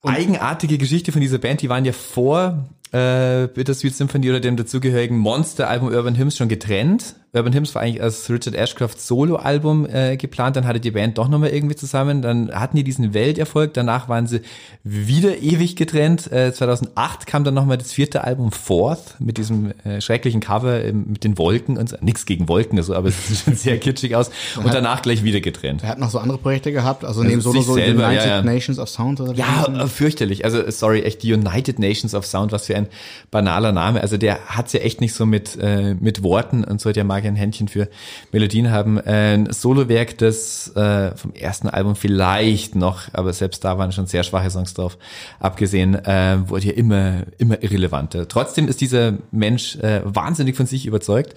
eigenartige 0.04 0.78
Geschichte 0.78 1.12
von 1.12 1.22
dieser 1.22 1.38
Band, 1.38 1.62
die 1.62 1.70
waren 1.70 1.86
ja 1.86 1.92
vor 1.92 2.70
äh, 2.92 3.48
Bittersweet 3.48 3.96
Symphony 3.96 4.30
oder 4.30 4.40
dem 4.40 4.56
dazugehörigen 4.56 5.18
Monster-Album 5.18 5.90
Urban 5.90 6.18
Hymns 6.18 6.38
schon 6.38 6.50
getrennt. 6.50 7.16
Urban 7.32 7.54
Hymns 7.54 7.76
war 7.76 7.84
eigentlich 7.84 8.02
als 8.02 8.28
Richard 8.30 8.56
Ashcroft 8.56 9.00
Solo-Album 9.00 9.86
äh, 9.86 10.18
geplant, 10.18 10.56
dann 10.56 10.66
hatte 10.66 10.80
die 10.80 10.92
Band 10.92 11.18
doch 11.20 11.28
nochmal 11.28 11.50
irgendwie 11.50 11.76
zusammen, 11.76 12.24
dann 12.24 12.52
hatten 12.52 12.76
die 12.76 12.84
diesen 12.84 13.14
Welterfolg, 13.14 13.74
danach 13.76 14.10
waren 14.10 14.26
sie 14.26 14.42
wieder 14.84 15.38
ewig 15.38 15.76
getrennt. 15.76 16.32
Äh, 16.32 16.54
2008 16.54 17.28
kam 17.28 17.44
dann 17.44 17.54
nochmal 17.54 17.78
das 17.78 17.94
vierte 17.94 18.24
Album 18.24 18.52
Fourth 18.52 19.16
mit 19.20 19.38
diesem 19.38 19.74
äh, 19.84 20.02
schrecklichen 20.02 20.42
Cover 20.42 20.84
äh, 20.84 20.92
mit 20.92 21.24
den 21.24 21.38
Wolken 21.38 21.78
und 21.78 21.90
so. 21.90 21.98
Nix 22.02 22.26
gegen 22.26 22.48
Wolken, 22.50 22.80
also, 22.80 22.96
aber 22.96 23.10
es 23.10 23.28
sieht 23.28 23.38
schon 23.38 23.56
sehr 23.56 23.78
kitschig 23.78 24.16
aus. 24.16 24.32
Und 24.56 24.74
danach 24.74 25.04
gleich 25.04 25.24
wieder 25.24 25.40
getrennt. 25.40 25.84
Er 25.84 25.90
hat 25.90 26.00
noch 26.00 26.10
so 26.10 26.18
andere 26.18 26.40
Projekte 26.40 26.72
gehabt, 26.72 27.06
also 27.06 27.22
neben 27.22 27.42
Solo 27.42 27.62
so 27.62 27.76
selber, 27.76 28.08
United 28.08 28.26
ja, 28.26 28.38
ja. 28.38 28.42
Nations 28.42 28.80
of 28.80 28.90
Sound 28.90 29.22
oder 29.22 29.34
Ja, 29.34 29.88
fürchterlich. 29.88 30.46
Also 30.46 30.70
sorry, 30.72 31.02
echt 31.02 31.22
die 31.22 31.34
United 31.34 31.78
Nations 31.78 32.16
of 32.16 32.26
Sound, 32.26 32.52
was 32.52 32.66
für 32.66 32.76
ein 32.76 32.88
banaler 33.30 33.72
Name. 33.72 34.02
Also 34.02 34.18
der 34.18 34.40
hat's 34.48 34.74
ja 34.74 34.80
echt 34.80 35.00
nicht 35.00 35.14
so 35.14 35.28
mit 35.28 35.58
äh, 35.62 35.94
mit 35.94 36.24
Worten 36.24 36.64
und 36.64 36.82
so. 36.82 36.92
Der 36.92 37.04
mag 37.04 37.19
ja 37.24 37.32
ein 37.32 37.36
Händchen 37.36 37.68
für 37.68 37.90
Melodien 38.32 38.72
haben. 38.72 39.00
Ein 39.00 39.52
Solowerk, 39.52 40.18
das 40.18 40.76
äh, 40.76 41.16
vom 41.16 41.34
ersten 41.34 41.70
Album 41.70 41.96
vielleicht 41.96 42.76
noch, 42.76 43.14
aber 43.14 43.34
selbst 43.34 43.64
da 43.64 43.78
waren 43.78 43.92
schon 43.92 44.08
sehr 44.08 44.24
schwache 44.24 44.50
Songs 44.50 44.74
drauf. 44.74 44.98
Abgesehen 45.40 45.96
äh, 45.96 46.38
wurde 46.48 46.68
ja 46.68 46.74
immer 46.74 47.24
immer 47.38 47.62
irrelevanter. 47.64 48.28
Trotzdem 48.28 48.68
ist 48.68 48.82
dieser 48.82 49.14
Mensch 49.32 49.76
äh, 49.78 50.02
wahnsinnig 50.04 50.56
von 50.56 50.66
sich 50.66 50.86
überzeugt, 50.86 51.36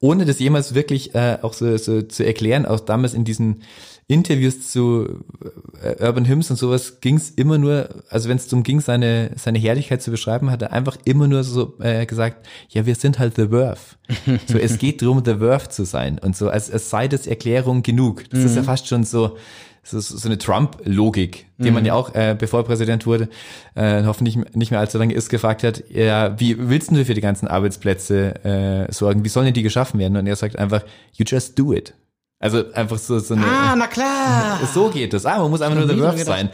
ohne 0.00 0.24
das 0.24 0.38
jemals 0.40 0.74
wirklich 0.74 1.14
äh, 1.14 1.38
auch 1.42 1.52
so, 1.52 1.76
so 1.76 2.02
zu 2.02 2.24
erklären. 2.24 2.66
Auch 2.66 2.80
damals 2.80 3.14
in 3.14 3.24
diesen 3.24 3.62
Interviews 4.12 4.70
zu 4.70 5.24
äh, 5.82 6.04
Urban 6.04 6.26
Hymns 6.26 6.50
und 6.50 6.56
sowas 6.56 7.00
ging 7.00 7.16
es 7.16 7.30
immer 7.30 7.58
nur, 7.58 7.88
also 8.08 8.28
wenn 8.28 8.36
es 8.36 8.46
darum 8.46 8.62
ging, 8.62 8.80
seine, 8.80 9.30
seine 9.36 9.58
Herrlichkeit 9.58 10.02
zu 10.02 10.10
beschreiben, 10.10 10.50
hat 10.50 10.62
er 10.62 10.72
einfach 10.72 10.96
immer 11.04 11.26
nur 11.26 11.44
so 11.44 11.74
äh, 11.80 12.04
gesagt, 12.06 12.46
ja, 12.68 12.84
wir 12.86 12.94
sind 12.94 13.18
halt 13.18 13.36
The 13.36 13.48
Verve. 13.48 13.80
so, 14.46 14.58
es 14.58 14.78
geht 14.78 15.02
darum, 15.02 15.22
The 15.24 15.36
Verve 15.36 15.68
zu 15.70 15.84
sein. 15.84 16.18
Und 16.18 16.36
so, 16.36 16.48
als, 16.48 16.70
als 16.70 16.90
sei 16.90 17.08
das 17.08 17.26
Erklärung 17.26 17.82
genug. 17.82 18.28
Das 18.30 18.40
ist 18.40 18.56
ja 18.56 18.62
fast 18.62 18.86
schon 18.86 19.04
so, 19.04 19.36
so, 19.82 19.98
so 19.98 20.28
eine 20.28 20.38
Trump-Logik, 20.38 21.46
die 21.58 21.70
man 21.70 21.84
ja 21.84 21.94
auch, 21.94 22.14
äh, 22.14 22.36
bevor 22.38 22.60
er 22.60 22.64
Präsident 22.64 23.04
wurde, 23.06 23.28
äh, 23.74 24.04
hoffentlich 24.04 24.36
nicht 24.54 24.70
mehr 24.70 24.80
allzu 24.80 24.98
lange 24.98 25.14
ist, 25.14 25.28
gefragt 25.28 25.64
hat, 25.64 25.82
ja, 25.90 26.38
wie 26.38 26.56
willst 26.58 26.90
du 26.90 27.04
für 27.04 27.14
die 27.14 27.20
ganzen 27.20 27.48
Arbeitsplätze 27.48 28.44
äh, 28.44 28.92
sorgen? 28.92 29.24
Wie 29.24 29.28
sollen 29.28 29.46
denn 29.46 29.54
die 29.54 29.62
geschaffen 29.62 29.98
werden? 29.98 30.16
Und 30.16 30.26
er 30.26 30.36
sagt 30.36 30.56
einfach, 30.56 30.84
you 31.14 31.24
just 31.26 31.58
do 31.58 31.72
it. 31.72 31.94
Also 32.42 32.64
einfach 32.74 32.98
so, 32.98 33.20
so 33.20 33.34
eine, 33.34 33.44
Ah, 33.46 33.76
na 33.76 33.86
klar. 33.86 34.58
so 34.74 34.88
geht 34.90 35.14
es. 35.14 35.24
Ah, 35.24 35.38
man 35.38 35.48
muss 35.50 35.60
einfach 35.62 35.78
nur 35.78 35.86
der 35.86 35.96
Wurf 35.96 36.20
sein. 36.24 36.48
Und 36.48 36.52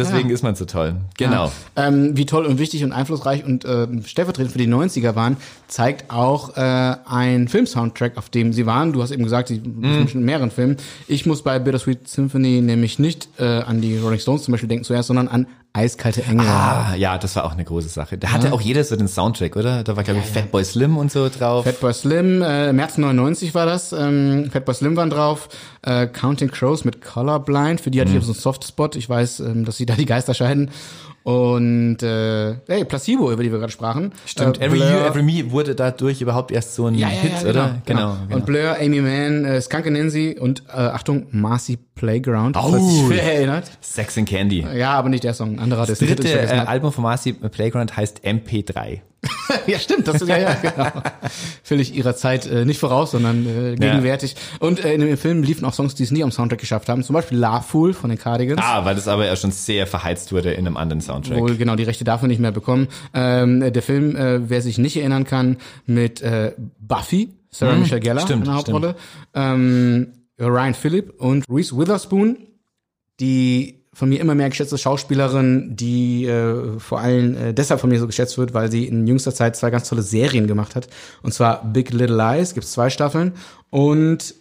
deswegen 0.00 0.30
Ja. 0.30 0.34
ist 0.34 0.42
man 0.42 0.54
so 0.56 0.64
toll. 0.64 0.96
Genau. 1.18 1.52
Ähm, 1.76 2.16
wie 2.16 2.24
toll 2.24 2.46
und 2.46 2.58
wichtig 2.58 2.82
und 2.84 2.92
einflussreich 2.92 3.44
und 3.44 3.64
äh, 3.66 3.86
stellvertretend 4.06 4.50
für 4.52 4.58
die 4.58 4.66
90er 4.66 5.14
waren, 5.14 5.36
zeigt 5.68 6.10
auch 6.10 6.56
äh, 6.56 6.96
ein 7.06 7.48
Film-Soundtrack, 7.48 8.16
auf 8.16 8.30
dem 8.30 8.54
sie 8.54 8.64
waren. 8.64 8.94
Du 8.94 9.02
hast 9.02 9.10
eben 9.10 9.24
gesagt, 9.24 9.48
sie 9.48 9.60
Mhm. 9.60 9.92
sind 9.94 10.10
schon 10.10 10.20
in 10.22 10.24
mehreren 10.26 10.50
Filmen. 10.50 10.78
Ich 11.06 11.26
muss 11.26 11.42
bei 11.42 11.58
Bittersweet 11.58 12.08
Symphony 12.08 12.62
nämlich 12.62 12.98
nicht 12.98 13.28
äh, 13.38 13.44
an 13.44 13.82
die 13.82 13.98
Rolling 13.98 14.18
Stones 14.20 14.44
zum 14.44 14.52
Beispiel 14.52 14.68
denken 14.70 14.84
zuerst, 14.84 15.08
sondern 15.08 15.28
an 15.28 15.46
Eiskalte 15.76 16.22
Engel. 16.22 16.46
Ah, 16.46 16.94
ja, 16.96 17.18
das 17.18 17.36
war 17.36 17.44
auch 17.44 17.52
eine 17.52 17.64
große 17.64 17.88
Sache. 17.88 18.16
Da 18.16 18.32
hatte 18.32 18.52
auch 18.54 18.62
jeder 18.62 18.82
so 18.82 18.96
den 18.96 19.08
Soundtrack, 19.08 19.56
oder? 19.56 19.84
Da 19.84 19.94
war, 19.94 20.04
glaube 20.04 20.20
ich, 20.20 20.26
Fatboy 20.26 20.64
Slim 20.64 20.96
und 20.96 21.12
so 21.12 21.28
drauf. 21.28 21.64
Fatboy 21.64 21.92
Slim, 21.92 22.40
äh, 22.40 22.72
März 22.72 22.96
99 22.96 23.54
war 23.54 23.66
das. 23.66 23.92
Ähm, 23.92 24.50
Fatboy 24.50 24.74
Slim 24.74 24.96
waren 24.96 25.10
drauf. 25.10 25.48
Äh, 25.82 26.06
Counting 26.06 26.50
Crows 26.50 26.84
mit 26.84 27.02
Colorblind. 27.02 27.80
Für 27.82 27.90
die 27.90 28.00
hatte 28.00 28.10
ich 28.10 28.24
so 28.24 28.32
einen 28.32 28.40
Softspot. 28.40 28.96
Ich 28.96 29.08
weiß, 29.08 29.40
ähm, 29.40 29.66
dass 29.66 29.76
sie 29.76 29.84
da 29.84 29.94
die 29.94 30.06
Geister 30.06 30.32
scheiden. 30.32 30.70
Und 31.26 32.04
äh, 32.04 32.54
hey, 32.68 32.84
Placebo, 32.84 33.32
über 33.32 33.42
die 33.42 33.50
wir 33.50 33.58
gerade 33.58 33.72
sprachen. 33.72 34.12
Stimmt, 34.26 34.60
Äh, 34.60 34.66
Every 34.66 34.78
Blur- 34.78 34.90
You, 34.92 34.96
Every 35.08 35.22
Me 35.24 35.50
wurde 35.50 35.74
dadurch 35.74 36.20
überhaupt 36.20 36.52
erst 36.52 36.76
so 36.76 36.86
ein 36.86 36.94
ja, 36.94 37.08
ja, 37.08 37.14
Hit, 37.14 37.32
ja, 37.42 37.50
oder? 37.50 37.82
Genau, 37.84 38.16
genau. 38.28 38.36
Und 38.36 38.46
Blur, 38.46 38.76
Amy 38.80 39.00
Mann, 39.00 39.44
äh, 39.44 39.60
Skunk 39.60 39.90
Nancy 39.90 40.36
und 40.38 40.62
äh, 40.68 40.76
Achtung, 40.76 41.26
Marcy 41.32 41.78
Playground, 41.96 42.56
Oh. 42.56 42.70
falls 42.70 43.08
sich 43.08 43.18
erinnert. 43.20 43.64
Sex 43.80 44.16
and 44.18 44.28
Candy. 44.28 44.64
Ja, 44.76 44.92
aber 44.92 45.08
nicht 45.08 45.24
der 45.24 45.34
Song, 45.34 45.58
anderer, 45.58 45.84
Das 45.86 45.98
dritte 45.98 46.28
äh. 46.28 46.46
Album 46.46 46.92
von 46.92 47.02
Marcy 47.02 47.32
Playground 47.32 47.96
heißt 47.96 48.20
MP3. 48.24 49.00
ja, 49.66 49.78
stimmt, 49.78 50.06
das 50.08 50.22
ist 50.22 50.28
ja, 50.28 50.38
ja, 50.38 50.54
genau. 50.54 50.90
Völlig 51.62 51.94
ihrer 51.94 52.16
Zeit 52.16 52.46
äh, 52.46 52.64
nicht 52.64 52.78
voraus, 52.78 53.12
sondern 53.12 53.46
äh, 53.46 53.76
gegenwärtig. 53.76 54.36
Und 54.60 54.84
äh, 54.84 54.94
in 54.94 55.00
dem 55.00 55.16
Film 55.16 55.42
liefen 55.42 55.64
auch 55.64 55.72
Songs, 55.72 55.94
die 55.94 56.02
es 56.02 56.10
nie 56.10 56.22
am 56.22 56.30
Soundtrack 56.30 56.60
geschafft 56.60 56.88
haben. 56.88 57.02
Zum 57.02 57.14
Beispiel 57.14 57.38
La 57.38 57.60
Fool 57.60 57.92
von 57.92 58.10
den 58.10 58.18
Cardigans. 58.18 58.60
Ah, 58.62 58.84
weil 58.84 58.94
das 58.94 59.08
aber 59.08 59.26
ja 59.26 59.36
schon 59.36 59.50
sehr 59.50 59.86
verheizt 59.86 60.32
wurde 60.32 60.52
in 60.52 60.66
einem 60.66 60.76
anderen 60.76 61.00
Soundtrack. 61.00 61.38
Wohl 61.38 61.56
genau 61.56 61.76
die 61.76 61.84
Rechte 61.84 62.04
dafür 62.04 62.28
nicht 62.28 62.40
mehr 62.40 62.52
bekommen. 62.52 62.88
Ähm, 63.14 63.72
der 63.72 63.82
Film, 63.82 64.16
äh, 64.16 64.48
wer 64.48 64.62
sich 64.62 64.78
nicht 64.78 64.96
erinnern 64.96 65.24
kann, 65.24 65.56
mit 65.86 66.20
äh, 66.22 66.52
Buffy, 66.78 67.30
Sarah 67.50 67.76
Michelle 67.76 68.00
Gellar 68.00 68.24
stimmt, 68.24 68.40
in 68.40 68.44
der 68.44 68.54
Hauptrolle, 68.54 68.96
ähm, 69.34 70.12
Ryan 70.38 70.74
Phillip 70.74 71.14
und 71.20 71.44
Reese 71.48 71.76
Witherspoon, 71.76 72.36
die 73.20 73.75
von 73.96 74.10
mir 74.10 74.20
immer 74.20 74.34
mehr 74.34 74.50
geschätzte 74.50 74.76
Schauspielerin, 74.76 75.74
die 75.74 76.26
äh, 76.26 76.78
vor 76.78 77.00
allem 77.00 77.34
äh, 77.34 77.54
deshalb 77.54 77.80
von 77.80 77.88
mir 77.88 77.98
so 77.98 78.06
geschätzt 78.06 78.36
wird, 78.36 78.52
weil 78.52 78.70
sie 78.70 78.84
in 78.84 79.06
jüngster 79.06 79.34
Zeit 79.34 79.56
zwei 79.56 79.70
ganz 79.70 79.88
tolle 79.88 80.02
Serien 80.02 80.46
gemacht 80.46 80.74
hat. 80.74 80.88
Und 81.22 81.32
zwar 81.32 81.64
Big 81.64 81.94
Little 81.94 82.14
Lies, 82.14 82.52
gibt's 82.52 82.72
zwei 82.72 82.90
Staffeln, 82.90 83.32
und 83.70 84.34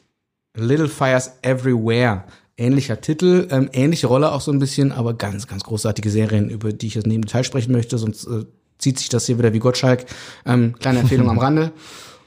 Little 0.58 0.90
Fires 0.90 1.38
Everywhere. 1.42 2.26
Ähnlicher 2.58 3.00
Titel, 3.00 3.48
ähm, 3.50 3.70
ähnliche 3.72 4.08
Rolle 4.08 4.34
auch 4.34 4.42
so 4.42 4.52
ein 4.52 4.60
bisschen, 4.60 4.92
aber 4.92 5.14
ganz, 5.14 5.48
ganz 5.48 5.64
großartige 5.64 6.10
Serien, 6.10 6.50
über 6.50 6.74
die 6.74 6.88
ich 6.88 6.96
jetzt 6.96 7.08
neben 7.08 7.22
Detail 7.22 7.46
sprechen 7.46 7.72
möchte, 7.72 7.98
sonst 7.98 8.26
äh, 8.26 8.44
zieht 8.78 9.00
sich 9.00 9.08
das 9.08 9.26
hier 9.26 9.38
wieder 9.38 9.54
wie 9.54 9.60
Gottschalk. 9.60 10.06
Ähm, 10.46 10.76
kleine 10.80 11.00
Empfehlung 11.00 11.30
am 11.30 11.40
Rande. 11.40 11.72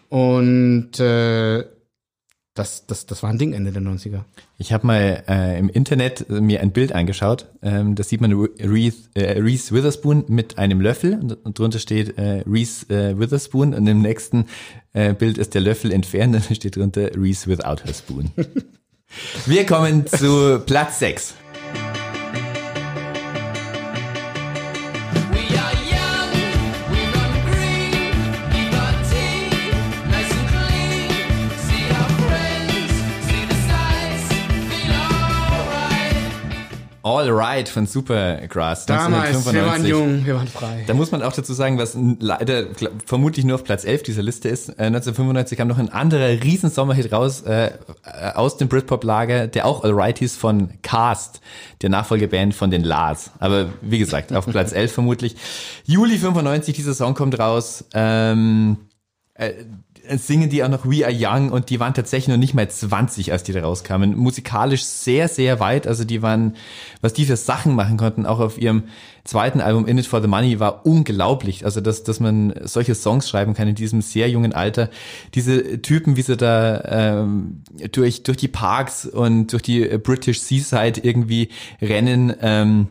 Und 0.08 0.98
äh, 0.98 1.62
das, 2.58 2.86
das, 2.86 3.06
das 3.06 3.22
war 3.22 3.30
ein 3.30 3.38
Ding 3.38 3.52
Ende 3.52 3.70
der 3.70 3.82
90er. 3.82 4.20
Ich 4.58 4.72
habe 4.72 4.86
mal 4.86 5.22
äh, 5.28 5.58
im 5.58 5.68
Internet 5.68 6.28
äh, 6.28 6.40
mir 6.40 6.60
ein 6.60 6.72
Bild 6.72 6.92
angeschaut. 6.92 7.46
Ähm, 7.62 7.94
da 7.94 8.02
sieht 8.02 8.20
man 8.20 8.32
Reese, 8.32 9.08
äh, 9.14 9.38
Reese 9.40 9.74
Witherspoon 9.74 10.24
mit 10.28 10.58
einem 10.58 10.80
Löffel 10.80 11.14
und, 11.14 11.32
und 11.44 11.58
drunter 11.58 11.78
steht 11.78 12.18
äh, 12.18 12.42
Reese 12.46 12.88
äh, 12.90 13.18
Witherspoon 13.18 13.74
und 13.74 13.86
im 13.86 14.02
nächsten 14.02 14.46
äh, 14.92 15.14
Bild 15.14 15.38
ist 15.38 15.54
der 15.54 15.60
Löffel 15.60 15.92
entfernt 15.92 16.34
und 16.34 16.44
da 16.50 16.54
steht 16.54 16.76
drunter 16.76 17.10
Reese 17.16 17.46
without 17.46 17.84
her 17.84 17.94
spoon. 17.94 18.30
Wir 19.46 19.64
kommen 19.64 20.06
zu 20.06 20.60
Platz 20.66 20.98
6. 20.98 21.34
All 37.08 37.30
Right 37.30 37.66
von 37.70 37.86
Supergrass. 37.86 38.84
Damals, 38.84 39.46
wir 39.50 39.62
waren 39.64 39.80
1995. 39.86 39.88
jung, 39.88 40.26
wir 40.26 40.34
waren 40.34 40.46
frei. 40.46 40.84
Da 40.86 40.92
muss 40.92 41.10
man 41.10 41.22
auch 41.22 41.32
dazu 41.32 41.54
sagen, 41.54 41.78
was 41.78 41.96
leider 42.20 42.66
vermutlich 43.06 43.46
nur 43.46 43.54
auf 43.54 43.64
Platz 43.64 43.86
11 43.86 44.02
dieser 44.02 44.22
Liste 44.22 44.50
ist. 44.50 44.68
Äh, 44.68 44.88
1995 44.88 45.56
kam 45.56 45.68
noch 45.68 45.78
ein 45.78 45.88
anderer 45.88 46.28
Riesensommerhit 46.44 47.10
raus 47.10 47.40
äh, 47.40 47.68
äh, 47.68 47.72
aus 48.34 48.58
dem 48.58 48.68
Britpop-Lager, 48.68 49.46
der 49.46 49.64
auch 49.64 49.84
Alright 49.84 50.18
hieß 50.18 50.36
von 50.36 50.82
Cast, 50.82 51.40
der 51.80 51.88
Nachfolgeband 51.88 52.54
von 52.54 52.70
den 52.70 52.84
Lars. 52.84 53.30
Aber 53.38 53.70
wie 53.80 53.98
gesagt, 53.98 54.34
auf 54.34 54.44
Platz 54.44 54.72
11 54.72 54.92
vermutlich. 54.92 55.34
Juli 55.84 56.18
95, 56.18 56.76
dieser 56.76 56.92
Song 56.92 57.14
kommt 57.14 57.38
raus. 57.38 57.86
Ähm, 57.94 58.76
äh, 59.32 59.54
singen 60.16 60.48
die 60.48 60.64
auch 60.64 60.68
noch 60.68 60.86
We 60.86 61.04
Are 61.04 61.14
Young 61.14 61.50
und 61.50 61.70
die 61.70 61.80
waren 61.80 61.92
tatsächlich 61.92 62.28
noch 62.28 62.36
nicht 62.36 62.54
mal 62.54 62.68
20, 62.68 63.32
als 63.32 63.42
die 63.42 63.52
da 63.52 63.60
rauskamen. 63.60 64.16
Musikalisch 64.16 64.84
sehr, 64.84 65.28
sehr 65.28 65.60
weit. 65.60 65.86
Also 65.86 66.04
die 66.04 66.22
waren, 66.22 66.56
was 67.00 67.12
die 67.12 67.26
für 67.26 67.36
Sachen 67.36 67.74
machen 67.74 67.96
konnten, 67.98 68.24
auch 68.24 68.40
auf 68.40 68.58
ihrem 68.58 68.84
zweiten 69.24 69.60
Album 69.60 69.86
In 69.86 69.98
It 69.98 70.06
For 70.06 70.22
The 70.22 70.28
Money 70.28 70.58
war 70.58 70.86
unglaublich. 70.86 71.64
Also 71.64 71.80
dass, 71.80 72.02
dass 72.04 72.20
man 72.20 72.54
solche 72.64 72.94
Songs 72.94 73.28
schreiben 73.28 73.52
kann 73.54 73.68
in 73.68 73.74
diesem 73.74 74.00
sehr 74.00 74.30
jungen 74.30 74.54
Alter. 74.54 74.88
Diese 75.34 75.82
Typen, 75.82 76.16
wie 76.16 76.22
sie 76.22 76.36
da 76.36 76.82
ähm, 76.86 77.62
durch, 77.92 78.22
durch 78.22 78.38
die 78.38 78.48
Parks 78.48 79.04
und 79.04 79.52
durch 79.52 79.62
die 79.62 79.84
British 79.98 80.40
Seaside 80.40 81.00
irgendwie 81.02 81.50
rennen, 81.82 82.34
ähm, 82.40 82.88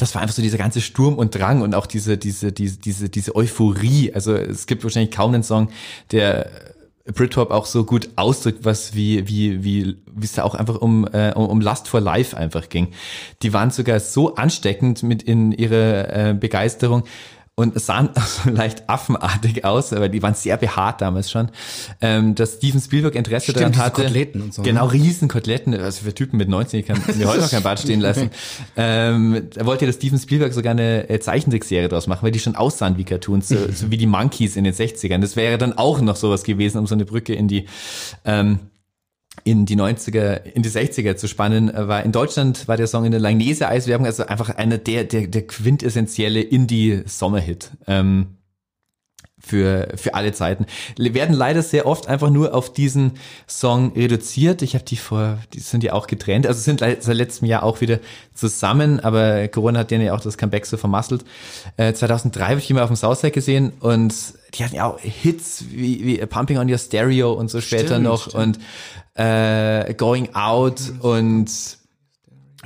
das 0.00 0.14
war 0.14 0.22
einfach 0.22 0.34
so 0.34 0.42
dieser 0.42 0.58
ganze 0.58 0.80
Sturm 0.80 1.16
und 1.18 1.34
Drang 1.34 1.62
und 1.62 1.74
auch 1.74 1.86
diese, 1.86 2.16
diese, 2.16 2.52
diese, 2.52 2.78
diese, 2.78 3.08
diese 3.08 3.36
Euphorie. 3.36 4.12
Also 4.14 4.34
es 4.34 4.66
gibt 4.66 4.82
wahrscheinlich 4.82 5.14
kaum 5.14 5.34
einen 5.34 5.42
Song, 5.42 5.68
der 6.10 6.50
Britpop 7.12 7.50
auch 7.50 7.66
so 7.66 7.84
gut 7.84 8.10
ausdrückt, 8.16 8.64
was 8.64 8.94
wie 8.94 9.26
wie 9.26 9.64
wie 9.64 9.96
wie 10.06 10.24
es 10.24 10.32
da 10.32 10.44
auch 10.44 10.54
einfach 10.54 10.76
um 10.76 11.06
äh, 11.12 11.32
um 11.32 11.60
Lust 11.60 11.88
for 11.88 12.00
Life 12.00 12.36
einfach 12.36 12.68
ging. 12.68 12.88
Die 13.42 13.52
waren 13.52 13.70
sogar 13.70 14.00
so 14.00 14.34
ansteckend 14.36 15.02
mit 15.02 15.22
in 15.22 15.52
ihrer 15.52 16.28
äh, 16.30 16.34
Begeisterung 16.34 17.04
und 17.60 17.76
es 17.76 17.86
sahen 17.86 18.10
auch 18.16 18.26
so 18.26 18.50
leicht 18.50 18.88
affenartig 18.88 19.64
aus, 19.64 19.92
aber 19.92 20.08
die 20.08 20.22
waren 20.22 20.34
sehr 20.34 20.56
behaart 20.56 21.00
damals 21.00 21.30
schon, 21.30 21.50
ähm, 22.00 22.34
dass 22.34 22.54
Steven 22.54 22.80
Spielberg 22.80 23.14
Interesse 23.14 23.52
Stimmt, 23.52 23.76
daran 23.76 23.76
hatte. 23.76 24.02
Koteletten 24.02 24.42
und 24.42 24.54
so, 24.54 24.62
Genau, 24.62 24.86
ne? 24.86 24.92
riesen 24.92 25.28
Koteletten, 25.28 25.74
also 25.74 26.04
für 26.04 26.14
Typen 26.14 26.36
mit 26.36 26.48
19, 26.48 26.80
ich 26.80 26.86
kann 26.86 27.00
mir 27.16 27.26
heute 27.28 27.40
noch 27.42 27.50
kein 27.50 27.62
Bad 27.62 27.80
stehen 27.80 28.00
lassen. 28.00 28.30
Ähm, 28.76 29.48
da 29.52 29.66
wollte 29.66 29.84
der 29.84 29.92
Steven 29.92 30.18
Spielberg 30.18 30.52
sogar 30.52 30.70
eine 30.70 31.08
äh, 31.08 31.18
Zeichentrickserie 31.18 31.88
draus 31.88 32.06
machen, 32.06 32.22
weil 32.22 32.30
die 32.30 32.38
schon 32.38 32.56
aussahen 32.56 32.96
wie 32.96 33.04
Cartoons, 33.04 33.48
so, 33.48 33.56
so 33.74 33.90
wie 33.90 33.96
die 33.96 34.06
Monkeys 34.06 34.56
in 34.56 34.64
den 34.64 34.72
60ern. 34.72 35.18
Das 35.18 35.36
wäre 35.36 35.58
dann 35.58 35.76
auch 35.76 36.00
noch 36.00 36.16
sowas 36.16 36.44
gewesen, 36.44 36.78
um 36.78 36.86
so 36.86 36.94
eine 36.94 37.04
Brücke 37.04 37.34
in 37.34 37.48
die 37.48 37.66
ähm, 38.24 38.60
in 39.44 39.66
die 39.66 39.76
90er, 39.76 40.42
in 40.44 40.62
die 40.62 40.70
60er 40.70 41.16
zu 41.16 41.28
spannen, 41.28 41.72
äh, 41.72 41.88
war 41.88 42.02
in 42.02 42.12
Deutschland 42.12 42.68
war 42.68 42.76
der 42.76 42.86
Song 42.86 43.04
in 43.04 43.10
der 43.10 43.20
Langnese 43.20 43.68
Eiswerbung 43.68 44.06
also 44.06 44.26
einfach 44.26 44.50
einer 44.50 44.78
der, 44.78 45.04
der, 45.04 45.26
der 45.26 45.46
quintessentielle 45.46 46.40
Indie-Sommerhit. 46.40 47.70
Ähm, 47.86 48.36
für, 49.40 49.88
für 49.96 50.14
alle 50.14 50.32
Zeiten. 50.32 50.66
Werden 50.96 51.34
leider 51.34 51.62
sehr 51.62 51.86
oft 51.86 52.08
einfach 52.08 52.30
nur 52.30 52.54
auf 52.54 52.72
diesen 52.72 53.12
Song 53.48 53.92
reduziert. 53.94 54.62
Ich 54.62 54.74
habe 54.74 54.84
die 54.84 54.96
vor, 54.96 55.38
die 55.54 55.60
sind 55.60 55.82
ja 55.82 55.94
auch 55.94 56.06
getrennt. 56.06 56.46
Also 56.46 56.60
sind 56.60 56.80
seit 56.80 57.06
letztem 57.06 57.48
Jahr 57.48 57.62
auch 57.62 57.80
wieder 57.80 57.98
zusammen, 58.34 59.00
aber 59.00 59.48
Corona 59.48 59.80
hat 59.80 59.90
denen 59.90 60.04
ja 60.04 60.14
auch 60.14 60.20
das 60.20 60.36
Comeback 60.36 60.66
so 60.66 60.76
vermasselt. 60.76 61.24
Äh, 61.76 61.94
2003 61.94 62.44
habe 62.44 62.58
ich 62.58 62.66
die 62.66 62.74
mal 62.74 62.82
auf 62.82 62.90
dem 62.90 62.96
Southside 62.96 63.32
gesehen 63.32 63.72
und 63.80 64.14
die 64.54 64.64
hatten 64.64 64.76
ja 64.76 64.86
auch 64.86 64.98
Hits 65.00 65.64
wie, 65.70 66.04
wie 66.04 66.26
Pumping 66.26 66.58
on 66.58 66.70
Your 66.70 66.78
Stereo 66.78 67.32
und 67.32 67.50
so 67.50 67.60
später 67.60 67.86
Stimmt, 67.86 68.04
noch 68.04 68.28
stimmt. 68.28 68.58
und 68.58 68.58
äh, 69.14 69.94
Going 69.94 70.34
Out 70.34 70.80
und 71.00 71.50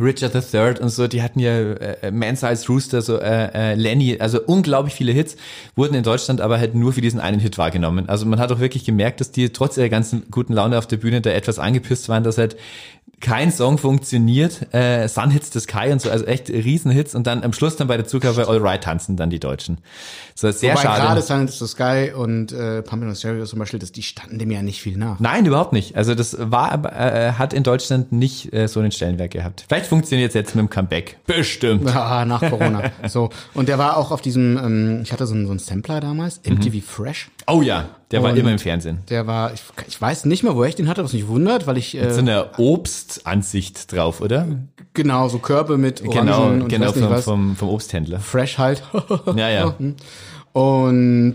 Richard 0.00 0.34
III 0.34 0.80
und 0.80 0.88
so, 0.88 1.06
die 1.06 1.22
hatten 1.22 1.38
ja 1.38 1.52
äh, 1.52 2.10
Man 2.10 2.34
Size 2.34 2.66
Rooster, 2.68 3.00
so 3.00 3.18
äh, 3.18 3.72
äh, 3.72 3.74
Lenny, 3.74 4.18
also 4.18 4.40
unglaublich 4.44 4.94
viele 4.94 5.12
Hits, 5.12 5.36
wurden 5.76 5.94
in 5.94 6.02
Deutschland 6.02 6.40
aber 6.40 6.58
halt 6.58 6.74
nur 6.74 6.92
für 6.92 7.00
diesen 7.00 7.20
einen 7.20 7.38
Hit 7.38 7.58
wahrgenommen. 7.58 8.08
Also 8.08 8.26
man 8.26 8.40
hat 8.40 8.50
auch 8.50 8.58
wirklich 8.58 8.84
gemerkt, 8.84 9.20
dass 9.20 9.30
die 9.30 9.50
trotz 9.50 9.76
ihrer 9.76 9.88
ganzen 9.88 10.24
guten 10.30 10.52
Laune 10.52 10.78
auf 10.78 10.88
der 10.88 10.96
Bühne 10.96 11.20
da 11.20 11.30
etwas 11.30 11.60
angepisst 11.60 12.08
waren, 12.08 12.24
dass 12.24 12.38
halt 12.38 12.56
kein 13.24 13.50
Song 13.50 13.78
funktioniert, 13.78 14.72
äh, 14.74 15.08
Sun 15.08 15.30
Hits 15.30 15.50
the 15.52 15.58
Sky 15.60 15.88
und 15.90 16.00
so, 16.00 16.10
also 16.10 16.24
echt 16.26 16.50
Riesenhits 16.50 17.14
und 17.14 17.26
dann 17.26 17.42
am 17.42 17.52
Schluss 17.52 17.76
dann 17.76 17.88
bei 17.88 17.96
der 17.96 18.06
Zugabe 18.06 18.46
All 18.46 18.58
Right 18.58 18.84
tanzen 18.84 19.16
dann 19.16 19.30
die 19.30 19.40
Deutschen. 19.40 19.78
So 20.34 20.50
sehr 20.50 20.72
Wobei 20.74 20.82
schade. 20.82 21.00
gerade 21.02 21.22
Silence 21.22 21.58
to 21.58 21.66
Sky 21.66 22.12
und 22.14 22.52
äh, 22.52 22.82
Pumping 22.82 23.14
Stereo 23.14 23.46
zum 23.46 23.58
Beispiel, 23.58 23.78
das, 23.80 23.92
die 23.92 24.02
standen 24.02 24.38
dem 24.38 24.50
ja 24.50 24.62
nicht 24.62 24.80
viel 24.82 24.96
nach. 24.98 25.18
Nein, 25.20 25.46
überhaupt 25.46 25.72
nicht. 25.72 25.96
Also 25.96 26.14
das 26.14 26.36
war, 26.38 26.84
äh, 26.84 27.32
hat 27.32 27.52
in 27.54 27.62
Deutschland 27.62 28.12
nicht 28.12 28.52
äh, 28.52 28.68
so 28.68 28.80
einen 28.80 28.92
Stellenwert 28.92 29.30
gehabt. 29.30 29.64
Vielleicht 29.68 29.86
funktioniert 29.86 30.28
es 30.30 30.34
jetzt 30.34 30.54
mit 30.54 30.62
dem 30.62 30.70
Comeback. 30.70 31.16
Bestimmt. 31.26 31.88
Ja, 31.88 32.24
nach 32.26 32.40
Corona. 32.40 32.90
so. 33.08 33.30
Und 33.54 33.68
der 33.68 33.78
war 33.78 33.96
auch 33.96 34.10
auf 34.10 34.20
diesem, 34.20 34.58
ähm, 34.58 35.00
ich 35.02 35.12
hatte 35.12 35.26
so 35.26 35.34
einen, 35.34 35.46
so 35.46 35.50
einen 35.52 35.60
Sampler 35.60 36.00
damals, 36.00 36.40
Mhm. 36.44 36.56
MTV 36.56 36.84
Fresh. 36.86 37.30
Oh 37.46 37.62
ja, 37.62 37.88
der 38.14 38.22
war 38.22 38.30
Und- 38.32 38.38
immer 38.38 38.52
im 38.52 38.58
Fernsehen. 38.58 38.98
Der 39.10 39.26
war, 39.26 39.52
ich, 39.52 39.62
ich 39.88 40.00
weiß 40.00 40.24
nicht 40.24 40.42
mehr, 40.42 40.54
wo 40.56 40.64
ich 40.64 40.74
den 40.74 40.88
hatte, 40.88 41.04
was 41.04 41.12
mich 41.12 41.28
wundert, 41.28 41.66
weil 41.66 41.76
ich, 41.76 41.90
So 41.92 41.98
äh, 41.98 42.18
eine 42.18 42.58
Obstansicht 42.58 43.92
drauf, 43.92 44.20
oder? 44.20 44.46
genau, 44.94 45.28
so 45.28 45.38
Körbe 45.38 45.76
mit 45.76 46.02
Orangen 46.06 46.26
Genau, 46.26 46.46
und 46.46 46.68
genau 46.68 46.92
vom, 46.92 47.10
was. 47.10 47.24
vom, 47.24 47.56
vom 47.56 47.68
Obsthändler. 47.68 48.20
Fresh 48.20 48.58
halt. 48.58 48.82
Ja, 49.36 49.48
ja. 49.50 49.74
Und 50.52 51.34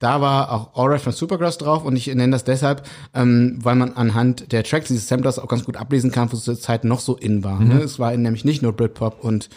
da 0.00 0.20
war 0.20 0.52
auch 0.52 0.76
Alright 0.76 1.00
von 1.00 1.12
Supergrass 1.12 1.58
drauf 1.58 1.84
und 1.84 1.96
ich 1.96 2.06
nenne 2.08 2.30
das 2.30 2.44
deshalb, 2.44 2.82
ähm, 3.14 3.58
weil 3.62 3.74
man 3.76 3.92
anhand 3.94 4.52
der 4.52 4.62
Tracks 4.64 4.88
dieses 4.88 5.08
Samplers 5.08 5.38
auch 5.38 5.48
ganz 5.48 5.64
gut 5.64 5.76
ablesen 5.76 6.10
kann, 6.12 6.32
was 6.32 6.42
zur 6.44 6.58
Zeit 6.58 6.84
noch 6.84 7.00
so 7.00 7.16
in 7.16 7.42
war. 7.44 7.58
Mhm. 7.60 7.68
Ne? 7.68 7.74
Es 7.82 7.98
war 7.98 8.16
nämlich 8.16 8.44
nicht 8.44 8.62
nur 8.62 8.72
Britpop 8.72 9.22
und 9.24 9.48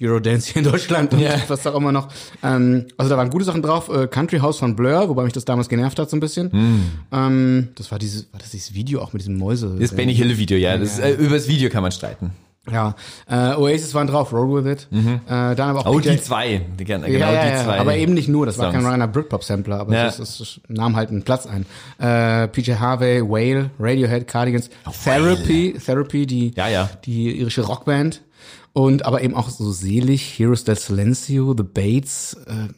Eurodance 0.00 0.52
hier 0.52 0.62
in 0.62 0.70
Deutschland 0.70 1.12
und 1.12 1.20
Ja. 1.20 1.34
was 1.48 1.66
auch 1.66 1.74
immer 1.74 1.92
noch. 1.92 2.08
Ähm, 2.42 2.86
also 2.96 3.10
da 3.10 3.16
waren 3.16 3.30
gute 3.30 3.44
Sachen 3.44 3.62
drauf. 3.62 3.88
Äh, 3.88 4.06
Country 4.06 4.38
House 4.38 4.58
von 4.58 4.76
Blur, 4.76 5.08
wobei 5.08 5.24
mich 5.24 5.32
das 5.32 5.44
damals 5.44 5.68
genervt 5.68 5.98
hat 5.98 6.08
so 6.10 6.16
ein 6.16 6.20
bisschen. 6.20 6.50
Ähm, 7.12 7.68
das 7.74 7.90
war 7.90 7.98
dieses, 7.98 8.32
war 8.32 8.40
das 8.40 8.50
dieses 8.50 8.74
Video 8.74 9.00
auch 9.00 9.12
mit 9.12 9.22
diesem 9.22 9.36
Mäuse? 9.38 9.66
Mhm. 9.68 9.80
Das 9.80 9.94
Benny 9.94 10.14
Hill 10.14 10.36
Video, 10.38 10.56
ja. 10.56 10.76
Das, 10.76 10.98
äh, 10.98 11.12
über 11.14 11.34
das 11.36 11.48
Video 11.48 11.68
kann 11.70 11.82
man 11.82 11.92
streiten. 11.92 12.32
Ja, 12.70 12.94
äh, 13.30 13.54
Oasis 13.56 13.94
waren 13.94 14.06
drauf, 14.08 14.30
Roll 14.30 14.62
With 14.62 14.70
It. 14.70 14.88
Äh, 14.92 15.16
dann 15.26 15.58
aber 15.70 15.86
auch 15.86 15.94
Oh, 15.94 16.00
die 16.00 16.20
zwei. 16.20 16.60
Genau 16.76 17.06
ja, 17.06 17.32
ja, 17.32 17.56
die 17.58 17.64
zwei. 17.64 17.78
aber 17.78 17.96
eben 17.96 18.12
nicht 18.12 18.28
nur, 18.28 18.44
das 18.44 18.58
war 18.58 18.70
kein 18.70 18.82
Songs. 18.82 18.92
reiner 18.92 19.08
Britpop-Sampler, 19.08 19.80
aber 19.80 19.94
Ja. 19.94 20.04
das, 20.04 20.18
das 20.18 20.60
nahm 20.68 20.94
halt 20.94 21.08
einen 21.08 21.22
Platz 21.22 21.46
ein. 21.46 21.64
Äh, 21.98 22.46
PJ 22.48 22.72
Harvey, 22.74 23.22
Whale, 23.26 23.70
Radiohead, 23.80 24.26
Cardigans, 24.28 24.68
Therapy, 25.02 25.76
Therapy, 25.82 26.26
die, 26.26 26.52
Ja, 26.56 26.68
ja. 26.68 26.90
die 27.06 27.38
irische 27.40 27.62
Rockband 27.62 28.20
und 28.78 29.04
aber 29.04 29.22
eben 29.22 29.34
auch 29.34 29.50
so 29.50 29.72
selig, 29.72 30.38
Heroes 30.38 30.62
del 30.62 30.76
Silencio, 30.76 31.52
The 31.56 31.64
Bates, 31.64 32.34
äh, 32.46 32.68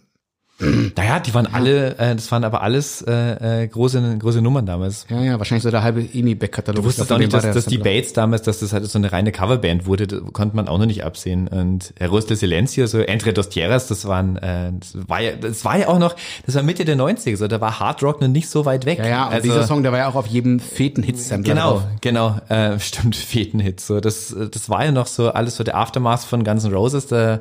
Naja, 0.96 1.20
die 1.20 1.32
waren 1.34 1.46
alle, 1.46 1.96
äh, 1.98 2.14
das 2.14 2.30
waren 2.30 2.44
aber 2.44 2.62
alles 2.62 3.02
äh, 3.02 3.62
äh, 3.62 3.66
große, 3.68 4.18
große 4.18 4.42
Nummern 4.42 4.66
damals. 4.66 5.06
ja, 5.08 5.20
ja, 5.22 5.38
wahrscheinlich 5.38 5.62
so 5.62 5.70
der 5.70 5.82
halbe 5.82 6.00
EMI-Back-Katalog. 6.02 6.82
Du 6.82 6.88
wusstest 6.88 7.10
auch 7.12 7.18
nicht, 7.18 7.32
dass, 7.32 7.50
dass 7.50 7.66
die 7.66 7.78
Bates 7.78 8.12
damals, 8.12 8.42
dass 8.42 8.60
das 8.60 8.72
halt 8.72 8.84
so 8.86 8.98
eine 8.98 9.10
reine 9.12 9.32
Coverband 9.32 9.86
wurde, 9.86 10.06
das 10.06 10.20
konnte 10.32 10.54
man 10.56 10.68
auch 10.68 10.78
noch 10.78 10.86
nicht 10.86 11.04
absehen. 11.04 11.48
Und 11.48 11.94
Heroes 11.98 12.26
de 12.26 12.36
Silencio, 12.36 12.86
so 12.86 12.98
Entre 13.00 13.32
dos 13.32 13.48
Tierras, 13.48 13.86
das 13.88 14.06
waren, 14.06 14.36
äh, 14.36 14.72
das 14.78 15.08
war 15.08 15.20
ja, 15.20 15.32
das 15.32 15.64
war 15.64 15.78
ja 15.78 15.88
auch 15.88 15.98
noch, 15.98 16.14
das 16.44 16.54
war 16.54 16.62
Mitte 16.62 16.84
der 16.84 16.96
90er, 16.96 17.36
so, 17.36 17.48
da 17.48 17.60
war 17.60 17.80
Hard 17.80 18.02
Rock 18.02 18.20
noch 18.20 18.28
nicht 18.28 18.48
so 18.48 18.64
weit 18.66 18.84
weg. 18.86 18.98
Ja, 18.98 19.06
ja, 19.08 19.26
und 19.28 19.32
also, 19.34 19.42
dieser 19.48 19.66
Song, 19.66 19.82
der 19.82 19.92
war 19.92 20.00
ja 20.00 20.08
auch 20.08 20.14
auf 20.16 20.26
jedem 20.26 20.60
feten 20.60 21.02
Hit-Sampler 21.02 21.54
Genau, 21.54 21.70
drauf. 21.72 21.82
genau, 22.00 22.36
äh, 22.48 22.78
stimmt, 22.80 23.16
Fetenhit. 23.16 23.80
So, 23.80 24.00
das, 24.00 24.34
das 24.50 24.68
war 24.68 24.84
ja 24.84 24.92
noch 24.92 25.06
so 25.06 25.30
alles 25.30 25.56
so 25.56 25.64
der 25.64 25.76
Aftermath 25.76 26.20
von 26.24 26.44
Guns 26.44 26.64
N' 26.64 26.72
Roses, 26.74 27.06
da, 27.06 27.40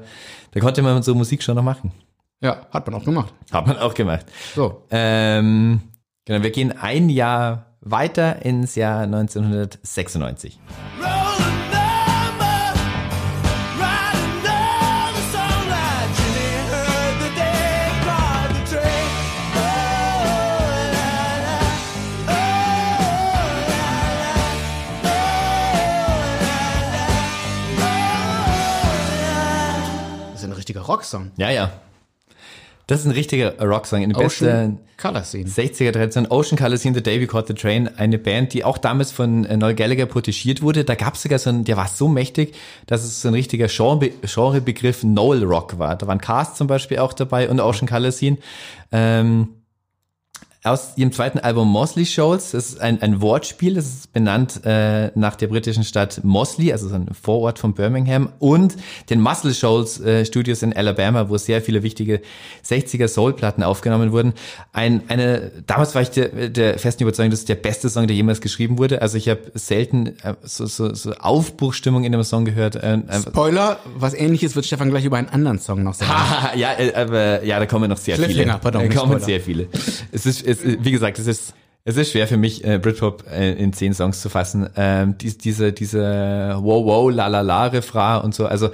da 0.52 0.60
konnte 0.60 0.82
man 0.82 1.04
so 1.04 1.14
Musik 1.16 1.44
schon 1.44 1.56
noch 1.56 1.64
machen. 1.64 1.92
Ja, 2.42 2.66
hat 2.72 2.88
man 2.88 2.96
auch 3.00 3.04
gemacht. 3.06 3.34
Hat 3.52 3.68
man 3.68 3.78
auch 3.78 3.94
gemacht. 3.94 4.26
So, 4.56 4.86
Ähm, 4.92 5.82
genau, 6.26 6.42
wir 6.44 6.52
gehen 6.52 6.72
ein 6.78 7.10
Jahr 7.10 7.66
weiter 7.82 8.44
ins 8.46 8.76
Jahr 8.76 9.02
1996. 9.04 10.58
Rolling 11.00 11.60
number, 11.70 12.74
riding 13.78 14.44
down 14.44 15.14
the 15.16 15.22
sunlight. 15.34 16.10
Jenny 16.18 16.52
heard 16.72 17.16
the 17.24 17.30
day 17.36 17.92
drive 18.04 18.52
the 18.56 18.64
train. 18.72 19.10
Oh, 19.56 19.60
la, 20.96 21.32
la. 21.44 21.60
Oh, 22.28 22.40
la, 23.68 23.84
la. 23.84 24.34
Oh, 27.04 27.80
la, 27.80 27.90
la. 28.60 29.74
Oh, 30.22 30.32
das 30.32 30.40
ist 30.42 30.46
ein 30.46 30.52
richtiger 30.54 30.82
Rocksong. 30.82 31.32
Ja, 31.38 31.50
ja. 31.50 31.70
Das 32.90 33.02
ist 33.02 33.06
ein 33.06 33.12
richtiger 33.12 33.56
Rocksong. 33.62 34.02
In 34.02 34.10
der 34.10 34.18
Ocean 34.18 34.48
besten 34.48 34.80
Color 34.98 35.24
Scene. 35.24 35.48
60er 35.48 35.92
Tradition. 35.92 36.26
Ocean 36.32 36.58
Color 36.58 36.78
Scene, 36.78 36.96
The 36.96 37.04
Day 37.04 37.22
We 37.22 37.28
Caught 37.28 37.46
the 37.46 37.54
Train. 37.54 37.88
Eine 37.88 38.18
Band, 38.18 38.54
die 38.54 38.64
auch 38.64 38.80
damals 38.80 39.12
von 39.12 39.46
äh, 39.46 39.58
Noel 39.58 39.76
Gallagher 39.76 40.08
protegiert 40.08 40.64
wurde. 40.64 40.84
Da 40.84 40.96
gab 40.96 41.14
es 41.14 41.22
sogar 41.22 41.38
so 41.38 41.52
einen, 41.52 41.66
der 41.66 41.78
war 41.78 41.88
so 41.88 42.08
mächtig, 42.08 42.56
dass 42.88 43.04
es 43.04 43.22
so 43.22 43.28
ein 43.28 43.36
richtiger 43.36 43.68
Genre, 43.68 44.10
Genrebegriff 44.10 45.04
Noel 45.04 45.44
Rock 45.44 45.78
war. 45.78 45.98
Da 45.98 46.08
waren 46.08 46.20
Cast 46.20 46.58
zum 46.58 46.66
Beispiel 46.66 46.98
auch 46.98 47.14
dabei 47.14 47.48
und 47.48 47.60
Ocean 47.60 47.88
Color 47.88 48.12
Scene. 48.12 48.38
Ähm, 48.92 49.50
aus 50.62 50.90
ihrem 50.98 51.14
zweiten 51.14 51.40
Album 51.40 51.70
Mosley 51.70 52.06
Shoals. 52.06 52.52
Das 52.52 52.70
ist 52.72 52.82
ein, 52.82 53.02
ein 53.02 53.22
Wortspiel, 53.22 53.76
das 53.76 53.86
ist 53.86 54.14
benannt 54.14 54.60
äh, 54.66 55.10
nach 55.18 55.36
der 55.36 55.48
britischen 55.48 55.86
Stadt 55.86 56.20
Mosley, 56.24 56.74
also 56.74 56.90
so 56.90 56.96
ein 56.96 57.08
Vorort 57.20 57.60
von 57.60 57.74
Birmingham, 57.74 58.30
und 58.40 58.76
den 59.10 59.22
Muscle 59.22 59.54
Shoals 59.54 60.02
äh, 60.02 60.26
Studios 60.26 60.62
in 60.62 60.76
Alabama, 60.76 61.30
wo 61.30 61.38
sehr 61.38 61.62
viele 61.62 61.82
wichtige 61.82 62.20
60er 62.68 63.08
Soul-Platten 63.08 63.64
aufgenommen 63.64 64.12
wurden. 64.12 64.34
Ein, 64.74 65.04
eine, 65.08 65.50
damals 65.66 65.96
war 65.96 66.02
ich 66.02 66.10
der, 66.10 66.50
der 66.50 66.78
festen 66.78 67.04
Überzeugung, 67.04 67.32
das 67.32 67.40
ist 67.42 67.50
der 67.50 67.56
beste 67.56 67.90
Song, 67.90 68.08
der 68.08 68.16
jemals 68.18 68.42
geschrieben 68.42 68.78
wurde. 68.78 69.02
Also 69.02 69.18
ich 69.18 69.30
habe 69.30 69.40
selten 69.54 70.08
äh, 70.24 70.34
so, 70.44 70.66
so, 70.66 70.94
so 70.94 71.14
Aufbruchstimmung 71.14 72.04
in 72.04 72.14
einem 72.14 72.24
Song 72.26 72.44
gehört. 72.44 72.76
Äh, 72.76 73.00
einfach- 73.08 73.32
Spoiler, 73.32 73.80
was 73.96 74.14
ähnliches 74.14 74.58
wird 74.58 74.66
Stefan 74.66 74.90
gleich 74.90 75.06
über 75.06 75.16
einen 75.16 75.30
anderen 75.30 75.60
Song 75.60 75.84
noch 75.84 75.94
sagen. 75.94 76.12
Haha, 76.12 76.54
ja, 76.58 76.74
äh, 76.78 76.94
aber 76.96 77.46
ja, 77.46 77.60
da 77.60 77.66
kommen 77.66 77.90
noch 77.90 77.98
sehr 77.98 78.18
viele. 78.18 78.46
Pardon, 78.62 78.90
Da 78.90 78.94
kommen 78.94 79.12
Spoiler. 79.14 79.20
sehr 79.26 79.40
viele. 79.40 79.68
Es 80.12 80.26
ist, 80.26 80.49
es, 80.50 80.64
wie 80.64 80.92
gesagt, 80.92 81.20
es 81.20 81.28
ist, 81.28 81.54
es 81.86 81.98
ist 81.98 82.12
schwer 82.12 82.28
für 82.28 82.38
mich, 82.38 82.64
äh, 82.66 82.78
Britpop 82.78 83.24
äh, 83.32 83.54
in 83.54 83.72
zehn 83.74 83.94
Songs 83.94 84.22
zu 84.22 84.30
fassen. 84.30 84.70
Ähm, 84.76 85.18
dies, 85.18 85.38
diese, 85.38 85.72
diese 85.72 86.58
wow, 86.60 86.86
wow, 86.86 87.12
la 87.12 87.28
la 87.28 87.42
la 87.42 87.68
Refrain 87.68 88.22
und 88.22 88.36
so. 88.36 88.46
Also 88.46 88.70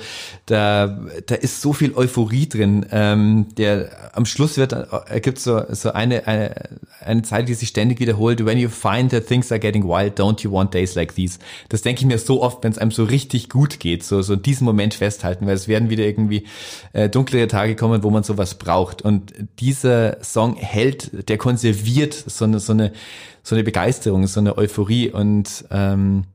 da, 0.47 0.99
da 1.27 1.35
ist 1.35 1.61
so 1.61 1.71
viel 1.71 1.93
Euphorie 1.93 2.49
drin. 2.49 2.85
Ähm, 2.91 3.45
der 3.57 3.89
am 4.13 4.25
Schluss 4.25 4.57
wird, 4.57 4.73
äh, 4.73 5.19
gibt 5.21 5.37
so, 5.37 5.61
so 5.69 5.91
eine, 5.91 6.27
eine, 6.27 6.55
eine 6.99 7.21
Zeile, 7.21 7.45
die 7.45 7.53
sich 7.53 7.69
ständig 7.69 7.99
wiederholt. 7.99 8.43
When 8.43 8.57
you 8.57 8.69
find 8.69 9.11
that 9.11 9.27
things 9.27 9.51
are 9.51 9.59
getting 9.59 9.83
wild, 9.83 10.19
don't 10.19 10.41
you 10.41 10.51
want 10.51 10.73
days 10.73 10.95
like 10.95 11.13
these? 11.13 11.37
Das 11.69 11.83
denke 11.83 12.01
ich 12.01 12.07
mir 12.07 12.17
so 12.17 12.41
oft, 12.41 12.63
wenn 12.63 12.71
es 12.71 12.79
einem 12.79 12.91
so 12.91 13.03
richtig 13.03 13.49
gut 13.49 13.79
geht, 13.79 14.03
so, 14.03 14.23
so 14.23 14.35
diesen 14.35 14.65
Moment 14.65 14.95
festhalten, 14.95 15.45
weil 15.45 15.55
es 15.55 15.67
werden 15.67 15.91
wieder 15.91 16.03
irgendwie 16.03 16.47
äh, 16.93 17.07
dunklere 17.07 17.47
Tage 17.47 17.75
kommen, 17.75 18.01
wo 18.01 18.09
man 18.09 18.23
sowas 18.23 18.55
braucht. 18.55 19.03
Und 19.03 19.31
dieser 19.59 20.23
Song 20.23 20.55
hält, 20.55 21.29
der 21.29 21.37
konserviert 21.37 22.13
so 22.13 22.45
eine, 22.45 22.59
so 22.59 22.73
eine, 22.73 22.94
so 23.43 23.55
eine 23.55 23.63
Begeisterung, 23.63 24.27
so 24.27 24.39
eine 24.39 24.57
Euphorie 24.57 25.09
und 25.11 25.65
ähm, 25.71 26.25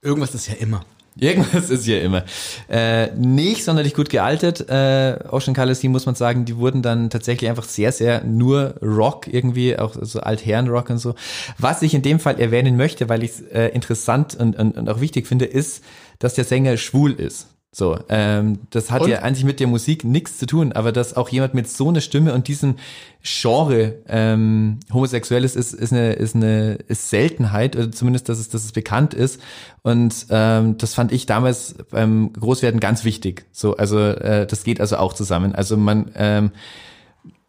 Irgendwas 0.00 0.34
ist 0.34 0.48
ja 0.48 0.54
immer. 0.54 0.84
Irgendwas 1.20 1.70
ist 1.70 1.86
ja 1.86 1.98
immer. 1.98 2.24
Äh, 2.68 3.10
nicht 3.16 3.64
sonderlich 3.64 3.94
gut 3.94 4.08
gealtert. 4.08 4.68
Äh, 4.68 5.18
Ocean 5.30 5.54
Colors, 5.54 5.80
die 5.80 5.88
muss 5.88 6.06
man 6.06 6.14
sagen, 6.14 6.44
die 6.44 6.56
wurden 6.56 6.80
dann 6.80 7.10
tatsächlich 7.10 7.50
einfach 7.50 7.64
sehr, 7.64 7.90
sehr 7.90 8.22
nur 8.22 8.76
Rock 8.80 9.26
irgendwie, 9.26 9.76
auch 9.76 9.96
so 10.00 10.20
Altherren-Rock 10.20 10.90
und 10.90 10.98
so. 10.98 11.16
Was 11.58 11.82
ich 11.82 11.94
in 11.94 12.02
dem 12.02 12.20
Fall 12.20 12.40
erwähnen 12.40 12.76
möchte, 12.76 13.08
weil 13.08 13.24
ich 13.24 13.32
es 13.32 13.40
äh, 13.40 13.68
interessant 13.68 14.36
und, 14.36 14.56
und, 14.56 14.76
und 14.76 14.88
auch 14.88 15.00
wichtig 15.00 15.26
finde, 15.26 15.46
ist, 15.46 15.82
dass 16.20 16.34
der 16.34 16.44
Sänger 16.44 16.76
schwul 16.76 17.12
ist. 17.12 17.48
So, 17.70 17.98
ähm, 18.08 18.60
das 18.70 18.90
hat 18.90 19.02
Und? 19.02 19.10
ja 19.10 19.18
eigentlich 19.18 19.44
mit 19.44 19.60
der 19.60 19.66
Musik 19.66 20.02
nichts 20.02 20.38
zu 20.38 20.46
tun, 20.46 20.72
aber 20.72 20.90
dass 20.90 21.14
auch 21.14 21.28
jemand 21.28 21.52
mit 21.52 21.68
so 21.68 21.90
einer 21.90 22.00
Stimme 22.00 22.32
und 22.32 22.48
diesem 22.48 22.76
Genre 23.22 23.96
ähm, 24.08 24.80
homosexuell 24.90 25.44
ist, 25.44 25.54
ist, 25.54 25.74
ist 25.74 25.92
eine, 25.92 26.14
ist 26.14 26.34
eine 26.34 26.78
ist 26.88 27.10
Seltenheit, 27.10 27.76
oder 27.76 27.92
zumindest, 27.92 28.30
dass 28.30 28.38
es, 28.38 28.48
dass 28.48 28.64
es 28.64 28.72
bekannt 28.72 29.12
ist. 29.12 29.40
Und 29.82 30.26
ähm, 30.30 30.78
das 30.78 30.94
fand 30.94 31.12
ich 31.12 31.26
damals 31.26 31.74
beim 31.90 32.32
Großwerden 32.32 32.80
ganz 32.80 33.04
wichtig. 33.04 33.44
So, 33.52 33.76
also 33.76 33.98
äh, 33.98 34.46
das 34.46 34.64
geht 34.64 34.80
also 34.80 34.96
auch 34.96 35.12
zusammen. 35.12 35.54
Also 35.54 35.76
man 35.76 36.10
ähm, 36.14 36.52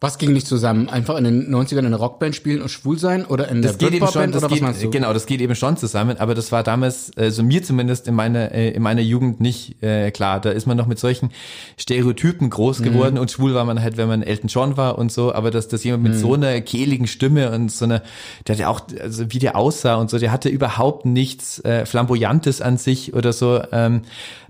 Was 0.01 0.17
ging 0.17 0.31
nicht 0.31 0.47
zusammen? 0.47 0.87
Einfach 0.87 1.17
in 1.17 1.25
den 1.25 1.53
90ern 1.53 1.79
in 1.79 1.87
einer 1.87 1.97
Rockband 1.97 2.33
spielen 2.33 2.61
und 2.61 2.69
schwul 2.69 2.97
sein? 2.97 3.25
Oder 3.25 3.49
in 3.49 3.61
der 3.61 3.71
Das 3.71 3.77
geht 3.79 3.91
eben 3.93 4.07
schon, 4.07 4.31
das 4.31 4.41
Oder 4.43 4.49
was 4.49 4.53
geht, 4.53 4.61
meinst 4.61 4.81
du? 4.81 4.89
genau, 4.91 5.11
das 5.11 5.25
geht 5.25 5.41
eben 5.41 5.55
schon 5.55 5.75
zusammen, 5.75 6.15
aber 6.17 6.35
das 6.35 6.53
war 6.53 6.63
damals, 6.63 7.11
also 7.17 7.43
mir 7.43 7.63
zumindest 7.63 8.07
in 8.07 8.15
meiner, 8.15 8.53
äh, 8.53 8.69
in 8.69 8.81
meiner 8.81 9.01
Jugend 9.01 9.41
nicht 9.41 9.83
äh, 9.83 10.09
klar. 10.11 10.39
Da 10.39 10.51
ist 10.51 10.65
man 10.67 10.77
noch 10.77 10.87
mit 10.87 10.99
solchen 10.99 11.31
Stereotypen 11.77 12.45
Mhm. 12.45 12.49
groß 12.51 12.81
geworden 12.81 13.17
und 13.17 13.29
schwul 13.29 13.53
war 13.53 13.65
man 13.65 13.81
halt, 13.81 13.97
wenn 13.97 14.07
man 14.07 14.23
Elton 14.23 14.47
John 14.47 14.77
war 14.77 14.97
und 14.97 15.11
so, 15.11 15.33
aber 15.33 15.51
dass, 15.51 15.67
dass 15.67 15.83
jemand 15.83 16.03
mit 16.03 16.13
Mhm. 16.13 16.17
so 16.19 16.33
einer 16.33 16.61
kehligen 16.61 17.05
Stimme 17.07 17.51
und 17.51 17.69
so 17.69 17.83
einer, 17.83 18.01
der 18.47 18.55
hat 18.55 18.59
ja 18.61 18.69
auch, 18.69 18.79
also 19.01 19.25
wie 19.33 19.39
der 19.39 19.57
aussah 19.57 19.95
und 19.95 20.09
so, 20.09 20.17
der 20.17 20.31
hatte 20.31 20.47
überhaupt 20.47 21.05
nichts 21.05 21.59
äh, 21.65 21.85
Flamboyantes 21.85 22.61
an 22.61 22.77
sich 22.77 23.13
oder 23.13 23.33
so, 23.33 23.61
ähm, 23.73 24.03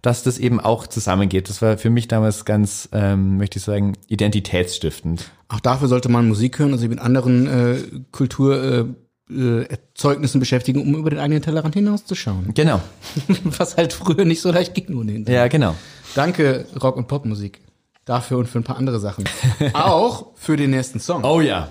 dass 0.03 0.21
das 0.21 0.37
eben 0.37 0.59
auch 0.59 0.85
zusammengeht. 0.85 1.49
Das 1.49 1.63
war 1.63 1.79
für 1.79 1.89
mich 1.89 2.07
damals 2.07 2.45
ganz, 2.45 2.87
ähm, 2.91 3.37
möchte 3.37 3.57
ich 3.57 3.65
sagen, 3.65 3.93
identitätsstiftend. 4.09 5.31
Auch 5.49 5.59
dafür 5.59 5.87
sollte 5.87 6.09
man 6.09 6.27
Musik 6.27 6.59
hören 6.59 6.73
und 6.73 6.77
sich 6.77 6.89
mit 6.89 6.99
anderen 6.99 7.47
äh, 7.47 7.77
Kulturerzeugnissen 8.11 8.95
äh, 9.31 9.63
Erzeugnissen 9.63 10.39
beschäftigen, 10.39 10.81
um 10.81 10.95
über 10.95 11.09
den 11.09 11.19
eigenen 11.19 11.41
Tellerrand 11.41 11.73
hinauszuschauen. 11.73 12.53
Genau. 12.53 12.81
Was 13.43 13.75
halt 13.75 13.93
früher 13.93 14.25
nicht 14.25 14.41
so 14.41 14.51
leicht 14.51 14.75
ging 14.75 14.95
ohnehin. 14.95 15.25
Ja, 15.25 15.47
genau. 15.47 15.75
Danke, 16.15 16.67
Rock- 16.81 16.97
und 16.97 17.07
Popmusik. 17.07 17.61
Dafür 18.05 18.37
und 18.37 18.47
für 18.47 18.59
ein 18.59 18.63
paar 18.63 18.77
andere 18.77 18.99
Sachen. 18.99 19.25
Auch 19.73 20.27
für 20.35 20.55
den 20.55 20.69
nächsten 20.69 20.99
Song. 20.99 21.23
Oh 21.23 21.41
ja. 21.41 21.69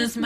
is 0.00 0.16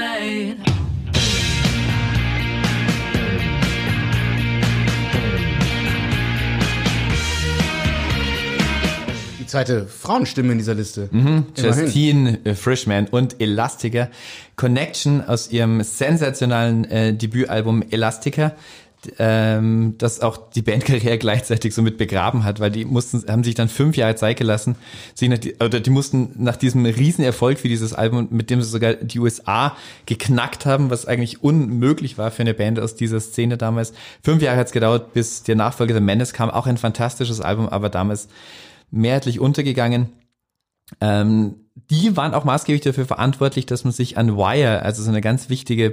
zweite 9.54 9.86
Frauenstimme 9.86 10.50
in 10.50 10.58
dieser 10.58 10.74
Liste. 10.74 11.08
Immerhin. 11.12 11.84
Justine 11.84 12.40
äh, 12.44 12.54
Frischman 12.54 13.06
und 13.06 13.40
Elastica. 13.40 14.08
Connection 14.56 15.24
aus 15.24 15.50
ihrem 15.50 15.80
sensationalen 15.82 16.84
äh, 16.84 17.14
Debütalbum 17.14 17.84
Elastica, 17.88 18.52
ähm, 19.18 19.94
das 19.98 20.20
auch 20.20 20.50
die 20.50 20.62
Bandkarriere 20.62 21.18
gleichzeitig 21.18 21.72
so 21.72 21.82
mit 21.82 21.98
begraben 21.98 22.42
hat, 22.42 22.58
weil 22.58 22.72
die 22.72 22.84
mussten, 22.84 23.24
haben 23.30 23.44
sich 23.44 23.54
dann 23.54 23.68
fünf 23.68 23.96
Jahre 23.96 24.16
Zeit 24.16 24.38
gelassen, 24.38 24.74
sich 25.14 25.28
nach 25.28 25.38
die, 25.38 25.54
oder 25.56 25.78
die 25.78 25.90
mussten 25.90 26.30
nach 26.36 26.56
diesem 26.56 26.84
Riesenerfolg 26.84 27.58
für 27.58 27.68
dieses 27.68 27.94
Album, 27.94 28.28
mit 28.30 28.50
dem 28.50 28.60
sie 28.60 28.68
sogar 28.68 28.94
die 28.94 29.20
USA 29.20 29.76
geknackt 30.06 30.66
haben, 30.66 30.90
was 30.90 31.06
eigentlich 31.06 31.44
unmöglich 31.44 32.18
war 32.18 32.32
für 32.32 32.42
eine 32.42 32.54
Band 32.54 32.80
aus 32.80 32.96
dieser 32.96 33.20
Szene 33.20 33.56
damals. 33.56 33.92
Fünf 34.22 34.42
Jahre 34.42 34.58
hat 34.58 34.66
es 34.66 34.72
gedauert, 34.72 35.12
bis 35.12 35.44
der 35.44 35.54
Nachfolger 35.54 35.94
The 35.94 36.00
Menace 36.00 36.32
kam, 36.32 36.50
auch 36.50 36.66
ein 36.66 36.78
fantastisches 36.78 37.40
Album, 37.40 37.68
aber 37.68 37.88
damals 37.88 38.28
mehrheitlich 38.90 39.40
untergegangen. 39.40 40.12
Ähm, 41.00 41.56
die 41.90 42.16
waren 42.16 42.34
auch 42.34 42.44
maßgeblich 42.44 42.82
dafür 42.82 43.04
verantwortlich, 43.04 43.66
dass 43.66 43.84
man 43.84 43.92
sich 43.92 44.16
an 44.16 44.36
Wire, 44.36 44.82
also 44.82 45.02
so 45.02 45.10
eine 45.10 45.20
ganz 45.20 45.48
wichtige 45.48 45.90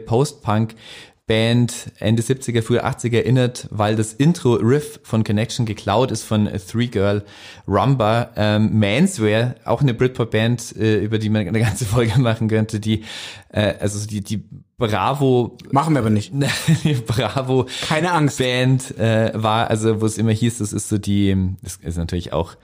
Post-Punk-Band 1.31 1.91
Ende 1.99 2.21
70er, 2.21 2.61
frühe 2.61 2.85
80er 2.85 3.17
erinnert, 3.17 3.67
weil 3.71 3.95
das 3.95 4.13
Intro-Riff 4.13 4.99
von 5.03 5.23
Connection 5.23 5.65
geklaut 5.65 6.11
ist 6.11 6.23
von 6.23 6.49
Three 6.69 6.87
Girl 6.87 7.23
Rumba. 7.67 8.31
Ähm, 8.35 8.77
Manswear, 8.77 9.55
auch 9.63 9.81
eine 9.81 9.93
Britpop-Band, 9.93 10.75
äh, 10.77 10.97
über 10.97 11.19
die 11.19 11.29
man 11.29 11.47
eine 11.47 11.59
ganze 11.59 11.85
Folge 11.91 12.19
machen 12.19 12.49
könnte, 12.49 12.79
die, 12.79 13.03
äh, 13.49 13.75
also 13.79 14.05
die, 14.05 14.21
die 14.21 14.43
Bravo 14.77 15.57
Machen 15.71 15.93
wir 15.93 15.99
aber 15.99 16.09
nicht. 16.09 16.33
die 16.83 16.95
Bravo 16.95 17.67
Keine 17.87 18.11
Angst. 18.11 18.39
Band 18.39 18.97
äh, 18.97 19.31
war, 19.35 19.69
also 19.69 20.01
wo 20.01 20.05
es 20.07 20.17
immer 20.17 20.31
hieß, 20.31 20.57
das 20.57 20.73
ist 20.73 20.89
so 20.89 20.97
die, 20.97 21.37
das 21.61 21.77
ist 21.77 21.97
natürlich 21.97 22.33
auch 22.33 22.55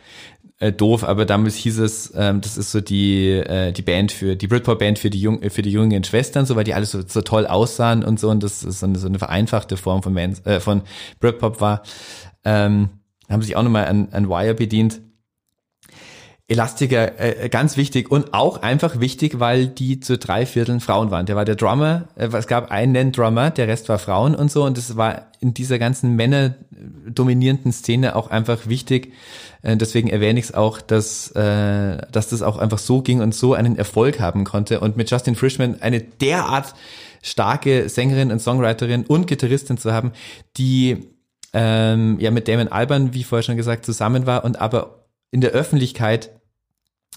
äh, 0.60 0.72
doof, 0.72 1.04
aber 1.04 1.26
damals 1.26 1.56
hieß 1.56 1.80
es, 1.80 2.14
ähm, 2.16 2.42
das 2.42 2.58
ist 2.58 2.72
so 2.72 2.82
die 2.82 3.30
äh, 3.30 3.72
die 3.72 3.82
Band 3.82 4.12
für 4.12 4.36
die 4.36 4.48
Britpop 4.48 4.80
Band 4.80 5.00
für 5.00 5.10
die 5.10 5.22
jung, 5.22 5.48
für 5.50 5.62
die 5.62 5.72
jungen 5.72 6.04
Schwestern, 6.04 6.46
so 6.46 6.56
weil 6.56 6.64
die 6.64 6.74
alle 6.74 6.86
so, 6.86 7.02
so 7.06 7.22
toll 7.22 7.46
aussahen 7.46 8.04
und 8.04 8.20
so 8.20 8.30
und 8.30 8.42
das 8.42 8.64
ist 8.64 8.80
so 8.80 8.86
eine, 8.86 8.98
so 8.98 9.08
eine 9.08 9.20
vereinfachte 9.20 9.78
Form 9.78 10.02
von 10.02 10.14
Mans, 10.14 10.46
äh, 10.46 10.60
von 10.60 10.82
Britpop 11.20 11.62
war. 11.62 11.84
Ähm, 12.44 12.90
haben 13.30 13.42
sich 13.42 13.56
auch 13.56 13.64
nochmal 13.64 13.86
an, 13.86 14.10
an 14.12 14.30
Wire 14.30 14.54
bedient. 14.54 15.02
Elastiker, 16.50 17.20
äh, 17.20 17.50
ganz 17.50 17.76
wichtig 17.76 18.10
und 18.10 18.34
auch 18.34 18.62
einfach 18.62 19.02
wichtig, 19.02 19.42
weil 19.42 19.68
die 19.68 20.00
zu 20.00 20.18
drei 20.18 20.46
Vierteln 20.46 20.80
Frauen 20.80 21.12
waren. 21.12 21.26
Der 21.26 21.36
war 21.36 21.44
der 21.44 21.56
Drummer, 21.56 22.08
äh, 22.16 22.28
es 22.28 22.48
gab 22.48 22.72
einen 22.72 23.12
Drummer, 23.12 23.52
der 23.52 23.68
Rest 23.68 23.90
war 23.90 24.00
Frauen 24.00 24.34
und 24.34 24.50
so 24.50 24.64
und 24.64 24.78
das 24.78 24.96
war 24.96 25.28
in 25.42 25.54
dieser 25.54 25.78
ganzen 25.78 26.16
männerdominierenden 26.16 27.74
Szene 27.74 28.16
auch 28.16 28.30
einfach 28.30 28.68
wichtig. 28.68 29.12
Äh, 29.62 29.76
deswegen 29.76 30.08
erwähne 30.08 30.40
ich 30.40 30.46
es 30.46 30.54
auch, 30.54 30.80
dass, 30.80 31.32
äh, 31.32 31.98
dass 32.14 32.30
das 32.30 32.42
auch 32.42 32.58
einfach 32.58 32.80
so 32.80 33.02
ging 33.02 33.20
und 33.20 33.36
so 33.36 33.54
einen 33.54 33.78
Erfolg 33.78 34.22
haben 34.22 34.46
konnte 34.46 34.80
und 34.80 34.96
mit 34.96 35.12
Justin 35.12 35.36
Frischman 35.36 35.82
eine 35.82 36.00
derart 36.00 36.76
starke 37.22 37.90
Sängerin 37.90 38.32
und 38.32 38.40
Songwriterin 38.40 39.06
und 39.06 39.28
Gitarristin 39.28 39.78
zu 39.78 39.92
haben, 39.92 40.14
die 40.56 41.10
ähm, 41.52 42.18
ja 42.22 42.32
mit 42.32 42.48
Damon 42.48 42.70
Alban, 42.70 43.14
wie 43.14 43.26
vorher 43.26 43.44
schon 43.44 43.58
gesagt, 43.58 43.86
zusammen 43.86 44.26
war 44.26 44.46
und 44.46 44.62
aber 44.62 45.08
in 45.32 45.42
der 45.42 45.52
Öffentlichkeit 45.52 46.32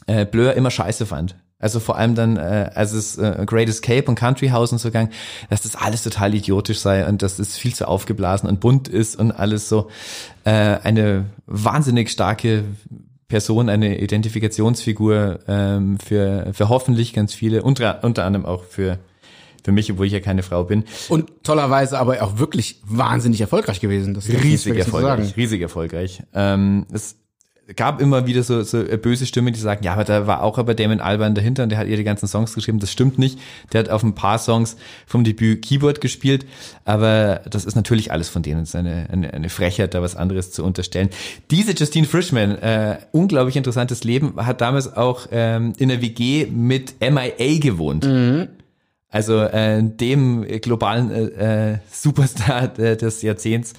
äh, 0.06 0.27
Blur 0.27 0.55
immer 0.55 0.70
scheiße 0.70 1.06
fand. 1.06 1.36
Also 1.60 1.78
vor 1.78 1.98
allem 1.98 2.14
dann, 2.14 2.39
äh, 2.39 2.70
als 2.74 2.93
es 2.93 3.18
äh, 3.18 3.44
Great 3.47 3.68
Escape 3.68 4.05
und 4.06 4.14
Country 4.14 4.48
House 4.48 4.72
und 4.72 4.78
so 4.78 4.90
gang, 4.90 5.12
dass 5.51 5.60
das 5.60 5.77
alles 5.77 6.02
total 6.02 6.35
idiotisch 6.35 6.78
sei 6.78 7.06
und 7.06 7.20
dass 7.20 7.39
es 7.39 7.56
viel 7.56 7.74
zu 7.74 7.86
aufgeblasen 7.86 8.48
und 8.48 8.60
bunt 8.60 8.89
ist 8.89 9.16
und 9.16 9.31
alles 9.31 9.68
so 9.68 9.90
äh, 10.44 10.51
eine 10.51 11.27
wahnsinnig 11.47 12.10
starke 12.10 12.64
Person, 13.28 13.68
eine 13.68 14.01
Identifikationsfigur 14.01 15.40
ähm, 15.47 15.98
für, 15.98 16.48
für 16.52 16.68
hoffentlich 16.70 17.12
ganz 17.12 17.35
viele, 17.35 17.62
unter, 17.62 18.02
unter 18.02 18.24
anderem 18.24 18.47
auch 18.47 18.64
für, 18.64 18.98
für 19.62 19.70
mich, 19.70 19.93
obwohl 19.93 20.06
ich 20.06 20.12
ja 20.12 20.20
keine 20.20 20.43
Frau 20.43 20.64
bin. 20.64 20.85
Und 21.10 21.44
tollerweise 21.44 21.98
aber 21.98 22.22
auch 22.22 22.39
wirklich 22.39 22.81
wahnsinnig 22.85 23.40
erfolgreich 23.40 23.81
gewesen. 23.81 24.14
Das 24.14 24.28
riesig 24.28 24.77
erfolgreich, 24.77 25.36
riesig 25.36 25.60
erfolgreich. 25.60 26.22
Ähm, 26.32 26.86
es 26.90 27.19
gab 27.76 28.01
immer 28.01 28.26
wieder 28.26 28.42
so, 28.42 28.62
so 28.62 28.82
böse 28.84 29.26
Stimmen, 29.26 29.52
die 29.52 29.60
sagen, 29.60 29.84
ja, 29.84 29.92
aber 29.92 30.05
da 30.05 30.26
war 30.26 30.42
auch 30.42 30.59
aber 30.59 30.74
Damon 30.74 31.01
Alban 31.01 31.34
dahinter 31.34 31.62
und 31.62 31.68
der 31.70 31.78
hat 31.78 31.86
ihr 31.86 31.97
die 31.97 32.05
ganzen 32.05 32.26
Songs 32.28 32.55
geschrieben. 32.55 32.78
Das 32.78 32.90
stimmt 32.92 33.18
nicht. 33.18 33.38
Der 33.72 33.80
hat 33.80 33.88
auf 33.90 34.02
ein 34.02 34.14
paar 34.14 34.38
Songs 34.38 34.76
vom 35.06 35.24
Debüt 35.24 35.62
Keyboard 35.62 36.01
gespielt, 36.01 36.47
aber 36.84 37.42
das 37.51 37.64
ist 37.64 37.74
natürlich 37.76 38.12
alles 38.12 38.28
von 38.28 38.42
denen. 38.42 38.62
Es 38.62 38.70
ist 38.70 38.76
eine, 38.76 39.06
eine, 39.10 39.32
eine 39.32 39.48
Frechheit, 39.48 39.94
da 39.94 40.02
was 40.02 40.16
anderes 40.16 40.51
zu 40.52 40.64
unterstellen. 40.64 41.10
Diese 41.51 41.72
Justine 41.72 42.06
Frischman, 42.06 42.56
äh, 42.59 42.98
unglaublich 43.12 43.56
interessantes 43.56 44.05
Leben, 44.05 44.34
hat 44.36 44.60
damals 44.60 44.97
auch 44.97 45.26
ähm, 45.30 45.72
in 45.78 45.88
der 45.88 46.02
WG 46.02 46.47
mit 46.47 46.94
MIA 47.01 47.59
gewohnt. 47.60 48.06
Also 49.12 49.40
äh, 49.40 49.82
dem 49.82 50.47
globalen 50.60 51.10
äh, 51.10 51.72
äh, 51.72 51.78
Superstar 51.90 52.78
äh, 52.78 52.97
des 52.97 53.22
Jahrzehnts. 53.22 53.72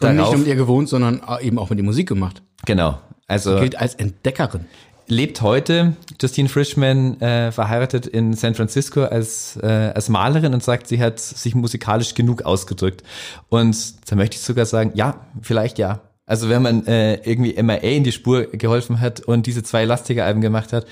Und 0.00 0.10
nicht 0.10 0.18
Darauf- 0.20 0.34
um 0.36 0.46
ihr 0.46 0.54
gewohnt, 0.54 0.88
sondern 0.88 1.20
eben 1.40 1.58
auch 1.58 1.70
mit 1.70 1.78
die 1.78 1.82
Musik 1.82 2.08
gemacht. 2.08 2.40
Genau. 2.66 3.00
Also 3.26 3.58
Gilt 3.58 3.76
als 3.78 3.94
Entdeckerin. 3.94 4.66
lebt 5.08 5.40
heute 5.42 5.94
Justine 6.20 6.48
Frischman 6.48 7.20
äh, 7.20 7.50
verheiratet 7.52 8.06
in 8.06 8.34
San 8.34 8.54
Francisco 8.54 9.02
als 9.04 9.56
äh, 9.62 9.66
als 9.94 10.08
Malerin 10.08 10.54
und 10.54 10.62
sagt, 10.62 10.86
sie 10.88 11.00
hat 11.00 11.18
sich 11.20 11.54
musikalisch 11.54 12.14
genug 12.14 12.42
ausgedrückt. 12.42 13.02
Und 13.48 13.76
da 14.10 14.16
möchte 14.16 14.36
ich 14.36 14.42
sogar 14.42 14.66
sagen, 14.66 14.92
ja, 14.94 15.26
vielleicht 15.42 15.78
ja. 15.78 16.00
Also 16.28 16.48
wenn 16.48 16.62
man 16.62 16.86
äh, 16.86 17.14
irgendwie 17.28 17.60
MIA 17.62 17.76
in 17.96 18.02
die 18.04 18.10
Spur 18.12 18.46
geholfen 18.46 19.00
hat 19.00 19.20
und 19.20 19.46
diese 19.46 19.62
zwei 19.62 19.82
Elastiker-Alben 19.82 20.40
gemacht 20.40 20.72
hat, 20.72 20.84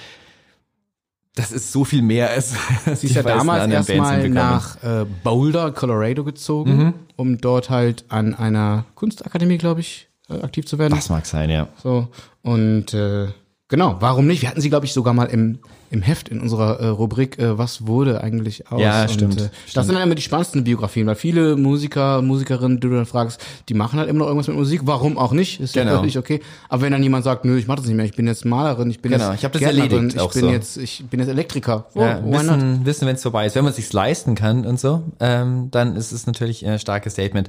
das 1.35 1.51
ist 1.51 1.73
so 1.73 1.85
viel 1.85 2.03
mehr 2.03 2.31
als, 2.31 2.55
als 2.87 3.01
Sie 3.01 3.09
ist 3.09 3.17
ja 3.17 3.23
damals 3.25 3.69
erstmal 3.73 4.29
nach 4.29 4.81
äh, 4.85 5.05
Boulder, 5.25 5.73
Colorado 5.73 6.23
gezogen, 6.23 6.77
Mhm. 6.77 6.95
um 7.17 7.39
dort 7.39 7.71
halt 7.71 8.05
an 8.09 8.35
einer 8.37 8.85
Kunstakademie, 8.95 9.59
glaube 9.59 9.81
ich, 9.81 10.09
äh, 10.29 10.41
aktiv 10.43 10.67
zu 10.67 10.79
werden. 10.79 10.95
Das 10.95 11.09
mag 11.11 11.27
sein, 11.27 11.51
ja. 11.51 11.69
So. 11.83 12.09
Und 12.43 12.93
äh, 12.95 13.29
genau, 13.69 13.97
warum 14.01 14.27
nicht? 14.27 14.43
Wir 14.43 14.49
hatten 14.51 14.61
sie, 14.61 14.71
glaube 14.71 14.87
ich, 14.87 14.93
sogar 14.93 15.15
mal 15.15 15.27
im, 15.27 15.59
im 15.91 16.03
Heft 16.03 16.29
in 16.29 16.41
unserer 16.41 16.81
äh, 16.81 16.87
Rubrik 16.89 17.39
äh, 17.39 17.57
Was 17.57 17.87
wurde 17.87 18.21
eigentlich 18.23 18.71
aus? 18.71 18.81
Ja, 18.81 19.03
Und, 19.03 19.11
stimmt, 19.13 19.35
äh, 19.35 19.37
stimmt. 19.39 19.51
Das 19.77 19.87
sind 19.87 19.95
dann 19.95 20.03
immer 20.05 20.15
die 20.17 20.23
spannendsten 20.23 20.65
Biografien, 20.65 21.07
weil 21.07 21.15
viele 21.15 21.57
Musiker, 21.57 22.21
Musikerinnen, 22.21 22.81
die 22.81 22.89
du 22.89 22.95
dann 22.95 23.07
fragst, 23.07 23.41
die 23.69 23.75
machen 23.75 23.99
halt 23.99 24.09
immer 24.09 24.21
noch 24.21 24.27
irgendwas 24.27 24.49
mit 24.49 24.57
Musik. 24.57 24.81
Warum 24.85 25.17
auch 25.19 25.33
nicht? 25.33 25.61
Ist 25.61 25.77
ja 25.77 25.85
Genau. 25.85 25.99
völlig 26.01 26.19
okay. 26.19 26.41
Aber 26.69 26.83
wenn 26.83 26.93
dann 26.93 27.03
jemand 27.03 27.25
sagt, 27.25 27.45
nö, 27.45 27.57
ich 27.57 27.67
mache 27.67 27.77
das 27.79 27.87
nicht 27.87 27.97
mehr, 27.97 28.05
ich 28.07 28.17
bin 28.17 28.27
jetzt 28.27 28.45
Malerin, 28.45 28.91
ich 28.91 29.01
bin 29.01 29.13
Genau, 29.13 29.31
jetzt 29.31 29.39
ich 29.39 29.45
hab 29.45 29.53
das 29.53 29.61
Gärtnerin, 29.61 29.91
erledigt 29.93 30.15
ich 30.17 30.21
auch 30.21 30.33
bin 30.33 30.41
so. 30.43 30.51
jetzt, 30.51 30.77
ich 30.77 31.05
bin 31.09 31.21
jetzt 31.21 31.29
Elektriker. 31.29 31.87
Oh, 31.95 32.01
ja 32.01 32.21
wissen, 32.25 32.85
wissen 32.85 33.07
wenn 33.07 33.15
es 33.17 33.23
vorbei 33.23 33.47
ist. 33.47 33.55
Wenn 33.55 33.65
man 33.65 33.73
sich's 33.73 33.93
leisten 33.93 34.35
kann 34.35 34.67
und 34.67 34.81
so, 34.81 35.05
ähm, 35.21 35.71
dann 35.71 35.95
ist 35.97 36.13
es 36.13 36.27
natürlich 36.27 36.67
ein 36.67 36.79
starkes 36.79 37.13
Statement. 37.15 37.49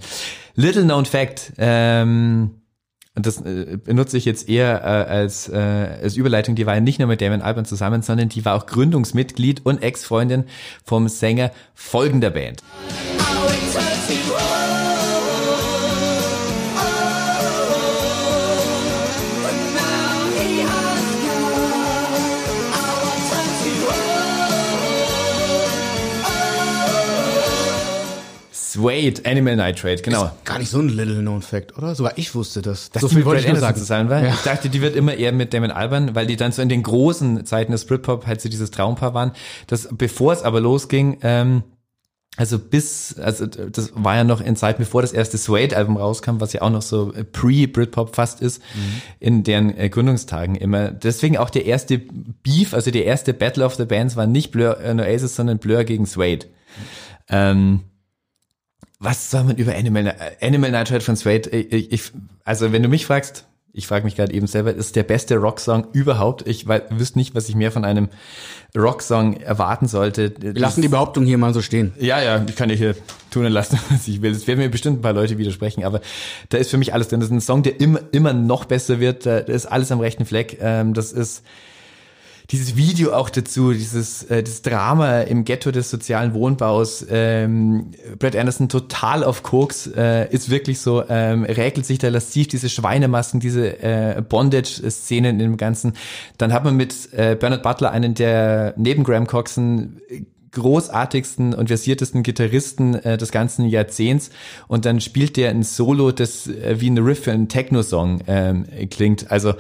Little 0.55 0.83
known 0.83 1.05
fact, 1.05 1.51
ähm, 1.57 2.51
und 3.15 3.25
das 3.25 3.41
äh, 3.41 3.77
benutze 3.83 4.17
ich 4.17 4.25
jetzt 4.25 4.49
eher 4.49 4.81
äh, 4.81 5.11
als, 5.11 5.47
äh, 5.47 5.55
als 5.55 6.17
Überleitung, 6.17 6.55
die 6.55 6.65
war 6.65 6.75
ja 6.75 6.81
nicht 6.81 6.99
nur 6.99 7.07
mit 7.07 7.21
Damon 7.21 7.41
Albarn 7.41 7.65
zusammen, 7.65 8.01
sondern 8.01 8.29
die 8.29 8.43
war 8.43 8.55
auch 8.55 8.65
Gründungsmitglied 8.65 9.65
und 9.65 9.81
Ex-Freundin 9.81 10.43
vom 10.83 11.07
Sänger 11.07 11.51
folgender 11.73 12.31
Band. 12.31 12.61
Suede, 28.75 29.21
Animal 29.25 29.55
Nitrate, 29.55 30.01
genau. 30.01 30.29
Gar 30.43 30.59
nicht 30.59 30.69
so 30.69 30.79
ein 30.79 30.89
little 30.89 31.21
known 31.21 31.41
fact, 31.41 31.77
oder? 31.77 31.95
Sogar 31.95 32.17
ich 32.17 32.35
wusste 32.35 32.61
das. 32.61 32.91
Dass 32.91 33.01
so 33.01 33.07
viel 33.07 33.23
wollte 33.23 33.41
ich 33.41 33.47
nur 33.47 33.55
Anderson 33.55 33.75
sagen. 33.75 33.79
zusammen 33.79 34.09
war. 34.09 34.21
Ja. 34.21 34.33
Ich 34.33 34.41
dachte, 34.41 34.69
die 34.69 34.81
wird 34.81 34.95
immer 34.95 35.13
eher 35.13 35.31
mit 35.31 35.53
Damon 35.53 35.71
Albarn, 35.71 36.13
weil 36.13 36.27
die 36.27 36.35
dann 36.35 36.51
so 36.51 36.61
in 36.61 36.69
den 36.69 36.83
großen 36.83 37.45
Zeiten 37.45 37.71
des 37.71 37.85
Britpop 37.85 38.27
halt 38.27 38.41
so 38.41 38.49
dieses 38.49 38.71
Traumpaar 38.71 39.13
waren. 39.13 39.31
Das, 39.67 39.87
bevor 39.91 40.33
es 40.33 40.43
aber 40.43 40.59
losging, 40.59 41.19
ähm, 41.21 41.63
also 42.37 42.59
bis, 42.59 43.17
also 43.17 43.45
das 43.45 43.93
war 43.95 44.17
ja 44.17 44.25
noch 44.25 44.41
in 44.41 44.57
Zeit, 44.57 44.77
bevor 44.77 45.01
das 45.01 45.13
erste 45.13 45.37
Suede-Album 45.37 45.95
rauskam, 45.95 46.41
was 46.41 46.51
ja 46.51 46.63
auch 46.63 46.69
noch 46.69 46.81
so 46.81 47.13
pre-Britpop 47.31 48.13
fast 48.13 48.41
ist, 48.41 48.61
in 49.21 49.43
deren 49.43 49.75
äh, 49.77 49.87
Gründungstagen 49.87 50.55
immer. 50.55 50.91
Deswegen 50.91 51.37
auch 51.37 51.49
der 51.49 51.65
erste 51.65 51.97
Beef, 51.97 52.73
also 52.73 52.91
der 52.91 53.05
erste 53.05 53.33
Battle 53.33 53.63
of 53.63 53.75
the 53.75 53.85
Bands 53.85 54.17
war 54.17 54.27
nicht 54.27 54.51
Blur 54.51 54.81
äh, 54.81 54.93
Oasis, 54.99 55.37
sondern 55.37 55.59
Blur 55.59 55.85
gegen 55.85 56.05
Suede. 56.05 56.47
Ähm, 57.29 57.81
was 59.05 59.31
soll 59.31 59.45
man 59.45 59.55
über 59.55 59.75
Animal, 59.75 60.07
äh, 60.07 60.45
Animal 60.45 60.71
Nitrate 60.71 61.01
von 61.01 61.15
Suede? 61.15 61.49
Ich, 61.51 61.71
ich, 61.71 61.91
ich, 61.91 62.11
also 62.43 62.71
wenn 62.71 62.83
du 62.83 62.89
mich 62.89 63.05
fragst, 63.05 63.45
ich 63.77 63.87
frage 63.87 64.05
mich 64.05 64.15
gerade 64.15 64.33
eben 64.33 64.47
selber, 64.47 64.73
ist 64.73 64.95
der 64.95 65.03
beste 65.03 65.35
Rocksong 65.35 65.87
überhaupt? 65.91 66.47
Ich 66.47 66.65
wüsste 66.67 67.19
nicht, 67.19 67.35
was 67.35 67.49
ich 67.49 67.55
mehr 67.55 67.73
von 67.73 67.83
einem 67.83 68.07
Rocksong 68.75 69.37
erwarten 69.41 69.87
sollte. 69.89 70.33
Wir 70.39 70.53
lassen 70.53 70.81
die 70.81 70.87
Behauptung 70.87 71.25
hier 71.25 71.37
mal 71.37 71.53
so 71.53 71.61
stehen. 71.61 71.93
Ja, 71.99 72.21
ja, 72.21 72.43
ich 72.47 72.55
kann 72.55 72.69
dir 72.69 72.75
hier 72.75 72.95
tun 73.31 73.45
und 73.45 73.51
lassen, 73.51 73.77
was 73.89 74.07
ich 74.07 74.21
will. 74.21 74.31
Es 74.31 74.47
werden 74.47 74.59
mir 74.59 74.69
bestimmt 74.69 74.99
ein 74.99 75.01
paar 75.01 75.11
Leute 75.13 75.37
widersprechen, 75.37 75.83
aber 75.83 75.99
da 76.49 76.57
ist 76.57 76.71
für 76.71 76.77
mich 76.77 76.93
alles 76.93 77.09
drin. 77.09 77.19
Das 77.19 77.27
ist 77.27 77.35
ein 77.35 77.41
Song, 77.41 77.63
der 77.63 77.79
immer, 77.81 77.99
immer 78.13 78.31
noch 78.31 78.63
besser 78.63 79.01
wird. 79.01 79.25
Da 79.25 79.41
da 79.41 79.51
ist 79.51 79.65
alles 79.65 79.91
am 79.91 79.99
rechten 79.99 80.25
Fleck. 80.25 80.57
Ähm, 80.61 80.93
Das 80.93 81.11
ist 81.11 81.43
dieses 82.51 82.75
Video 82.75 83.13
auch 83.13 83.29
dazu, 83.29 83.71
dieses, 83.73 84.23
äh, 84.23 84.43
dieses 84.43 84.61
Drama 84.61 85.21
im 85.21 85.45
Ghetto 85.45 85.71
des 85.71 85.89
sozialen 85.89 86.33
Wohnbaus. 86.33 87.05
Ähm, 87.09 87.91
Brad 88.19 88.35
Anderson 88.35 88.69
total 88.69 89.23
auf 89.23 89.43
Koks, 89.43 89.87
äh, 89.87 90.29
ist 90.31 90.49
wirklich 90.49 90.79
so, 90.79 91.03
ähm, 91.09 91.43
räkelt 91.43 91.85
sich 91.85 91.99
da 91.99 92.09
lasziv 92.09 92.47
diese 92.47 92.69
Schweinemasken, 92.69 93.39
diese 93.39 93.81
äh, 93.81 94.21
Bondage-Szenen 94.27 95.39
im 95.39 95.57
Ganzen. 95.57 95.93
Dann 96.37 96.53
hat 96.53 96.63
man 96.63 96.75
mit 96.75 97.13
äh, 97.13 97.35
Bernard 97.39 97.63
Butler 97.63 97.91
einen 97.91 98.13
der 98.13 98.73
neben 98.77 99.03
Graham 99.03 99.27
Coxon 99.27 100.01
großartigsten 100.55 101.53
und 101.53 101.67
versiertesten 101.67 102.23
Gitarristen 102.23 102.95
äh, 102.95 103.17
des 103.17 103.31
ganzen 103.31 103.65
Jahrzehnts 103.65 104.31
und 104.67 104.85
dann 104.85 105.01
spielt 105.01 105.37
der 105.37 105.49
ein 105.49 105.63
Solo, 105.63 106.11
das 106.11 106.47
äh, 106.47 106.79
wie 106.79 106.89
ein 106.89 106.97
Riff 106.97 107.23
für 107.23 107.31
einen 107.31 107.49
Techno-Song 107.49 108.21
ähm, 108.27 108.65
klingt. 108.89 109.29
Also 109.31 109.53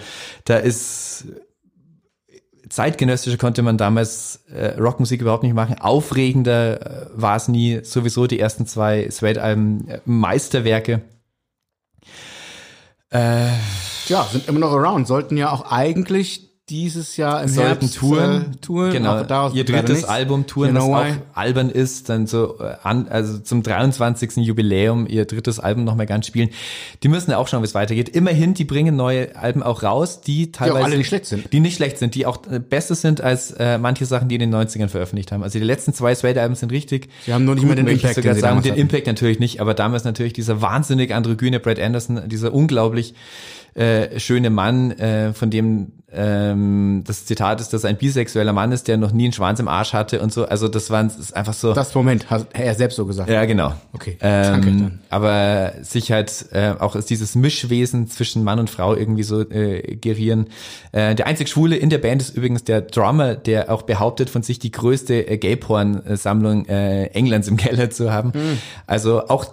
da 0.45 0.55
ist 0.55 1.25
zeitgenössischer 2.69 3.37
konnte 3.37 3.61
man 3.61 3.77
damals 3.77 4.43
äh, 4.49 4.79
Rockmusik 4.79 5.21
überhaupt 5.21 5.43
nicht 5.43 5.53
machen. 5.53 5.77
Aufregender 5.79 6.81
äh, 6.81 7.07
war 7.13 7.35
es 7.35 7.47
nie. 7.47 7.81
Sowieso 7.83 8.27
die 8.27 8.39
ersten 8.39 8.65
zwei 8.65 9.09
Suede-Alben 9.09 9.87
äh, 9.87 9.99
Meisterwerke. 10.05 11.01
Äh, 13.11 13.49
Ja, 14.07 14.27
sind 14.31 14.47
immer 14.47 14.59
noch 14.59 14.73
around. 14.73 15.07
Sollten 15.07 15.37
ja 15.37 15.51
auch 15.51 15.71
eigentlich 15.71 16.54
dieses 16.69 17.15
Jahr 17.15 17.43
im 17.43 17.49
sollten 17.49 17.81
Herbst 17.81 17.97
touren. 17.97 18.53
Äh, 18.53 18.55
touren. 18.57 18.91
Genau. 18.91 19.23
Daraus 19.23 19.53
Ihr 19.53 19.65
drittes. 19.65 20.03
Album 20.03 20.47
touren, 20.47 20.71
You 20.71 20.75
was 20.77 20.83
know 20.83 20.95
auch 20.95 21.05
why? 21.05 21.13
albern 21.35 21.69
ist, 21.69 22.09
dann 22.09 22.25
so 22.25 22.57
äh, 22.59 22.75
an, 22.81 23.07
also 23.07 23.37
zum 23.37 23.61
23. 23.61 24.37
Jubiläum 24.37 25.05
ihr 25.07 25.25
drittes 25.25 25.59
Album 25.59 25.83
nochmal 25.83 26.07
ganz 26.07 26.25
spielen. 26.25 26.49
Die 27.03 27.07
müssen 27.07 27.29
ja 27.29 27.37
auch 27.37 27.47
schauen, 27.47 27.61
wie 27.61 27.65
es 27.65 27.75
weitergeht. 27.75 28.09
Immerhin, 28.09 28.55
die 28.55 28.65
bringen 28.65 28.95
neue 28.95 29.35
Alben 29.35 29.61
auch 29.61 29.83
raus, 29.83 30.21
die 30.21 30.51
teilweise 30.51 30.85
alle 30.85 30.97
nicht 30.97 31.07
schlecht 31.07 31.27
sind. 31.27 31.53
Die 31.53 31.59
nicht 31.59 31.75
schlecht 31.75 31.99
sind, 31.99 32.15
die 32.15 32.25
auch 32.25 32.39
äh, 32.49 32.59
besser 32.59 32.95
sind 32.95 33.21
als 33.21 33.51
äh, 33.51 33.77
manche 33.77 34.07
Sachen, 34.07 34.27
die 34.27 34.35
in 34.35 34.41
den 34.41 34.55
90ern 34.55 34.87
veröffentlicht 34.87 35.31
haben. 35.31 35.43
Also 35.43 35.59
die 35.59 35.65
letzten 35.65 35.93
zwei 35.93 36.15
Suede-Alben 36.15 36.55
sind 36.55 36.71
richtig. 36.71 37.09
Sie 37.27 37.33
haben 37.33 37.45
nur 37.45 37.53
nicht 37.53 37.65
mehr 37.65 37.75
den 37.75 37.87
Impact, 37.87 38.15
sogar 38.15 38.33
den 38.33 38.41
sagen. 38.41 38.61
Den. 38.63 38.73
Impact 38.73 39.05
natürlich 39.05 39.37
nicht, 39.37 39.61
aber 39.61 39.75
damals 39.75 40.03
natürlich 40.03 40.33
dieser 40.33 40.63
wahnsinnig 40.63 41.13
androgyne 41.13 41.59
Brad 41.59 41.79
Anderson, 41.79 42.27
dieser 42.27 42.55
unglaublich 42.55 43.13
äh, 43.75 44.19
schöne 44.19 44.49
Mann, 44.49 44.91
äh, 44.91 45.33
von 45.33 45.49
dem 45.49 45.91
ähm, 46.17 47.03
das 47.05 47.25
Zitat 47.25 47.59
ist, 47.59 47.73
dass 47.73 47.83
er 47.83 47.89
ein 47.89 47.97
bisexueller 47.97 48.53
Mann 48.53 48.71
ist, 48.71 48.87
der 48.87 48.95
noch 48.95 49.11
nie 49.11 49.25
einen 49.25 49.33
Schwanz 49.33 49.59
im 49.59 49.67
Arsch 49.67 49.91
hatte 49.93 50.21
und 50.21 50.31
so. 50.31 50.45
Also 50.45 50.67
das 50.69 50.89
war 50.89 51.05
ist 51.05 51.35
einfach 51.35 51.53
so. 51.53 51.73
Das 51.73 51.93
Moment, 51.93 52.29
hat 52.29 52.47
er 52.53 52.73
selbst 52.73 52.95
so 52.95 53.05
gesagt. 53.05 53.29
ja, 53.29 53.43
genau. 53.45 53.73
Okay, 53.91 54.17
danke 54.19 54.69
Ähm, 54.69 54.79
dann. 54.79 54.99
aber 55.09 55.73
sich 55.81 56.11
halt 56.11 56.45
äh, 56.51 56.73
auch 56.79 56.95
als 56.95 57.05
dieses 57.05 57.35
Mischwesen 57.35 58.07
zwischen 58.07 58.43
Mann 58.43 58.59
und 58.59 58.69
Frau 58.69 58.95
irgendwie 58.95 59.23
so 59.23 59.41
äh, 59.41 59.97
gerieren. 59.97 60.47
Äh, 60.93 61.15
der 61.15 61.27
einzig 61.27 61.49
Schwule 61.49 61.75
in 61.75 61.89
der 61.89 61.97
Band 61.97 62.21
ist 62.21 62.37
übrigens 62.37 62.63
der 62.63 62.81
Drummer, 62.81 63.35
der 63.35 63.69
auch 63.69 63.81
behauptet, 63.81 64.29
von 64.29 64.41
sich 64.41 64.59
die 64.59 64.71
größte 64.71 65.27
äh, 65.27 65.37
Gay-Porn-Sammlung 65.37 66.65
äh, 66.67 67.07
Englands 67.07 67.49
im 67.49 67.57
Keller 67.57 67.89
zu 67.89 68.13
haben. 68.13 68.31
Hm. 68.33 68.57
Also 68.87 69.27
auch 69.27 69.45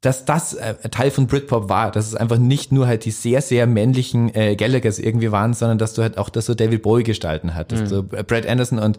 dass 0.00 0.24
das 0.24 0.54
äh, 0.54 0.74
Teil 0.90 1.10
von 1.10 1.26
Britpop 1.26 1.68
war, 1.68 1.90
dass 1.90 2.06
es 2.06 2.14
einfach 2.14 2.38
nicht 2.38 2.70
nur 2.70 2.86
halt 2.86 3.04
die 3.04 3.10
sehr, 3.10 3.42
sehr 3.42 3.66
männlichen 3.66 4.32
äh, 4.34 4.54
Gallaghers 4.54 5.00
irgendwie 5.00 5.32
waren, 5.32 5.54
sondern 5.54 5.78
dass 5.78 5.94
du 5.94 6.02
halt 6.02 6.18
auch 6.18 6.28
das 6.28 6.46
so 6.46 6.54
David 6.54 6.82
Bowie 6.82 7.02
gestalten 7.02 7.54
hattest. 7.54 7.88
So 7.88 8.04
äh, 8.12 8.22
Brad 8.22 8.46
Anderson 8.46 8.78
und 8.78 8.98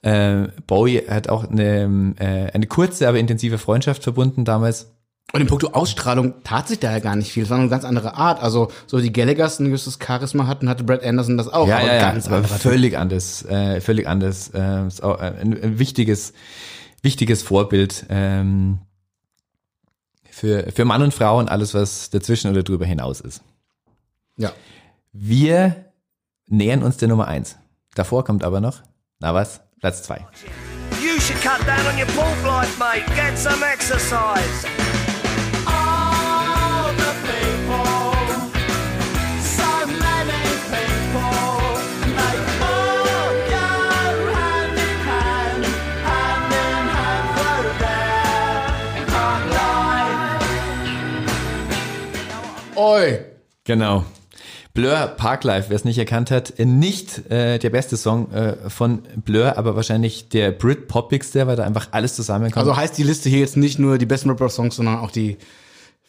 äh, 0.00 0.48
Bowie 0.66 1.02
hat 1.06 1.28
auch 1.28 1.44
eine, 1.44 2.14
äh, 2.18 2.50
eine 2.52 2.66
kurze, 2.66 3.08
aber 3.08 3.18
intensive 3.18 3.58
Freundschaft 3.58 4.02
verbunden 4.02 4.46
damals. 4.46 4.92
Und 5.34 5.40
in 5.40 5.46
puncto 5.46 5.68
Ausstrahlung 5.68 6.42
tat 6.44 6.68
sich 6.68 6.78
da 6.78 6.92
ja 6.92 6.98
gar 6.98 7.16
nicht 7.16 7.30
viel. 7.30 7.44
Es 7.44 7.50
war 7.50 7.58
eine 7.58 7.68
ganz 7.68 7.84
andere 7.84 8.16
Art. 8.16 8.42
Also, 8.42 8.70
so 8.86 9.00
die 9.00 9.12
Gallaghers 9.12 9.60
ein 9.60 9.66
gewisses 9.66 9.98
Charisma 10.04 10.46
hatten, 10.46 10.68
hatte 10.68 10.84
Brad 10.84 11.02
Anderson 11.02 11.38
das 11.38 11.48
auch. 11.48 11.66
ja, 11.68 11.78
aber 11.78 11.86
ja, 11.86 11.94
ja, 11.94 12.12
ganz 12.12 12.26
aber 12.26 12.36
anderer 12.36 12.54
Typ. 12.54 12.72
völlig 12.72 12.98
anders, 12.98 13.44
äh, 13.46 13.80
völlig 13.80 14.06
anders. 14.06 14.50
Äh, 14.52 14.86
ist 14.86 15.02
auch 15.02 15.18
ein, 15.18 15.58
ein 15.62 15.78
wichtiges, 15.78 16.34
wichtiges 17.02 17.42
Vorbild 17.42 18.04
ähm, 18.10 18.80
für, 20.32 20.72
für 20.72 20.84
Mann 20.84 21.02
und 21.02 21.14
Frau 21.14 21.38
und 21.38 21.48
alles, 21.48 21.74
was 21.74 22.10
dazwischen 22.10 22.50
oder 22.50 22.62
drüber 22.62 22.86
hinaus 22.86 23.20
ist. 23.20 23.42
Ja. 24.36 24.52
Wir 25.12 25.92
nähern 26.46 26.82
uns 26.82 26.96
der 26.96 27.08
Nummer 27.08 27.28
eins. 27.28 27.58
Davor 27.94 28.24
kommt 28.24 28.42
aber 28.42 28.60
noch, 28.60 28.82
na 29.20 29.34
was, 29.34 29.60
Platz 29.80 30.02
zwei. 30.02 30.26
You 31.02 31.20
should 31.20 31.40
cut 31.42 31.60
down 31.66 31.86
on 31.86 31.98
your 31.98 32.06
pork 32.16 32.42
life, 32.44 32.78
mate. 32.78 33.04
Get 33.14 33.38
some 33.38 33.62
exercise. 33.62 34.66
Oi. 52.82 53.20
Genau. 53.62 54.04
Blur 54.74 54.96
Parklife, 55.16 55.66
wer 55.68 55.76
es 55.76 55.84
nicht 55.84 55.98
erkannt 55.98 56.32
hat, 56.32 56.58
äh, 56.58 56.64
nicht 56.64 57.30
äh, 57.30 57.58
der 57.58 57.70
beste 57.70 57.96
Song 57.96 58.32
äh, 58.32 58.56
von 58.68 59.02
Blur, 59.24 59.56
aber 59.56 59.76
wahrscheinlich 59.76 60.30
der 60.30 60.50
Brit-Poppigste, 60.50 61.46
weil 61.46 61.54
da 61.54 61.62
einfach 61.62 61.88
alles 61.92 62.16
zusammenkommt. 62.16 62.56
Also 62.56 62.76
heißt 62.76 62.98
die 62.98 63.04
Liste 63.04 63.28
hier 63.28 63.38
jetzt 63.38 63.56
nicht 63.56 63.78
nur 63.78 63.98
die 63.98 64.06
besten 64.06 64.30
Rapper-Songs, 64.30 64.74
sondern 64.74 64.98
auch 64.98 65.12
die 65.12 65.36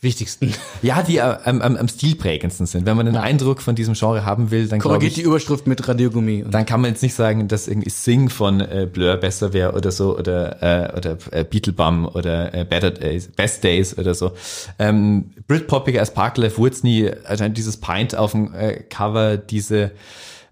wichtigsten. 0.04 0.54
Ja, 0.82 1.02
die 1.02 1.22
am, 1.22 1.62
am, 1.62 1.78
am 1.78 1.88
stilprägendsten 1.88 2.66
sind. 2.66 2.86
Wenn 2.86 2.98
man 2.98 3.06
den 3.06 3.16
Eindruck 3.16 3.62
von 3.62 3.76
diesem 3.76 3.94
Genre 3.94 4.26
haben 4.26 4.52
will, 4.52 4.68
dann 4.68 4.80
Korrigiert 4.80 5.12
ich, 5.12 5.16
die 5.16 5.22
Überschrift 5.22 5.66
mit 5.68 5.88
Radiogummi. 5.88 6.46
Dann 6.50 6.66
kann 6.66 6.82
man 6.82 6.92
jetzt 6.92 7.04
nicht 7.04 7.14
sagen, 7.14 7.48
dass 7.48 7.68
irgendwie 7.68 7.90
Sing 7.90 8.30
von 8.30 8.60
äh, 8.60 8.88
Blur 8.92 9.16
besser 9.18 9.54
wäre 9.54 9.74
oder 9.74 9.92
so 9.92 10.18
oder 10.18 10.62
äh, 10.62 10.98
oder 10.98 11.18
äh, 11.32 11.44
Beetlebum 11.44 12.08
oder 12.08 12.54
äh, 12.54 12.66
Better 12.66 12.92
Days, 12.92 13.28
Best 13.28 13.64
Days 13.64 13.98
oder 13.98 14.14
so. 14.14 14.32
Ähm, 14.80 15.32
Britpopiger 15.48 16.00
als 16.00 16.14
Parklife 16.14 16.58
wurde 16.58 16.76
nie, 16.84 17.10
also 17.26 17.48
dieses 17.50 17.78
Pint 17.78 18.16
auf 18.16 18.32
dem 18.32 18.54
äh, 18.54 18.84
Cover, 18.90 19.38
diese 19.38 19.92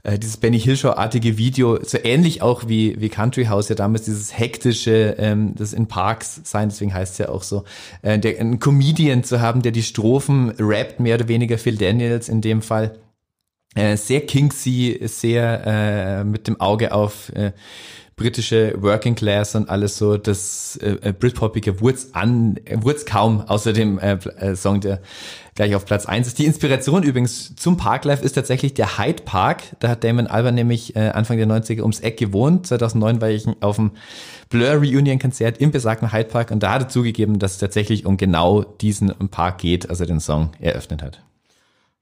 äh, 0.03 0.17
dieses 0.17 0.37
Benny 0.37 0.59
Hill-Show-artige 0.59 1.37
Video, 1.37 1.79
so 1.83 1.97
ähnlich 2.03 2.41
auch 2.41 2.67
wie, 2.67 2.99
wie 2.99 3.09
Country 3.09 3.45
House 3.45 3.69
ja 3.69 3.75
damals, 3.75 4.03
dieses 4.03 4.37
hektische, 4.37 5.15
ähm, 5.17 5.53
das 5.55 5.73
in 5.73 5.87
Parks 5.87 6.41
sein, 6.43 6.69
deswegen 6.69 6.93
heißt 6.93 7.13
es 7.13 7.17
ja 7.19 7.29
auch 7.29 7.43
so, 7.43 7.63
äh, 8.01 8.17
der, 8.17 8.39
einen 8.39 8.59
Comedian 8.59 9.23
zu 9.23 9.41
haben, 9.41 9.61
der 9.61 9.71
die 9.71 9.83
Strophen 9.83 10.53
rappt, 10.59 10.99
mehr 10.99 11.15
oder 11.15 11.27
weniger 11.27 11.57
Phil 11.57 11.77
Daniels 11.77 12.29
in 12.29 12.41
dem 12.41 12.61
Fall. 12.61 12.97
Äh, 13.73 13.95
sehr 13.95 14.21
kingsy, 14.21 14.99
sehr 15.03 15.63
äh, 15.65 16.23
mit 16.23 16.47
dem 16.47 16.59
Auge 16.59 16.91
auf 16.93 17.29
äh, 17.29 17.53
britische 18.21 18.75
Working 18.81 19.15
Class 19.15 19.55
und 19.55 19.69
alles 19.69 19.97
so, 19.97 20.17
das 20.17 20.77
äh, 20.77 20.97
äh, 21.01 21.13
Britpopiger 21.13 21.79
wurd's 21.79 22.13
an, 22.13 22.59
wurd's 22.75 23.05
kaum, 23.05 23.41
außer 23.41 23.73
dem 23.73 23.97
äh, 23.97 24.13
äh, 24.13 24.55
Song, 24.55 24.79
der 24.81 25.01
gleich 25.61 25.75
auf 25.75 25.85
Platz 25.85 26.07
eins 26.07 26.25
ist. 26.25 26.39
Die 26.39 26.45
Inspiration 26.45 27.03
übrigens 27.03 27.55
zum 27.55 27.77
Parklife 27.77 28.25
ist 28.25 28.33
tatsächlich 28.33 28.73
der 28.73 28.97
Hyde 28.97 29.21
Park. 29.21 29.61
Da 29.79 29.89
hat 29.89 30.03
Damon 30.03 30.25
Albarn 30.25 30.55
nämlich 30.55 30.95
äh, 30.95 31.09
Anfang 31.09 31.37
der 31.37 31.45
90er 31.45 31.81
ums 31.81 31.99
Eck 31.99 32.17
gewohnt. 32.17 32.65
2009 32.65 33.21
war 33.21 33.29
ich 33.29 33.45
auf 33.59 33.75
dem 33.75 33.91
Blur 34.49 34.71
Reunion 34.71 35.19
Konzert 35.19 35.59
im 35.59 35.69
besagten 35.69 36.11
Hyde 36.11 36.29
Park 36.29 36.49
und 36.49 36.63
da 36.63 36.73
hat 36.73 36.81
er 36.81 36.89
zugegeben, 36.89 37.37
dass 37.37 37.53
es 37.53 37.57
tatsächlich 37.59 38.07
um 38.07 38.17
genau 38.17 38.63
diesen 38.63 39.13
Park 39.29 39.59
geht, 39.59 39.87
als 39.87 39.99
er 39.99 40.07
den 40.07 40.19
Song 40.19 40.49
eröffnet 40.59 41.03
hat. 41.03 41.21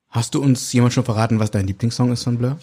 Hast 0.07 0.35
du 0.35 0.41
uns 0.41 0.71
jemand 0.71 0.93
schon 0.93 1.03
verraten, 1.03 1.41
was 1.41 1.51
dein 1.51 1.67
Lieblingssong 1.67 2.13
ist 2.13 2.23
von 2.23 2.37
Blur? 2.37 2.57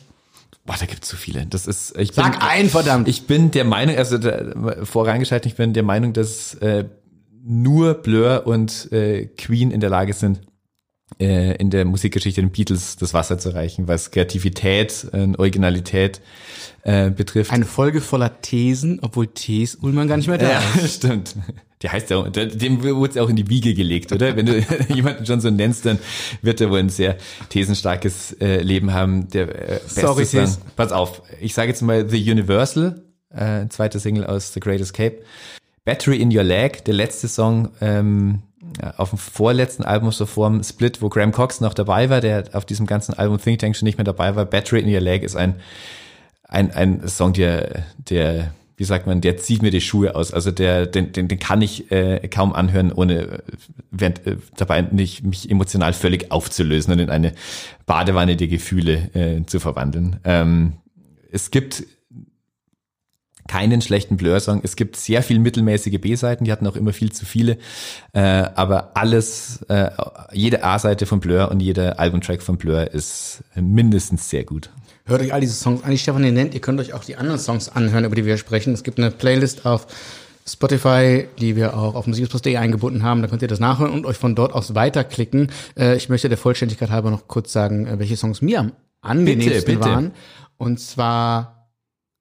Boah, 0.64 0.76
da 0.80 0.86
gibt's 0.86 1.08
zu 1.08 1.16
viele. 1.16 1.44
Das 1.44 1.66
ist, 1.66 1.94
ich 1.98 2.14
Sag 2.14 2.42
einen, 2.42 2.70
verdammt. 2.70 3.06
Ich 3.06 3.26
bin 3.26 3.50
der 3.50 3.64
Meinung, 3.64 3.96
also 3.96 4.16
da, 4.16 4.82
vorreingeschaltet, 4.82 5.52
ich 5.52 5.58
bin 5.58 5.74
der 5.74 5.82
Meinung, 5.82 6.14
dass 6.14 6.54
äh, 6.54 6.86
nur 7.44 7.94
Blur 7.94 8.46
und 8.46 8.90
äh, 8.92 9.26
Queen 9.26 9.70
in 9.70 9.80
der 9.80 9.90
Lage 9.90 10.14
sind, 10.14 10.40
äh, 11.20 11.56
in 11.56 11.70
der 11.70 11.84
Musikgeschichte 11.84 12.40
den 12.40 12.50
Beatles 12.50 12.96
das 12.96 13.14
Wasser 13.14 13.38
zu 13.38 13.54
reichen, 13.54 13.88
was 13.88 14.10
Kreativität, 14.10 15.06
äh, 15.12 15.28
Originalität 15.38 16.20
äh, 16.82 17.10
betrifft. 17.10 17.52
Eine 17.52 17.64
Folge 17.64 18.00
voller 18.00 18.40
Thesen, 18.42 18.98
obwohl 19.00 19.28
Tees 19.28 19.76
Ullmann 19.76 20.08
gar 20.08 20.16
nicht 20.16 20.28
mehr 20.28 20.38
da 20.38 20.50
ja, 20.50 20.62
ist. 20.76 20.94
stimmt. 20.96 21.36
Der 21.82 21.92
heißt 21.92 22.10
ja, 22.10 22.22
dem 22.22 22.82
wurde 22.82 23.10
es 23.10 23.16
auch 23.18 23.28
in 23.28 23.36
die 23.36 23.48
Wiege 23.48 23.74
gelegt, 23.74 24.10
oder? 24.10 24.34
Wenn 24.34 24.46
du 24.46 24.58
jemanden 24.88 25.26
schon 25.26 25.40
so 25.40 25.50
nennst, 25.50 25.86
dann 25.86 25.98
wird 26.42 26.60
er 26.60 26.70
wohl 26.70 26.80
ein 26.80 26.88
sehr 26.88 27.16
thesenstarkes 27.50 28.32
äh, 28.40 28.62
Leben 28.62 28.92
haben. 28.92 29.28
Der 29.28 29.70
äh, 29.70 29.80
Sorry, 29.86 30.24
Thes. 30.24 30.58
Pass 30.74 30.90
auf, 30.90 31.22
ich 31.40 31.54
sage 31.54 31.68
jetzt 31.68 31.82
mal 31.82 32.08
The 32.08 32.30
Universal, 32.30 33.04
äh, 33.30 33.68
zweite 33.68 34.00
Single 34.00 34.26
aus 34.26 34.52
The 34.54 34.60
Great 34.60 34.80
Escape. 34.80 35.22
Battery 35.84 36.16
in 36.16 36.36
Your 36.36 36.42
Leg, 36.42 36.84
der 36.84 36.94
letzte 36.94 37.28
Song 37.28 37.68
ähm, 37.80 38.42
ja, 38.55 38.55
auf 38.96 39.10
dem 39.10 39.18
vorletzten 39.18 39.84
Album 39.84 40.12
so 40.12 40.26
vorm 40.26 40.62
Split, 40.62 41.00
wo 41.02 41.08
Graham 41.08 41.32
Cox 41.32 41.60
noch 41.60 41.74
dabei 41.74 42.10
war, 42.10 42.20
der 42.20 42.44
auf 42.52 42.64
diesem 42.64 42.86
ganzen 42.86 43.14
Album 43.14 43.40
Think 43.40 43.58
Tank 43.60 43.76
schon 43.76 43.86
nicht 43.86 43.98
mehr 43.98 44.04
dabei 44.04 44.36
war. 44.36 44.44
Battery 44.44 44.80
in 44.80 44.92
Your 44.92 45.00
Leg 45.00 45.22
ist 45.22 45.36
ein 45.36 45.56
ein, 46.48 46.70
ein 46.72 47.08
Song, 47.08 47.32
der, 47.32 47.84
der, 47.98 48.52
wie 48.76 48.84
sagt 48.84 49.06
man, 49.06 49.20
der 49.20 49.36
zieht 49.36 49.62
mir 49.62 49.70
die 49.70 49.80
Schuhe 49.80 50.14
aus. 50.14 50.32
Also 50.32 50.50
der, 50.50 50.86
den, 50.86 51.12
den, 51.12 51.28
den 51.28 51.38
kann 51.38 51.62
ich 51.62 51.90
äh, 51.90 52.26
kaum 52.28 52.52
anhören, 52.52 52.92
ohne 52.92 53.20
äh, 53.20 53.38
während, 53.90 54.26
äh, 54.26 54.36
dabei 54.56 54.82
nicht 54.82 55.24
mich 55.24 55.50
emotional 55.50 55.92
völlig 55.92 56.30
aufzulösen 56.30 56.92
und 56.92 57.00
in 57.00 57.10
eine 57.10 57.32
Badewanne 57.86 58.36
der 58.36 58.48
Gefühle 58.48 59.10
äh, 59.14 59.44
zu 59.46 59.60
verwandeln. 59.60 60.20
Ähm, 60.24 60.74
es 61.32 61.50
gibt 61.50 61.84
keinen 63.46 63.80
schlechten 63.80 64.16
Blur-Song. 64.16 64.60
Es 64.62 64.76
gibt 64.76 64.96
sehr 64.96 65.22
viel 65.22 65.38
mittelmäßige 65.38 66.00
B-Seiten, 66.00 66.44
die 66.44 66.52
hatten 66.52 66.66
auch 66.66 66.76
immer 66.76 66.92
viel 66.92 67.12
zu 67.12 67.24
viele. 67.24 67.58
Äh, 68.12 68.20
aber 68.20 68.92
alles, 68.94 69.62
äh, 69.68 69.90
jede 70.32 70.64
A-Seite 70.64 71.06
von 71.06 71.20
Blur 71.20 71.50
und 71.50 71.60
jeder 71.60 71.98
Albumtrack 71.98 72.42
von 72.42 72.56
Blur 72.56 72.92
ist 72.92 73.44
mindestens 73.54 74.28
sehr 74.30 74.44
gut. 74.44 74.70
Hört 75.04 75.20
euch 75.22 75.32
all 75.32 75.40
diese 75.40 75.54
Songs 75.54 75.84
an, 75.84 75.92
die 75.92 75.98
Stefan 75.98 76.24
hier 76.24 76.32
nennt. 76.32 76.54
Ihr 76.54 76.60
könnt 76.60 76.80
euch 76.80 76.92
auch 76.92 77.04
die 77.04 77.16
anderen 77.16 77.38
Songs 77.38 77.68
anhören, 77.68 78.04
über 78.04 78.16
die 78.16 78.24
wir 78.24 78.38
sprechen. 78.38 78.74
Es 78.74 78.82
gibt 78.82 78.98
eine 78.98 79.12
Playlist 79.12 79.64
auf 79.64 79.86
Spotify, 80.48 81.26
die 81.38 81.56
wir 81.56 81.76
auch 81.76 81.94
auf 81.94 82.06
musikexpress.de 82.06 82.56
eingebunden 82.56 83.02
haben. 83.02 83.22
Da 83.22 83.28
könnt 83.28 83.42
ihr 83.42 83.48
das 83.48 83.60
nachhören 83.60 83.92
und 83.92 84.06
euch 84.06 84.16
von 84.16 84.34
dort 84.34 84.52
aus 84.52 84.74
weiterklicken. 84.74 85.50
Äh, 85.78 85.96
ich 85.96 86.08
möchte 86.08 86.28
der 86.28 86.38
Vollständigkeit 86.38 86.90
halber 86.90 87.10
noch 87.10 87.28
kurz 87.28 87.52
sagen, 87.52 87.86
äh, 87.86 87.98
welche 87.98 88.16
Songs 88.16 88.42
mir 88.42 88.60
am 88.60 88.72
angenehmsten 89.00 89.64
Bitte, 89.64 89.66
bitte. 89.66 89.80
waren. 89.80 90.12
Und 90.56 90.80
zwar 90.80 91.55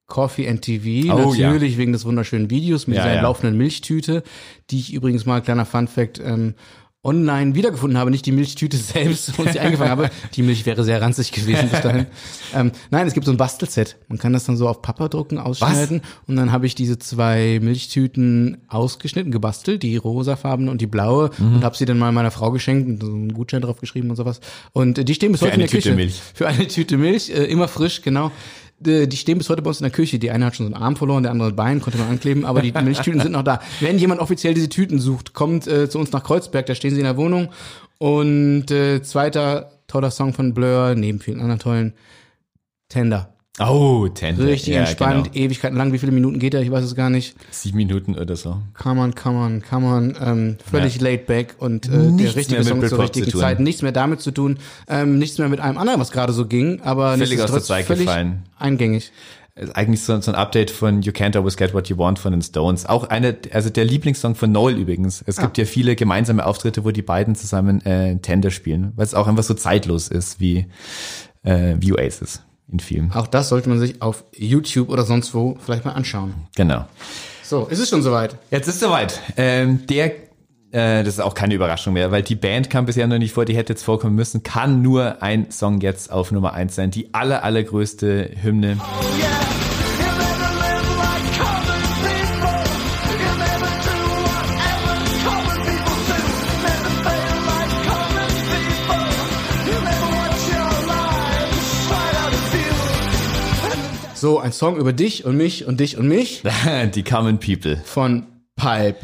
Coffee 0.06 0.48
and 0.48 0.62
TV, 0.62 1.12
Oh, 1.12 1.34
ja. 1.34 1.48
natürlich 1.50 1.78
wegen 1.78 1.92
des 1.92 2.04
wunderschönen 2.04 2.48
Videos 2.50 2.86
mit 2.86 2.96
Ja, 2.96 3.02
dieser 3.04 3.16
ja. 3.16 3.22
laufenden 3.22 3.56
Milchtüte, 3.58 4.22
die 4.70 4.78
ich 4.78 4.92
übrigens 4.94 5.26
mal, 5.26 5.40
kleiner 5.42 5.66
Fun 5.66 5.88
Fact, 5.88 6.20
ähm, 6.24 6.54
online 7.02 7.54
wiedergefunden 7.54 7.96
habe, 7.98 8.10
nicht 8.10 8.26
die 8.26 8.32
Milchtüte 8.32 8.76
selbst, 8.94 9.38
wo 9.38 9.44
ich 9.44 9.52
sie 9.52 9.60
eingefangen 9.60 9.90
habe. 9.92 10.10
Die 10.34 10.42
Milch 10.42 10.66
wäre 10.66 10.82
sehr 10.82 11.00
ranzig 11.00 11.30
gewesen 11.30 11.68
bis 11.70 11.80
dahin. 11.80 12.06
Ähm, 12.54 12.70
nein, 12.90 13.06
es 13.06 13.12
gibt 13.12 13.26
so 13.26 13.32
ein 13.32 13.36
Bastelset. 13.36 13.96
Man 14.08 14.18
kann 14.18 14.32
das 14.32 14.44
dann 14.44 14.56
so 14.56 14.66
auf 14.68 14.80
Papa 14.80 15.08
drucken, 15.08 15.36
ausschneiden 15.38 16.00
und 16.26 16.36
dann 16.36 16.52
habe 16.52 16.64
ich 16.66 16.74
diese 16.74 16.98
zwei 16.98 17.58
Milchtüten 17.60 18.58
ausgeschnitten, 18.68 19.30
gebastelt, 19.32 19.82
die 19.82 19.96
rosafarbene 19.96 20.70
und 20.70 20.80
die 20.80 20.86
blaue 20.86 21.30
Mhm. 21.38 21.56
und 21.56 21.64
habe 21.64 21.76
sie 21.76 21.84
dann 21.84 21.98
mal 21.98 22.12
meiner 22.12 22.30
Frau 22.30 22.50
geschenkt 22.52 22.88
und 22.88 23.00
so 23.02 23.06
einen 23.12 23.34
Gutschein 23.34 23.60
drauf 23.62 23.78
geschrieben 23.80 24.08
und 24.10 24.16
sowas. 24.16 24.40
Und 24.72 24.98
äh, 24.98 25.04
die 25.04 25.14
stehen 25.14 25.32
bis 25.32 25.40
Für 25.40 25.46
heute 25.46 25.54
in 25.56 25.60
der 25.60 25.68
Tüte 25.68 25.82
Küche. 25.82 25.94
Milch. 25.96 26.20
Für 26.34 26.46
eine 26.48 26.66
Tüte 26.68 26.96
Milch, 26.96 27.30
äh, 27.30 27.44
immer 27.44 27.68
frisch, 27.68 28.00
genau. 28.02 28.30
Die 28.78 29.16
stehen 29.16 29.38
bis 29.38 29.48
heute 29.48 29.62
bei 29.62 29.68
uns 29.68 29.80
in 29.80 29.84
der 29.84 29.90
Küche. 29.90 30.18
Die 30.18 30.30
eine 30.30 30.44
hat 30.44 30.56
schon 30.56 30.68
so 30.68 30.74
einen 30.74 30.82
Arm 30.82 30.96
verloren, 30.96 31.22
der 31.22 31.32
andere 31.32 31.48
ein 31.48 31.56
Bein, 31.56 31.80
konnte 31.80 31.98
man 31.98 32.08
ankleben, 32.08 32.44
aber 32.44 32.60
die 32.60 32.72
Milchtüten 32.82 33.20
sind 33.20 33.32
noch 33.32 33.42
da. 33.42 33.60
Wenn 33.80 33.98
jemand 33.98 34.20
offiziell 34.20 34.54
diese 34.54 34.68
Tüten 34.68 34.98
sucht, 34.98 35.32
kommt 35.32 35.66
äh, 35.66 35.88
zu 35.88 35.98
uns 35.98 36.12
nach 36.12 36.22
Kreuzberg, 36.22 36.66
da 36.66 36.74
stehen 36.74 36.92
sie 36.92 37.00
in 37.00 37.04
der 37.04 37.16
Wohnung. 37.16 37.48
Und 37.98 38.70
äh, 38.70 39.02
zweiter 39.02 39.70
toller 39.86 40.10
Song 40.10 40.34
von 40.34 40.52
Blur, 40.52 40.94
neben 40.94 41.20
vielen 41.20 41.40
anderen 41.40 41.60
tollen, 41.60 41.92
Tender. 42.88 43.35
Oh, 43.58 44.06
Tender. 44.08 44.44
Richtig 44.46 44.74
ja, 44.74 44.80
entspannt, 44.80 45.32
Genau. 45.32 45.46
Ewigkeiten 45.46 45.78
lang. 45.78 45.92
Wie 45.92 45.98
viele 45.98 46.12
Minuten 46.12 46.38
geht 46.38 46.52
er? 46.52 46.60
Ich 46.60 46.70
weiß 46.70 46.84
es 46.84 46.94
gar 46.94 47.08
nicht. 47.08 47.34
Sieben 47.50 47.78
Minuten 47.78 48.14
oder 48.14 48.36
so. 48.36 48.58
Come 48.74 49.00
on, 49.00 49.14
come 49.14 49.38
on, 49.38 49.62
come 49.62 49.86
on. 49.86 50.14
Ähm, 50.22 50.56
völlig 50.70 50.96
Ja. 50.96 51.02
laid 51.04 51.26
back 51.26 51.54
und 51.58 51.86
äh, 51.88 51.96
Nichts 51.96 52.32
der 52.34 52.36
richtige 52.36 52.64
Song 52.64 52.80
zur 52.80 52.80
Britpop 52.80 53.00
richtigen 53.00 53.30
zu. 53.30 53.38
Zeit. 53.38 53.60
Nichts 53.60 53.80
mehr 53.80 53.92
damit 53.92 54.20
zu 54.20 54.30
tun. 54.30 54.58
Ähm, 54.88 55.18
nichts 55.18 55.38
mehr 55.38 55.48
mit 55.48 55.60
einem 55.60 55.78
anderen, 55.78 55.98
was 56.00 56.10
gerade 56.10 56.34
so 56.34 56.44
ging. 56.46 56.82
Aber 56.82 57.16
Völlig 57.16 57.40
aus 57.40 57.50
der 57.50 57.62
Zeit 57.62 57.86
völlig 57.86 58.04
gefallen. 58.04 58.42
Eingängig. 58.58 59.10
Ist 59.54 59.74
eigentlich 59.74 60.02
so, 60.02 60.20
so 60.20 60.30
ein 60.30 60.34
Update 60.34 60.70
von 60.70 61.00
You 61.00 61.12
Can't 61.12 61.34
Always 61.34 61.56
Get 61.56 61.72
What 61.72 61.88
You 61.88 61.96
Want 61.96 62.18
von 62.18 62.32
den 62.32 62.42
Stones. 62.42 62.84
Auch 62.84 63.04
eine, 63.04 63.38
also 63.52 63.70
der 63.70 63.86
Lieblingssong 63.86 64.34
von 64.34 64.52
Noel 64.52 64.76
übrigens. 64.76 65.24
Es 65.26 65.38
gibt 65.38 65.56
ja 65.56 65.64
viele 65.64 65.96
gemeinsame 65.96 66.44
Auftritte, 66.44 66.84
wo 66.84 66.90
die 66.90 67.00
beiden 67.00 67.34
zusammen 67.34 67.80
äh, 67.86 68.18
Tender 68.18 68.50
spielen, 68.50 68.92
weil 68.96 69.06
es 69.06 69.14
auch 69.14 69.26
einfach 69.26 69.44
so 69.44 69.54
zeitlos 69.54 70.08
ist 70.08 70.40
wie, 70.40 70.66
äh, 71.42 71.76
wie 71.78 71.94
Oasis 71.94 72.42
in 72.70 72.80
Filmen. 72.80 73.12
Auch 73.12 73.26
das 73.26 73.48
sollte 73.48 73.68
man 73.68 73.78
sich 73.78 74.02
auf 74.02 74.24
YouTube 74.34 74.88
oder 74.88 75.04
sonst 75.04 75.34
wo 75.34 75.56
vielleicht 75.64 75.84
mal 75.84 75.92
anschauen. 75.92 76.34
Genau. 76.56 76.86
So, 77.42 77.66
ist 77.66 77.78
es 77.78 77.88
schon 77.88 78.02
soweit? 78.02 78.36
Jetzt 78.50 78.66
ist 78.66 78.80
soweit. 78.80 79.20
Ähm, 79.36 79.86
der, 79.86 80.06
äh, 80.72 81.04
das 81.04 81.14
ist 81.14 81.20
auch 81.20 81.34
keine 81.34 81.54
Überraschung 81.54 81.92
mehr, 81.92 82.10
weil 82.10 82.22
die 82.22 82.34
Band 82.34 82.70
kam 82.70 82.86
bisher 82.86 83.06
noch 83.06 83.18
nicht 83.18 83.32
vor, 83.32 83.44
die 83.44 83.56
hätte 83.56 83.72
jetzt 83.72 83.84
vorkommen 83.84 84.16
müssen, 84.16 84.42
kann 84.42 84.82
nur 84.82 85.22
ein 85.22 85.50
Song 85.50 85.80
jetzt 85.80 86.10
auf 86.10 86.32
Nummer 86.32 86.54
eins 86.54 86.74
sein. 86.74 86.90
Die 86.90 87.14
aller, 87.14 87.44
allergrößte 87.44 88.30
Hymne. 88.42 88.78
So, 104.16 104.38
ein 104.38 104.52
Song 104.52 104.78
über 104.78 104.94
dich 104.94 105.26
und 105.26 105.36
mich 105.36 105.66
und 105.66 105.78
dich 105.78 105.98
und 105.98 106.08
mich 106.08 106.42
die 106.94 107.02
Common 107.04 107.38
People. 107.38 107.76
von 107.84 108.26
Pulp. 108.56 108.96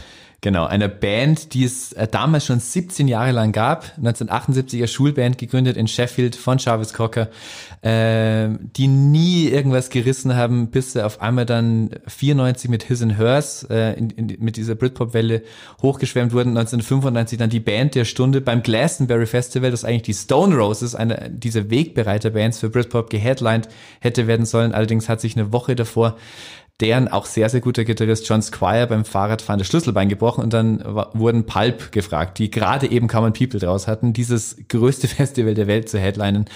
Genau, 0.44 0.66
einer 0.66 0.88
Band, 0.88 1.54
die 1.54 1.62
es 1.62 1.92
äh, 1.92 2.08
damals 2.08 2.46
schon 2.46 2.58
17 2.58 3.06
Jahre 3.06 3.30
lang 3.30 3.52
gab, 3.52 3.92
1978er 4.02 4.88
Schulband 4.88 5.38
gegründet 5.38 5.76
in 5.76 5.86
Sheffield 5.86 6.34
von 6.34 6.58
Jarvis 6.58 6.92
Cocker, 6.92 7.28
äh, 7.82 8.48
die 8.76 8.88
nie 8.88 9.46
irgendwas 9.46 9.88
gerissen 9.88 10.34
haben, 10.34 10.72
bis 10.72 10.94
sie 10.94 11.06
auf 11.06 11.22
einmal 11.22 11.46
dann 11.46 11.90
94 12.08 12.68
mit 12.68 12.82
His 12.82 13.02
and 13.02 13.18
Hers 13.18 13.68
äh, 13.70 13.92
in, 13.92 14.10
in, 14.10 14.36
mit 14.40 14.56
dieser 14.56 14.74
Britpop-Welle 14.74 15.42
hochgeschwemmt 15.80 16.32
wurden, 16.32 16.58
1995 16.58 17.38
dann 17.38 17.48
die 17.48 17.60
Band 17.60 17.94
der 17.94 18.04
Stunde 18.04 18.40
beim 18.40 18.64
Glastonbury 18.64 19.26
Festival, 19.26 19.70
das 19.70 19.84
eigentlich 19.84 20.02
die 20.02 20.14
Stone 20.14 20.56
Roses, 20.56 20.96
eine 20.96 21.30
dieser 21.30 21.70
Wegbereiter-Bands 21.70 22.58
für 22.58 22.68
Britpop 22.68 23.10
geheadlined 23.10 23.68
hätte 24.00 24.26
werden 24.26 24.44
sollen, 24.44 24.72
allerdings 24.72 25.08
hat 25.08 25.20
sich 25.20 25.36
eine 25.36 25.52
Woche 25.52 25.76
davor 25.76 26.16
deren 26.82 27.06
auch 27.06 27.26
sehr, 27.26 27.48
sehr 27.48 27.60
guter 27.60 27.84
Gitarrist 27.84 28.28
John 28.28 28.42
Squire 28.42 28.88
beim 28.88 29.04
Fahrradfahren 29.04 29.58
das 29.58 29.68
Schlüsselbein 29.68 30.08
gebrochen 30.08 30.42
und 30.42 30.52
dann 30.52 30.84
wurden 30.84 31.46
Pulp 31.46 31.92
gefragt, 31.92 32.38
die 32.38 32.50
gerade 32.50 32.90
eben 32.90 33.06
Common 33.06 33.32
People 33.32 33.60
draus 33.60 33.86
hatten, 33.86 34.12
dieses 34.12 34.56
größte 34.68 35.06
Festival 35.08 35.54
der 35.54 35.68
Welt 35.68 35.88
zu 35.88 36.00
headlinen. 36.00 36.46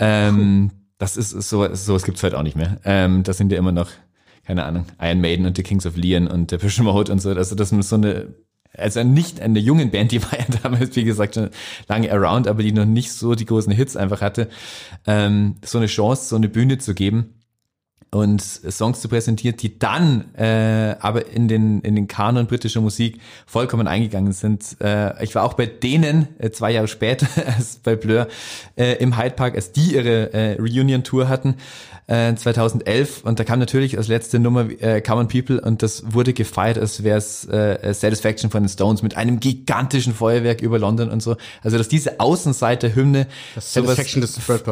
Ähm, 0.00 0.72
das 0.98 1.16
ist 1.16 1.30
so, 1.30 1.72
so 1.72 1.94
es 1.94 2.02
gibt's 2.02 2.22
heute 2.24 2.36
auch 2.36 2.42
nicht 2.42 2.56
mehr. 2.56 2.78
Ähm, 2.84 3.22
das 3.22 3.38
sind 3.38 3.52
ja 3.52 3.58
immer 3.58 3.70
noch, 3.70 3.90
keine 4.44 4.64
Ahnung, 4.64 4.86
Iron 5.00 5.20
Maiden 5.20 5.46
und 5.46 5.56
The 5.56 5.62
Kings 5.62 5.86
of 5.86 5.96
Leon 5.96 6.26
und 6.26 6.50
Depeche 6.50 6.82
Mode 6.82 7.12
und 7.12 7.20
so. 7.20 7.30
Also 7.30 7.54
das 7.54 7.70
ist 7.70 7.88
so 7.88 7.96
eine, 7.96 8.34
also 8.76 9.04
nicht 9.04 9.40
eine 9.40 9.60
jungen 9.60 9.92
Band, 9.92 10.10
die 10.10 10.20
war 10.20 10.36
ja 10.36 10.46
damals, 10.64 10.96
wie 10.96 11.04
gesagt, 11.04 11.36
schon 11.36 11.50
lange 11.88 12.10
around, 12.10 12.48
aber 12.48 12.64
die 12.64 12.72
noch 12.72 12.86
nicht 12.86 13.12
so 13.12 13.36
die 13.36 13.46
großen 13.46 13.72
Hits 13.72 13.96
einfach 13.96 14.20
hatte, 14.20 14.48
ähm, 15.06 15.56
so 15.64 15.78
eine 15.78 15.86
Chance, 15.86 16.28
so 16.28 16.34
eine 16.34 16.48
Bühne 16.48 16.78
zu 16.78 16.92
geben 16.92 17.36
und 18.10 18.42
Songs 18.42 19.00
zu 19.00 19.08
präsentieren, 19.08 19.56
die 19.56 19.78
dann 19.78 20.34
äh, 20.34 20.96
aber 21.00 21.28
in 21.28 21.46
den 21.46 21.80
in 21.80 21.94
den 21.94 22.08
Kanon 22.08 22.46
britischer 22.46 22.80
Musik 22.80 23.20
vollkommen 23.46 23.86
eingegangen 23.86 24.32
sind. 24.32 24.76
Äh, 24.80 25.22
ich 25.22 25.34
war 25.34 25.44
auch 25.44 25.54
bei 25.54 25.66
denen 25.66 26.28
äh, 26.38 26.50
zwei 26.50 26.72
Jahre 26.72 26.88
später 26.88 27.26
als 27.56 27.76
bei 27.76 27.94
Blur 27.94 28.26
äh, 28.76 28.94
im 28.94 29.16
Hyde 29.16 29.36
Park, 29.36 29.54
als 29.54 29.72
die 29.72 29.94
ihre 29.94 30.32
äh, 30.32 30.56
Reunion 30.60 31.04
Tour 31.04 31.28
hatten 31.28 31.54
äh, 32.10 32.34
2011 32.34 33.22
und 33.24 33.38
da 33.38 33.44
kam 33.44 33.58
natürlich 33.60 33.96
als 33.96 34.08
letzte 34.08 34.38
Nummer 34.40 34.68
äh, 34.80 35.00
Common 35.00 35.28
People 35.28 35.60
und 35.60 35.82
das 35.82 36.02
wurde 36.12 36.32
gefeiert, 36.32 36.76
als 36.76 37.04
wäre 37.04 37.18
es 37.18 37.44
äh, 37.46 37.94
Satisfaction 37.94 38.50
von 38.50 38.64
den 38.64 38.68
Stones 38.68 39.02
mit 39.02 39.16
einem 39.16 39.38
gigantischen 39.40 40.12
Feuerwerk 40.12 40.60
über 40.60 40.78
London 40.78 41.08
und 41.08 41.22
so. 41.22 41.36
Also 41.62 41.78
dass 41.78 41.88
diese 41.88 42.18
Außenseiter-Hymne 42.20 43.26
Das 43.54 43.72
sowas. 43.84 43.96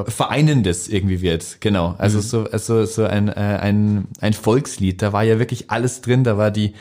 Vereinendes 0.09 0.89
irgendwie 0.89 1.23
wird, 1.23 1.61
genau. 1.61 1.95
Also 1.99 2.19
Mhm. 2.19 2.23
so, 2.23 2.45
also 2.51 2.85
so 2.85 3.05
ein, 3.05 3.29
äh, 3.29 3.33
ein, 3.33 4.09
ein 4.21 4.33
Volkslied, 4.33 5.01
da 5.01 5.13
war 5.13 5.23
ja 5.23 5.39
wirklich 5.39 5.71
alles 5.71 6.01
drin, 6.01 6.25
da 6.25 6.37
war 6.39 6.51
die, 6.51 6.73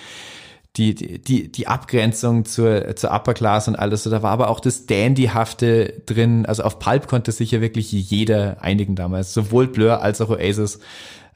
die, 0.77 0.93
die, 0.93 1.51
die 1.51 1.67
Abgrenzung 1.67 2.45
zur, 2.45 2.95
zur 2.95 3.11
Upper 3.11 3.33
Class 3.33 3.67
und 3.67 3.75
alles, 3.75 4.03
so, 4.03 4.09
da 4.09 4.21
war 4.21 4.31
aber 4.31 4.49
auch 4.49 4.59
das 4.59 4.85
Dandyhafte 4.85 6.01
drin, 6.05 6.45
also 6.45 6.63
auf 6.63 6.79
Pulp 6.79 7.07
konnte 7.07 7.31
sich 7.31 7.51
ja 7.51 7.61
wirklich 7.61 7.91
jeder 7.91 8.57
einigen 8.61 8.95
damals, 8.95 9.33
sowohl 9.33 9.67
Blur 9.67 10.01
als 10.01 10.21
auch 10.21 10.29
Oasis. 10.29 10.79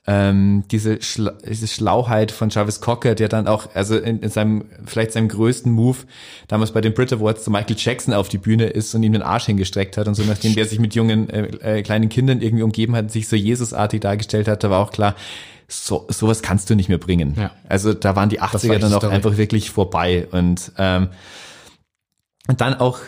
Ähm, 0.07 0.63
diese, 0.71 0.99
Schla 1.03 1.33
diese 1.47 1.67
Schlauheit 1.67 2.31
von 2.31 2.49
Jarvis 2.49 2.81
Cocker, 2.81 3.13
der 3.13 3.29
dann 3.29 3.47
auch, 3.47 3.75
also 3.75 3.95
in, 3.97 4.19
in 4.19 4.29
seinem, 4.31 4.65
vielleicht 4.83 5.11
seinem 5.11 5.27
größten 5.27 5.71
Move, 5.71 5.99
damals 6.47 6.71
bei 6.71 6.81
den 6.81 6.95
Brit 6.95 7.13
Awards 7.13 7.43
zu 7.43 7.51
Michael 7.51 7.75
Jackson 7.77 8.15
auf 8.15 8.27
die 8.27 8.39
Bühne 8.39 8.65
ist 8.65 8.95
und 8.95 9.03
ihm 9.03 9.13
den 9.13 9.21
Arsch 9.21 9.45
hingestreckt 9.45 9.97
hat 9.97 10.07
und 10.07 10.15
so, 10.15 10.23
nachdem 10.23 10.55
der 10.55 10.65
sich 10.65 10.79
mit 10.79 10.95
jungen, 10.95 11.29
äh, 11.29 11.77
äh, 11.77 11.83
kleinen 11.83 12.09
Kindern 12.09 12.41
irgendwie 12.41 12.63
umgeben 12.63 12.95
hat 12.95 13.03
und 13.03 13.11
sich 13.11 13.27
so 13.27 13.35
Jesusartig 13.35 14.01
dargestellt 14.01 14.47
hat, 14.47 14.63
da 14.63 14.71
war 14.71 14.79
auch 14.79 14.91
klar, 14.91 15.15
so, 15.67 16.07
sowas 16.09 16.41
kannst 16.41 16.69
du 16.71 16.75
nicht 16.75 16.89
mehr 16.89 16.97
bringen. 16.97 17.35
Ja. 17.37 17.51
Also 17.69 17.93
da 17.93 18.15
waren 18.15 18.29
die 18.29 18.41
war 18.41 18.49
80er 18.49 18.73
echt 18.73 18.83
dann 18.83 18.93
auch 18.93 19.03
einfach 19.03 19.37
wirklich 19.37 19.69
vorbei 19.69 20.27
und, 20.31 20.71
ähm, 20.79 21.09
und 22.47 22.59
dann 22.59 22.73
auch 22.73 22.99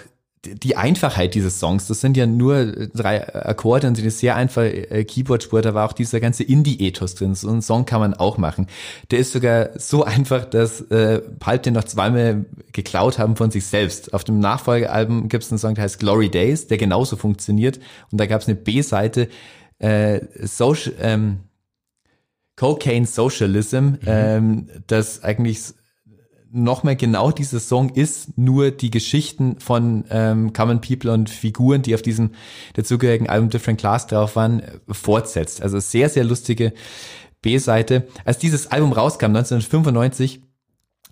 die- 0.45 0.75
Einfachheit 0.75 1.35
dieses 1.35 1.59
Songs, 1.59 1.87
das 1.87 2.01
sind 2.01 2.17
ja 2.17 2.25
nur 2.25 2.65
drei 2.93 3.33
Akkorde 3.33 3.87
und 3.87 3.97
eine 3.97 4.11
sehr 4.11 4.35
einfache 4.35 4.91
äh, 4.91 5.03
Keyboard-Spur, 5.05 5.61
da 5.61 5.73
war 5.73 5.87
auch 5.87 5.93
dieser 5.93 6.19
ganze 6.19 6.43
Indie-Ethos 6.43 7.15
drin. 7.15 7.35
So 7.35 7.49
einen 7.49 7.61
Song 7.61 7.85
kann 7.85 8.01
man 8.01 8.13
auch 8.13 8.37
machen. 8.37 8.67
Der 9.11 9.19
ist 9.19 9.31
sogar 9.31 9.69
so 9.79 10.03
einfach, 10.03 10.45
dass 10.45 10.81
äh, 10.81 11.19
Pulp 11.39 11.63
den 11.63 11.73
noch 11.75 11.85
zweimal 11.85 12.45
geklaut 12.71 13.19
haben 13.19 13.35
von 13.35 13.51
sich 13.51 13.65
selbst. 13.65 14.13
Auf 14.13 14.23
dem 14.23 14.39
Nachfolgealbum 14.39 15.29
gibt 15.29 15.43
es 15.43 15.51
einen 15.51 15.59
Song, 15.59 15.75
der 15.75 15.83
heißt 15.85 15.99
Glory 15.99 16.29
Days, 16.29 16.67
der 16.67 16.77
genauso 16.77 17.15
funktioniert. 17.15 17.79
Und 18.11 18.19
da 18.19 18.25
gab 18.25 18.41
es 18.41 18.47
eine 18.47 18.55
B-Seite, 18.55 19.29
äh, 19.79 20.21
Social, 20.41 20.93
ähm, 21.01 21.39
Cocaine 22.55 23.05
Socialism, 23.05 23.93
ähm, 24.05 24.69
das 24.87 25.23
eigentlich 25.23 25.73
nochmal 26.53 26.95
genau 26.95 27.31
dieser 27.31 27.59
Song 27.59 27.89
ist, 27.89 28.37
nur 28.37 28.71
die 28.71 28.91
Geschichten 28.91 29.59
von 29.59 30.05
ähm, 30.09 30.53
Common 30.53 30.81
People 30.81 31.11
und 31.11 31.29
Figuren, 31.29 31.81
die 31.81 31.95
auf 31.95 32.01
diesem 32.01 32.31
dazugehörigen 32.75 33.27
Album 33.27 33.49
Different 33.49 33.79
Class 33.79 34.07
drauf 34.07 34.35
waren, 34.35 34.61
fortsetzt. 34.87 35.61
Also 35.61 35.79
sehr, 35.79 36.09
sehr 36.09 36.23
lustige 36.23 36.73
B-Seite. 37.41 38.07
Als 38.23 38.37
dieses 38.37 38.67
Album 38.67 38.93
rauskam, 38.93 39.25
1995, 39.25 40.41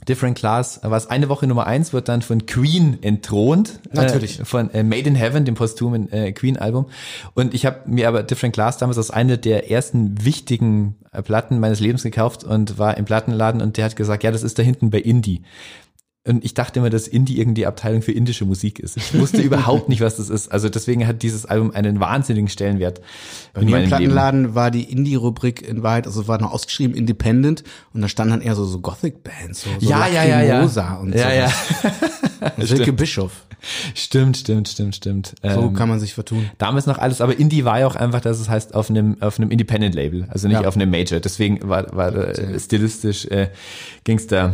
Different 0.07 0.37
Class, 0.37 0.79
war 0.83 0.97
es 0.97 1.07
eine 1.07 1.29
Woche 1.29 1.45
Nummer 1.45 1.67
eins, 1.67 1.93
wird 1.93 2.09
dann 2.09 2.21
von 2.21 2.45
Queen 2.47 2.97
entthront. 3.01 3.79
Natürlich. 3.91 4.39
Äh, 4.39 4.45
von 4.45 4.71
äh, 4.71 4.83
Made 4.83 5.07
in 5.07 5.15
Heaven, 5.15 5.45
dem 5.45 5.55
posthumen 5.55 6.11
äh, 6.11 6.31
Queen-Album. 6.31 6.87
Und 7.35 7.53
ich 7.53 7.65
habe 7.65 7.81
mir 7.85 8.07
aber 8.07 8.23
Different 8.23 8.55
Class 8.55 8.77
damals 8.77 8.97
als 8.97 9.11
eine 9.11 9.37
der 9.37 9.69
ersten 9.69 10.25
wichtigen 10.25 10.95
äh, 11.11 11.21
Platten 11.21 11.59
meines 11.59 11.79
Lebens 11.79 12.03
gekauft 12.03 12.43
und 12.43 12.79
war 12.79 12.97
im 12.97 13.05
Plattenladen 13.05 13.61
und 13.61 13.77
der 13.77 13.85
hat 13.85 13.95
gesagt, 13.95 14.23
ja, 14.23 14.31
das 14.31 14.43
ist 14.43 14.57
da 14.57 14.63
hinten 14.63 14.89
bei 14.89 14.99
Indie. 14.99 15.43
Und 16.27 16.45
ich 16.45 16.53
dachte 16.53 16.79
immer, 16.79 16.91
dass 16.91 17.07
Indie 17.07 17.39
irgendwie 17.39 17.65
Abteilung 17.65 18.03
für 18.03 18.11
indische 18.11 18.45
Musik 18.45 18.77
ist. 18.77 18.95
Ich 18.95 19.17
wusste 19.17 19.41
überhaupt 19.41 19.89
nicht, 19.89 20.01
was 20.01 20.17
das 20.17 20.29
ist. 20.29 20.51
Also 20.51 20.69
deswegen 20.69 21.07
hat 21.07 21.23
dieses 21.23 21.47
Album 21.47 21.71
einen 21.71 21.99
wahnsinnigen 21.99 22.47
Stellenwert 22.47 23.01
Bei 23.53 23.63
mir 23.63 23.79
im 23.79 23.87
Plattenladen 23.87 24.53
war 24.53 24.69
die 24.69 24.83
Indie-Rubrik 24.83 25.67
in 25.67 25.81
Wahrheit, 25.81 26.05
also 26.05 26.27
war 26.27 26.39
noch 26.39 26.51
ausgeschrieben 26.53 26.95
Independent 26.95 27.63
und 27.91 28.01
da 28.01 28.07
standen 28.07 28.33
dann 28.33 28.41
eher 28.41 28.53
so, 28.53 28.65
so 28.65 28.79
Gothic-Bands, 28.79 29.63
so, 29.63 29.69
so 29.79 29.89
Ja, 29.89 30.07
ja, 30.07 30.23
ja, 30.23 30.43
ja. 30.43 30.97
Und 30.99 31.15
Ja, 31.15 31.33
ja. 31.33 31.51
so. 32.59 32.65
Silke 32.67 32.93
Bischof. 32.93 33.47
Stimmt, 33.95 34.37
stimmt, 34.37 34.67
stimmt, 34.67 34.95
stimmt. 34.95 35.33
So 35.41 35.47
Ähm, 35.49 35.73
kann 35.73 35.89
man 35.89 35.99
sich 35.99 36.13
vertun. 36.13 36.49
damals 36.59 36.85
noch 36.85 36.99
alles, 36.99 37.21
aber 37.21 37.39
Indie 37.39 37.65
war 37.65 37.79
ja 37.79 37.87
auch 37.87 37.95
einfach, 37.95 38.21
dass 38.21 38.39
es 38.39 38.47
heißt 38.47 38.75
auf 38.75 38.91
einem 38.91 39.17
auf 39.21 39.39
einem 39.39 39.49
Independent 39.49 39.95
Label, 39.95 40.27
also 40.29 40.47
nicht 40.47 40.61
Ja. 40.61 40.67
auf 40.67 40.75
einem 40.75 40.91
Major. 40.91 41.19
Deswegen 41.19 41.67
war 41.67 41.87
war 41.95 42.13
äh, 42.15 42.59
stilistisch 42.59 43.25
äh, 43.25 43.49
ging's 44.03 44.27
da 44.27 44.53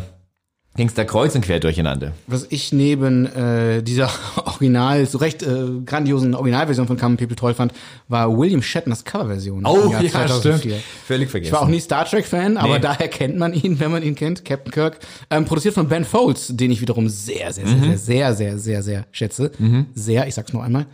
ging's 0.77 0.93
da 0.93 1.03
kreuz 1.03 1.35
und 1.35 1.41
quer 1.41 1.59
durcheinander. 1.59 2.13
Was 2.27 2.47
ich 2.49 2.71
neben 2.71 3.25
äh, 3.25 3.83
dieser 3.83 4.09
Original, 4.45 5.05
so 5.05 5.17
recht 5.17 5.43
äh, 5.43 5.47
grandiosen 5.85 6.33
Originalversion 6.35 6.87
von 6.87 6.95
Common 6.97 7.17
People 7.17 7.35
toll 7.35 7.53
fand, 7.53 7.73
war 8.07 8.35
William 8.37 8.61
Shatners 8.61 9.03
Coverversion. 9.03 9.65
im 9.65 9.91
Jahr 9.91 10.05
2004. 10.05 10.77
Völlig 11.05 11.29
vergessen. 11.29 11.47
Ich 11.49 11.53
war 11.53 11.63
auch 11.63 11.67
nie 11.67 11.79
Star 11.81 12.05
Trek-Fan, 12.05 12.55
aber 12.57 12.75
Nee. 12.75 12.79
daher 12.79 13.07
kennt 13.09 13.37
man 13.37 13.53
ihn, 13.53 13.79
wenn 13.79 13.91
man 13.91 14.03
ihn 14.03 14.15
kennt, 14.15 14.45
Captain 14.45 14.71
Kirk. 14.71 14.99
Ähm, 15.29 15.43
produziert 15.45 15.73
von 15.73 15.87
Ben 15.89 16.05
Folds, 16.05 16.47
den 16.55 16.71
ich 16.71 16.79
wiederum 16.79 17.09
sehr, 17.09 17.51
sehr, 17.51 17.65
sehr, 17.67 17.97
sehr, 17.97 17.97
sehr, 17.97 18.33
sehr, 18.33 18.57
sehr, 18.59 18.83
sehr 18.83 19.05
schätze. 19.11 19.51
Sehr, 19.95 20.27
ich 20.27 20.35
sag's 20.35 20.53
nur 20.53 20.63
einmal. 20.63 20.85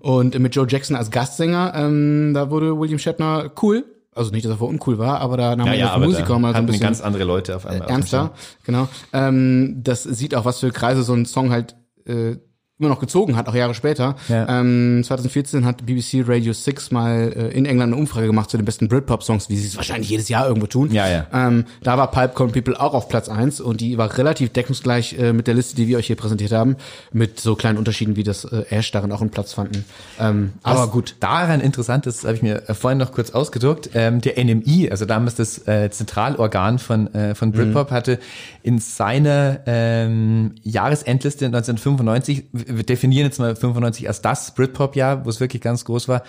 Und 0.00 0.38
mit 0.38 0.54
Joe 0.54 0.66
Jackson 0.68 0.96
als 0.96 1.10
Gastsänger, 1.10 1.72
ähm, 1.76 2.32
da 2.34 2.50
wurde 2.50 2.78
William 2.78 2.98
Shatner 2.98 3.50
cool. 3.62 3.84
Also 4.14 4.30
nicht, 4.32 4.44
dass 4.44 4.52
er 4.52 4.58
vorher 4.58 4.72
uncool 4.72 4.98
war, 4.98 5.20
aber 5.20 5.36
da 5.36 5.54
nahm 5.54 5.68
ja, 5.68 5.74
ja, 5.74 5.98
Musiker 5.98 6.38
mal 6.38 6.52
so 6.52 6.58
ein 6.58 6.66
bisschen 6.66 6.80
ganz 6.82 7.00
andere 7.00 7.24
Leute 7.24 7.54
auf 7.54 7.66
einmal. 7.66 7.86
dem 7.86 7.90
ernster, 7.90 8.32
genau. 8.64 8.88
Ähm, 9.12 9.80
das 9.82 10.02
sieht 10.02 10.34
auch, 10.34 10.44
was 10.44 10.58
für 10.60 10.72
Kreise 10.72 11.02
so 11.02 11.14
ein 11.14 11.24
Song 11.24 11.50
halt 11.50 11.76
äh, 12.06 12.36
immer 12.78 12.90
noch 12.90 13.00
gezogen 13.00 13.36
hat, 13.36 13.48
auch 13.48 13.54
Jahre 13.54 13.74
später. 13.74 14.14
Ja. 14.28 14.60
Ähm, 14.60 15.02
2014 15.04 15.64
hat 15.64 15.84
BBC 15.84 16.22
Radio 16.26 16.52
6 16.52 16.92
mal 16.92 17.32
äh, 17.34 17.48
in 17.48 17.66
England 17.66 17.92
eine 17.92 18.00
Umfrage 18.00 18.28
gemacht 18.28 18.50
zu 18.50 18.56
den 18.56 18.64
besten 18.64 18.86
Britpop-Songs, 18.86 19.48
wie 19.48 19.56
sie 19.56 19.66
es 19.66 19.76
wahrscheinlich 19.76 20.10
jedes 20.10 20.28
Jahr 20.28 20.46
irgendwo 20.46 20.68
tun. 20.68 20.92
Ja, 20.92 21.08
ja. 21.08 21.26
Ähm, 21.32 21.64
da 21.82 21.98
war 21.98 22.08
Common 22.34 22.52
People 22.52 22.80
auch 22.80 22.94
auf 22.94 23.08
Platz 23.08 23.28
eins 23.28 23.60
und 23.60 23.80
die 23.80 23.98
war 23.98 24.16
relativ 24.16 24.50
deckungsgleich 24.50 25.18
äh, 25.18 25.32
mit 25.32 25.48
der 25.48 25.54
Liste, 25.54 25.74
die 25.74 25.88
wir 25.88 25.98
euch 25.98 26.06
hier 26.06 26.14
präsentiert 26.14 26.52
haben, 26.52 26.76
mit 27.12 27.40
so 27.40 27.56
kleinen 27.56 27.78
Unterschieden, 27.78 28.14
wie 28.14 28.22
das 28.22 28.44
äh, 28.44 28.64
Ash 28.70 28.92
darin 28.92 29.10
auch 29.10 29.22
einen 29.22 29.30
Platz 29.30 29.54
fanden. 29.54 29.84
Ähm, 30.20 30.52
aber 30.62 30.86
gut. 30.86 31.16
Daran 31.18 31.60
interessant 31.60 32.06
ist, 32.06 32.24
habe 32.24 32.36
ich 32.36 32.42
mir 32.42 32.68
äh, 32.68 32.74
vorhin 32.74 32.98
noch 32.98 33.10
kurz 33.10 33.32
ausgedruckt, 33.32 33.90
ähm, 33.94 34.20
der 34.20 34.42
NMI, 34.42 34.88
also 34.88 35.04
damals 35.04 35.34
das 35.34 35.66
äh, 35.66 35.90
Zentralorgan 35.90 36.78
von, 36.78 37.12
äh, 37.12 37.34
von 37.34 37.50
Britpop, 37.50 37.90
hatte 37.90 38.20
in 38.62 38.78
seiner 38.78 39.60
ähm, 39.66 40.54
Jahresendliste 40.62 41.46
1995, 41.46 42.44
wir 42.68 42.84
definieren 42.84 43.26
jetzt 43.26 43.38
mal 43.38 43.56
95 43.56 44.08
als 44.08 44.22
das 44.22 44.54
Britpop-Jahr, 44.54 45.24
wo 45.24 45.30
es 45.30 45.40
wirklich 45.40 45.62
ganz 45.62 45.84
groß 45.84 46.08
war, 46.08 46.22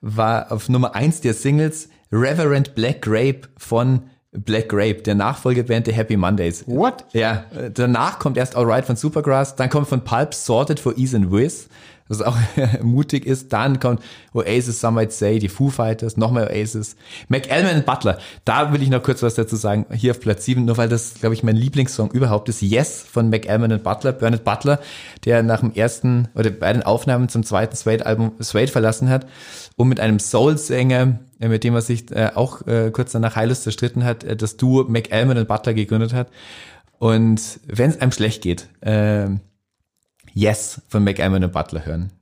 war 0.00 0.50
auf 0.50 0.68
Nummer 0.68 0.94
eins 0.94 1.20
der 1.20 1.34
Singles 1.34 1.88
Reverend 2.12 2.74
Black 2.74 3.02
Grape 3.02 3.42
von 3.56 4.02
Black 4.32 4.68
Grape, 4.68 5.02
der 5.02 5.16
Nachfolgeband 5.16 5.86
der 5.86 5.94
Happy 5.94 6.16
Mondays. 6.16 6.64
What? 6.66 7.04
Ja, 7.12 7.44
danach 7.74 8.18
kommt 8.18 8.36
erst 8.36 8.56
Alright 8.56 8.84
von 8.84 8.96
Supergrass, 8.96 9.56
dann 9.56 9.70
kommt 9.70 9.88
von 9.88 10.04
Pulp 10.04 10.34
Sorted 10.34 10.78
for 10.78 10.96
Ease 10.96 11.16
and 11.16 11.32
Wiz, 11.32 11.68
was 12.10 12.20
auch 12.20 12.36
mutig 12.82 13.24
ist. 13.24 13.52
Dann 13.52 13.80
kommt 13.80 14.02
Oasis, 14.34 14.80
Some 14.80 14.96
Might 14.96 15.12
Say, 15.12 15.38
die 15.38 15.48
Foo 15.48 15.70
Fighters, 15.70 16.16
nochmal 16.16 16.48
Oasis. 16.48 16.96
McAlman 17.28 17.76
und 17.76 17.86
Butler, 17.86 18.18
da 18.44 18.72
will 18.72 18.82
ich 18.82 18.90
noch 18.90 19.02
kurz 19.02 19.22
was 19.22 19.36
dazu 19.36 19.56
sagen, 19.56 19.86
hier 19.94 20.10
auf 20.10 20.20
Platz 20.20 20.44
7, 20.44 20.64
nur 20.64 20.76
weil 20.76 20.88
das, 20.88 21.14
glaube 21.14 21.34
ich, 21.34 21.42
mein 21.42 21.56
Lieblingssong 21.56 22.10
überhaupt 22.10 22.48
ist. 22.48 22.60
Yes 22.60 23.06
von 23.10 23.30
McAlman 23.30 23.72
und 23.72 23.82
Butler, 23.82 24.12
Bernard 24.12 24.44
Butler, 24.44 24.80
der 25.24 25.42
nach 25.42 25.60
dem 25.60 25.72
ersten 25.72 26.28
oder 26.34 26.50
bei 26.50 26.72
den 26.72 26.82
Aufnahmen 26.82 27.28
zum 27.28 27.44
zweiten 27.44 27.76
Suede-Album 27.76 28.32
Suede 28.40 28.72
verlassen 28.72 29.08
hat 29.08 29.26
und 29.76 29.88
mit 29.88 30.00
einem 30.00 30.18
Soul-Sänger, 30.18 31.20
äh, 31.38 31.48
mit 31.48 31.64
dem 31.64 31.74
er 31.74 31.82
sich 31.82 32.10
äh, 32.10 32.32
auch 32.34 32.66
äh, 32.66 32.90
kurz 32.90 33.12
danach 33.12 33.36
heillos 33.36 33.62
zerstritten 33.62 34.04
hat, 34.04 34.26
das 34.42 34.56
Duo 34.56 34.84
McAlman 34.84 35.38
und 35.38 35.48
Butler 35.48 35.74
gegründet 35.74 36.12
hat. 36.12 36.28
Und 36.98 37.60
wenn 37.66 37.90
es 37.90 38.00
einem 38.00 38.12
schlecht 38.12 38.42
geht, 38.42 38.68
äh, 38.82 39.28
Yes 40.34 40.80
von 40.88 41.04
McAlman 41.04 41.44
und 41.44 41.52
Butler 41.52 41.84
hören. 41.84 42.12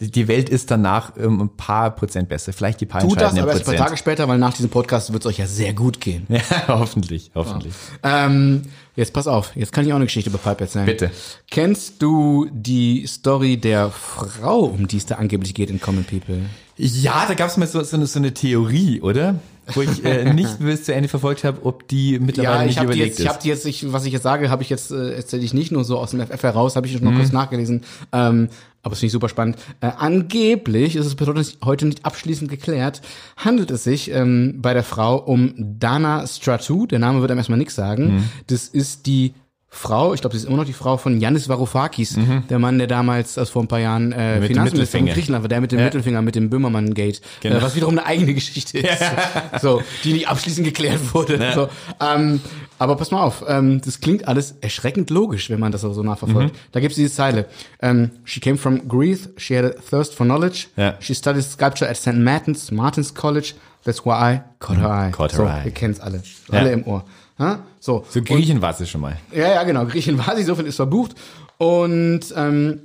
Die- 0.00 0.28
Welt 0.28 0.48
ist 0.48 0.70
danach 0.70 1.12
ähm, 1.18 1.42
ein 1.42 1.56
paar 1.56 1.94
Prozent 1.94 2.30
besser. 2.30 2.54
Vielleicht 2.54 2.80
die 2.80 2.86
paar 2.86 3.02
Tut 3.02 3.20
das 3.20 3.36
aber 3.36 3.48
erst 3.52 3.64
zwei 3.66 3.72
Prozent. 3.72 3.78
Tage 3.80 3.96
später, 3.98 4.28
weil 4.28 4.38
nach 4.38 4.54
diesem 4.54 4.70
Podcast 4.70 5.12
wird 5.12 5.22
es 5.24 5.28
euch 5.28 5.38
ja 5.38 5.46
sehr 5.46 5.74
gut 5.74 6.00
gehen. 6.00 6.26
Ja, 6.30 6.40
hoffentlich, 6.68 7.30
hoffentlich. 7.34 7.74
Ähm, 8.02 8.62
jetzt 8.96 9.12
pass 9.12 9.26
auf, 9.26 9.54
jetzt 9.56 9.72
kann 9.72 9.84
ich 9.84 9.92
auch 9.92 9.96
eine 9.96 10.06
Geschichte 10.06 10.30
über 10.30 10.38
Pipe 10.38 10.64
erzählen. 10.64 10.86
Bitte. 10.86 11.10
Kennst 11.50 12.00
du 12.00 12.48
die 12.50 13.06
Story 13.06 13.58
der 13.58 13.90
Frau, 13.90 14.60
um 14.60 14.88
die 14.88 14.96
es 14.96 15.04
da 15.04 15.16
angeblich 15.16 15.52
geht 15.52 15.68
in 15.68 15.80
Common 15.82 16.04
People? 16.04 16.46
Ja, 16.78 17.26
da 17.28 17.34
gab 17.34 17.48
es 17.50 17.58
mal 17.58 17.66
so, 17.66 17.82
so, 17.82 17.96
eine, 17.96 18.06
so 18.06 18.18
eine 18.18 18.32
Theorie, 18.32 19.02
oder? 19.02 19.34
Wo 19.74 19.82
ich 19.82 20.04
äh, 20.04 20.32
nicht 20.34 20.58
bis 20.58 20.84
zu 20.84 20.94
Ende 20.94 21.08
verfolgt 21.08 21.44
habe, 21.44 21.64
ob 21.64 21.86
die 21.88 22.18
mittlerweile 22.18 22.54
Ja, 22.56 22.62
ich 22.70 22.76
nicht 22.76 22.84
überlegt 22.84 23.06
jetzt, 23.06 23.18
ich 23.20 23.24
ist. 23.26 23.30
habe 23.30 23.42
die 23.42 23.48
jetzt, 23.48 23.66
ich, 23.66 23.92
was 23.92 24.04
ich 24.04 24.12
jetzt 24.12 24.22
sage, 24.22 24.50
habe 24.50 24.62
ich 24.62 24.70
jetzt 24.70 24.90
äh, 24.90 25.14
erzähle 25.14 25.42
ich 25.42 25.54
nicht 25.54 25.72
nur 25.72 25.84
so 25.84 25.98
aus 25.98 26.10
dem 26.10 26.20
FF 26.20 26.42
heraus, 26.42 26.76
habe 26.76 26.86
ich 26.86 27.00
Mhm. 27.00 27.08
noch 27.10 27.16
kurz 27.16 27.32
nachgelesen. 27.32 27.82
Ähm, 28.12 28.48
aber 28.82 28.94
es 28.94 29.00
finde 29.00 29.06
ich 29.08 29.12
super 29.12 29.28
spannend. 29.28 29.56
Äh, 29.80 29.90
angeblich 29.98 30.96
ist 30.96 31.04
es 31.06 31.16
nicht- 31.34 31.58
heute 31.64 31.86
nicht 31.86 32.04
abschließend 32.06 32.50
geklärt, 32.50 33.02
handelt 33.36 33.70
es 33.70 33.84
sich 33.84 34.10
ähm, 34.10 34.54
bei 34.62 34.72
der 34.74 34.84
Frau 34.84 35.16
um 35.18 35.52
Dana 35.78 36.26
Stratu. 36.26 36.86
Der 36.86 36.98
Name 36.98 37.20
wird 37.20 37.30
einem 37.30 37.38
erstmal 37.38 37.58
nichts 37.58 37.74
sagen. 37.74 38.14
Mhm. 38.16 38.22
Das 38.46 38.68
ist 38.68 39.06
die 39.06 39.34
Frau, 39.72 40.14
ich 40.14 40.20
glaube, 40.20 40.34
sie 40.36 40.42
ist 40.42 40.48
immer 40.48 40.56
noch 40.58 40.64
die 40.64 40.72
Frau 40.72 40.96
von 40.96 41.20
Yannis 41.20 41.48
Varoufakis, 41.48 42.18
der 42.50 42.58
Mann, 42.58 42.78
der 42.78 42.88
damals, 42.88 43.38
also 43.38 43.52
vor 43.52 43.62
ein 43.62 43.68
paar 43.68 43.78
Jahren, 43.78 44.10
äh, 44.10 44.40
Mhm. 44.40 44.46
Finanzminister 44.46 44.98
Mittelfinger. 44.98 45.12
Griechenland 45.14 45.44
war, 45.44 45.48
der 45.48 45.60
mit 45.60 45.70
dem 45.70 45.78
Ja. 45.78 45.84
Mittelfinger, 45.84 46.22
mit 46.22 46.34
dem 46.34 46.50
Böhmermann-Gate, 46.50 47.20
Genau. 47.40 47.56
äh, 47.56 47.62
was 47.62 47.76
wiederum 47.76 47.96
eine 47.96 48.04
eigene 48.04 48.34
Geschichte 48.34 48.78
ist, 48.80 48.88
so, 49.62 49.80
die 50.02 50.12
nicht 50.12 50.28
abschließend 50.28 50.66
geklärt 50.66 51.14
wurde. 51.14 51.52
So, 51.54 51.68
ähm, 52.04 52.40
aber 52.80 52.96
pass 52.96 53.12
mal 53.12 53.22
auf, 53.22 53.44
ähm, 53.46 53.80
das 53.84 54.00
klingt 54.00 54.26
alles 54.26 54.56
erschreckend 54.60 55.08
logisch, 55.10 55.50
wenn 55.50 55.60
man 55.60 55.70
das 55.70 55.82
so 55.82 55.92
so 55.92 56.02
nachverfolgt. 56.02 56.52
Mhm. 56.52 56.58
Da 56.72 56.80
gibt's 56.80 56.96
diese 56.96 57.12
Zeile. 57.14 57.46
Ähm, 57.80 58.10
she 58.24 58.40
came 58.40 58.56
from 58.56 58.88
Greece, 58.88 59.28
she 59.36 59.56
had 59.56 59.64
a 59.64 59.70
thirst 59.88 60.14
for 60.16 60.26
knowledge, 60.26 60.66
Ja. 60.76 60.94
she 60.98 61.14
studied 61.14 61.44
sculpture 61.44 61.88
at 61.88 61.96
St. 61.96 62.18
Martin's, 62.18 62.72
Martin's 62.72 63.14
College, 63.14 63.54
that's 63.84 64.04
why 64.04 64.34
I 64.34 64.40
caught 64.58 64.78
her 64.78 64.90
eye. 64.90 65.10
Caught 65.12 65.32
her 65.34 65.36
so, 65.36 65.44
eye. 65.46 65.60
wir 65.64 65.70
kennen's 65.72 66.00
alle, 66.00 66.22
Ja. 66.50 66.58
alle 66.58 66.72
im 66.72 66.84
Ohr. 66.88 67.04
Ha? 67.40 67.64
So, 67.80 68.04
so 68.08 68.22
Griechen 68.22 68.62
war 68.62 68.72
sie 68.74 68.86
schon 68.86 69.00
mal. 69.00 69.16
ja, 69.34 69.48
ja, 69.54 69.62
genau. 69.64 69.84
Griechen 69.86 70.16
war 70.18 70.36
sie, 70.36 70.44
so 70.44 70.54
viel 70.54 70.66
ist 70.66 70.76
verbucht. 70.76 71.14
Und 71.58 72.20
ähm, 72.36 72.82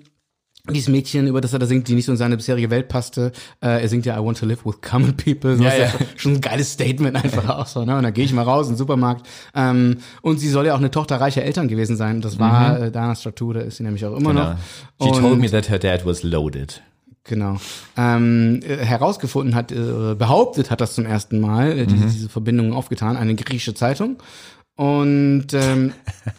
dieses 0.72 0.90
Mädchen, 0.90 1.28
über 1.28 1.42
das 1.42 1.54
er 1.54 1.60
da 1.60 1.68
singt, 1.68 1.88
die 1.88 1.94
nicht 1.94 2.06
so 2.06 2.12
in 2.12 2.18
seine 2.18 2.38
bisherige 2.38 2.72
Welt 2.72 2.88
passte, 2.88 3.32
äh, 3.62 3.82
er 3.84 3.88
singt 3.88 4.06
ja 4.08 4.20
I 4.20 4.26
want 4.26 4.40
to 4.40 4.48
live 4.48 4.66
with 4.66 4.82
common 4.82 5.16
people. 5.16 5.56
So 5.58 5.64
Ja, 5.64 5.70
ist 5.70 5.94
ja. 6.00 6.06
Schon 6.16 6.34
ein 6.36 6.42
geiles 6.42 6.72
Statement 6.74 7.16
einfach 7.24 7.48
auch 7.50 7.68
so. 7.68 7.86
Ne? 7.86 7.96
Und 7.98 8.02
dann 8.04 8.14
gehe 8.14 8.26
ich 8.26 8.34
mal 8.34 8.42
raus 8.44 8.66
in 8.68 8.74
den 8.74 8.78
Supermarkt. 8.78 9.28
Ähm, 9.54 9.98
und 10.24 10.40
sie 10.40 10.50
soll 10.50 10.66
ja 10.66 10.74
auch 10.74 10.80
eine 10.80 10.90
Tochter 10.90 11.22
reicher 11.22 11.44
Eltern 11.44 11.68
gewesen 11.68 11.98
sein. 11.98 12.22
Das 12.22 12.40
war 12.40 12.80
äh, 12.80 12.92
Dana 12.92 13.14
Stratu, 13.14 13.54
da 13.54 13.60
ist 13.60 13.78
sie 13.78 13.84
nämlich 13.84 14.06
auch 14.06 14.18
immer 14.18 14.32
Mhm. 14.34 14.38
Genau. 14.38 14.50
noch. 14.52 14.58
She 15.04 15.10
Und- 15.10 15.22
told 15.22 15.40
me 15.40 15.52
that 15.52 15.70
her 15.70 15.78
dad 15.80 16.04
was 16.06 16.24
loaded. 16.24 16.82
Genau. 17.26 17.58
Ähm, 17.98 18.60
äh, 18.64 18.78
herausgefunden 18.78 19.56
hat, 19.56 19.72
äh, 19.72 20.16
behauptet 20.16 20.70
hat 20.70 20.80
das 20.80 20.94
zum 20.94 21.06
ersten 21.06 21.40
Mal, 21.40 21.78
äh, 21.78 21.88
diese, 21.88 22.06
diese 22.06 22.30
Verbindung 22.30 22.74
aufgetan, 22.74 23.18
eine 23.18 23.34
griechische 23.34 23.74
Zeitung. 23.74 24.18
Und 24.76 25.48
ähm, 25.54 25.94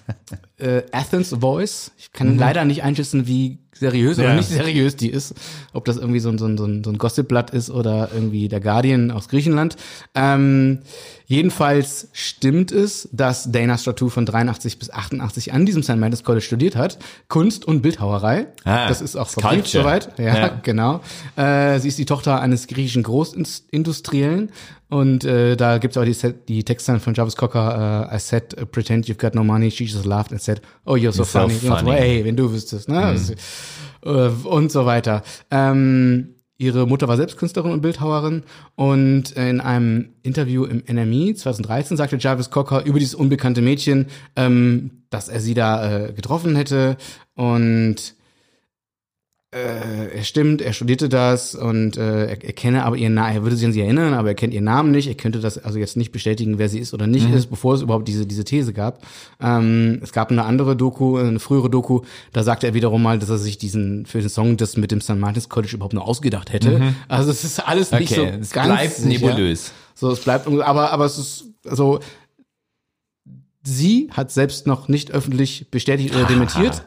äh, 0.58 0.82
Athens 0.92 1.34
Voice, 1.40 1.90
ich 1.98 2.12
kann 2.12 2.38
leider 2.38 2.64
nicht 2.64 2.84
einschätzen, 2.84 3.26
wie 3.26 3.58
seriös 3.78 4.18
oder 4.18 4.28
Ja. 4.28 4.34
nicht 4.36 4.48
seriös 4.48 4.96
die 4.96 5.10
ist, 5.10 5.34
ob 5.72 5.84
das 5.84 5.96
irgendwie 5.96 6.20
so 6.20 6.28
ein, 6.28 6.38
so 6.38 6.46
ein, 6.46 6.56
so 6.58 6.64
ein, 6.64 6.82
so 6.84 6.90
ein 6.90 6.98
Gossipblatt 6.98 7.50
ist 7.50 7.70
oder 7.70 8.10
irgendwie 8.14 8.48
der 8.48 8.60
Guardian 8.60 9.10
aus 9.10 9.28
Griechenland. 9.28 9.76
Ähm, 10.14 10.80
jedenfalls 11.26 12.08
stimmt 12.12 12.72
es, 12.72 13.08
dass 13.12 13.50
Dana 13.50 13.76
Stratu 13.78 14.08
von 14.08 14.26
83 14.26 14.78
bis 14.78 14.90
88 14.90 15.52
an 15.52 15.66
diesem 15.66 15.82
St. 15.82 15.96
Martin's 15.96 16.24
College 16.24 16.44
studiert 16.44 16.76
hat, 16.76 16.98
Kunst 17.28 17.64
und 17.64 17.82
Bildhauerei. 17.82 18.46
Ah, 18.64 18.88
das 18.88 19.00
ist 19.00 19.16
auch 19.16 19.28
verbrieft 19.28 19.66
soweit. 19.68 20.18
Ja, 20.18 20.36
Ja. 20.36 20.60
genau. 20.62 21.00
Äh, 21.36 21.78
sie 21.80 21.88
ist 21.88 21.98
die 21.98 22.06
Tochter 22.06 22.40
eines 22.40 22.66
griechischen 22.66 23.02
Großindustriellen 23.02 24.50
und 24.88 25.24
äh, 25.24 25.56
da 25.56 25.78
gibt's 25.78 25.96
auch 25.96 26.04
die, 26.04 26.12
Set, 26.12 26.48
die 26.48 26.62
Textzeilen 26.62 27.00
von 27.00 27.12
Jarvis 27.12 27.34
Cocker. 27.36 28.08
Äh, 28.12 28.16
I 28.16 28.18
said, 28.20 28.56
uh, 28.60 28.64
pretend 28.66 29.06
you've 29.08 29.18
got 29.18 29.34
no 29.34 29.42
money. 29.42 29.68
She 29.70 29.84
just 29.84 30.04
laughed 30.04 30.30
and 30.30 30.40
said, 30.40 30.60
oh, 30.84 30.94
you're 30.94 31.10
so 31.12 31.24
You're 31.24 31.26
so 31.26 31.38
funny. 31.40 31.54
funny. 31.54 31.90
Mhm. 31.90 31.96
Hey, 31.96 32.24
wenn 32.24 32.36
du 32.36 32.52
wüsstest. 32.52 32.88
Ne? 32.88 33.14
Äh, 33.14 33.34
und 34.06 34.72
so 34.72 34.86
weiter. 34.86 35.22
Ähm, 35.50 36.34
ihre 36.58 36.86
Mutter 36.86 37.08
war 37.08 37.16
selbst 37.16 37.36
Künstlerin 37.36 37.72
und 37.72 37.82
Bildhauerin 37.82 38.42
und 38.74 39.32
in 39.32 39.60
einem 39.60 40.14
Interview 40.22 40.64
im 40.64 40.82
NME 40.86 41.34
2013 41.34 41.96
sagte 41.96 42.16
Jarvis 42.18 42.50
Cocker 42.50 42.84
über 42.84 42.98
dieses 42.98 43.14
unbekannte 43.14 43.62
Mädchen, 43.62 44.06
ähm, 44.36 45.02
dass 45.10 45.28
er 45.28 45.40
sie 45.40 45.54
da 45.54 46.06
äh, 46.06 46.12
getroffen 46.12 46.56
hätte 46.56 46.96
und 47.34 48.15
äh, 49.56 50.18
er 50.18 50.24
stimmt, 50.24 50.60
er 50.60 50.72
studierte 50.72 51.08
das 51.08 51.54
und 51.54 51.96
äh, 51.96 52.26
er, 52.26 52.44
er 52.44 52.52
kenne 52.52 52.84
aber 52.84 52.96
ihren 52.96 53.14
Namen, 53.14 53.34
er 53.34 53.42
würde 53.42 53.56
sich 53.56 53.66
an 53.66 53.72
sie 53.72 53.80
erinnern, 53.80 54.14
aber 54.14 54.28
er 54.28 54.34
kennt 54.34 54.52
ihren 54.52 54.64
Namen 54.64 54.90
nicht. 54.90 55.08
Er 55.08 55.14
könnte 55.14 55.40
das 55.40 55.58
also 55.58 55.78
jetzt 55.78 55.96
nicht 55.96 56.12
bestätigen, 56.12 56.58
wer 56.58 56.68
sie 56.68 56.78
ist 56.78 56.92
oder 56.94 57.06
nicht 57.06 57.30
ist, 57.30 57.46
bevor 57.46 57.74
es 57.74 57.82
überhaupt 57.82 58.06
diese 58.06 58.26
diese 58.26 58.44
These 58.44 58.72
gab. 58.72 59.04
Ähm, 59.40 60.00
es 60.02 60.12
gab 60.12 60.30
eine 60.30 60.44
andere 60.44 60.76
Doku, 60.76 61.16
eine 61.16 61.40
frühere 61.40 61.70
Doku, 61.70 62.02
da 62.32 62.42
sagte 62.42 62.66
er 62.66 62.74
wiederum 62.74 63.02
mal, 63.02 63.18
dass 63.18 63.30
er 63.30 63.38
sich 63.38 63.58
diesen 63.58 64.06
für 64.06 64.20
den 64.20 64.28
Song 64.28 64.56
das 64.56 64.76
mit 64.76 64.90
dem 64.90 65.00
St. 65.00 65.16
Martin's 65.16 65.48
College 65.48 65.74
überhaupt 65.74 65.94
nur 65.94 66.06
ausgedacht 66.06 66.52
hätte. 66.52 66.94
Also 67.08 67.30
es 67.30 67.44
ist 67.44 67.60
alles 67.60 67.90
nicht 67.92 68.14
so 68.14 68.22
es 68.24 68.50
ganz 68.50 68.68
bleibt 68.68 68.96
sicher. 68.96 69.08
nebulös. 69.08 69.72
So, 69.94 70.10
es 70.10 70.20
bleibt, 70.20 70.46
aber, 70.46 70.92
aber 70.92 71.04
es 71.06 71.16
ist, 71.16 71.44
also, 71.66 72.00
sie 73.62 74.08
hat 74.12 74.30
selbst 74.30 74.66
noch 74.66 74.88
nicht 74.88 75.10
öffentlich 75.10 75.70
bestätigt 75.70 76.14
oder 76.14 76.24
dementiert. 76.24 76.84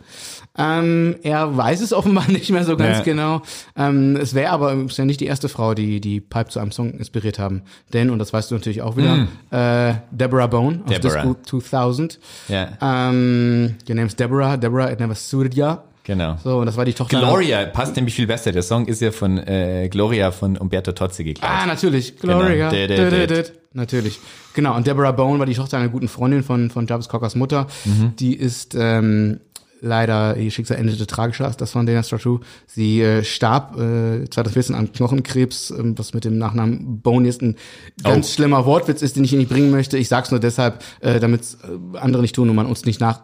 Ähm, 0.61 1.15
er 1.23 1.55
weiß 1.55 1.79
es 1.79 1.93
offenbar 1.93 2.27
nicht 2.31 2.49
mehr 2.51 2.65
so 2.65 2.75
ganz 2.75 2.97
Ja. 2.97 3.03
genau. 3.03 3.41
Ähm, 3.77 4.17
es 4.17 4.33
wäre 4.33 4.51
aber 4.51 4.75
ja 4.89 5.05
nicht 5.05 5.21
die 5.21 5.25
erste 5.25 5.47
Frau, 5.47 5.73
die 5.73 6.01
die 6.01 6.19
Pipe 6.19 6.49
zu 6.49 6.59
einem 6.59 6.71
Song 6.73 6.91
inspiriert 6.91 7.39
haben. 7.39 7.61
Denn, 7.93 8.09
und 8.09 8.19
das 8.19 8.33
weißt 8.33 8.51
du 8.51 8.55
natürlich 8.55 8.81
auch 8.81 8.97
wieder, 8.97 9.27
äh, 9.51 9.95
Deborah 10.11 10.47
Bone 10.47 10.81
aus. 10.85 10.89
Deborah. 10.99 11.15
Disco 11.23 11.35
2000. 11.45 12.19
Ja, 12.49 12.69
Ähm, 12.81 13.75
your 13.87 13.95
name's 13.95 14.15
Deborah. 14.15 14.57
Deborah, 14.57 14.91
it 14.91 14.99
never 14.99 15.15
suited 15.15 15.53
ya. 15.55 15.83
genau. 16.03 16.35
So, 16.43 16.57
und 16.57 16.65
das 16.65 16.75
war 16.75 16.85
die 16.85 16.93
Tochter. 16.93 17.19
Gloria 17.19 17.65
passt 17.67 17.95
nämlich 17.95 18.15
viel 18.15 18.27
besser. 18.27 18.51
Der 18.51 18.63
Song 18.63 18.85
ist 18.87 18.99
ja 19.01 19.11
von 19.11 19.37
äh, 19.37 19.87
Gloria 19.89 20.31
von 20.31 20.57
Umberto 20.57 20.91
Tozzi 20.91 21.23
geklaut. 21.23 21.49
Ah, 21.49 21.65
natürlich. 21.67 22.17
Gloria. 22.17 22.69
Genau. 22.69 22.87
Did, 22.87 23.11
did, 23.13 23.29
did. 23.29 23.53
Natürlich. 23.73 24.19
Genau. 24.55 24.75
Und 24.75 24.87
Deborah 24.87 25.11
Bone 25.11 25.37
war 25.37 25.45
die 25.45 25.53
Tochter 25.53 25.77
einer 25.77 25.89
guten 25.89 26.07
Freundin 26.07 26.43
von, 26.43 26.71
von 26.71 26.87
Jarvis 26.87 27.07
Cockers 27.07 27.35
Mutter. 27.35 27.67
Mhm. 27.85 28.13
Die 28.17 28.35
ist 28.35 28.75
ähm, 28.77 29.39
leider, 29.81 30.37
ihr 30.37 30.51
Schicksal 30.51 30.77
endete 30.77 31.07
tragischer 31.07 31.45
als 31.45 31.57
das 31.57 31.71
von 31.71 31.85
Dana 31.85 32.03
Stratu. 32.03 32.39
Sie 32.67 33.01
äh, 33.01 33.23
starb 33.23 33.75
äh, 33.79 34.29
2014 34.29 34.75
an 34.75 34.91
Knochenkrebs, 34.91 35.71
ähm, 35.71 35.97
was 35.97 36.13
mit 36.13 36.25
dem 36.25 36.37
Nachnamen 36.37 37.01
Bone 37.01 37.25
jetzt 37.27 37.41
ein 37.41 37.55
ganz 38.03 38.27
Oh. 38.29 38.33
schlimmer 38.35 38.65
Wortwitz 38.65 39.01
ist, 39.01 39.15
den 39.15 39.23
ich 39.23 39.29
hier 39.31 39.39
nicht 39.39 39.49
bringen 39.49 39.71
möchte. 39.71 39.97
Ich 39.97 40.07
sag's 40.09 40.31
nur 40.31 40.39
deshalb, 40.39 40.83
äh, 41.01 41.19
damit 41.19 41.41
äh, 41.63 41.97
andere 41.97 42.21
nicht 42.21 42.35
tun 42.35 42.49
und 42.49 42.55
man 42.55 42.65
uns 42.65 42.85
nicht 42.85 42.99
nach 42.99 43.21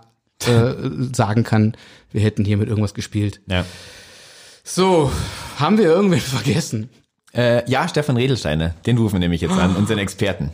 äh, 0.47 0.73
sagen 1.13 1.43
kann, 1.43 1.75
wir 2.11 2.21
hätten 2.21 2.45
hier 2.45 2.57
mit 2.57 2.69
irgendwas 2.69 2.93
gespielt. 2.93 3.41
Ja. 3.47 3.65
So, 4.63 5.11
haben 5.57 5.77
wir 5.77 5.85
irgendwen 5.85 6.19
vergessen? 6.19 6.89
Äh, 7.33 7.69
ja, 7.69 7.87
Stefan 7.87 8.15
Redelsteiner. 8.17 8.73
Den 8.85 8.97
rufen 8.97 9.13
wir 9.15 9.19
nämlich 9.19 9.41
jetzt 9.41 9.53
an, 9.57 9.75
unseren 9.77 9.97
Experten. 9.99 10.51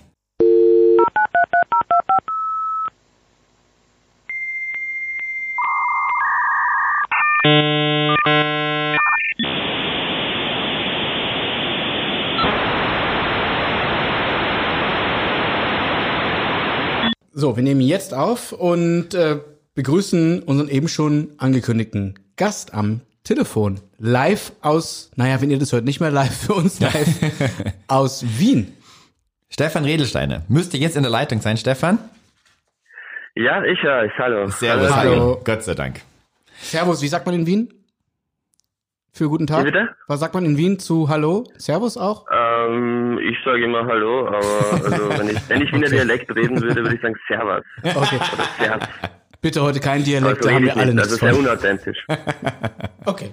So, 17.51 17.57
wir 17.57 17.63
nehmen 17.63 17.81
jetzt 17.81 18.13
auf 18.13 18.53
und 18.53 19.13
äh, 19.13 19.39
begrüßen 19.75 20.41
unseren 20.43 20.69
eben 20.69 20.87
schon 20.87 21.31
angekündigten 21.37 22.17
Gast 22.37 22.73
am 22.73 23.01
Telefon. 23.25 23.81
Live 23.97 24.53
aus, 24.61 25.11
naja, 25.17 25.41
wenn 25.41 25.51
ihr 25.51 25.59
das 25.59 25.73
hört, 25.73 25.83
nicht 25.83 25.99
mehr 25.99 26.11
live 26.11 26.45
für 26.45 26.53
uns 26.53 26.79
live, 26.79 27.19
aus 27.89 28.23
Wien. 28.39 28.71
Stefan 29.49 29.83
Redelsteiner. 29.83 30.43
Müsste 30.47 30.77
jetzt 30.77 30.95
in 30.95 31.03
der 31.03 31.11
Leitung 31.11 31.41
sein, 31.41 31.57
Stefan? 31.57 31.99
Ja, 33.35 33.61
ich 33.65 33.83
höre 33.83 34.03
euch. 34.03 34.13
Hallo. 34.17 34.47
Servus. 34.47 34.95
Hallo. 34.95 35.41
Gott 35.43 35.63
sei 35.63 35.75
Dank. 35.75 35.99
Servus, 36.61 37.01
wie 37.01 37.09
sagt 37.09 37.25
man 37.25 37.35
in 37.35 37.45
Wien? 37.45 37.73
Für 39.13 39.27
guten 39.27 39.45
Tag. 39.45 39.61
Wie 39.65 39.71
bitte? 39.71 39.89
Was 40.07 40.21
sagt 40.21 40.33
man 40.33 40.45
in 40.45 40.55
Wien 40.57 40.79
zu 40.79 41.09
Hallo? 41.09 41.43
Servus 41.57 41.97
auch? 41.97 42.25
Ähm, 42.31 43.19
ich 43.19 43.35
sage 43.43 43.65
immer 43.65 43.85
Hallo, 43.85 44.27
aber 44.27 44.85
also, 44.85 45.09
wenn 45.09 45.29
ich, 45.29 45.37
wenn 45.49 45.61
ich 45.61 45.71
Wiener 45.73 45.87
Okay. 45.87 45.95
Dialekt 45.97 46.33
reden 46.33 46.61
würde, 46.61 46.81
würde 46.81 46.95
ich 46.95 47.01
sagen 47.01 47.15
Servus 47.27 47.61
Okay. 47.83 48.15
oder 48.15 48.47
Servus. 48.57 48.87
Bitte 49.41 49.61
heute 49.63 49.79
kein 49.81 50.03
Dialekt, 50.05 50.37
Also 50.37 50.47
da 50.49 50.55
haben 50.55 50.63
wir 50.65 50.77
alle 50.77 50.85
nicht. 50.93 50.95
nichts 50.95 51.11
Also 51.11 51.25
sehr 51.25 51.37
unauthentisch. 51.37 51.97
Okay. 53.05 53.31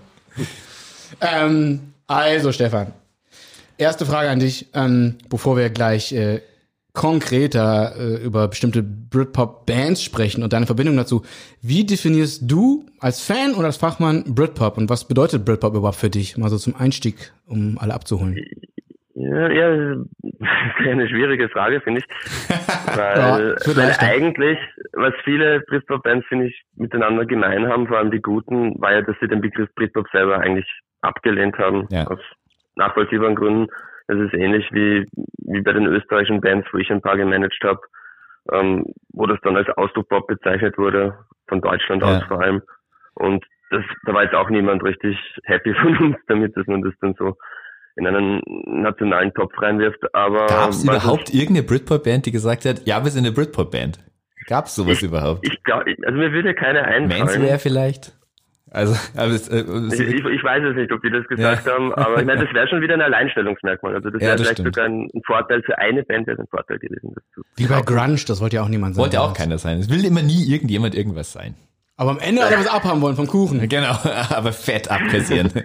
Ähm, 1.21 1.93
also, 2.07 2.53
Stefan. 2.53 2.93
Erste 3.77 4.07
Frage 4.07 4.31
an 4.31 4.41
dich, 4.41 4.67
ähm, 4.75 5.19
bevor 5.29 5.57
wir 5.59 5.69
gleich 5.71 6.13
äh, 6.13 6.41
konkreter 6.99 7.93
äh, 7.97 8.25
über 8.25 8.49
bestimmte 8.49 8.83
Britpop-Bands 8.83 10.03
sprechen 10.03 10.43
und 10.43 10.53
deine 10.53 10.67
Verbindung 10.67 10.97
dazu. 10.97 11.23
Wie 11.63 11.87
definierst 11.87 12.51
du 12.51 12.87
als 12.99 13.23
Fan 13.25 13.55
oder 13.55 13.67
als 13.67 13.77
Fachmann 13.77 14.25
Britpop 14.35 14.77
und 14.77 14.91
was 14.91 15.07
bedeutet 15.07 15.45
Britpop 15.45 15.77
überhaupt 15.77 15.99
für 15.99 16.11
dich? 16.11 16.37
Mal 16.37 16.49
so 16.49 16.59
zum 16.59 16.75
Einstieg, 16.75 17.33
um 17.47 17.79
alle 17.79 17.95
abzuholen. 17.95 18.37
Ja, 19.15 19.49
ja, 19.49 19.95
das 19.97 19.99
ist 20.81 20.89
eine 20.89 21.09
schwierige 21.09 21.49
Frage, 21.49 21.81
finde 21.81 22.01
ich. 22.01 22.07
Ja, 22.89 23.37
Weil, 23.37 23.49
wird 23.65 23.77
weil 23.77 23.95
eigentlich, 24.01 24.59
was 24.95 25.13
viele 25.23 25.61
Britpop-Bands, 25.69 26.27
finde 26.27 26.47
ich, 26.47 26.63
miteinander 26.75 27.27
gemein 27.27 27.69
haben, 27.69 27.87
vor 27.87 27.99
allem 27.99 28.11
die 28.11 28.23
guten, 28.23 28.81
war 28.81 28.93
ja, 28.93 29.03
dass 29.03 29.15
sie 29.21 29.29
den 29.29 29.43
Begriff 29.43 29.69
Britpop 29.77 30.09
selber 30.11 30.39
eigentlich 30.41 30.67
abgelehnt 31.03 31.59
haben. 31.59 31.87
Ja. 31.91 32.07
Aus 32.07 32.19
nachvollziehbaren 32.77 33.37
Gründen. 33.37 33.69
Das 34.09 34.19
ist 34.19 34.35
ähnlich 34.35 34.67
wie, 34.73 35.07
wie 35.45 35.61
bei 35.61 35.73
den 35.73 35.87
österreichischen 35.87 36.41
Bands, 36.41 36.67
wo 36.73 36.79
ich 36.79 36.91
ein 36.91 37.03
paar 37.03 37.17
gemanagt 37.17 37.59
habe, 37.63 37.81
ähm, 38.53 38.85
wo 39.13 39.27
das 39.27 39.39
dann 39.43 39.57
als 39.57 39.69
Austropop 39.77 40.27
bezeichnet 40.27 40.77
wurde, 40.79 41.15
von 41.47 41.61
Deutschland 41.61 42.03
Ja. 42.03 42.17
aus 42.19 42.25
vor 42.25 42.41
allem. 42.41 42.63
Und 43.15 43.45
das, 43.71 43.85
da 44.07 44.15
war 44.15 44.25
jetzt 44.25 44.35
auch 44.35 44.49
niemand 44.51 44.83
richtig 44.83 45.17
happy 45.45 45.75
von 45.83 45.97
uns 45.99 46.17
damit, 46.27 46.57
dass 46.57 46.67
man 46.67 46.83
das 46.83 46.95
dann 47.01 47.15
so 47.19 47.37
in 47.97 48.07
einen 48.07 48.41
nationalen 48.67 49.35
Topf 49.35 49.53
reinwirft. 49.61 50.03
Aber 50.15 50.47
Gab 50.47 50.71
es 50.71 50.85
überhaupt 50.85 51.35
irgendeine 51.35 51.67
Britpop-Band, 51.67 52.27
die 52.27 52.31
gesagt 52.33 52.65
hat, 52.65 52.87
ja, 52.87 53.03
wir 53.05 53.11
sind 53.11 53.27
eine 53.27 53.35
Britpop-Band? 53.35 53.99
Gab 54.47 54.67
es 54.67 54.77
sowas 54.77 55.03
überhaupt? 55.03 55.47
Ich 55.47 55.63
glaube, 55.65 55.95
also 56.07 56.17
mir 56.19 56.33
würde 56.33 56.55
keine 56.55 56.83
einfallen. 56.85 57.09
Manswear 57.25 57.59
vielleicht? 57.59 58.18
Also, 58.71 58.95
aber 59.17 59.31
es, 59.33 59.49
äh, 59.49 59.61
Ich, 59.61 59.93
es, 59.93 60.01
ich, 60.01 60.25
ich 60.25 60.45
weiß 60.45 60.63
es 60.65 60.77
nicht, 60.77 60.93
ob 60.93 61.01
die 61.03 61.11
das 61.11 61.27
gesagt 61.27 61.67
Ja. 61.67 61.73
haben, 61.73 61.95
aber 61.95 62.21
ich 62.21 62.27
meine, 62.27 62.45
das 62.45 62.53
wäre 62.55 62.69
schon 62.69 62.81
wieder 62.83 62.95
ein 62.95 63.01
Alleinstellungsmerkmal. 63.03 63.95
Also 63.95 64.11
das 64.11 64.21
Ja, 64.21 64.29
wäre 64.29 64.39
vielleicht 64.39 64.53
stimmt. 64.59 64.75
sogar 64.75 64.89
ein, 64.89 65.09
ein 65.15 65.23
Vorteil 65.25 65.63
für 65.63 65.79
eine 65.79 66.03
Band, 66.03 66.27
wäre 66.27 66.39
ein 66.41 66.47
Vorteil 66.49 66.79
gewesen. 66.79 67.13
Das 67.15 67.25
zu 67.35 67.43
Wie 67.57 67.67
bei 67.67 67.81
Grunge, 67.83 68.17
das 68.27 68.41
wollte 68.41 68.57
ja 68.57 68.63
auch 68.63 68.69
niemand 68.69 68.95
sein. 68.95 69.03
wollte 69.03 69.21
auch 69.21 69.33
keiner 69.35 69.59
sein. 69.59 69.79
Es 69.79 69.89
will 69.91 70.05
immer 70.05 70.23
nie 70.23 70.45
irgendjemand 70.53 70.95
irgendwas 70.95 71.33
sein. 71.33 71.55
Aber 71.97 72.11
am 72.11 72.19
Ende 72.21 72.45
alle 72.45 72.57
was 72.59 72.69
abhaben 72.69 73.01
wollen 73.01 73.17
vom 73.17 73.27
Kuchen. 73.27 73.61
Genau, 73.69 73.91
aber 74.35 74.53
fett 74.53 74.91
abkassieren. 74.91 75.51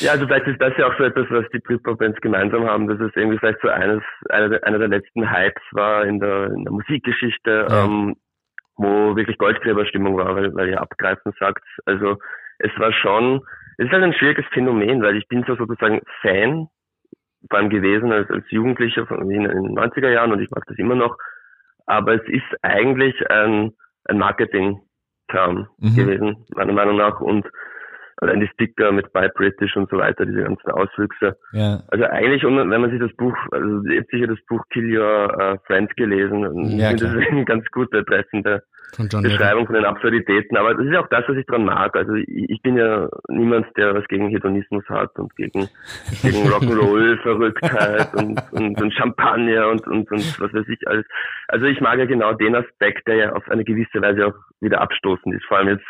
Ja, 0.00 0.10
also 0.12 0.26
vielleicht 0.26 0.46
ist 0.48 0.60
das 0.60 0.72
ja 0.76 0.88
auch 0.88 0.98
so 0.98 1.04
etwas, 1.04 1.26
was 1.30 1.44
die 1.54 1.60
Britpop-Bands 1.60 2.20
gemeinsam 2.20 2.64
haben, 2.66 2.88
dass 2.88 2.98
es 2.98 3.12
irgendwie 3.14 3.38
vielleicht 3.38 3.60
so 3.62 3.68
eines, 3.68 4.02
einer, 4.28 4.48
der- 4.48 4.64
einer 4.64 4.78
der 4.80 4.88
letzten 4.88 5.22
Hypes 5.30 5.62
war 5.70 6.04
in 6.04 6.18
der, 6.18 6.46
in 6.50 6.64
der 6.64 6.72
Musikgeschichte, 6.72 7.66
Ja. 7.70 7.84
ähm, 7.84 8.16
wo 8.78 9.16
wirklich 9.16 9.38
Goldgräberstimmung 9.38 10.16
war, 10.16 10.34
weil, 10.36 10.54
weil 10.54 10.70
ihr 10.70 10.80
abgreifen 10.80 11.32
sagt. 11.38 11.64
Also 11.84 12.16
es 12.58 12.70
war 12.78 12.92
schon, 12.92 13.42
es 13.76 13.86
ist 13.86 13.92
halt 13.92 14.04
ein 14.04 14.14
schwieriges 14.14 14.46
Phänomen, 14.52 15.02
weil 15.02 15.16
ich 15.16 15.28
bin 15.28 15.44
so 15.46 15.56
sozusagen 15.56 16.00
Fan 16.22 16.68
allem 17.50 17.70
gewesen 17.70 18.12
als, 18.12 18.30
als 18.30 18.44
Jugendlicher 18.50 19.06
von 19.06 19.30
in, 19.30 19.44
in 19.44 19.64
den 19.64 19.78
90er 19.78 20.10
Jahren 20.10 20.32
und 20.32 20.40
ich 20.40 20.50
mag 20.50 20.64
das 20.66 20.78
immer 20.78 20.94
noch. 20.94 21.16
Aber 21.86 22.14
es 22.14 22.28
ist 22.28 22.44
eigentlich 22.62 23.14
ein, 23.30 23.72
ein 24.04 24.18
Marketing-Term 24.18 25.68
Mhm. 25.78 25.94
gewesen, 25.94 26.46
meiner 26.54 26.72
Meinung 26.72 26.96
nach. 26.96 27.20
Und 27.20 27.46
allein 28.20 28.40
die 28.40 28.48
Sticker 28.48 28.92
mit 28.92 29.12
Buy 29.12 29.28
British 29.34 29.76
und 29.76 29.88
so 29.90 29.98
weiter, 29.98 30.26
diese 30.26 30.42
ganzen 30.42 30.70
Auswüchse. 30.70 31.36
ja. 31.52 31.80
Also 31.88 32.04
eigentlich, 32.04 32.42
wenn 32.42 32.68
man 32.68 32.90
sich 32.90 33.00
das 33.00 33.14
Buch, 33.16 33.36
also 33.52 33.82
ihr 33.88 34.00
habt 34.00 34.10
sicher 34.10 34.26
das 34.26 34.38
Buch 34.48 34.62
Kill 34.70 34.98
Your 34.98 35.40
äh, 35.40 35.58
Friends 35.66 35.94
gelesen, 35.96 36.46
und 36.46 36.78
Ja, 36.78 36.88
finde 36.88 37.04
das 37.04 37.28
eine 37.30 37.44
ganz 37.44 37.64
gute 37.70 38.04
treffende 38.04 38.62
Von. 38.96 39.08
Beschreibung 39.22 39.66
von 39.66 39.74
den 39.74 39.84
Absurditäten. 39.84 40.56
Aber 40.56 40.74
das 40.74 40.86
ist 40.86 40.92
ja 40.92 41.00
auch 41.00 41.08
das, 41.08 41.24
was 41.28 41.36
ich 41.36 41.46
dran 41.46 41.64
mag. 41.64 41.94
Also 41.94 42.14
ich, 42.14 42.26
ich 42.28 42.62
bin 42.62 42.76
ja 42.76 43.08
niemand, 43.28 43.66
der 43.76 43.94
was 43.94 44.06
gegen 44.08 44.28
Hedonismus 44.28 44.84
hat 44.88 45.16
und 45.18 45.34
gegen, 45.36 45.68
gegen 46.22 46.48
Rock'n'Roll, 46.48 47.20
Verrücktheit 47.22 48.14
und, 48.14 48.40
und, 48.52 48.80
und 48.80 48.94
Champagner 48.94 49.68
und, 49.68 49.86
und, 49.86 50.10
und 50.10 50.40
was 50.40 50.52
weiß 50.52 50.68
ich 50.68 50.88
alles. 50.88 51.06
Also 51.48 51.66
ich 51.66 51.80
mag 51.80 51.98
ja 51.98 52.06
genau 52.06 52.32
den 52.32 52.54
Aspekt, 52.54 53.06
der 53.06 53.14
ja 53.16 53.32
auf 53.32 53.48
eine 53.48 53.64
gewisse 53.64 54.00
Weise 54.00 54.26
auch 54.26 54.34
wieder 54.60 54.80
abstoßend 54.80 55.34
ist. 55.34 55.44
Vor 55.46 55.58
allem 55.58 55.68
jetzt 55.68 55.86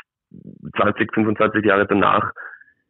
20, 0.77 1.13
25 1.15 1.65
Jahre 1.65 1.87
danach 1.87 2.33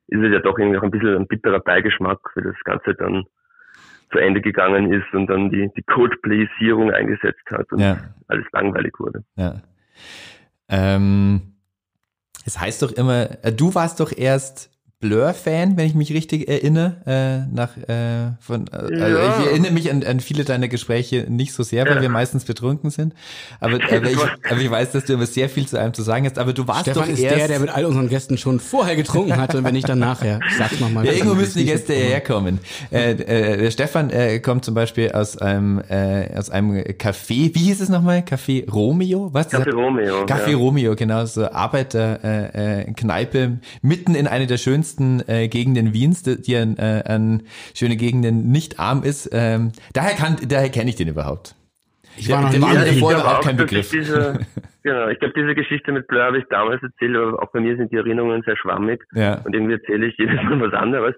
ist 0.08 0.20
es 0.22 0.32
ja 0.32 0.38
doch 0.40 0.58
irgendwie 0.58 0.78
auch 0.78 0.82
ein 0.82 0.90
bisschen 0.90 1.16
ein 1.16 1.26
bitterer 1.26 1.60
Beigeschmack, 1.60 2.18
wie 2.34 2.42
das 2.42 2.56
Ganze 2.64 2.94
dann 2.94 3.24
zu 4.10 4.18
Ende 4.18 4.40
gegangen 4.40 4.92
ist 4.92 5.12
und 5.12 5.26
dann 5.26 5.50
die, 5.50 5.70
die 5.76 5.82
Coldplay-Sierung 5.82 6.90
eingesetzt 6.90 7.44
hat 7.50 7.70
und 7.72 7.80
Ja. 7.80 7.98
alles 8.28 8.46
langweilig 8.52 8.98
wurde. 8.98 9.22
Ja. 9.36 9.60
Ähm, 10.68 11.54
es 12.46 12.58
heißt 12.58 12.82
doch 12.82 12.92
immer, 12.92 13.28
äh, 13.44 13.52
du 13.52 13.74
warst 13.74 14.00
doch 14.00 14.10
erst 14.16 14.70
Blur-Fan, 15.00 15.76
wenn 15.76 15.86
ich 15.86 15.94
mich 15.94 16.12
richtig 16.12 16.48
erinnere, 16.48 16.96
äh, 17.06 17.54
nach 17.54 17.76
äh, 17.88 18.32
von 18.40 18.66
äh, 18.66 18.76
also 19.00 19.16
Ja. 19.18 19.38
ich 19.40 19.46
erinnere 19.46 19.70
mich 19.70 19.92
an, 19.92 20.02
an 20.02 20.18
viele 20.18 20.42
deiner 20.44 20.66
Gespräche 20.66 21.26
nicht 21.28 21.52
so 21.52 21.62
sehr, 21.62 21.86
weil 21.86 21.96
Ja. 21.96 22.02
wir 22.02 22.08
meistens 22.08 22.44
betrunken 22.44 22.90
sind. 22.90 23.14
Aber, 23.60 23.74
aber, 23.92 24.10
ich, 24.10 24.18
aber 24.18 24.60
ich 24.60 24.68
weiß, 24.68 24.90
dass 24.90 25.04
du 25.04 25.12
immer 25.12 25.26
sehr 25.26 25.48
viel 25.48 25.68
zu 25.68 25.76
einem 25.78 25.94
zu 25.94 26.02
sagen 26.02 26.26
hast. 26.26 26.36
Aber 26.36 26.52
du 26.52 26.66
warst 26.66 26.82
Stefan 26.82 27.04
doch 27.04 27.08
ist 27.12 27.20
erst. 27.20 27.36
der, 27.36 27.46
der 27.46 27.60
mit 27.60 27.70
all 27.70 27.84
unseren 27.84 28.08
Gästen 28.08 28.38
schon 28.38 28.58
vorher 28.58 28.96
getrunken 28.96 29.36
hatte, 29.36 29.62
wenn 29.62 29.74
nicht 29.74 29.88
dann 29.88 30.00
nachher. 30.00 30.40
Ich 30.48 30.56
sag's 30.56 30.80
nochmal. 30.80 31.06
ja, 31.06 31.12
irgendwo 31.12 31.36
müssen 31.36 31.58
die 31.60 31.66
Gäste 31.66 31.92
ja 31.94 32.00
hierher 32.00 32.20
kommen. 32.20 32.58
Äh, 32.90 33.12
äh, 33.12 33.56
der 33.56 33.70
Stefan 33.70 34.10
äh, 34.10 34.40
kommt 34.40 34.64
zum 34.64 34.74
Beispiel 34.74 35.12
aus 35.12 35.36
einem 35.38 35.80
äh, 35.88 36.36
aus 36.36 36.50
einem 36.50 36.72
Café. 36.76 37.54
Wie 37.54 37.60
hieß 37.60 37.80
es 37.82 37.88
nochmal? 37.88 38.24
Café 38.28 38.68
Romeo? 38.68 39.32
Was? 39.32 39.48
Café 39.52 39.72
Romeo. 39.72 40.24
Café 40.26 40.50
ja. 40.50 40.56
Romeo, 40.56 40.96
genau, 40.96 41.24
so 41.24 41.48
Arbeiterkneipe 41.48 42.50
äh, 42.54 42.80
äh, 42.80 42.92
Kneipe, 42.94 43.58
mitten 43.80 44.16
in 44.16 44.26
einer 44.26 44.46
der 44.46 44.58
schönsten 44.58 44.87
äh, 45.26 45.48
Gegenden 45.48 45.92
Wiens, 45.92 46.22
die, 46.22 46.56
an, 46.56 46.76
äh, 46.78 47.02
an 47.06 47.42
schöne 47.74 47.96
Gegenden 47.96 48.50
nicht 48.50 48.78
arm 48.80 49.02
ist. 49.02 49.28
Ähm, 49.32 49.72
daher 49.92 50.14
kann, 50.16 50.36
daher 50.48 50.68
kenne 50.70 50.90
ich 50.90 50.96
den 50.96 51.08
überhaupt. 51.08 51.54
Ich 52.16 52.28
war 52.30 52.40
noch 52.42 52.50
nie 52.50 52.56
Wien. 52.56 52.98
vorher 53.00 53.18
glaube 53.18 53.20
überhaupt 53.20 53.44
kein 53.44 53.54
ich 53.56 53.62
Begriff. 53.62 53.90
Diese, 53.90 54.40
genau, 54.82 55.08
ich 55.08 55.18
glaube, 55.20 55.34
diese 55.36 55.54
Geschichte 55.54 55.92
mit 55.92 56.06
Blur 56.08 56.22
habe 56.24 56.38
ich 56.38 56.44
damals 56.50 56.82
erzählt, 56.82 57.16
aber 57.16 57.42
auch 57.42 57.50
bei 57.52 57.60
mir 57.60 57.76
sind 57.76 57.92
die 57.92 57.96
Erinnerungen 57.96 58.42
sehr 58.42 58.56
schwammig 58.56 59.04
Ja. 59.14 59.40
und 59.44 59.54
irgendwie 59.54 59.74
erzähle 59.74 60.06
ich 60.06 60.16
jedes 60.18 60.36
Mal 60.42 60.60
was 60.60 60.72
anderes. 60.72 61.14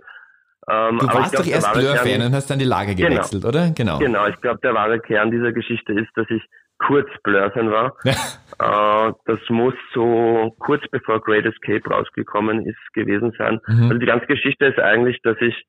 Ähm, 0.71 0.99
Du 0.99 1.09
aber 1.09 1.21
warst 1.21 1.33
ich 1.33 1.39
glaub, 1.39 1.45
doch 1.47 1.53
erst 1.53 1.73
Blur-Fan 1.73 2.23
und 2.27 2.35
hast 2.35 2.51
dann 2.51 2.59
die 2.59 2.67
Lage 2.67 2.95
Genau. 2.95 3.09
gewechselt, 3.09 3.45
oder? 3.47 3.71
Genau. 3.71 3.99
Genau, 3.99 4.27
ich 4.27 4.37
glaube, 4.43 4.61
der 4.63 4.75
wahre 4.75 5.01
Kern 5.01 5.31
dieser 5.31 5.53
Geschichte 5.53 5.93
ist, 5.95 6.11
dass 6.17 6.27
ich 6.29 6.43
kurz 6.87 7.09
Blur-Fan 7.23 7.71
war. 7.71 7.97
Äh, 8.61 9.13
das 9.25 9.39
muss 9.49 9.73
so 9.95 10.55
kurz 10.59 10.85
bevor 10.91 11.19
Great 11.23 11.47
Escape 11.47 11.89
rausgekommen 11.89 12.67
ist 12.67 12.93
gewesen 12.93 13.33
sein. 13.39 13.59
Mhm. 13.67 13.85
Also 13.85 13.95
die 13.95 14.05
ganze 14.05 14.27
Geschichte 14.27 14.67
ist 14.67 14.79
eigentlich, 14.79 15.23
dass 15.23 15.41
ich, 15.41 15.65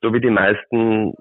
so 0.00 0.12
wie 0.12 0.20
die 0.20 0.30
meisten 0.30 1.14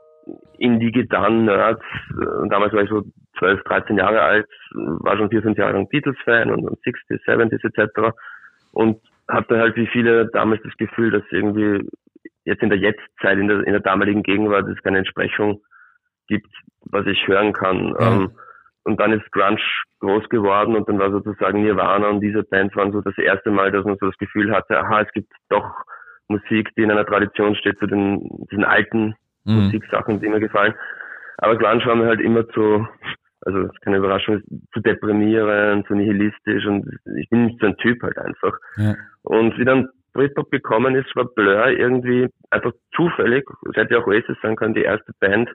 Indie-Gitarren-Nerds, 0.57 1.83
äh, 1.83 2.49
damals 2.49 2.73
war 2.73 2.81
ich 2.81 2.89
so 2.89 3.03
12, 3.37 3.61
13 3.65 3.97
Jahre 3.99 4.21
alt, 4.21 4.47
war 4.73 5.15
schon 5.15 5.29
vier, 5.29 5.43
fünf 5.43 5.59
Jahre 5.59 5.73
lang 5.73 5.89
Beatles-Fan 5.89 6.49
und, 6.49 6.67
und 6.67 6.79
60s, 6.79 7.23
70s 7.23 7.67
etc. 7.67 8.15
Und 8.71 8.99
hatte 9.27 9.59
halt 9.59 9.75
wie 9.75 9.87
viele 9.87 10.27
damals 10.33 10.63
das 10.63 10.75
Gefühl, 10.77 11.11
dass 11.11 11.23
irgendwie 11.29 11.87
jetzt 12.45 12.63
in 12.63 12.69
der 12.69 12.79
Jetztzeit, 12.79 13.37
in 13.37 13.47
der, 13.47 13.59
in 13.59 13.73
der 13.73 13.81
damaligen 13.81 14.23
Gegenwart 14.23 14.67
es 14.67 14.81
keine 14.81 14.97
Entsprechung 14.97 15.61
gibt, 16.27 16.49
was 16.85 17.05
ich 17.05 17.27
hören 17.27 17.53
kann. 17.53 17.95
Ja. 17.99 18.13
Ähm, 18.13 18.31
und 18.83 18.99
dann 18.99 19.13
ist 19.13 19.31
Grunge 19.31 19.61
groß 19.99 20.29
geworden 20.29 20.75
und 20.75 20.89
dann 20.89 20.99
war 20.99 21.11
sozusagen 21.11 21.61
Nirvana 21.61 22.07
und 22.07 22.21
diese 22.21 22.43
Bands 22.43 22.75
waren 22.75 22.91
so 22.91 23.01
das 23.01 23.17
erste 23.17 23.51
Mal, 23.51 23.71
dass 23.71 23.85
man 23.85 23.97
so 23.99 24.07
das 24.07 24.17
Gefühl 24.17 24.51
hatte, 24.51 24.79
aha, 24.79 25.01
es 25.01 25.11
gibt 25.13 25.31
doch 25.49 25.69
Musik, 26.27 26.69
die 26.77 26.83
in 26.83 26.91
einer 26.91 27.05
Tradition 27.05 27.55
steht 27.55 27.77
zu 27.77 27.87
den 27.87 28.21
diesen 28.49 28.63
alten 28.63 29.15
Mhm. 29.45 29.65
Musiksachen, 29.65 30.21
die 30.21 30.29
mir 30.29 30.39
gefallen. 30.39 30.73
Aber 31.37 31.57
Grunge 31.57 31.85
war 31.85 31.95
mir 31.95 32.07
halt 32.07 32.21
immer 32.21 32.47
zu, 32.49 32.87
also 33.41 33.63
das 33.63 33.71
ist 33.71 33.81
keine 33.81 33.97
Überraschung, 33.97 34.41
zu 34.73 34.79
deprimierend, 34.79 35.87
zu 35.87 35.95
nihilistisch 35.95 36.65
und 36.65 36.85
ich 37.17 37.29
bin 37.29 37.45
nicht 37.45 37.59
so 37.59 37.67
ein 37.67 37.77
Typ 37.77 38.01
halt 38.03 38.17
einfach. 38.17 38.57
Ja. 38.77 38.95
Und 39.23 39.57
wie 39.57 39.65
dann 39.65 39.89
Britpop 40.13 40.51
gekommen 40.51 40.95
ist, 40.95 41.15
war 41.15 41.25
Blur 41.25 41.67
irgendwie 41.67 42.27
einfach 42.49 42.73
zufällig, 42.95 43.45
es 43.69 43.75
hätte 43.75 43.95
ja 43.95 44.01
auch 44.01 44.07
Oasis 44.07 44.37
sein 44.41 44.55
können, 44.55 44.73
die 44.73 44.83
erste 44.83 45.13
Band, 45.19 45.49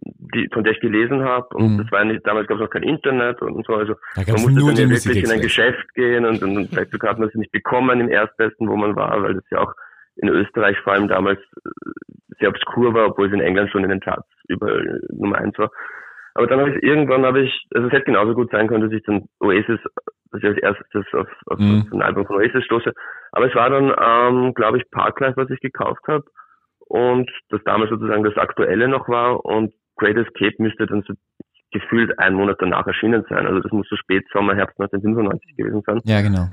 die, 0.00 0.48
von 0.52 0.62
der 0.64 0.72
ich 0.74 0.80
gelesen 0.80 1.22
habe. 1.24 1.46
Und 1.54 1.74
Mhm. 1.74 1.78
das 1.78 1.92
war 1.92 2.04
nicht, 2.04 2.26
damals 2.26 2.46
gab 2.48 2.56
es 2.58 2.62
noch 2.62 2.70
kein 2.70 2.82
Internet 2.82 3.40
und 3.42 3.64
so. 3.66 3.74
Also 3.74 3.94
man 4.16 4.26
musste 4.42 4.60
dann 4.60 4.76
ja 4.76 4.88
wirklich 4.90 5.24
in 5.24 5.30
ein. 5.30 5.40
Geschäft 5.40 5.94
gehen 5.94 6.24
und, 6.26 6.42
und, 6.42 6.56
und 6.56 6.68
vielleicht 6.68 6.92
sogar 6.92 7.10
hat 7.12 7.18
man 7.18 7.30
sie 7.30 7.38
nicht 7.38 7.52
bekommen 7.52 8.00
im 8.00 8.08
Erstbesten, 8.08 8.68
wo 8.68 8.76
man 8.76 8.94
war, 8.96 9.22
weil 9.22 9.34
das 9.34 9.44
ja 9.50 9.58
auch 9.60 9.72
in 10.16 10.28
Österreich 10.28 10.78
vor 10.80 10.94
allem 10.94 11.08
damals 11.08 11.38
äh, 11.40 11.70
sehr 12.40 12.48
obskur 12.48 12.94
war, 12.94 13.06
obwohl 13.08 13.26
es 13.28 13.32
in 13.32 13.40
England 13.40 13.70
schon 13.70 13.84
in 13.84 13.90
den 13.90 14.00
Charts 14.00 14.28
überall 14.48 15.00
Nummer 15.10 15.38
eins 15.38 15.58
war. 15.58 15.70
Aber 16.34 16.46
dann 16.46 16.60
habe 16.60 16.70
ich 16.70 16.82
irgendwann 16.82 17.24
habe 17.24 17.40
ich, 17.40 17.66
also 17.74 17.86
es 17.86 17.92
hätte 17.92 18.04
genauso 18.06 18.34
gut 18.34 18.50
sein 18.50 18.68
können, 18.68 18.82
dass 18.82 18.92
ich 18.92 19.02
dann 19.04 19.24
Oasis, 19.40 19.80
dass 20.32 20.42
ich 20.42 20.44
als 20.44 20.58
erstes 20.58 21.06
auf, 21.14 21.28
auf, 21.46 21.58
Mhm. 21.58 21.88
ein 21.92 22.02
Album 22.02 22.26
von 22.26 22.36
Oasis 22.36 22.64
stoße. 22.64 22.92
Aber 23.32 23.46
es 23.48 23.54
war 23.54 23.70
dann, 23.70 23.94
ähm, 23.98 24.52
glaube 24.54 24.76
ich, 24.78 24.90
Parklife, 24.90 25.36
was 25.38 25.50
ich 25.50 25.60
gekauft 25.60 26.02
habe. 26.08 26.24
Und 26.88 27.30
das 27.48 27.62
damals 27.64 27.90
sozusagen 27.90 28.22
das 28.22 28.36
Aktuelle 28.36 28.86
noch 28.88 29.08
war. 29.08 29.44
Und 29.44 29.72
Great 29.96 30.16
Escape 30.16 30.54
müsste 30.58 30.86
dann 30.86 31.02
so 31.02 31.14
gefühlt 31.72 32.18
einen 32.18 32.36
Monat 32.36 32.56
danach 32.60 32.86
erschienen 32.86 33.24
sein. 33.28 33.46
Also 33.46 33.60
das 33.60 33.72
muss 33.72 33.88
so 33.88 33.96
spät 33.96 34.24
Sommer, 34.32 34.54
Herbst 34.54 34.78
1995 34.80 35.56
gewesen 35.56 35.82
sein. 35.86 36.00
Ja, 36.04 36.20
genau. 36.22 36.48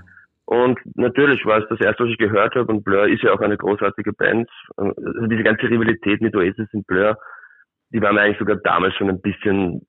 Und 0.45 0.80
natürlich 0.95 1.45
war 1.45 1.60
es 1.60 1.70
das 1.70 1.80
erste, 1.80 2.03
was 2.03 2.11
ich 2.11 2.18
gehört 2.18 2.56
habe. 2.56 2.72
Und 2.72 2.84
Blur 2.84 3.07
ist 3.07 3.24
ja 3.24 3.32
auch 3.32 3.40
eine 3.40 3.57
großartige 3.57 4.11
Band. 4.14 4.49
Also 4.76 5.28
diese 5.28 5.44
ganze 5.44 5.70
Rivalität 5.70 6.22
mit 6.22 6.36
Oasis 6.36 6.68
und 6.74 6.86
Blur, 6.86 7.18
die 7.91 8.02
waren 8.02 8.15
mir 8.15 8.22
eigentlich 8.22 8.40
sogar 8.40 8.57
damals 8.57 8.95
schon 8.95 9.10
ein 9.10 9.22
bisschen, 9.22 9.86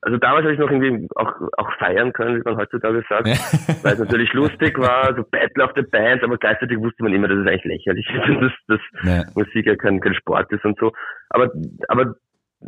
also 0.00 0.18
damals 0.18 0.44
habe 0.44 0.54
ich 0.54 0.58
noch 0.58 0.70
irgendwie 0.70 1.06
auch, 1.14 1.32
auch 1.56 1.72
feiern 1.78 2.12
können, 2.12 2.40
wie 2.40 2.42
man 2.44 2.56
heutzutage 2.56 3.04
sagt, 3.08 3.28
weil 3.84 3.92
es 3.92 3.98
natürlich 3.98 4.32
lustig 4.32 4.78
war, 4.78 5.14
so 5.14 5.22
Battle 5.22 5.64
of 5.64 5.72
the 5.76 5.82
Bands, 5.82 6.24
aber 6.24 6.36
gleichzeitig 6.38 6.78
wusste 6.78 7.04
man 7.04 7.14
immer, 7.14 7.28
dass 7.28 7.38
es 7.38 7.46
eigentlich 7.46 7.64
lächerlich 7.64 8.08
ist 8.10 8.28
und 8.28 8.40
dass, 8.40 8.52
dass 8.66 8.80
Ja. 9.04 9.24
Musik 9.34 9.66
ja 9.66 9.76
kein, 9.76 10.00
kein 10.00 10.14
Sport 10.14 10.50
ist 10.50 10.64
und 10.64 10.78
so. 10.78 10.92
Aber, 11.28 11.52
aber 11.88 12.16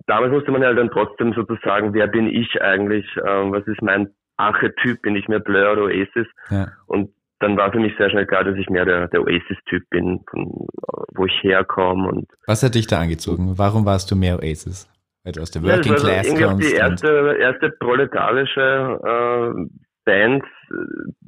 damals 0.06 0.32
musste 0.32 0.50
man 0.50 0.62
ja 0.62 0.72
dann 0.72 0.90
trotzdem 0.90 1.32
sozusagen, 1.34 1.94
wer 1.94 2.06
bin 2.06 2.26
ich 2.26 2.60
eigentlich, 2.62 3.06
ähm, 3.26 3.52
was 3.52 3.66
ist 3.66 3.82
mein 3.82 4.08
Archetyp, 4.36 5.02
bin 5.02 5.16
ich 5.16 5.28
mehr 5.28 5.40
Blur 5.40 5.72
oder 5.72 5.82
Oasis? 5.84 6.26
Ja. 6.50 6.68
Und 6.86 7.10
dann 7.40 7.56
war 7.56 7.72
für 7.72 7.80
mich 7.80 7.92
sehr 7.98 8.08
schnell 8.10 8.26
klar, 8.26 8.44
dass 8.44 8.56
ich 8.56 8.68
mehr 8.70 8.84
der, 8.84 9.08
der 9.08 9.20
Oasis-Typ 9.22 9.82
bin, 9.90 10.20
von, 10.30 10.66
wo 11.14 11.26
ich 11.26 11.42
herkomme 11.42 12.08
und 12.08 12.26
Was 12.46 12.62
hat 12.62 12.74
dich 12.74 12.86
da 12.86 13.00
angezogen? 13.00 13.54
Warum 13.58 13.84
warst 13.84 14.10
du 14.10 14.16
mehr 14.16 14.36
Oasis? 14.38 14.88
Weil 15.24 15.32
du 15.32 15.40
aus 15.42 15.50
der 15.50 15.62
Ja, 15.62 15.76
Working 15.76 15.92
das 15.92 16.04
war 16.04 16.10
Class 16.10 16.26
irgendwie 16.26 16.44
kommst. 16.44 16.70
die 16.70 16.74
erste, 16.74 17.36
erste 17.40 17.70
proletarische 17.80 19.00
äh, 19.04 19.70
Band, 20.04 20.44
äh, 20.44 21.26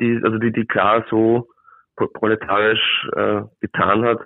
die, 0.00 0.20
also 0.24 0.38
die, 0.38 0.52
die 0.52 0.64
klar 0.66 1.04
so 1.10 1.48
pro- 1.96 2.08
proletarisch 2.08 3.06
äh, 3.16 3.42
getan 3.60 4.04
hat, 4.04 4.18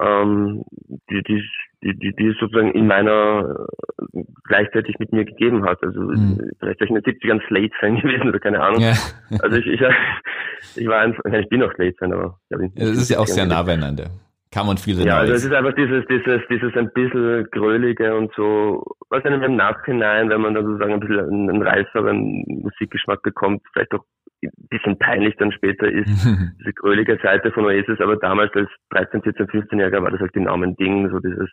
ähm, 0.00 0.64
die, 1.10 1.22
die, 1.22 1.42
die, 1.82 1.98
die, 1.98 2.12
die 2.14 2.28
es 2.28 2.38
sozusagen 2.38 2.72
in 2.72 2.86
meiner 2.86 3.66
äh, 4.14 4.22
gleichzeitig 4.44 4.98
mit 4.98 5.12
mir 5.12 5.24
gegeben 5.24 5.64
hat. 5.64 5.82
Also 5.82 6.00
Mhm. 6.00 6.50
vielleicht 6.58 6.80
war 6.80 6.86
ich 6.86 6.90
in 6.90 6.96
den 6.96 7.04
70ern 7.04 7.46
Slate-Fan 7.46 7.96
gewesen 8.02 8.28
oder 8.28 8.38
keine 8.40 8.60
Ahnung. 8.60 8.80
Ja. 8.80 8.94
Also 9.42 9.56
ich, 9.56 9.66
ich, 9.66 9.80
ich 10.76 10.86
war 10.86 11.00
einfach, 11.00 11.24
ja, 11.30 11.38
ich 11.38 11.48
bin 11.48 11.62
auch 11.62 11.72
Slate-Fan, 11.74 12.12
aber 12.12 12.38
ich 12.50 12.56
glaube, 12.56 12.72
Es 12.76 12.90
ist 12.98 13.10
ja 13.10 13.18
auch 13.18 13.26
sehr 13.26 13.46
nah 13.46 13.62
beieinander. 13.62 14.10
Kann 14.52 14.66
man 14.66 14.76
viele 14.76 15.02
ja, 15.06 15.16
also 15.16 15.32
es 15.32 15.46
ist 15.46 15.52
einfach 15.54 15.74
dieses, 15.74 16.04
dieses, 16.08 16.42
dieses 16.50 16.76
ein 16.76 16.92
bisschen 16.92 17.48
grölige 17.52 18.14
und 18.14 18.30
so, 18.36 18.84
was 19.08 19.24
einem 19.24 19.42
im 19.42 19.56
Nachhinein, 19.56 20.28
wenn 20.28 20.42
man 20.42 20.52
dann 20.52 20.66
sozusagen 20.66 20.92
ein 20.92 21.00
bisschen 21.00 21.48
einen, 21.48 21.62
reiferen 21.62 22.44
Musikgeschmack 22.46 23.22
bekommt, 23.22 23.62
vielleicht 23.72 23.94
auch 23.94 24.00
ein 24.00 24.21
bisschen 24.70 24.98
peinlich 24.98 25.36
dann 25.36 25.52
später 25.52 25.90
ist, 25.90 26.08
diese 26.60 26.72
grölige 26.74 27.18
Seite 27.22 27.52
von 27.52 27.64
Oasis, 27.64 28.00
aber 28.00 28.16
damals 28.16 28.52
als 28.54 28.68
13, 28.90 29.22
14, 29.22 29.46
15-Jähriger 29.46 30.02
war 30.02 30.10
das 30.10 30.20
halt 30.20 30.32
genau 30.32 30.56
mein 30.56 30.76
Ding, 30.76 31.10
so 31.10 31.18
dieses, 31.18 31.50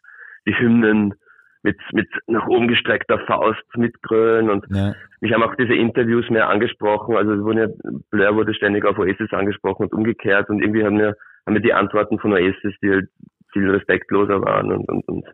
die 0.48 0.58
Hymnen 0.58 1.14
mit, 1.62 1.78
mit 1.92 2.08
nach 2.28 2.48
oben 2.48 2.68
gestreckter 2.68 3.20
Faust 3.20 3.64
mitgrölen 3.76 4.50
und 4.50 4.66
ja. 4.70 4.94
mich 5.20 5.34
haben 5.34 5.44
auch 5.44 5.56
diese 5.56 5.74
Interviews 5.74 6.30
mehr 6.30 6.50
angesprochen, 6.50 7.16
also 7.16 7.34
es 7.34 7.42
wurden 7.42 7.60
ja, 7.60 7.68
Blur 8.12 8.36
wurde 8.36 8.54
ständig 8.54 8.86
auf 8.86 8.98
Oasis 8.98 9.32
angesprochen 9.34 9.84
und 9.84 9.94
umgekehrt 9.94 10.50
und 10.50 10.62
irgendwie 10.62 10.86
haben 10.86 10.98
mir, 10.98 11.16
haben 11.46 11.54
mir 11.54 11.62
die 11.62 11.74
Antworten 11.74 12.20
von 12.20 12.34
Oasis, 12.34 12.74
die 12.82 12.92
halt 12.92 13.10
viel 13.52 13.70
respektloser 13.70 14.42
waren 14.42 14.72
und, 14.72 14.88
und, 14.90 15.08
und 15.08 15.26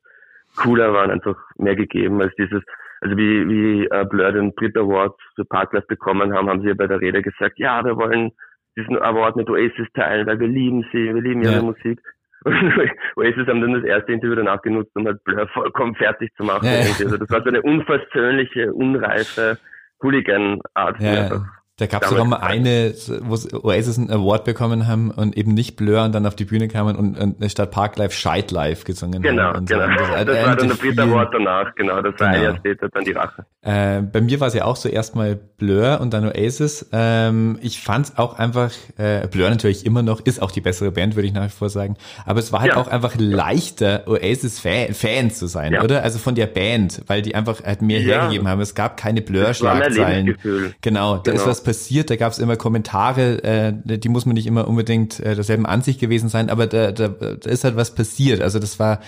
cooler 0.56 0.94
waren, 0.94 1.11
einfach 1.11 1.36
mehr 1.57 1.76
gegeben 1.76 2.22
als 2.22 2.34
dieses, 2.36 2.64
also 3.01 3.17
wie, 3.17 3.47
wie 3.47 3.85
äh, 3.85 4.05
Blur 4.05 4.31
den 4.31 4.53
Brit 4.55 4.77
Award 4.77 5.15
für 5.35 5.45
Parklife 5.45 5.88
bekommen 5.88 6.34
haben, 6.34 6.49
haben 6.49 6.61
sie 6.61 6.69
ja 6.69 6.73
bei 6.73 6.88
der 6.88 7.01
Rede 7.01 7.22
gesagt, 7.22 7.59
ja, 7.59 7.84
wir 7.84 7.97
wollen 7.97 8.31
diesen 8.77 8.97
Award 9.01 9.35
mit 9.35 9.49
Oasis 9.49 9.88
teilen, 9.93 10.27
weil 10.27 10.39
wir 10.39 10.47
lieben 10.47 10.85
sie, 10.91 11.13
wir 11.13 11.22
lieben 11.22 11.43
ihre 11.43 11.55
Ja. 11.55 11.61
Musik. 11.61 12.01
Und 12.45 12.73
Oasis 13.15 13.47
haben 13.47 13.61
dann 13.61 13.73
das 13.73 13.84
erste 13.84 14.11
Interview 14.11 14.35
danach 14.35 14.61
genutzt, 14.61 14.91
um 14.95 15.05
halt 15.05 15.23
Blur 15.23 15.47
vollkommen 15.49 15.95
fertig 15.95 16.31
zu 16.35 16.43
machen. 16.43 16.65
Ja, 16.65 16.73
ja. 16.73 16.80
Also 16.80 17.17
das 17.17 17.30
war 17.30 17.41
so 17.41 17.49
eine 17.49 17.61
unversöhnliche, 17.61 18.73
unreife 18.73 19.57
Hooligan-Art. 20.03 20.99
Ja, 20.99 21.45
da 21.77 21.88
gab 21.88 22.03
es 22.03 22.10
sogar 22.10 22.23
mal 22.23 22.38
eine, 22.38 22.93
wo 23.23 23.35
Oasis 23.68 23.97
einen 23.97 24.10
Award 24.10 24.45
bekommen 24.45 24.88
haben 24.88 25.11
und 25.11 25.35
eben 25.38 25.53
nicht 25.53 25.76
Blur 25.76 26.03
und 26.03 26.15
dann 26.15 26.26
auf 26.26 26.35
die 26.35 26.45
Bühne 26.45 26.69
kamen 26.69 26.95
und, 26.95 27.18
und 27.19 27.52
statt 27.52 27.72
Parklife 27.72 28.14
Shite 28.15 28.53
Life 28.56 28.85
gesungen 28.85 29.22
Genau, 29.22 29.43
haben. 29.43 29.65
Genau. 29.65 29.84
Und 29.84 29.95
Das, 29.99 30.07
hat 30.10 30.27
war 30.27 30.56
dann 30.56 30.68
der 30.69 30.76
Peter 30.76 31.03
viel- 31.03 31.11
Award 31.11 31.34
danach, 31.34 31.76
genau. 31.76 32.02
Das 32.02 32.18
war 32.19 32.27
ein 32.27 32.34
Genau. 32.35 32.43
Jahr 32.45 32.56
später 32.57 32.88
dann 32.89 33.03
die 33.03 33.11
Rache. 33.11 33.45
Äh, 33.61 34.02
bei 34.03 34.22
mir 34.22 34.39
war 34.39 34.47
es 34.47 34.53
ja 34.53 34.64
auch 34.64 34.77
so 34.77 34.88
erstmal 34.88 35.35
Blur 35.35 35.99
und 35.99 36.14
dann 36.14 36.26
Oasis. 36.26 36.88
Ähm, 36.93 37.60
ich 37.61 37.81
fand 37.81 38.06
es 38.07 38.18
auch 38.18 38.39
einfach, 38.39 38.72
äh, 38.97 39.27
Blur 39.27 39.49
natürlich 39.49 39.85
immer 39.85 40.02
noch, 40.02 40.22
ist 40.22 40.41
auch 40.41 40.52
die 40.52 40.61
bessere 40.61 40.91
Band, 40.91 41.15
würde 41.18 41.27
ich 41.27 41.34
nach 41.34 41.45
wie 41.45 41.49
vor 41.49 41.69
sagen. 41.69 41.97
Aber 42.26 42.39
es 42.39 42.53
war 42.53 42.61
halt 42.61 42.72
Ja. 42.73 42.77
auch 42.77 42.88
einfach 42.88 43.15
leichter, 43.18 44.03
Oasis-Fan 44.07 44.93
Fan 44.93 45.31
zu 45.31 45.47
sein, 45.47 45.73
Ja. 45.73 45.84
oder? 45.84 46.03
Also 46.03 46.19
von 46.19 46.35
der 46.35 46.47
Band, 46.47 47.02
weil 47.07 47.22
die 47.22 47.35
einfach 47.35 47.64
halt 47.64 47.81
mehr 47.81 47.99
Ja. 48.02 48.22
hergegeben 48.22 48.47
haben. 48.47 48.61
Es 48.61 48.76
gab 48.76 48.95
keine 48.97 49.22
Blur-Schlagzeilen. 49.22 50.38
Genau, 50.81 51.18
da 51.18 51.31
ist 51.31 51.39
Genau. 51.39 51.52
was 51.52 51.64
passiert, 51.65 52.09
da 52.09 52.15
gab 52.15 52.31
es 52.31 52.39
immer 52.39 52.55
Kommentare, 52.55 53.43
äh, 53.43 53.73
die 53.75 54.09
muss 54.09 54.25
man 54.25 54.35
nicht 54.35 54.47
immer 54.47 54.67
unbedingt 54.67 55.19
äh, 55.19 55.35
derselben 55.35 55.65
Ansicht 55.65 55.99
gewesen 55.99 56.29
sein, 56.29 56.49
aber 56.49 56.67
da, 56.67 56.91
da, 56.93 57.09
da 57.09 57.49
ist 57.49 57.63
halt 57.65 57.75
was 57.75 57.93
passiert. 57.93 58.41
Also 58.41 58.59
das 58.59 58.79
war, 58.79 58.99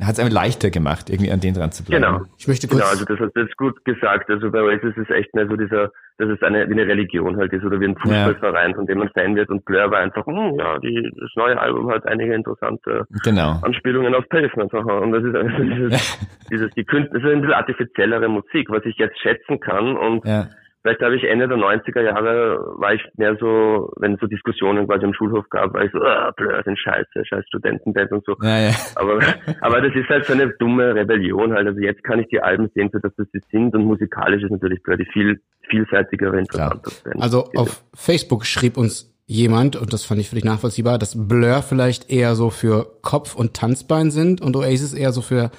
hat 0.00 0.12
es 0.12 0.20
einem 0.20 0.30
leichter 0.32 0.70
gemacht, 0.70 1.10
irgendwie 1.10 1.32
an 1.32 1.40
den 1.40 1.54
dran 1.54 1.72
zu 1.72 1.82
bleiben. 1.84 2.04
Genau. 2.04 2.20
Ich 2.38 2.46
möchte 2.46 2.68
kurz, 2.68 2.80
Genau, 2.80 2.90
also 2.90 3.04
das 3.04 3.18
hast 3.18 3.34
du 3.34 3.40
jetzt 3.40 3.56
gut 3.56 3.84
gesagt. 3.84 4.30
Also 4.30 4.50
bei 4.50 4.62
Oasis 4.62 4.96
ist 4.96 5.10
echt 5.10 5.34
mehr 5.34 5.48
so 5.48 5.56
dieser, 5.56 5.90
dass 6.18 6.28
es 6.28 6.40
eine, 6.42 6.68
wie 6.68 6.72
eine 6.74 6.86
Religion 6.86 7.36
halt 7.36 7.52
ist 7.52 7.64
oder 7.64 7.80
wie 7.80 7.86
ein 7.86 7.96
Fußballverein, 7.96 8.74
von 8.76 8.86
dem 8.86 8.98
man 8.98 9.08
Fan 9.08 9.34
wird. 9.34 9.48
Und 9.50 9.64
Blur 9.64 9.90
war 9.90 9.98
einfach, 9.98 10.24
hm, 10.26 10.54
ja, 10.58 10.78
die, 10.78 11.10
das 11.18 11.30
neue 11.34 11.58
Album 11.58 11.90
hat 11.90 12.06
einige 12.06 12.34
interessante 12.34 13.04
Genau. 13.24 13.58
Anspielungen 13.62 14.14
auf 14.14 14.28
Pavement. 14.28 14.72
Aha. 14.72 14.98
Und 14.98 15.10
das 15.12 15.24
ist 15.24 15.34
also 15.34 15.62
dieses, 15.64 16.18
dieses 16.50 16.70
die 16.74 16.84
Künstler, 16.84 17.18
das 17.18 17.24
ist 17.28 17.34
ein 17.34 17.40
bisschen 17.40 17.54
artifiziellere 17.54 18.28
Musik, 18.28 18.70
was 18.70 18.84
ich 18.84 18.96
jetzt 18.96 19.18
schätzen 19.20 19.58
kann. 19.58 19.96
Und 19.96 20.24
Ja. 20.24 20.46
Vielleicht 20.82 21.02
habe 21.02 21.14
ich 21.14 21.24
Ende 21.24 21.46
der 21.46 21.58
90er 21.58 22.00
Jahre, 22.00 22.58
war 22.78 22.94
ich 22.94 23.02
mehr 23.16 23.36
so, 23.38 23.92
wenn 23.98 24.14
es 24.14 24.20
so 24.20 24.26
Diskussionen 24.26 24.86
quasi 24.86 25.04
am 25.04 25.12
Schulhof 25.12 25.44
gab, 25.50 25.74
war 25.74 25.84
ich 25.84 25.92
so, 25.92 26.00
ah, 26.00 26.32
Blur 26.34 26.62
sind 26.64 26.78
scheiße, 26.78 27.24
scheiß 27.24 27.44
Studentenband 27.48 28.10
und 28.12 28.24
so. 28.24 28.34
Ja, 28.40 28.58
ja. 28.58 28.70
Aber, 28.94 29.18
aber 29.60 29.80
das 29.82 29.94
ist 29.94 30.08
halt 30.08 30.24
so 30.24 30.32
eine 30.32 30.48
dumme 30.58 30.94
Rebellion 30.94 31.52
halt. 31.52 31.66
Also 31.66 31.80
jetzt 31.80 32.02
kann 32.02 32.18
ich 32.18 32.28
die 32.28 32.40
Alben 32.40 32.70
sehen, 32.74 32.90
für 32.90 33.00
das 33.00 33.12
sie 33.16 33.40
sind 33.50 33.74
und 33.74 33.84
musikalisch 33.84 34.42
ist 34.42 34.50
natürlich 34.50 34.82
Blur 34.82 34.96
die 34.96 35.04
viel 35.12 35.40
vielseitigere, 35.68 36.38
interessantere 36.38 36.92
Band. 37.04 37.22
also 37.22 37.44
auf 37.54 37.84
Facebook 37.94 38.46
schrieb 38.46 38.76
uns 38.76 39.14
jemand, 39.26 39.76
und 39.76 39.92
das 39.92 40.04
fand 40.04 40.20
ich 40.20 40.30
völlig 40.30 40.44
nachvollziehbar, 40.44 40.98
dass 40.98 41.28
Blur 41.28 41.62
vielleicht 41.62 42.10
eher 42.10 42.34
so 42.34 42.50
für 42.50 42.86
Kopf 43.02 43.36
und 43.36 43.54
Tanzbein 43.54 44.10
sind 44.10 44.40
und 44.40 44.56
Oasis 44.56 44.94
eher 44.94 45.12
so 45.12 45.20
für 45.20 45.50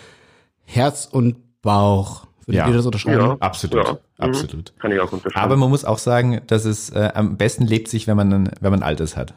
Herz 0.65 1.05
und 1.05 1.37
Bauch. 1.61 2.27
Würdet 2.45 2.55
Ja. 2.59 2.67
ihr 2.67 2.73
das 2.73 2.85
unterschreiben? 2.85 3.19
Ja. 3.21 3.37
Absolut, 3.39 3.85
Ja. 3.87 3.93
Mhm. 3.93 3.99
absolut. 4.17 4.73
Kann 4.79 4.91
ich 4.91 4.99
auch 4.99 5.11
unterschreiben. 5.11 5.43
Aber 5.45 5.55
man 5.57 5.69
muss 5.69 5.85
auch 5.85 5.97
sagen, 5.99 6.41
dass 6.47 6.65
es 6.65 6.89
äh, 6.89 7.11
am 7.13 7.37
besten 7.37 7.65
lebt 7.65 7.87
sich, 7.87 8.07
wenn 8.07 8.17
man 8.17 8.49
wenn 8.59 8.71
man 8.71 8.81
Alters 8.83 9.15
hat. 9.15 9.33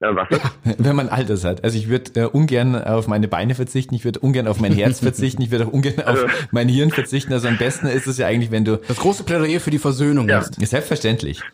ja, 0.00 0.14
was? 0.14 0.28
Wenn 0.78 0.94
man 0.96 1.08
Alters 1.08 1.42
hat. 1.44 1.64
Also 1.64 1.78
ich 1.78 1.88
würde 1.88 2.20
äh, 2.20 2.24
ungern 2.26 2.74
auf 2.82 3.08
meine 3.08 3.28
Beine 3.28 3.54
verzichten, 3.54 3.94
ich 3.94 4.04
würde 4.04 4.20
ungern 4.20 4.46
auf 4.46 4.60
mein 4.60 4.72
Herz 4.72 5.00
verzichten, 5.00 5.40
ich 5.42 5.50
würde 5.50 5.66
auch 5.66 5.72
ungern 5.72 6.00
Also 6.04 6.26
auf 6.26 6.30
mein 6.50 6.68
Hirn 6.68 6.90
verzichten. 6.90 7.32
Also 7.32 7.48
am 7.48 7.56
besten 7.56 7.86
ist 7.86 8.06
es 8.06 8.18
ja 8.18 8.26
eigentlich, 8.26 8.50
wenn 8.50 8.64
du 8.66 8.76
Das 8.88 8.98
große 8.98 9.24
Plädoyer 9.24 9.58
für 9.60 9.70
die 9.70 9.78
Versöhnung 9.78 10.28
Ja. 10.28 10.40
ist. 10.40 10.54
selbstverständlich. 10.66 11.40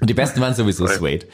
Und 0.00 0.10
die 0.10 0.14
besten 0.14 0.40
waren 0.42 0.52
sowieso 0.52 0.86
Suede. 0.86 1.26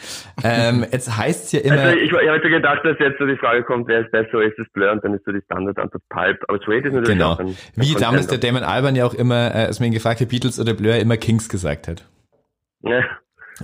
Ähm, 0.44 0.86
jetzt 0.92 1.16
heißt 1.16 1.46
es 1.46 1.52
ja 1.52 1.60
immer, 1.60 1.82
Also 1.82 1.96
ich, 1.96 2.12
ich 2.12 2.28
habe 2.28 2.40
gedacht, 2.40 2.84
dass 2.84 2.96
jetzt 3.00 3.18
so 3.18 3.26
die 3.26 3.36
Frage 3.36 3.64
kommt, 3.64 3.88
wer 3.88 4.02
ist 4.02 4.12
besser, 4.12 4.40
ist 4.40 4.56
es 4.58 4.70
Blur 4.72 4.92
und 4.92 5.02
dann 5.02 5.14
ist 5.14 5.24
so 5.24 5.32
die 5.32 5.40
Standardantwort 5.44 6.02
Pulp. 6.08 6.38
Aber 6.46 6.58
Suede 6.64 6.88
ist 6.88 6.94
natürlich 6.94 7.18
genau, 7.18 7.32
auch 7.32 7.40
ein, 7.40 7.48
ein 7.48 7.56
wie 7.74 7.94
damals 7.94 8.28
der. 8.28 8.38
Damon 8.38 8.62
Alban 8.62 8.94
ja 8.94 9.04
auch 9.04 9.14
immer, 9.14 9.52
äh, 9.52 9.66
als 9.66 9.80
man 9.80 9.88
ihn 9.88 9.94
gefragt 9.94 10.20
hat, 10.20 10.28
Beatles 10.28 10.60
oder 10.60 10.74
Blur, 10.74 10.94
immer 10.94 11.16
Kings 11.16 11.48
gesagt 11.48 11.88
hat. 11.88 12.04
Ja. 12.82 13.02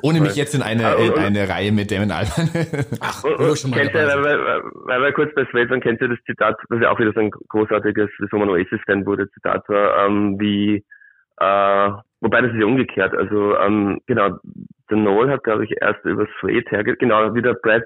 Ohne 0.02 0.20
mich 0.20 0.36
jetzt 0.36 0.54
in 0.54 0.62
eine, 0.62 0.86
Ah, 0.86 0.94
in 0.94 1.14
eine 1.14 1.48
Reihe 1.48 1.72
mit 1.72 1.90
Damon 1.90 2.10
Alban. 2.10 2.50
Ach, 3.00 3.24
Und, 3.24 3.58
schon 3.58 3.70
mal 3.70 3.80
kennt 3.80 3.94
ihr, 3.94 4.06
weil, 4.06 4.22
weil, 4.22 4.62
weil 4.84 5.02
wir 5.02 5.12
kurz 5.12 5.34
bei 5.34 5.46
Suede 5.50 5.70
waren, 5.70 5.80
kennt 5.80 6.00
ihr 6.00 6.08
das 6.08 6.18
Zitat, 6.26 6.56
was 6.68 6.80
ja 6.82 6.90
auch 6.90 6.98
wieder 6.98 7.12
so 7.12 7.20
ein 7.20 7.30
großartiges, 7.30 8.10
wieso 8.18 8.36
man 8.36 8.50
Oasis-Fan 8.50 9.06
wurde, 9.06 9.30
Zitat 9.30 9.68
war, 9.68 10.06
ähm, 10.06 10.38
wie, 10.38 10.84
äh, 11.40 11.92
wobei 12.20 12.40
das 12.42 12.52
ist 12.52 12.60
ja 12.60 12.66
umgekehrt, 12.66 13.14
also, 13.14 13.56
ähm, 13.58 14.00
genau, 14.06 14.38
der 14.90 14.96
Noel 14.96 15.30
hat, 15.30 15.44
glaube 15.44 15.64
ich, 15.64 15.74
erst 15.80 16.04
über 16.04 16.26
Suede 16.40 16.70
herge, 16.70 16.96
genau, 16.96 17.34
wie 17.34 17.42
der 17.42 17.54
Brad 17.54 17.84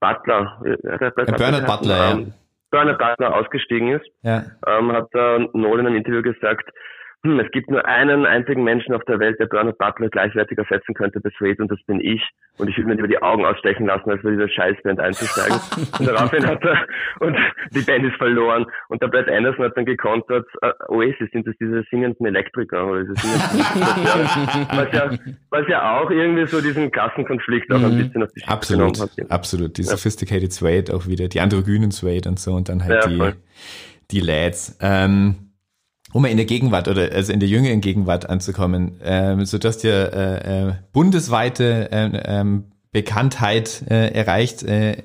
Butler, 0.00 0.60
äh, 0.64 1.10
Brad 1.10 1.36
Bernard 1.36 1.66
Butler, 1.66 1.96
ja. 1.96 2.10
ähm, 2.12 2.32
Bernard 2.70 2.98
Butler 2.98 3.34
ausgestiegen 3.34 3.92
ist, 3.92 4.06
ja. 4.22 4.44
ähm, 4.66 4.92
hat 4.92 5.12
der 5.14 5.48
Noel 5.52 5.80
in 5.80 5.86
einem 5.86 5.96
Interview 5.96 6.22
gesagt, 6.22 6.68
hm, 7.26 7.40
es 7.40 7.50
gibt 7.50 7.70
nur 7.70 7.84
einen 7.84 8.24
einzigen 8.24 8.62
Menschen 8.62 8.94
auf 8.94 9.02
der 9.04 9.18
Welt, 9.18 9.38
der 9.40 9.46
Bernard 9.46 9.78
Butler 9.78 10.08
gleichwertig 10.08 10.56
ersetzen 10.56 10.94
könnte 10.94 11.20
bei 11.20 11.30
Suede 11.38 11.62
und 11.62 11.70
das 11.70 11.82
bin 11.86 12.00
ich. 12.00 12.22
Und 12.58 12.68
ich 12.68 12.76
würde 12.78 12.88
mir 12.88 12.98
über 12.98 13.08
die 13.08 13.20
Augen 13.20 13.44
ausstechen 13.44 13.86
lassen, 13.86 14.08
als 14.10 14.22
bei 14.22 14.30
dieser 14.30 14.48
Scheißband 14.48 15.00
einzusteigen. 15.00 15.58
und 15.98 16.06
daraufhin 16.06 16.46
hat 16.46 16.64
er, 16.64 16.86
und 17.20 17.36
die 17.72 17.80
Band 17.80 18.04
ist 18.04 18.16
verloren. 18.16 18.64
Und 18.88 19.02
der 19.02 19.08
Brad 19.08 19.28
Anderson 19.28 19.64
hat 19.64 19.76
dann 19.76 19.84
gekontert, 19.84 20.46
äh, 20.62 20.72
Oasis, 20.88 21.28
sind 21.32 21.46
das 21.46 21.54
diese 21.60 21.82
singenden 21.90 22.24
Elektriker 22.24 22.86
oder 22.86 23.02
diese 23.02 23.16
singenden 23.16 24.68
was, 24.76 24.92
ja, 24.92 25.10
was 25.50 25.68
ja 25.68 25.98
auch 26.00 26.10
irgendwie 26.10 26.46
so 26.46 26.60
diesen 26.60 26.90
Klassenkonflikt 26.90 27.72
auch 27.72 27.82
ein 27.82 27.98
bisschen 27.98 28.22
auf 28.22 28.32
die 28.32 28.40
Schippe 28.40 28.52
Absolut, 28.52 29.00
hat. 29.00 29.30
absolut. 29.30 29.76
Die 29.76 29.82
sophisticated 29.82 30.52
Suede 30.52 30.94
auch 30.94 31.06
wieder, 31.06 31.28
die 31.28 31.40
androgynen 31.40 31.90
Suede 31.90 32.28
und 32.28 32.38
so 32.38 32.52
und 32.52 32.68
dann 32.68 32.84
halt 32.84 33.04
Ja, 33.04 33.08
die, 33.08 33.16
voll. 33.18 33.34
die 34.12 34.20
Lads. 34.20 34.78
Ähm, 34.80 35.45
um 36.16 36.22
mal 36.22 36.28
in 36.28 36.38
der 36.38 36.46
Gegenwart 36.46 36.88
oder 36.88 37.12
also 37.12 37.30
in 37.30 37.40
der 37.40 37.48
jüngeren 37.48 37.82
Gegenwart 37.82 38.28
anzukommen, 38.30 38.98
ähm, 39.04 39.44
so 39.44 39.58
dass 39.58 39.82
ja 39.82 39.92
äh, 39.92 40.68
äh, 40.68 40.72
bundesweite 40.94 41.90
äh, 41.92 42.10
ähm, 42.24 42.64
Bekanntheit 42.90 43.82
äh, 43.90 44.12
erreicht, 44.14 44.62
äh, 44.62 45.02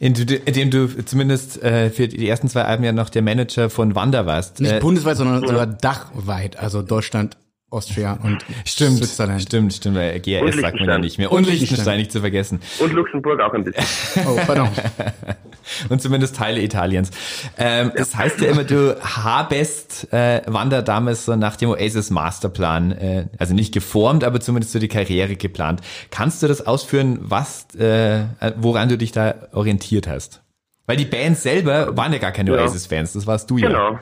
indem, 0.00 0.70
du 0.70 0.88
zumindest 1.04 1.62
äh, 1.62 1.90
für 1.90 2.08
die 2.08 2.26
ersten 2.26 2.48
zwei 2.48 2.62
Alben 2.62 2.82
ja 2.82 2.92
noch 2.92 3.10
der 3.10 3.20
Manager 3.20 3.68
von 3.68 3.94
Wanda 3.94 4.24
warst. 4.24 4.60
Nicht 4.60 4.72
Äh, 4.72 4.80
bundesweit, 4.80 5.18
sondern 5.18 5.46
sogar 5.46 5.66
dachweit. 5.66 6.58
Also 6.58 6.80
Deutschland, 6.80 7.36
Austria 7.68 8.18
und 8.22 8.38
Stimmt, 8.64 8.96
Switzerland. 8.98 9.42
stimmt, 9.42 9.74
stimmt. 9.74 9.96
weil 9.96 10.18
GRS 10.20 10.56
sagt 10.56 10.80
man 10.80 10.88
ja 10.88 10.98
nicht 10.98 11.18
mehr. 11.18 11.30
Und 11.30 11.46
Und. 11.46 11.50
Liechtenstein 11.52 11.98
nicht 11.98 12.10
zu 12.10 12.20
vergessen. 12.20 12.60
Und 12.78 12.94
Luxemburg 12.94 13.38
auch 13.42 13.52
ein 13.52 13.64
bisschen. 13.64 13.84
Oh, 14.26 14.38
pardon. 14.46 14.70
Und 15.88 16.00
zumindest 16.02 16.36
Teile 16.36 16.60
Italiens. 16.60 17.10
Ähm, 17.56 17.92
Es 17.94 18.16
heißt 18.16 18.40
ja 18.40 18.50
immer, 18.50 18.64
du 18.64 18.96
habest 19.02 20.12
äh, 20.12 20.42
Wanda 20.46 20.82
damals 20.82 21.24
so 21.24 21.36
nach 21.36 21.56
dem 21.56 21.70
Oasis 21.70 22.10
Masterplan, 22.10 22.92
äh, 22.92 23.26
also 23.38 23.54
nicht 23.54 23.72
geformt, 23.74 24.24
aber 24.24 24.40
zumindest 24.40 24.72
so 24.72 24.78
die 24.78 24.88
Karriere 24.88 25.36
geplant. 25.36 25.80
Kannst 26.10 26.42
du 26.42 26.48
das 26.48 26.66
ausführen, 26.66 27.18
was, 27.22 27.74
äh, 27.74 28.24
woran 28.56 28.88
du 28.88 28.98
dich 28.98 29.12
da 29.12 29.34
orientiert 29.52 30.06
hast? 30.08 30.42
Weil 30.86 30.96
die 30.96 31.04
Bands 31.04 31.42
selber 31.42 31.96
waren 31.96 32.12
ja 32.12 32.18
gar 32.18 32.32
keine 32.32 32.50
Ja. 32.54 32.62
Oasis-Fans, 32.62 33.12
das 33.12 33.26
warst 33.26 33.50
du 33.50 33.58
ja. 33.58 33.68
Genau. 33.68 33.98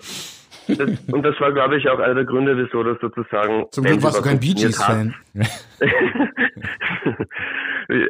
Das, 0.69 0.91
und 1.13 1.23
das 1.23 1.41
war, 1.41 1.53
glaube 1.53 1.77
ich, 1.79 1.89
auch 1.89 2.01
einer 2.01 2.15
der 2.17 2.25
Gründe, 2.25 2.57
wieso 2.57 2.83
das 2.83 2.99
sozusagen. 3.01 3.67
Zum 3.71 3.85
Glück 3.85 4.03
warst 4.03 4.19
du 4.19 4.23
kein 4.23 4.41
Bee 4.41 4.53
Gees-Fan. 4.53 5.15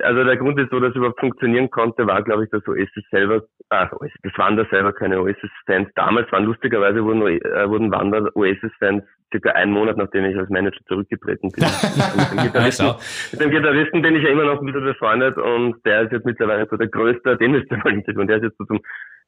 also 0.03 0.25
der 0.25 0.37
Grund, 0.37 0.57
wieso 0.57 0.81
das 0.81 0.95
überhaupt 0.95 1.21
funktionieren 1.21 1.71
konnte, 1.71 2.07
war, 2.07 2.23
glaube 2.23 2.45
ich, 2.45 2.51
dass 2.51 2.67
Oasis 2.67 3.05
selber, 3.11 3.43
ah, 3.71 3.89
Oasis, 3.93 4.17
das 4.23 4.33
waren 4.39 4.57
da 4.57 4.65
selber 4.71 4.93
keine 4.93 5.21
Oasis-Fans. 5.21 5.89
Damals 5.95 6.31
waren 6.33 6.45
lustigerweise 6.45 7.05
wurden, 7.05 7.23
äh, 7.23 7.69
wurden 7.69 7.91
Wander 7.91 8.31
Oasis-Fans 8.35 9.05
circa 9.31 9.51
einen 9.51 9.73
Monat, 9.73 9.97
nachdem 9.97 10.25
ich 10.25 10.37
als 10.37 10.49
Manager 10.49 10.81
zurückgetreten 10.87 11.51
bin. 11.51 11.65
mit, 12.17 12.31
dem 12.33 12.45
Gitarristen, 12.45 12.95
mit 13.33 13.41
dem 13.41 13.51
Gitarristen 13.51 14.03
bin 14.03 14.17
ich 14.17 14.23
ja 14.23 14.31
immer 14.31 14.45
noch 14.45 14.61
ein 14.61 14.67
bisschen 14.67 14.85
befreundet 14.85 15.37
und 15.37 15.85
der 15.85 16.03
ist 16.03 16.13
jetzt 16.13 16.27
mittlerweile 16.27 16.67
so 16.71 16.77
der 16.77 16.89
größte, 16.89 17.37
den 17.37 17.53
müsst 17.53 17.71
ihr 17.71 17.79
mal 17.79 17.93
interviewen, 17.93 18.29
der 18.29 18.37
ist 18.37 18.45
jetzt 18.45 18.59
so 18.59 18.65
zum 18.65 18.81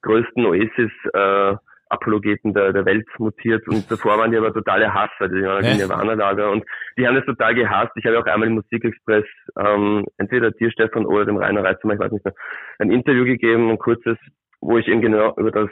größten 0.03 0.47
Oasis, 0.47 0.93
äh, 1.13 1.57
Apologeten 1.91 2.55
der, 2.55 2.73
der 2.73 2.85
Welt 2.85 3.07
mutiert 3.19 3.67
und 3.69 3.91
davor 3.91 4.19
waren 4.19 4.31
die 4.31 4.37
aber 4.37 4.53
totale 4.53 4.93
Hasser, 4.93 5.29
die 5.29 5.43
waren 5.43 5.65
Ja. 5.65 5.71
ja. 5.71 5.77
Nirvana-Lager 5.77 6.51
und 6.51 6.65
die 6.97 7.07
haben 7.07 7.17
das 7.17 7.25
total 7.25 7.55
gehasst. 7.55 7.93
Ich 7.97 8.05
habe 8.07 8.19
auch 8.19 8.27
einmal 8.27 8.49
im 8.49 8.55
Musikexpress 8.55 9.25
ähm, 9.59 10.07
entweder 10.19 10.51
dir, 10.51 10.71
Stefan, 10.71 11.07
oder 11.07 11.25
dem 11.25 11.37
Rainer 11.37 11.65
Reitzmer, 11.65 11.95
ich 11.95 12.01
weiß 12.01 12.13
nicht 12.13 12.25
mehr, 12.25 12.35
ein 12.79 12.91
Interview 12.91 13.25
gegeben, 13.25 13.71
ein 13.71 13.79
kurzes, 13.79 14.17
wo 14.61 14.77
ich 14.77 14.89
eben 14.89 15.01
genau 15.01 15.35
über 15.37 15.53
das 15.53 15.71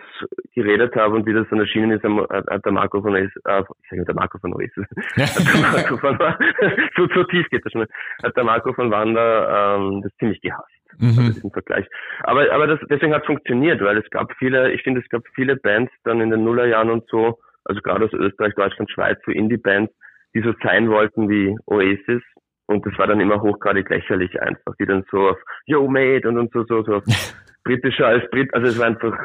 geredet 0.54 0.94
habe 0.94 1.16
und 1.16 1.26
wie 1.26 1.34
das 1.34 1.46
dann 1.50 1.58
erschienen 1.58 1.90
ist, 1.90 2.04
hat 2.04 2.46
hat 2.48 2.64
der 2.64 2.72
Marco 2.72 3.02
von 3.02 3.14
Oasis, 3.14 3.32
äh, 3.44 3.62
ich 3.82 3.90
sage 3.90 4.04
der 4.04 4.14
Marco 4.14 4.38
von 4.38 4.54
Oasis, 4.54 4.86
hat 5.16 5.54
der 5.54 5.60
Marco 5.60 5.96
von, 5.96 6.18
so, 6.96 7.08
so 7.14 7.24
tief 7.24 7.48
geht 7.50 7.64
das 7.64 7.72
schon, 7.72 7.86
hat 8.22 8.36
der 8.36 8.44
Marco 8.44 8.72
von 8.72 8.90
Wander 8.90 9.76
ähm, 9.76 10.02
das 10.02 10.12
ziemlich 10.18 10.40
gehasst 10.40 10.75
also 11.00 11.20
Mhm. 11.20 11.34
diesen 11.34 11.50
Vergleich. 11.50 11.86
Aber, 12.22 12.50
aber 12.52 12.66
das, 12.66 12.80
deswegen 12.90 13.14
hat 13.14 13.22
es 13.22 13.26
funktioniert, 13.26 13.80
weil 13.82 13.98
es 13.98 14.08
gab 14.10 14.32
viele, 14.38 14.72
ich 14.72 14.82
finde, 14.82 15.00
es 15.00 15.08
gab 15.08 15.22
viele 15.34 15.56
Bands 15.56 15.92
dann 16.04 16.20
in 16.20 16.30
den 16.30 16.44
Nullerjahren 16.44 16.90
und 16.90 17.08
so, 17.08 17.38
also 17.64 17.80
gerade 17.80 18.04
aus 18.04 18.12
Österreich, 18.12 18.54
Deutschland, 18.54 18.90
Schweiz, 18.90 19.18
so 19.24 19.32
Indie-Bands, 19.32 19.92
die 20.34 20.42
so 20.42 20.52
sein 20.62 20.88
wollten 20.90 21.28
wie 21.28 21.56
Oasis. 21.66 22.22
Und 22.66 22.84
das 22.84 22.98
war 22.98 23.06
dann 23.06 23.20
immer 23.20 23.40
hochgradig 23.40 23.88
lächerlich 23.90 24.40
einfach, 24.40 24.74
die 24.80 24.86
dann 24.86 25.04
so 25.10 25.30
auf 25.30 25.38
Yo 25.66 25.86
Mate 25.88 26.28
und, 26.28 26.38
und 26.38 26.52
so, 26.52 26.64
so, 26.64 26.82
so 26.82 26.96
auf 26.96 27.04
britischer 27.64 28.06
als 28.06 28.28
Brit, 28.30 28.52
also 28.54 28.68
es 28.68 28.78
war 28.78 28.86
einfach, 28.86 29.16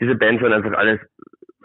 diese 0.00 0.14
Bands 0.14 0.42
waren 0.42 0.52
einfach 0.52 0.72
alles 0.72 1.00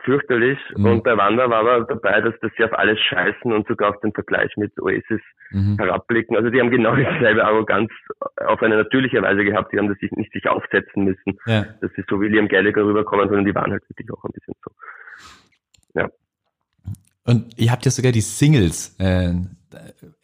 fürchterlich 0.03 0.59
Mhm. 0.75 0.85
und 0.85 1.03
bei 1.03 1.17
Wanda 1.17 1.49
war 1.49 1.59
aber 1.59 1.85
dabei, 1.85 2.21
dass, 2.21 2.33
dass 2.41 2.51
sie 2.57 2.63
auf 2.63 2.73
alles 2.73 2.99
scheißen 2.99 3.51
und 3.51 3.67
sogar 3.67 3.89
auf 3.89 3.99
den 4.01 4.11
Vergleich 4.13 4.55
mit 4.57 4.77
Oasis 4.81 5.21
Mhm. 5.51 5.77
herabblicken. 5.77 6.35
Also 6.35 6.49
die 6.49 6.59
haben 6.59 6.71
genau 6.71 6.95
dieselbe 6.95 7.43
Arroganz 7.45 7.91
auf 8.45 8.61
eine 8.61 8.77
natürliche 8.77 9.21
Weise 9.21 9.43
gehabt. 9.43 9.71
Die 9.73 9.77
haben 9.77 9.89
das 9.89 9.97
sich 9.99 10.11
nicht 10.11 10.31
sich 10.33 10.47
aufsetzen 10.47 11.03
müssen, 11.05 11.37
Ja. 11.45 11.65
dass 11.81 11.91
sie 11.95 12.03
so 12.09 12.19
wie 12.21 12.27
Liam 12.27 12.47
Gallagher 12.47 12.83
rüberkommen, 12.85 13.27
sondern 13.27 13.45
die 13.45 13.55
waren 13.55 13.71
halt 13.71 13.83
wirklich 13.89 14.09
auch 14.11 14.23
ein 14.23 14.31
bisschen 14.33 14.53
so. 14.63 14.71
Und 17.25 17.57
ihr 17.57 17.71
habt 17.71 17.85
ja 17.85 17.91
sogar 17.91 18.11
die 18.11 18.19
Singles 18.21 18.97
äh, 18.99 19.31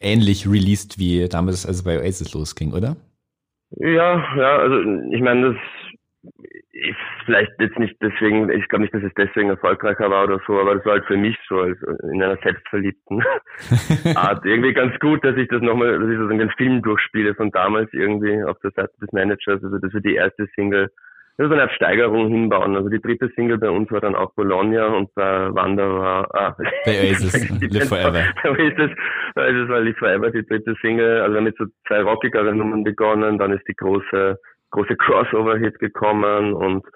ähnlich 0.00 0.46
released, 0.46 0.98
wie 0.98 1.26
damals 1.28 1.64
also 1.64 1.82
bei 1.84 1.98
Oasis 1.98 2.34
losging, 2.34 2.72
oder? 2.74 2.96
Ja, 3.78 4.22
ja, 4.36 4.58
also 4.58 4.80
ich 5.10 5.22
meine, 5.22 5.52
das 5.54 5.56
ist 6.80 6.96
vielleicht 7.24 7.52
jetzt 7.60 7.78
nicht 7.78 7.96
deswegen, 8.00 8.50
ich 8.50 8.66
glaube 8.68 8.82
nicht, 8.82 8.94
dass 8.94 9.02
es 9.02 9.12
deswegen 9.16 9.50
erfolgreicher 9.50 10.10
war 10.10 10.24
oder 10.24 10.40
so, 10.46 10.58
aber 10.58 10.76
das 10.76 10.84
war 10.84 10.92
halt 10.92 11.04
für 11.06 11.16
mich 11.16 11.36
so 11.48 11.60
als 11.60 11.78
in 12.12 12.22
einer 12.22 12.36
selbstverliebten 12.42 13.22
Art 14.14 14.44
irgendwie 14.44 14.72
ganz 14.72 14.98
gut, 14.98 15.24
dass 15.24 15.36
ich 15.36 15.48
das 15.48 15.62
nochmal, 15.62 15.98
dass 15.98 16.08
ich 16.08 16.16
sozusagen 16.16 16.38
den 16.38 16.50
Film 16.50 16.82
durchspiele 16.82 17.34
von 17.34 17.50
damals 17.50 17.92
irgendwie 17.92 18.42
auf 18.44 18.58
der 18.60 18.70
Seite 18.72 18.92
des 19.00 19.12
Managers, 19.12 19.62
also 19.62 19.78
dass 19.78 19.92
wir 19.92 20.00
die 20.00 20.14
erste 20.14 20.46
Single, 20.56 20.90
das 21.36 21.46
ist 21.50 21.52
eine 21.52 21.70
Steigerung 21.70 22.28
hinbauen. 22.28 22.76
Also 22.76 22.88
die 22.88 23.00
dritte 23.00 23.30
Single 23.34 23.58
bei 23.58 23.70
uns 23.70 23.90
war 23.90 24.00
dann 24.00 24.14
auch 24.14 24.34
Bologna 24.34 24.88
und 24.88 25.14
bei 25.14 25.48
Wanda 25.54 25.88
war, 25.88 26.34
ah, 26.34 26.56
Bei 26.84 27.00
Oasis, 27.00 27.50
Live 27.72 27.88
Forever. 27.88 28.24
Bei 28.42 28.50
Oasis, 28.50 28.90
Oasis 29.36 29.68
war 29.68 29.80
Live 29.80 29.96
Forever 29.96 30.30
die 30.30 30.44
dritte 30.44 30.74
Single, 30.82 31.20
also 31.20 31.32
wir 31.32 31.38
haben 31.38 31.44
mit 31.44 31.56
so 31.56 31.64
zwei 31.86 32.02
rockigeren 32.02 32.58
Nummern 32.58 32.84
begonnen, 32.84 33.38
dann 33.38 33.52
ist 33.52 33.66
die 33.68 33.74
große, 33.74 34.38
große 34.70 34.96
Crossover-Hit 34.96 35.78
gekommen 35.78 36.54
und 36.54 36.86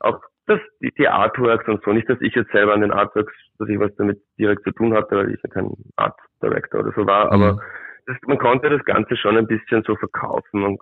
auch 0.00 0.20
das, 0.46 0.60
die, 0.80 0.92
die 0.98 1.08
Artworks 1.08 1.68
und 1.68 1.82
so. 1.84 1.92
Nicht, 1.92 2.08
dass 2.08 2.20
ich 2.20 2.34
jetzt 2.34 2.50
selber 2.52 2.74
an 2.74 2.80
den 2.80 2.92
Artworks, 2.92 3.32
dass 3.58 3.68
ich 3.68 3.78
was 3.78 3.94
damit 3.96 4.18
direkt 4.38 4.64
zu 4.64 4.72
tun 4.72 4.94
hatte, 4.94 5.16
weil 5.16 5.34
ich 5.34 5.40
ja 5.42 5.50
kein 5.50 5.70
Art 5.96 6.18
Director 6.42 6.80
oder 6.80 6.92
so 6.96 7.06
war, 7.06 7.30
aber 7.32 7.54
Mhm. 7.54 7.60
das, 8.06 8.16
man 8.26 8.38
konnte 8.38 8.70
das 8.70 8.84
Ganze 8.84 9.16
schon 9.16 9.36
ein 9.36 9.46
bisschen 9.46 9.82
so 9.86 9.94
verkaufen, 9.96 10.62
und, 10.62 10.80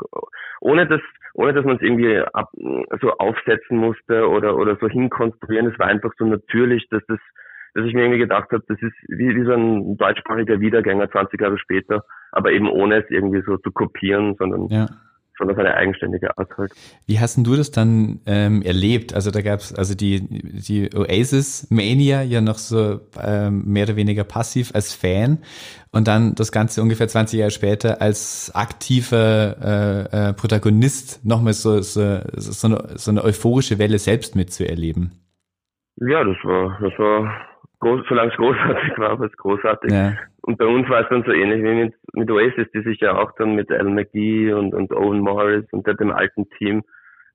ohne 0.60 0.86
dass, 0.86 1.01
ohne 1.35 1.52
dass 1.52 1.64
man 1.64 1.77
es 1.77 1.82
irgendwie 1.82 2.18
ab, 2.18 2.51
so 3.01 3.12
aufsetzen 3.18 3.78
musste 3.78 4.28
oder, 4.28 4.56
oder 4.56 4.77
so 4.81 4.89
hinkonstruieren. 4.89 5.66
Es 5.66 5.78
war 5.78 5.86
einfach 5.89 6.12
so 6.18 6.24
natürlich, 6.27 6.86
dass 6.90 7.02
das, 7.09 7.18
dass 7.74 7.85
ich 7.85 7.93
mir 7.94 8.02
irgendwie 8.02 8.20
gedacht 8.20 8.51
habe, 8.52 8.62
das 8.68 8.81
ist 8.81 8.94
wie, 9.09 9.35
wie 9.35 9.44
so 9.44 9.52
ein 9.52 9.97
deutschsprachiger 9.97 10.60
Wiedergänger 10.60 11.10
20 11.10 11.40
Jahre 11.40 11.59
später, 11.59 12.05
aber 12.32 12.52
eben 12.52 12.70
ohne 12.70 13.02
es 13.02 13.10
irgendwie 13.10 13.43
so 13.43 13.56
zu 13.59 13.73
kopieren, 13.73 14.36
sondern 14.39 14.68
Ja. 14.68 14.86
Schon 15.37 15.51
auf 15.51 15.59
eine 15.59 15.75
eigenständige 15.75 16.37
Art 16.37 16.51
halt. 16.57 16.73
Wie 17.07 17.21
hast 17.21 17.37
denn 17.37 17.45
du 17.45 17.57
das 17.57 17.71
dann 17.71 18.21
ähm, 18.27 18.63
erlebt? 18.63 19.15
Also 19.15 19.31
da 19.31 19.43
gab's 19.43 19.75
also 19.75 19.95
die, 19.95 20.21
die 20.21 20.91
Oasis 20.95 21.69
Mania 21.71 22.23
ja 22.23 22.41
noch 22.41 22.59
so 22.59 23.01
ähm, 23.23 23.65
mehr 23.67 23.85
oder 23.85 23.97
weniger 23.97 24.25
passiv 24.25 24.75
als 24.75 24.95
Fan 24.95 25.39
und 25.93 26.09
dann 26.09 26.35
das 26.35 26.53
Ganze 26.53 26.83
ungefähr 26.83 27.09
20 27.09 27.39
Jahre 27.39 27.51
später 27.51 28.01
als 28.01 28.51
aktiver 28.55 29.57
äh, 30.13 30.29
äh, 30.29 30.33
Protagonist 30.33 31.25
nochmal 31.25 31.53
so, 31.53 31.81
so, 31.83 32.21
so, 32.35 32.67
eine, 32.67 32.99
so 32.99 33.11
eine 33.11 33.25
euphorische 33.25 33.79
Welle 33.79 33.99
selbst 33.99 34.37
mitzuerleben. 34.37 35.13
Ja, 35.99 36.25
das 36.25 36.37
war, 36.45 36.79
das 36.81 36.93
war 36.99 37.47
groß, 37.87 38.07
solange 38.09 38.31
es 38.31 38.37
großartig 38.37 38.99
war, 38.99 39.19
war 39.19 39.27
es 39.27 39.37
großartig. 39.37 39.93
Ja. 39.93 40.13
Und 40.43 40.59
bei 40.59 40.67
uns 40.67 40.89
war 40.89 41.01
es 41.03 41.09
dann 41.09 41.25
so 41.25 41.33
ähnlich 41.33 41.63
wie 41.63 41.85
mit, 41.85 41.95
mit 42.15 42.31
Oasis, 42.31 42.67
die 42.75 42.83
sich 42.83 43.01
ja 43.01 43.17
auch 43.17 43.33
dann 43.39 43.55
mit 43.55 43.71
Alan 43.71 43.95
McGee 43.95 44.53
und, 44.53 44.75
und 44.75 44.93
Owen 44.93 45.21
Morris 45.21 45.65
und 45.73 45.87
dem 45.87 46.11
alten 46.11 46.49
Team 46.59 46.83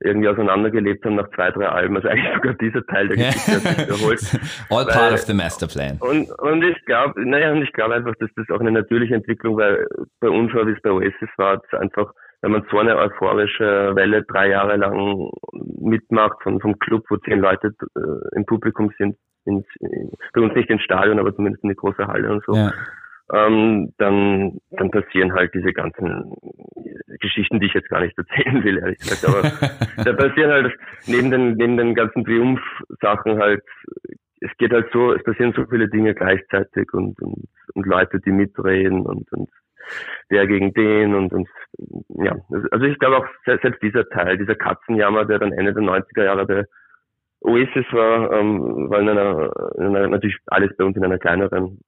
irgendwie 0.04 0.30
auseinandergelebt 0.30 1.06
haben 1.06 1.16
nach 1.16 1.30
zwei, 1.36 1.52
drei 1.52 1.68
Alben. 1.68 1.96
Also 1.96 2.08
eigentlich 2.08 2.34
sogar 2.34 2.54
dieser 2.56 2.84
Teil 2.88 3.08
der 3.08 3.18
Geschichte 3.18 3.52
hat 3.52 3.62
sich 3.62 3.88
wiederholt. 3.88 4.20
All 4.70 4.86
Weil- 4.86 4.94
part 4.94 5.14
of 5.14 5.20
the 5.20 5.34
master 5.34 5.68
plan. 5.68 5.98
Und, 6.00 6.32
und 6.40 6.64
ich 6.64 6.84
glaube, 6.86 7.24
naja, 7.24 7.52
und 7.52 7.62
ich 7.62 7.72
glaube 7.74 7.96
einfach, 7.96 8.16
dass 8.20 8.30
das 8.36 8.50
auch 8.50 8.60
eine 8.60 8.72
natürliche 8.72 9.14
Entwicklung 9.14 9.58
war. 9.58 9.78
Bei 10.20 10.30
uns 10.30 10.54
war, 10.54 10.66
wie 10.66 10.72
es 10.72 10.82
bei 10.82 10.92
Oasis 10.92 11.30
war, 11.38 11.62
es 11.64 11.80
einfach, 11.80 12.12
wenn 12.42 12.52
man 12.52 12.66
so 12.72 12.80
eine 12.80 12.98
euphorische 12.98 13.96
Welle 13.96 14.24
drei 14.24 14.50
Jahre 14.50 14.78
lang 14.78 15.30
mitmacht 15.80 16.42
von, 16.42 16.60
vom 16.60 16.80
Club, 16.80 17.06
wo 17.10 17.18
zehn 17.18 17.40
Leute 17.40 17.72
äh, 17.96 18.36
im 18.36 18.46
Publikum 18.46 18.92
sind, 18.98 19.16
ins, 19.46 19.66
in, 19.80 20.12
bei 20.34 20.42
uns 20.42 20.54
nicht 20.56 20.70
ins 20.70 20.82
Stadion, 20.84 21.20
aber 21.20 21.36
zumindest 21.36 21.64
in 21.64 21.70
die 21.70 21.76
große 21.76 22.06
Halle 22.08 22.32
und 22.32 22.44
so, 22.46 22.54
Ja. 22.56 22.72
ähm, 23.34 23.94
dann, 23.98 24.58
dann 24.72 24.92
passieren 24.92 25.34
halt 25.34 25.54
diese 25.54 25.74
ganzen 25.74 26.34
Geschichten, 27.20 27.60
die 27.60 27.68
ich 27.68 27.74
jetzt 27.74 27.90
gar 27.90 28.02
nicht 28.02 28.18
erzählen 28.18 28.64
will, 28.64 28.78
ehrlich 28.80 29.00
gesagt. 29.00 29.26
Aber 29.26 29.42
da 30.04 30.14
passieren 30.14 30.52
halt 30.52 30.74
neben 31.08 31.32
den, 31.32 31.54
neben 31.56 31.78
den 31.78 31.94
ganzen 31.96 32.24
Triumph-Sachen 32.26 33.40
halt, 33.40 33.62
es 34.42 34.50
geht 34.58 34.74
halt 34.74 34.88
so, 34.92 35.14
es 35.14 35.24
passieren 35.24 35.54
so 35.56 35.66
viele 35.66 35.88
Dinge 35.88 36.14
gleichzeitig 36.16 36.92
und, 36.94 37.22
und, 37.22 37.44
und 37.76 37.86
Leute, 37.86 38.20
die 38.20 38.32
mitreden 38.32 39.02
und, 39.06 39.32
und 39.34 39.50
der 40.32 40.48
gegen 40.48 40.74
den 40.74 41.14
und, 41.16 41.34
und 41.34 41.50
ja, 42.24 42.36
also 42.72 42.86
ich 42.86 42.98
glaube 43.00 43.18
auch 43.18 43.26
se- 43.46 43.60
selbst 43.62 43.82
dieser 43.84 44.08
Teil, 44.10 44.38
dieser 44.38 44.56
Katzenjammer, 44.56 45.26
der 45.26 45.40
dann 45.40 45.52
Ende 45.52 45.74
der 45.74 45.84
90er 45.84 46.24
Jahre 46.24 46.46
bei 46.46 46.66
Oasis 47.42 47.86
war, 47.92 48.32
ähm, 48.32 48.90
war 48.90 49.00
in 49.00 49.10
einer, 49.10 49.52
in 49.78 49.96
einer, 49.96 50.08
natürlich 50.08 50.38
alles 50.48 50.76
bei 50.78 50.84
uns 50.84 50.96
in 50.96 51.04
einer 51.04 51.18
kleineren 51.18 51.80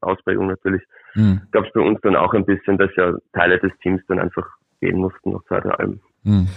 Ausprägung 0.00 0.46
natürlich, 0.46 0.82
Hm. 1.14 1.40
gab 1.52 1.64
es 1.64 1.72
bei 1.72 1.80
uns 1.80 1.98
dann 2.02 2.16
auch 2.16 2.34
ein 2.34 2.44
bisschen, 2.44 2.76
dass 2.76 2.90
ja 2.96 3.12
Teile 3.32 3.58
des 3.60 3.72
Teams 3.82 4.02
dann 4.08 4.18
einfach 4.18 4.46
gehen 4.80 4.98
mussten 4.98 5.30
nach 5.30 5.44
zwei, 5.44 5.60
drei 5.60 5.70
Alben. 5.70 6.00
Hm. 6.24 6.48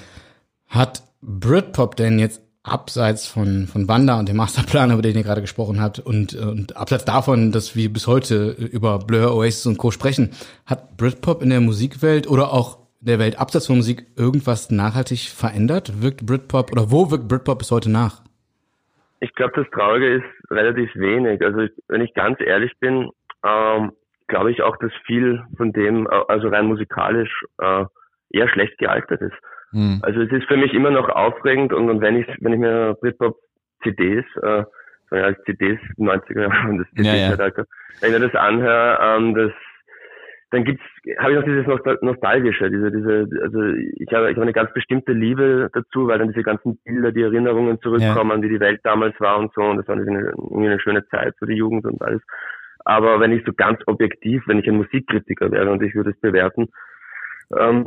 Hat 0.68 1.04
Britpop 1.22 1.95
denn 1.95 2.20
jetzt 2.20 2.44
abseits 2.64 3.28
von, 3.28 3.68
von 3.68 3.88
Wanda 3.88 4.20
und 4.20 4.28
dem 4.28 4.38
Masterplan, 4.38 4.91
über 4.91 5.02
den 5.02 5.16
ihr 5.16 5.24
gerade 5.24 5.41
gesprochen 5.41 5.80
habt, 5.80 5.99
und, 5.99 6.34
und 6.34 6.76
abseits 6.76 7.06
davon, 7.06 7.52
dass 7.52 7.76
wir 7.76 7.94
bis 7.94 8.08
heute 8.08 8.49
über 8.49 8.99
Blur, 8.99 9.34
Oasis 9.36 9.68
und 9.68 9.78
Co. 9.78 9.91
sprechen, 9.91 10.32
hat 10.66 10.98
Britpop 10.98 11.41
in 11.41 11.49
der 11.49 11.62
Musikwelt 11.62 12.28
oder 12.30 12.52
auch 12.52 12.80
der 12.99 13.19
Welt 13.19 13.40
abseits 13.40 13.68
von 13.68 13.78
Musik 13.78 14.06
irgendwas 14.15 14.72
nachhaltig 14.72 15.30
verändert? 15.30 16.02
Wirkt 16.02 16.26
Britpop 16.26 16.72
oder 16.72 16.91
wo 16.91 17.11
wirkt 17.11 17.28
Britpop 17.28 17.60
bis 17.60 17.72
heute 17.72 17.91
nach? 17.91 18.22
Ich 19.19 19.34
glaube, 19.34 19.53
das 19.56 19.69
Traurige 19.72 20.15
ist 20.15 20.52
relativ 20.52 20.94
wenig. 20.95 21.41
Also 21.41 21.60
ich, 21.60 21.72
wenn 21.88 22.02
ich 22.02 22.14
ganz 22.14 22.40
ehrlich 22.40 22.72
bin, 22.80 23.10
ähm, 23.44 23.91
glaube 24.28 24.52
ich 24.52 24.61
auch, 24.61 24.78
dass 24.78 24.91
viel 25.06 25.44
von 25.57 25.74
dem, 25.74 26.06
äh, 26.06 26.22
also 26.28 26.49
rein 26.49 26.68
musikalisch, 26.68 27.32
äh, 27.60 27.86
eher 28.30 28.49
schlecht 28.49 28.78
gealtert 28.78 29.22
ist. 29.22 29.36
Hm. 29.72 29.99
Also 30.02 30.22
es 30.22 30.32
ist 30.32 30.48
für 30.48 30.57
mich 30.57 30.74
immer 30.74 30.91
noch 30.91 31.10
aufregend 31.10 31.74
und, 31.74 31.90
und 31.90 32.02
wenn 32.02 32.18
ich 32.18 32.28
wenn 32.40 32.53
ich 32.53 32.60
mir 32.60 32.95
Britpop 33.02 33.38
CDs, 33.84 34.26
äh, 34.44 34.64
so 35.10 35.15
ja, 35.15 35.24
als 35.24 35.41
CDs 35.45 35.80
90er 35.98 36.41
Jahre 36.41 36.69
und 36.69 36.78
das 36.80 36.88
Ja, 36.94 37.03
ja. 37.03 37.11
CD-Zeitalter, 37.11 37.65
wenn 38.02 38.14
ich 38.14 38.19
mir 38.19 38.28
das 38.28 38.36
anhöre, 38.41 38.99
ähm, 39.02 39.36
das 39.36 39.52
dann 40.52 40.64
gibt's 40.64 40.84
habe 41.19 41.32
ich 41.32 41.38
noch 41.38 41.45
dieses 41.45 41.68
Nostal 41.68 41.98
nostalgische, 42.02 42.69
diese 42.69 42.91
diese 42.91 43.28
also 43.44 43.64
ich 43.64 44.11
habe 44.14 44.32
ich 44.32 44.36
habe 44.36 44.44
eine 44.44 44.53
ganz 44.53 44.72
bestimmte 44.74 45.11
Liebe 45.11 45.69
dazu, 45.74 46.07
weil 46.07 46.19
dann 46.19 46.30
diese 46.30 46.44
ganzen 46.44 46.78
Bilder, 46.86 47.11
die 47.11 47.24
Erinnerungen 47.24 47.80
zurückkommen, 47.82 48.41
wie 48.41 48.49
die 48.49 48.60
Welt 48.60 48.80
damals 48.84 49.19
war 49.19 49.40
und 49.40 49.53
so 49.53 49.61
und 49.61 49.78
das 49.78 49.88
war 49.88 49.95
eine, 49.95 50.32
irgendwie 50.32 50.68
eine 50.68 50.80
schöne 50.80 51.06
Zeit 51.07 51.36
für 51.38 51.48
die 51.48 51.56
Jugend 51.56 51.86
und 51.86 52.02
alles. 52.02 52.22
Aber 52.86 53.19
wenn 53.19 53.34
ich 53.34 53.44
so 53.45 53.52
ganz 53.52 53.80
objektiv, 53.88 54.44
wenn 54.48 54.60
ich 54.60 54.68
ein 54.68 54.78
Musikkritiker 54.78 55.52
wäre 55.52 55.69
und 55.69 55.84
ich 55.84 55.94
würde 55.94 56.11
es 56.11 56.19
bewerten, 56.22 56.69
ähm, 57.57 57.86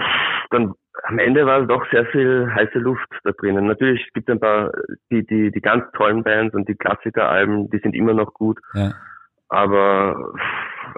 dann 0.51 0.74
am 1.05 1.19
Ende 1.19 1.47
war 1.47 1.62
doch 1.66 1.89
sehr 1.91 2.05
viel 2.07 2.51
heiße 2.55 2.78
Luft 2.78 3.09
da 3.24 3.32
drinnen. 3.32 3.66
Natürlich 3.66 4.07
gibt 4.12 4.28
es 4.28 4.35
ein 4.35 4.41
paar, 4.41 4.73
die, 5.11 5.24
die, 5.24 5.51
die 5.51 5.61
ganz 5.61 5.85
tollen 5.93 6.23
Bands 6.23 6.55
und 6.55 6.69
die 6.69 6.74
Klassikeralben, 6.74 7.70
die 7.70 7.78
sind 7.78 7.95
immer 7.95 8.12
noch 8.12 8.35
gut, 8.35 8.59
Ja, 8.74 8.93
aber 9.51 10.33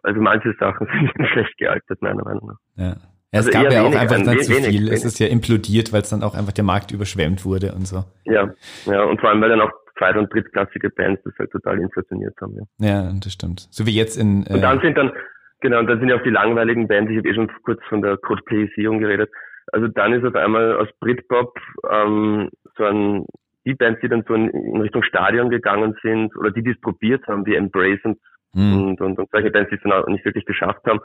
also 0.03 0.21
manche 0.21 0.55
Sachen 0.59 0.87
sind 1.17 1.29
schlecht 1.29 1.57
gealtert, 1.59 2.01
meiner 2.03 2.25
Meinung 2.25 2.49
nach. 2.49 2.59
ja. 2.77 2.91
ja 2.91 3.39
Also 3.39 3.49
es 3.49 3.55
gab 3.55 3.65
eher 3.65 3.73
ja 3.73 3.81
auch 3.83 3.87
wenig, 3.87 3.99
einfach 4.01 4.17
dann 4.17 4.27
dann 4.27 4.39
zu 4.41 4.53
wenig, 4.53 4.69
viel. 4.69 4.85
Es 4.85 4.91
wenig. 4.91 5.05
ist 5.05 5.19
ja 5.19 5.27
implodiert, 5.29 5.93
weil 5.93 6.03
es 6.03 6.11
dann 6.11 6.23
auch 6.23 6.35
einfach 6.35 6.53
der 6.53 6.65
Markt 6.65 6.93
überschwemmt 6.93 7.45
wurde 7.45 7.73
und 7.73 7.87
so. 7.87 8.05
Ja, 8.25 8.51
ja, 8.87 9.03
und 9.05 9.21
vor 9.21 9.31
allem, 9.31 9.41
weil 9.41 9.49
dann 9.51 9.61
auch 9.61 9.73
zweit- 9.99 10.17
und 10.17 10.33
drittklassige 10.33 10.91
Bands 10.91 11.21
das 11.25 11.35
halt 11.39 11.51
total 11.51 11.79
inflationiert 11.81 12.35
haben, 12.41 12.55
ja. 12.57 12.87
Ja, 12.89 13.13
das 13.23 13.33
stimmt. 13.33 13.67
So 13.71 13.87
wie 13.87 13.95
jetzt 13.95 14.17
in. 14.17 14.45
Und 14.49 14.61
dann 14.63 14.79
Äh, 14.79 14.83
sind 14.83 14.97
dann, 14.99 15.13
genau, 15.61 15.79
und 15.81 15.87
dann 15.87 15.99
sind 16.01 16.09
ja 16.09 16.17
auch 16.17 16.23
die 16.23 16.31
langweiligen 16.31 16.89
Bands, 16.89 17.11
ich 17.11 17.19
habe 17.19 17.29
eh 17.29 17.35
schon 17.35 17.51
kurz 17.65 17.81
von 17.89 18.03
der 18.03 18.17
Coldplayisierung 18.17 18.99
geredet. 18.99 19.31
Also 19.73 19.89
dann 19.89 20.13
ist 20.13 20.25
auf 20.25 20.35
einmal 20.35 20.77
aus 20.77 20.89
Britpop 21.01 21.57
ähm, 21.91 22.51
so 22.77 22.85
ein, 22.85 23.27
die 23.65 23.75
Bands, 23.75 24.01
die 24.03 24.09
dann 24.09 24.25
so 24.27 24.35
in, 24.35 24.49
in 24.51 24.81
Richtung 24.81 25.05
Stadion 25.05 25.51
gegangen 25.51 25.95
sind 26.03 26.35
oder 26.37 26.51
die, 26.51 26.63
die 26.65 26.73
es 26.73 26.81
probiert 26.81 27.27
haben, 27.29 27.47
wie 27.47 27.55
Embrace 27.55 28.01
und, 28.05 28.19
hm, 28.55 28.89
und, 28.89 29.01
und, 29.01 29.19
und 29.19 29.31
solche 29.31 29.51
Bands, 29.51 29.71
die 29.71 29.77
es 29.77 29.83
dann 29.83 29.93
auch 29.93 30.07
nicht 30.07 30.25
wirklich 30.25 30.45
geschafft 30.45 30.85
haben, 30.87 31.01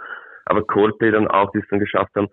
aber 0.46 0.64
Coldplay 0.64 1.12
dann 1.12 1.28
auch, 1.28 1.52
die 1.52 1.60
es 1.60 1.68
dann 1.70 1.80
geschafft 1.80 2.16
haben. 2.16 2.28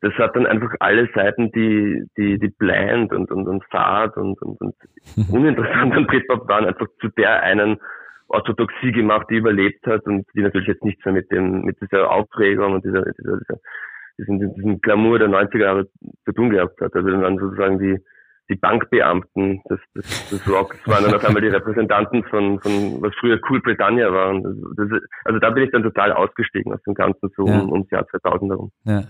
Das 0.00 0.12
hat 0.14 0.34
dann 0.34 0.46
einfach 0.46 0.74
alle 0.80 1.08
Seiten, 1.14 1.52
die, 1.52 2.04
die, 2.16 2.38
die 2.38 2.48
bland 2.48 3.12
und, 3.12 3.30
und, 3.30 3.46
und 3.46 3.64
fad 3.70 4.16
und, 4.16 4.40
und, 4.42 4.60
und 4.60 4.74
uninteressant 5.30 5.94
an 5.94 6.06
Britpop 6.06 6.48
waren, 6.48 6.66
einfach 6.66 6.86
zu 7.00 7.08
der 7.08 7.42
einen 7.42 7.78
Orthodoxie 8.28 8.92
gemacht, 8.92 9.26
die 9.30 9.36
überlebt 9.36 9.86
hat 9.86 10.04
und 10.06 10.26
die 10.34 10.40
natürlich 10.40 10.68
jetzt 10.68 10.84
nichts 10.84 11.04
mehr 11.04 11.14
mit 11.14 11.30
dem, 11.30 11.62
mit 11.62 11.80
dieser 11.80 12.10
Aufregung 12.10 12.72
und 12.72 12.84
dieser, 12.84 13.02
dieser, 13.02 13.38
dieser 13.38 13.58
diesen, 14.18 14.54
diesen 14.54 14.80
Glamour 14.80 15.18
der 15.18 15.28
90er 15.28 15.58
Jahre 15.58 15.88
zu 16.24 16.32
tun 16.32 16.50
gehabt 16.50 16.80
hat. 16.80 16.94
Also 16.94 17.08
dann 17.08 17.38
sozusagen 17.38 17.78
die, 17.78 17.98
die 18.50 18.56
Bankbeamten 18.56 19.62
des, 19.70 19.78
des, 19.94 20.28
des 20.30 20.48
Rocks 20.48 20.76
waren 20.86 21.04
dann 21.04 21.14
auf 21.14 21.24
einmal 21.24 21.40
die 21.42 21.48
Repräsentanten 21.48 22.22
von, 22.24 22.60
von 22.60 23.00
was 23.02 23.12
früher 23.20 23.38
Cool 23.48 23.60
Britannia 23.62 24.12
war. 24.12 24.30
Und 24.30 24.42
das, 24.76 24.88
das, 24.90 25.00
also 25.24 25.38
da 25.38 25.50
bin 25.50 25.64
ich 25.64 25.70
dann 25.70 25.82
total 25.82 26.12
ausgestiegen 26.12 26.72
aus 26.72 26.80
dem 26.86 26.94
Ganzen 26.94 27.30
so 27.36 27.46
Ja. 27.46 27.60
um, 27.60 27.72
ums 27.72 27.90
Jahr 27.90 28.06
2000 28.08 28.50
herum. 28.50 28.70
ja. 28.84 29.02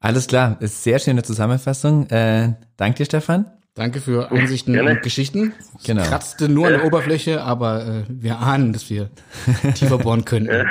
Alles 0.00 0.26
klar, 0.26 0.58
ist 0.60 0.82
sehr 0.84 0.98
schöne 0.98 1.22
Zusammenfassung. 1.22 2.06
Äh, 2.10 2.56
danke 2.76 2.98
dir, 2.98 3.04
Stefan. 3.06 3.46
Danke 3.74 4.00
für 4.00 4.30
Einsichten 4.30 4.74
Gerne. 4.74 4.90
und 4.90 5.02
Geschichten. 5.02 5.54
Ich 5.80 5.86
Genau. 5.86 6.02
kratzte 6.02 6.48
nur 6.50 6.66
an 6.66 6.74
der 6.74 6.84
Oberfläche, 6.84 7.42
aber 7.42 7.86
äh, 7.86 8.04
wir 8.08 8.38
ahnen, 8.38 8.74
dass 8.74 8.90
wir 8.90 9.08
tiefer 9.74 9.96
bohren 9.96 10.26
könnten. 10.26 10.66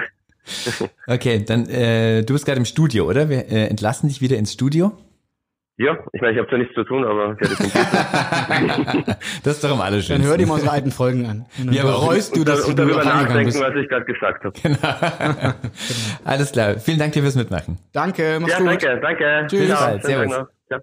Okay, 1.07 1.43
dann 1.43 1.65
äh, 1.68 2.22
du 2.23 2.34
bist 2.34 2.45
gerade 2.45 2.60
im 2.60 2.65
Studio, 2.65 3.05
oder? 3.10 3.27
Wir 3.30 3.49
äh, 3.51 3.68
entlassen 3.69 4.07
dich 4.07 4.22
wieder 4.22 4.38
ins 4.38 4.53
Studio. 4.53 4.91
Ja, 5.78 5.98
ich 6.14 6.22
meine, 6.22 6.34
ich 6.34 6.38
habe 6.40 6.48
zwar 6.50 6.60
nichts 6.60 6.76
zu 6.76 6.84
tun, 6.84 7.04
aber 7.04 7.36
ich 7.41 7.50
hätte 7.50 9.16
Das 9.44 9.56
ist 9.56 9.64
doch 9.64 9.72
am 9.72 9.80
Dann 9.80 9.88
allerschönsten. 9.88 10.30
hör 10.30 10.38
dir 10.38 10.45
mal 10.45 10.54
unsere 10.56 10.72
alten 10.72 10.91
Folgen 10.91 11.26
an. 11.26 11.45
Und 11.58 11.66
dann 11.68 11.74
Ja, 11.76 11.84
bereust 11.84 12.36
du, 12.36 12.44
dass 12.44 12.66
und 12.66 12.78
darüber 12.78 13.04
nachdenken, 13.04 13.45
bist. 13.45 13.60
was 13.60 13.74
ich 13.76 13.90
gerade 13.90 14.06
gesagt 14.06 14.44
habe. 14.44 14.54
Alles 16.24 16.52
klar. 16.52 16.76
Vielen 16.80 17.00
Dank 17.00 17.14
dir 17.14 17.24
fürs 17.24 17.36
Mitmachen. 17.36 17.80
Danke, 17.91 18.38
mach's 18.40 18.52
Ja, 18.54 18.60
gut. 18.60 18.68
danke, 18.68 19.00
danke. 19.02 19.48
Tschüss. 19.48 19.68
Ciao, 19.68 19.80
bald. 19.88 20.04
Servus. 20.04 20.36
Ja. 20.70 20.80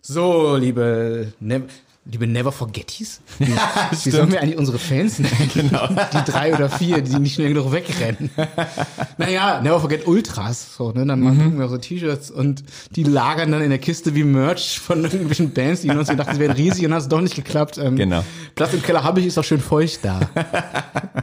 So, 0.00 0.56
liebe, 0.56 1.32
ne 1.40 1.62
liebe 2.06 2.26
Never 2.26 2.52
Forgetties. 2.52 3.20
Wie, 3.38 3.46
wie 3.46 4.10
sollen 4.10 4.30
wir 4.30 4.40
eigentlich 4.42 4.58
unsere 4.58 4.78
Fans 4.78 5.18
nennen? 5.18 5.34
Genau. 5.54 5.86
Die 5.88 6.30
drei 6.30 6.54
oder 6.54 6.68
vier, 6.68 7.00
die 7.00 7.18
nicht 7.18 7.34
schnell 7.34 7.48
genug 7.48 7.72
wegrennen. 7.72 8.30
naja, 9.18 9.60
Never 9.62 9.80
Forget 9.80 10.06
Ultras. 10.06 10.76
So, 10.76 10.92
ne? 10.92 11.06
Dann 11.06 11.20
machen 11.20 11.58
wir 11.58 11.68
so 11.68 11.78
T-Shirts 11.78 12.30
und 12.30 12.64
die 12.96 13.04
lagern 13.04 13.52
dann 13.52 13.62
in 13.62 13.70
der 13.70 13.78
Kiste 13.78 14.14
wie 14.14 14.24
Merch 14.24 14.78
von 14.80 15.02
irgendwelchen 15.04 15.52
Bands, 15.52 15.82
die 15.82 15.90
uns 15.90 16.08
gedacht, 16.08 16.30
sie 16.34 16.40
wären 16.40 16.52
riesig 16.56 16.84
und 16.86 16.92
hat 16.92 17.00
es 17.02 17.08
doch 17.08 17.20
nicht 17.20 17.36
geklappt. 17.36 17.78
Ähm, 17.78 17.96
Genau. 17.96 18.24
Platz 18.54 18.74
im 18.74 18.82
Keller 18.82 19.02
habe 19.04 19.20
ich, 19.20 19.26
ist 19.26 19.38
auch 19.38 19.44
schön 19.44 19.60
feucht 19.60 20.00
da. 20.04 20.20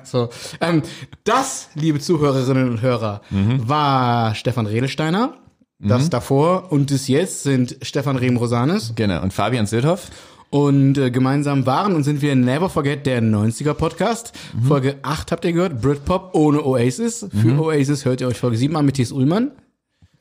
so, 0.03 0.29
ähm, 0.61 0.81
das, 1.23 1.69
liebe 1.75 1.99
Zuhörerinnen 1.99 2.69
und 2.69 2.81
Hörer, 2.81 3.21
war 3.29 4.33
Stefan 4.35 4.65
Redelsteiner. 4.65 5.35
Das 5.83 6.09
davor 6.11 6.71
und 6.71 6.91
das 6.91 7.07
jetzt 7.07 7.41
sind 7.43 7.75
Stefan 7.81 8.15
Rehm-Rosanes. 8.15 8.93
Genau. 8.95 9.21
Und 9.23 9.33
Fabian 9.33 9.65
Södhoff. 9.65 10.09
Und 10.51 10.97
äh, 10.97 11.11
gemeinsam 11.11 11.65
waren 11.65 11.95
und 11.95 12.03
sind 12.03 12.21
wir 12.21 12.35
Never 12.35 12.69
Forget, 12.69 13.05
der 13.05 13.23
90er 13.23 13.73
Podcast. 13.73 14.33
Folge 14.67 14.97
8 15.01 15.31
habt 15.31 15.45
ihr 15.45 15.53
gehört, 15.53 15.81
Britpop 15.81 16.35
ohne 16.35 16.65
Oasis. 16.65 17.25
Für 17.41 17.57
Oasis 17.57 18.03
hört 18.03 18.19
ihr 18.19 18.27
euch 18.27 18.37
Folge 18.37 18.57
7 18.57 18.75
an 18.75 18.85
mit 18.85 18.95
Thies 18.95 19.13
Ullmann. 19.13 19.51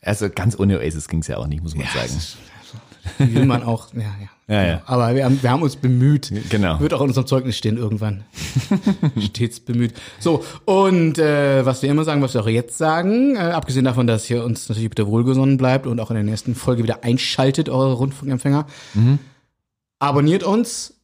Also 0.02 0.30
ganz 0.30 0.56
ohne 0.58 0.78
Oasis 0.78 1.08
ging's 1.08 1.26
ja 1.26 1.36
auch 1.36 1.48
nicht, 1.48 1.64
muss 1.64 1.74
man 1.74 1.84
sagen. 1.86 2.12
Wie 3.18 3.34
will 3.34 3.44
man 3.44 3.64
auch, 3.64 3.92
ja, 3.92 4.02
ja. 4.02 4.28
Ja, 4.50 4.64
ja. 4.64 4.82
Aber 4.86 5.14
wir 5.14 5.24
haben, 5.24 5.40
wir 5.40 5.50
haben 5.50 5.62
uns 5.62 5.76
bemüht. 5.76 6.32
Genau. 6.48 6.80
Wird 6.80 6.92
auch 6.92 7.00
in 7.02 7.08
unserem 7.08 7.26
Zeugnis 7.26 7.56
stehen 7.56 7.76
irgendwann. 7.76 8.24
Stets 9.20 9.60
bemüht. 9.60 9.94
So, 10.18 10.44
und 10.64 11.18
äh, 11.18 11.64
was 11.64 11.82
wir 11.82 11.90
immer 11.90 12.02
sagen, 12.02 12.20
was 12.20 12.34
wir 12.34 12.40
auch 12.40 12.48
jetzt 12.48 12.76
sagen, 12.76 13.36
äh, 13.36 13.38
abgesehen 13.38 13.84
davon, 13.84 14.08
dass 14.08 14.28
ihr 14.28 14.44
uns 14.44 14.68
natürlich 14.68 14.90
bitte 14.90 15.06
wohlgesonnen 15.06 15.56
bleibt 15.56 15.86
und 15.86 16.00
auch 16.00 16.10
in 16.10 16.14
der 16.16 16.24
nächsten 16.24 16.56
Folge 16.56 16.82
wieder 16.82 17.04
einschaltet, 17.04 17.68
eure 17.68 17.92
Rundfunkempfänger. 17.94 18.66
Abonniert 20.00 20.42
uns 20.42 20.94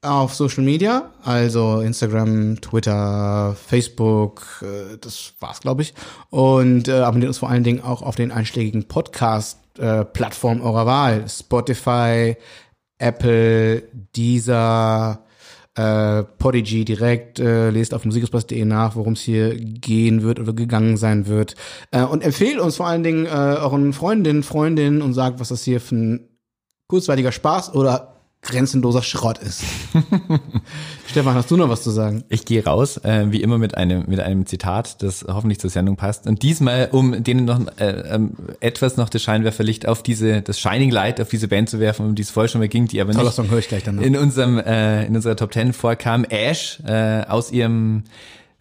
auf 0.00 0.34
Social 0.34 0.62
Media, 0.62 1.10
also 1.24 1.80
Instagram, 1.80 2.60
Twitter, 2.60 3.56
Facebook, 3.56 4.62
äh, 4.62 4.96
das 5.00 5.34
war's, 5.40 5.60
glaube 5.60 5.82
ich. 5.82 5.92
Und 6.30 6.88
äh, 6.88 7.00
abonniert 7.00 7.28
uns 7.28 7.38
vor 7.38 7.50
allen 7.50 7.64
Dingen 7.64 7.80
auch 7.80 8.02
auf 8.02 8.14
den 8.14 8.30
einschlägigen 8.30 8.86
Podcast-Plattformen 8.86 10.60
eurer 10.60 10.86
Wahl. 10.86 11.28
Spotify, 11.28 12.36
Apple, 12.98 13.82
Deezer, 14.14 15.24
äh, 15.74 16.22
Podigy 16.22 16.84
direkt, 16.84 17.40
äh, 17.40 17.70
lest 17.70 17.92
auf 17.92 18.04
musikexpress.de 18.04 18.64
nach, 18.64 18.94
worum 18.94 19.14
es 19.14 19.22
hier 19.22 19.56
gehen 19.56 20.22
wird 20.22 20.38
oder 20.38 20.52
gegangen 20.52 20.96
sein 20.96 21.26
wird. 21.26 21.56
Äh, 21.90 22.04
und 22.04 22.22
empfehlt 22.22 22.60
uns 22.60 22.76
vor 22.76 22.86
allen 22.86 23.02
Dingen 23.02 23.26
äh, 23.26 23.30
euren 23.30 23.92
Freundinnen, 23.92 24.44
Freundinnen 24.44 25.02
und 25.02 25.14
sagt, 25.14 25.40
was 25.40 25.48
das 25.48 25.64
hier 25.64 25.80
für 25.80 25.96
ein 25.96 26.28
kurzweiliger 26.88 27.32
Spaß 27.32 27.74
oder 27.74 28.13
grenzenloser 28.44 29.02
Schrott 29.02 29.38
ist. 29.38 29.64
Stefan, 31.06 31.34
hast 31.34 31.50
du 31.50 31.56
noch 31.56 31.68
was 31.68 31.82
zu 31.82 31.90
sagen? 31.90 32.24
Ich 32.28 32.44
gehe 32.44 32.64
raus, 32.64 32.98
äh, 32.98 33.26
wie 33.30 33.42
immer 33.42 33.58
mit 33.58 33.76
einem 33.76 34.04
mit 34.06 34.20
einem 34.20 34.46
Zitat, 34.46 35.02
das 35.02 35.24
hoffentlich 35.28 35.58
zur 35.58 35.70
Sendung 35.70 35.96
passt. 35.96 36.26
Und 36.26 36.42
diesmal, 36.42 36.88
um 36.92 37.24
denen 37.24 37.46
noch 37.46 37.60
äh, 37.78 38.14
ähm, 38.14 38.34
etwas 38.60 38.96
noch 38.96 39.08
das 39.08 39.22
Scheinwerferlicht 39.22 39.88
auf 39.88 40.02
diese, 40.02 40.42
das 40.42 40.60
Shining 40.60 40.90
Light 40.90 41.20
auf 41.20 41.28
diese 41.28 41.48
Band 41.48 41.70
zu 41.70 41.80
werfen, 41.80 42.06
um 42.06 42.14
die 42.14 42.22
es 42.22 42.30
vorher 42.30 42.48
schon 42.48 42.60
mal 42.60 42.68
ging, 42.68 42.86
die 42.86 43.00
aber 43.00 43.12
Toller 43.12 43.24
nicht 43.24 43.34
Song, 43.34 43.50
höre 43.50 43.58
ich 43.58 43.68
gleich 43.68 43.82
danach. 43.82 44.02
in 44.02 44.16
unserem 44.16 44.58
äh, 44.58 45.06
in 45.06 45.16
unserer 45.16 45.36
Top 45.36 45.50
Ten 45.50 45.72
vorkam. 45.72 46.24
Ash 46.24 46.80
äh, 46.86 47.22
aus 47.26 47.50
ihrem 47.50 48.04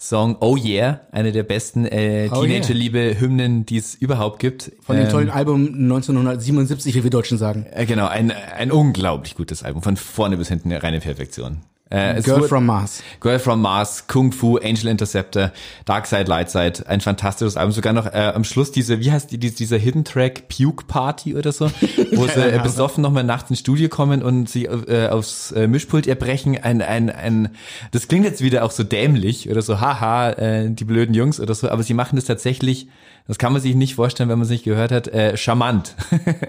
Song 0.04 0.36
Oh 0.42 0.58
Yeah, 0.58 1.00
eine 1.14 1.32
der 1.32 1.44
besten 1.44 1.86
äh, 1.86 2.30
Oh 2.30 2.42
Teenager-Liebe-Hymnen, 2.42 3.66
die 3.66 3.78
es 3.78 3.96
überhaupt 3.96 4.40
gibt. 4.40 4.74
Von 4.82 4.98
dem 4.98 5.06
Ähm, 5.06 5.12
tollen 5.12 5.30
Album 5.30 5.68
1977, 5.68 6.94
wie 6.96 7.04
wir 7.04 7.10
Deutschen 7.10 7.38
sagen. 7.38 7.66
Äh, 7.72 7.86
Genau, 7.86 8.08
ein, 8.08 8.32
ein 8.32 8.72
unglaublich 8.72 9.36
gutes 9.36 9.64
Album, 9.64 9.82
von 9.82 9.96
vorne 9.96 10.36
bis 10.36 10.50
hinten 10.50 10.72
eine 10.72 10.84
reine 10.84 11.00
Perfektion. 11.00 11.60
Äh, 11.94 12.22
Girl 12.24 12.38
wurde- 12.40 12.48
from 12.48 12.66
Mars. 12.66 13.04
Girl 13.20 13.38
from 13.38 13.62
Mars, 13.62 14.08
Kung 14.08 14.32
Fu, 14.32 14.58
Angel 14.58 14.88
Interceptor, 14.88 15.52
Dark 15.86 16.08
Side, 16.08 16.24
Light 16.24 16.50
Side, 16.50 16.86
ein 16.88 17.02
fantastisches 17.02 17.56
Album. 17.56 17.72
Sogar 17.72 17.94
noch 17.94 18.08
äh, 18.08 18.32
am 18.34 18.44
Schluss 18.44 18.72
diese, 18.72 19.00
wie 19.00 19.12
heißt 19.12 19.32
die, 19.32 19.38
die- 19.38 19.52
dieser 19.54 19.78
Hidden 19.78 20.04
Track, 20.04 20.48
Puke 20.50 20.86
Party 20.88 21.36
oder 21.36 21.52
so, 21.52 21.70
wo 22.14 22.26
sie 22.34 22.40
äh, 22.42 22.60
besoffen 22.64 23.04
nochmal 23.04 23.24
nachts 23.24 23.52
ins 23.52 23.60
Studio 23.60 23.90
kommen 23.90 24.24
und 24.24 24.50
sie 24.50 24.66
äh, 24.66 25.10
aufs 25.10 25.52
äh, 25.52 25.68
Mischpult 25.68 26.08
erbrechen. 26.08 26.58
Ein, 26.64 26.82
ein, 26.82 27.12
ein, 27.12 27.50
das 27.92 28.08
klingt 28.08 28.26
jetzt 28.26 28.42
wieder 28.42 28.64
auch 28.66 28.72
so 28.72 28.84
dämlich 28.84 29.50
oder 29.52 29.62
so, 29.62 29.80
haha, 29.80 30.32
äh, 30.32 30.70
die 30.72 30.86
blöden 30.86 31.14
Jungs 31.14 31.40
oder 31.40 31.54
so, 31.54 31.70
aber 31.70 31.84
sie 31.84 31.94
machen 31.94 32.16
das 32.16 32.26
tatsächlich, 32.26 32.88
das 33.28 33.38
kann 33.38 33.54
man 33.54 33.62
sich 33.62 33.76
nicht 33.76 33.94
vorstellen, 33.96 34.30
wenn 34.30 34.40
man 34.40 34.46
es 34.46 34.50
nicht 34.52 34.64
gehört 34.66 34.92
hat, 34.92 35.10
äh, 35.10 35.38
charmant. 35.38 35.96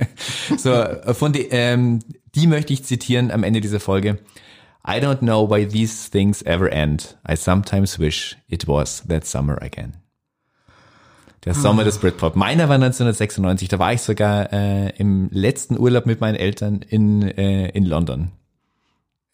so, 0.56 0.74
von 1.12 1.32
die, 1.34 1.48
ähm, 1.50 2.00
die 2.34 2.46
möchte 2.46 2.72
ich 2.72 2.84
zitieren 2.84 3.30
am 3.30 3.42
Ende 3.44 3.60
dieser 3.60 3.78
Folge. 3.80 4.18
I 4.86 5.00
don't 5.00 5.20
know 5.20 5.48
why 5.48 5.66
these 5.66 6.10
things 6.10 6.42
ever 6.42 6.68
end. 6.68 7.16
I 7.26 7.36
sometimes 7.36 7.98
wish 7.98 8.36
it 8.48 8.66
was 8.68 9.02
that 9.08 9.24
summer 9.24 9.56
again. 9.62 9.94
Der 11.44 11.54
Sommer 11.54 11.84
des 11.84 11.98
Britpop. 11.98 12.36
Meiner 12.36 12.68
war 12.68 12.76
1996. 12.76 13.68
Da 13.68 13.78
war 13.78 13.92
ich 13.92 14.00
sogar 14.00 14.50
äh, 14.52 14.90
im 14.96 15.28
letzten 15.30 15.78
Urlaub 15.78 16.06
mit 16.06 16.20
meinen 16.20 16.36
Eltern 16.36 16.80
in, 16.88 17.22
äh, 17.22 17.68
in 17.68 17.84
London. 17.84 18.30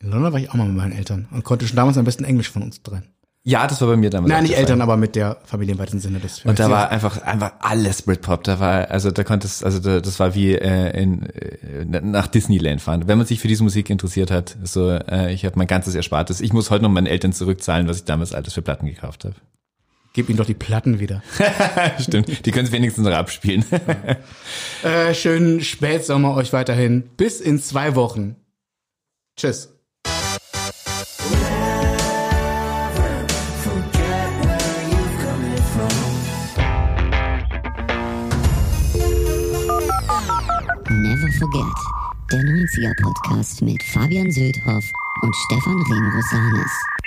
In 0.01 0.11
London 0.11 0.33
war 0.33 0.41
ich 0.41 0.51
auch 0.51 0.55
mal 0.55 0.67
mit 0.67 0.77
meinen 0.77 0.93
Eltern 0.93 1.29
und 1.31 1.45
konnte 1.45 1.67
schon 1.67 1.77
damals 1.77 1.99
am 1.99 2.05
besten 2.05 2.25
Englisch 2.25 2.51
von 2.51 2.63
uns 2.63 2.83
dreien. 2.83 3.05
Ja, 3.51 3.67
das 3.67 3.81
war 3.81 3.89
bei 3.89 3.97
mir 3.97 4.11
damals. 4.11 4.31
Nein, 4.31 4.45
nicht. 4.45 4.57
Eltern, 4.57 4.81
aber 4.81 4.97
mit 4.97 5.17
der 5.17 5.39
Familie 5.45 5.75
im 5.75 5.81
weitesten 5.81 5.99
Sinne. 5.99 6.21
Das 6.21 6.45
Und 6.45 6.61
da 6.61 6.71
war 6.71 6.91
einfach 6.91 7.21
einfach 7.23 7.55
alles 7.59 8.03
Britpop. 8.03 8.45
Da 8.45 8.61
war 8.61 8.93
also 8.93 9.11
da 9.11 9.25
konnte 9.25 9.49
es 9.49 9.65
also 9.65 9.81
da, 9.81 10.01
das 10.01 10.21
war 10.21 10.37
wie 10.37 10.55
äh, 10.55 11.03
in 11.03 11.27
äh, 11.27 11.85
nach 11.85 12.29
Disneyland 12.29 12.81
fahren. 12.81 13.09
Wenn 13.09 13.19
man 13.19 13.27
sich 13.27 13.41
für 13.41 13.49
diese 13.49 13.65
Musik 13.65 13.91
interessiert 13.91 14.31
hat, 14.31 14.57
so 14.63 14.91
äh, 14.91 15.33
ich 15.33 15.45
habe 15.45 15.59
mein 15.59 15.67
ganzes 15.67 15.97
Erspartes. 15.97 16.41
Ich 16.41 16.53
muss 16.53 16.71
heute 16.71 16.85
noch 16.85 16.91
meinen 16.91 17.09
Eltern 17.09 17.33
zurückzahlen, 17.33 17.89
was 17.89 17.97
ich 17.99 18.05
damals 18.05 18.33
alles 18.33 18.55
für 18.55 18.63
Platten 18.63 18.87
gekauft 18.87 19.25
habe. 19.25 19.35
Gib 20.13 20.29
ihnen 20.29 20.39
doch 20.39 20.47
die 20.47 20.55
Platten 20.55 21.01
wieder. 21.01 21.21
Stimmt, 21.99 22.47
die 22.47 22.53
können 22.53 22.67
es 22.67 22.73
wenigstens 22.73 23.05
noch 23.05 23.15
abspielen. 23.15 23.65
äh, 24.85 25.13
schönen 25.13 25.61
Spätsommer 25.61 26.37
euch 26.37 26.53
weiterhin. 26.53 27.03
Bis 27.17 27.41
in 27.41 27.61
zwei 27.61 27.97
Wochen. 27.97 28.37
Tschüss. 29.37 29.80
Der 42.81 42.91
90er 42.91 43.03
Podcast 43.03 43.63
mit 43.63 43.83
Fabian 43.83 44.31
Söldhoff 44.31 44.93
und 45.23 45.37
Stefan 45.37 45.77
Remrosanis. 45.77 47.00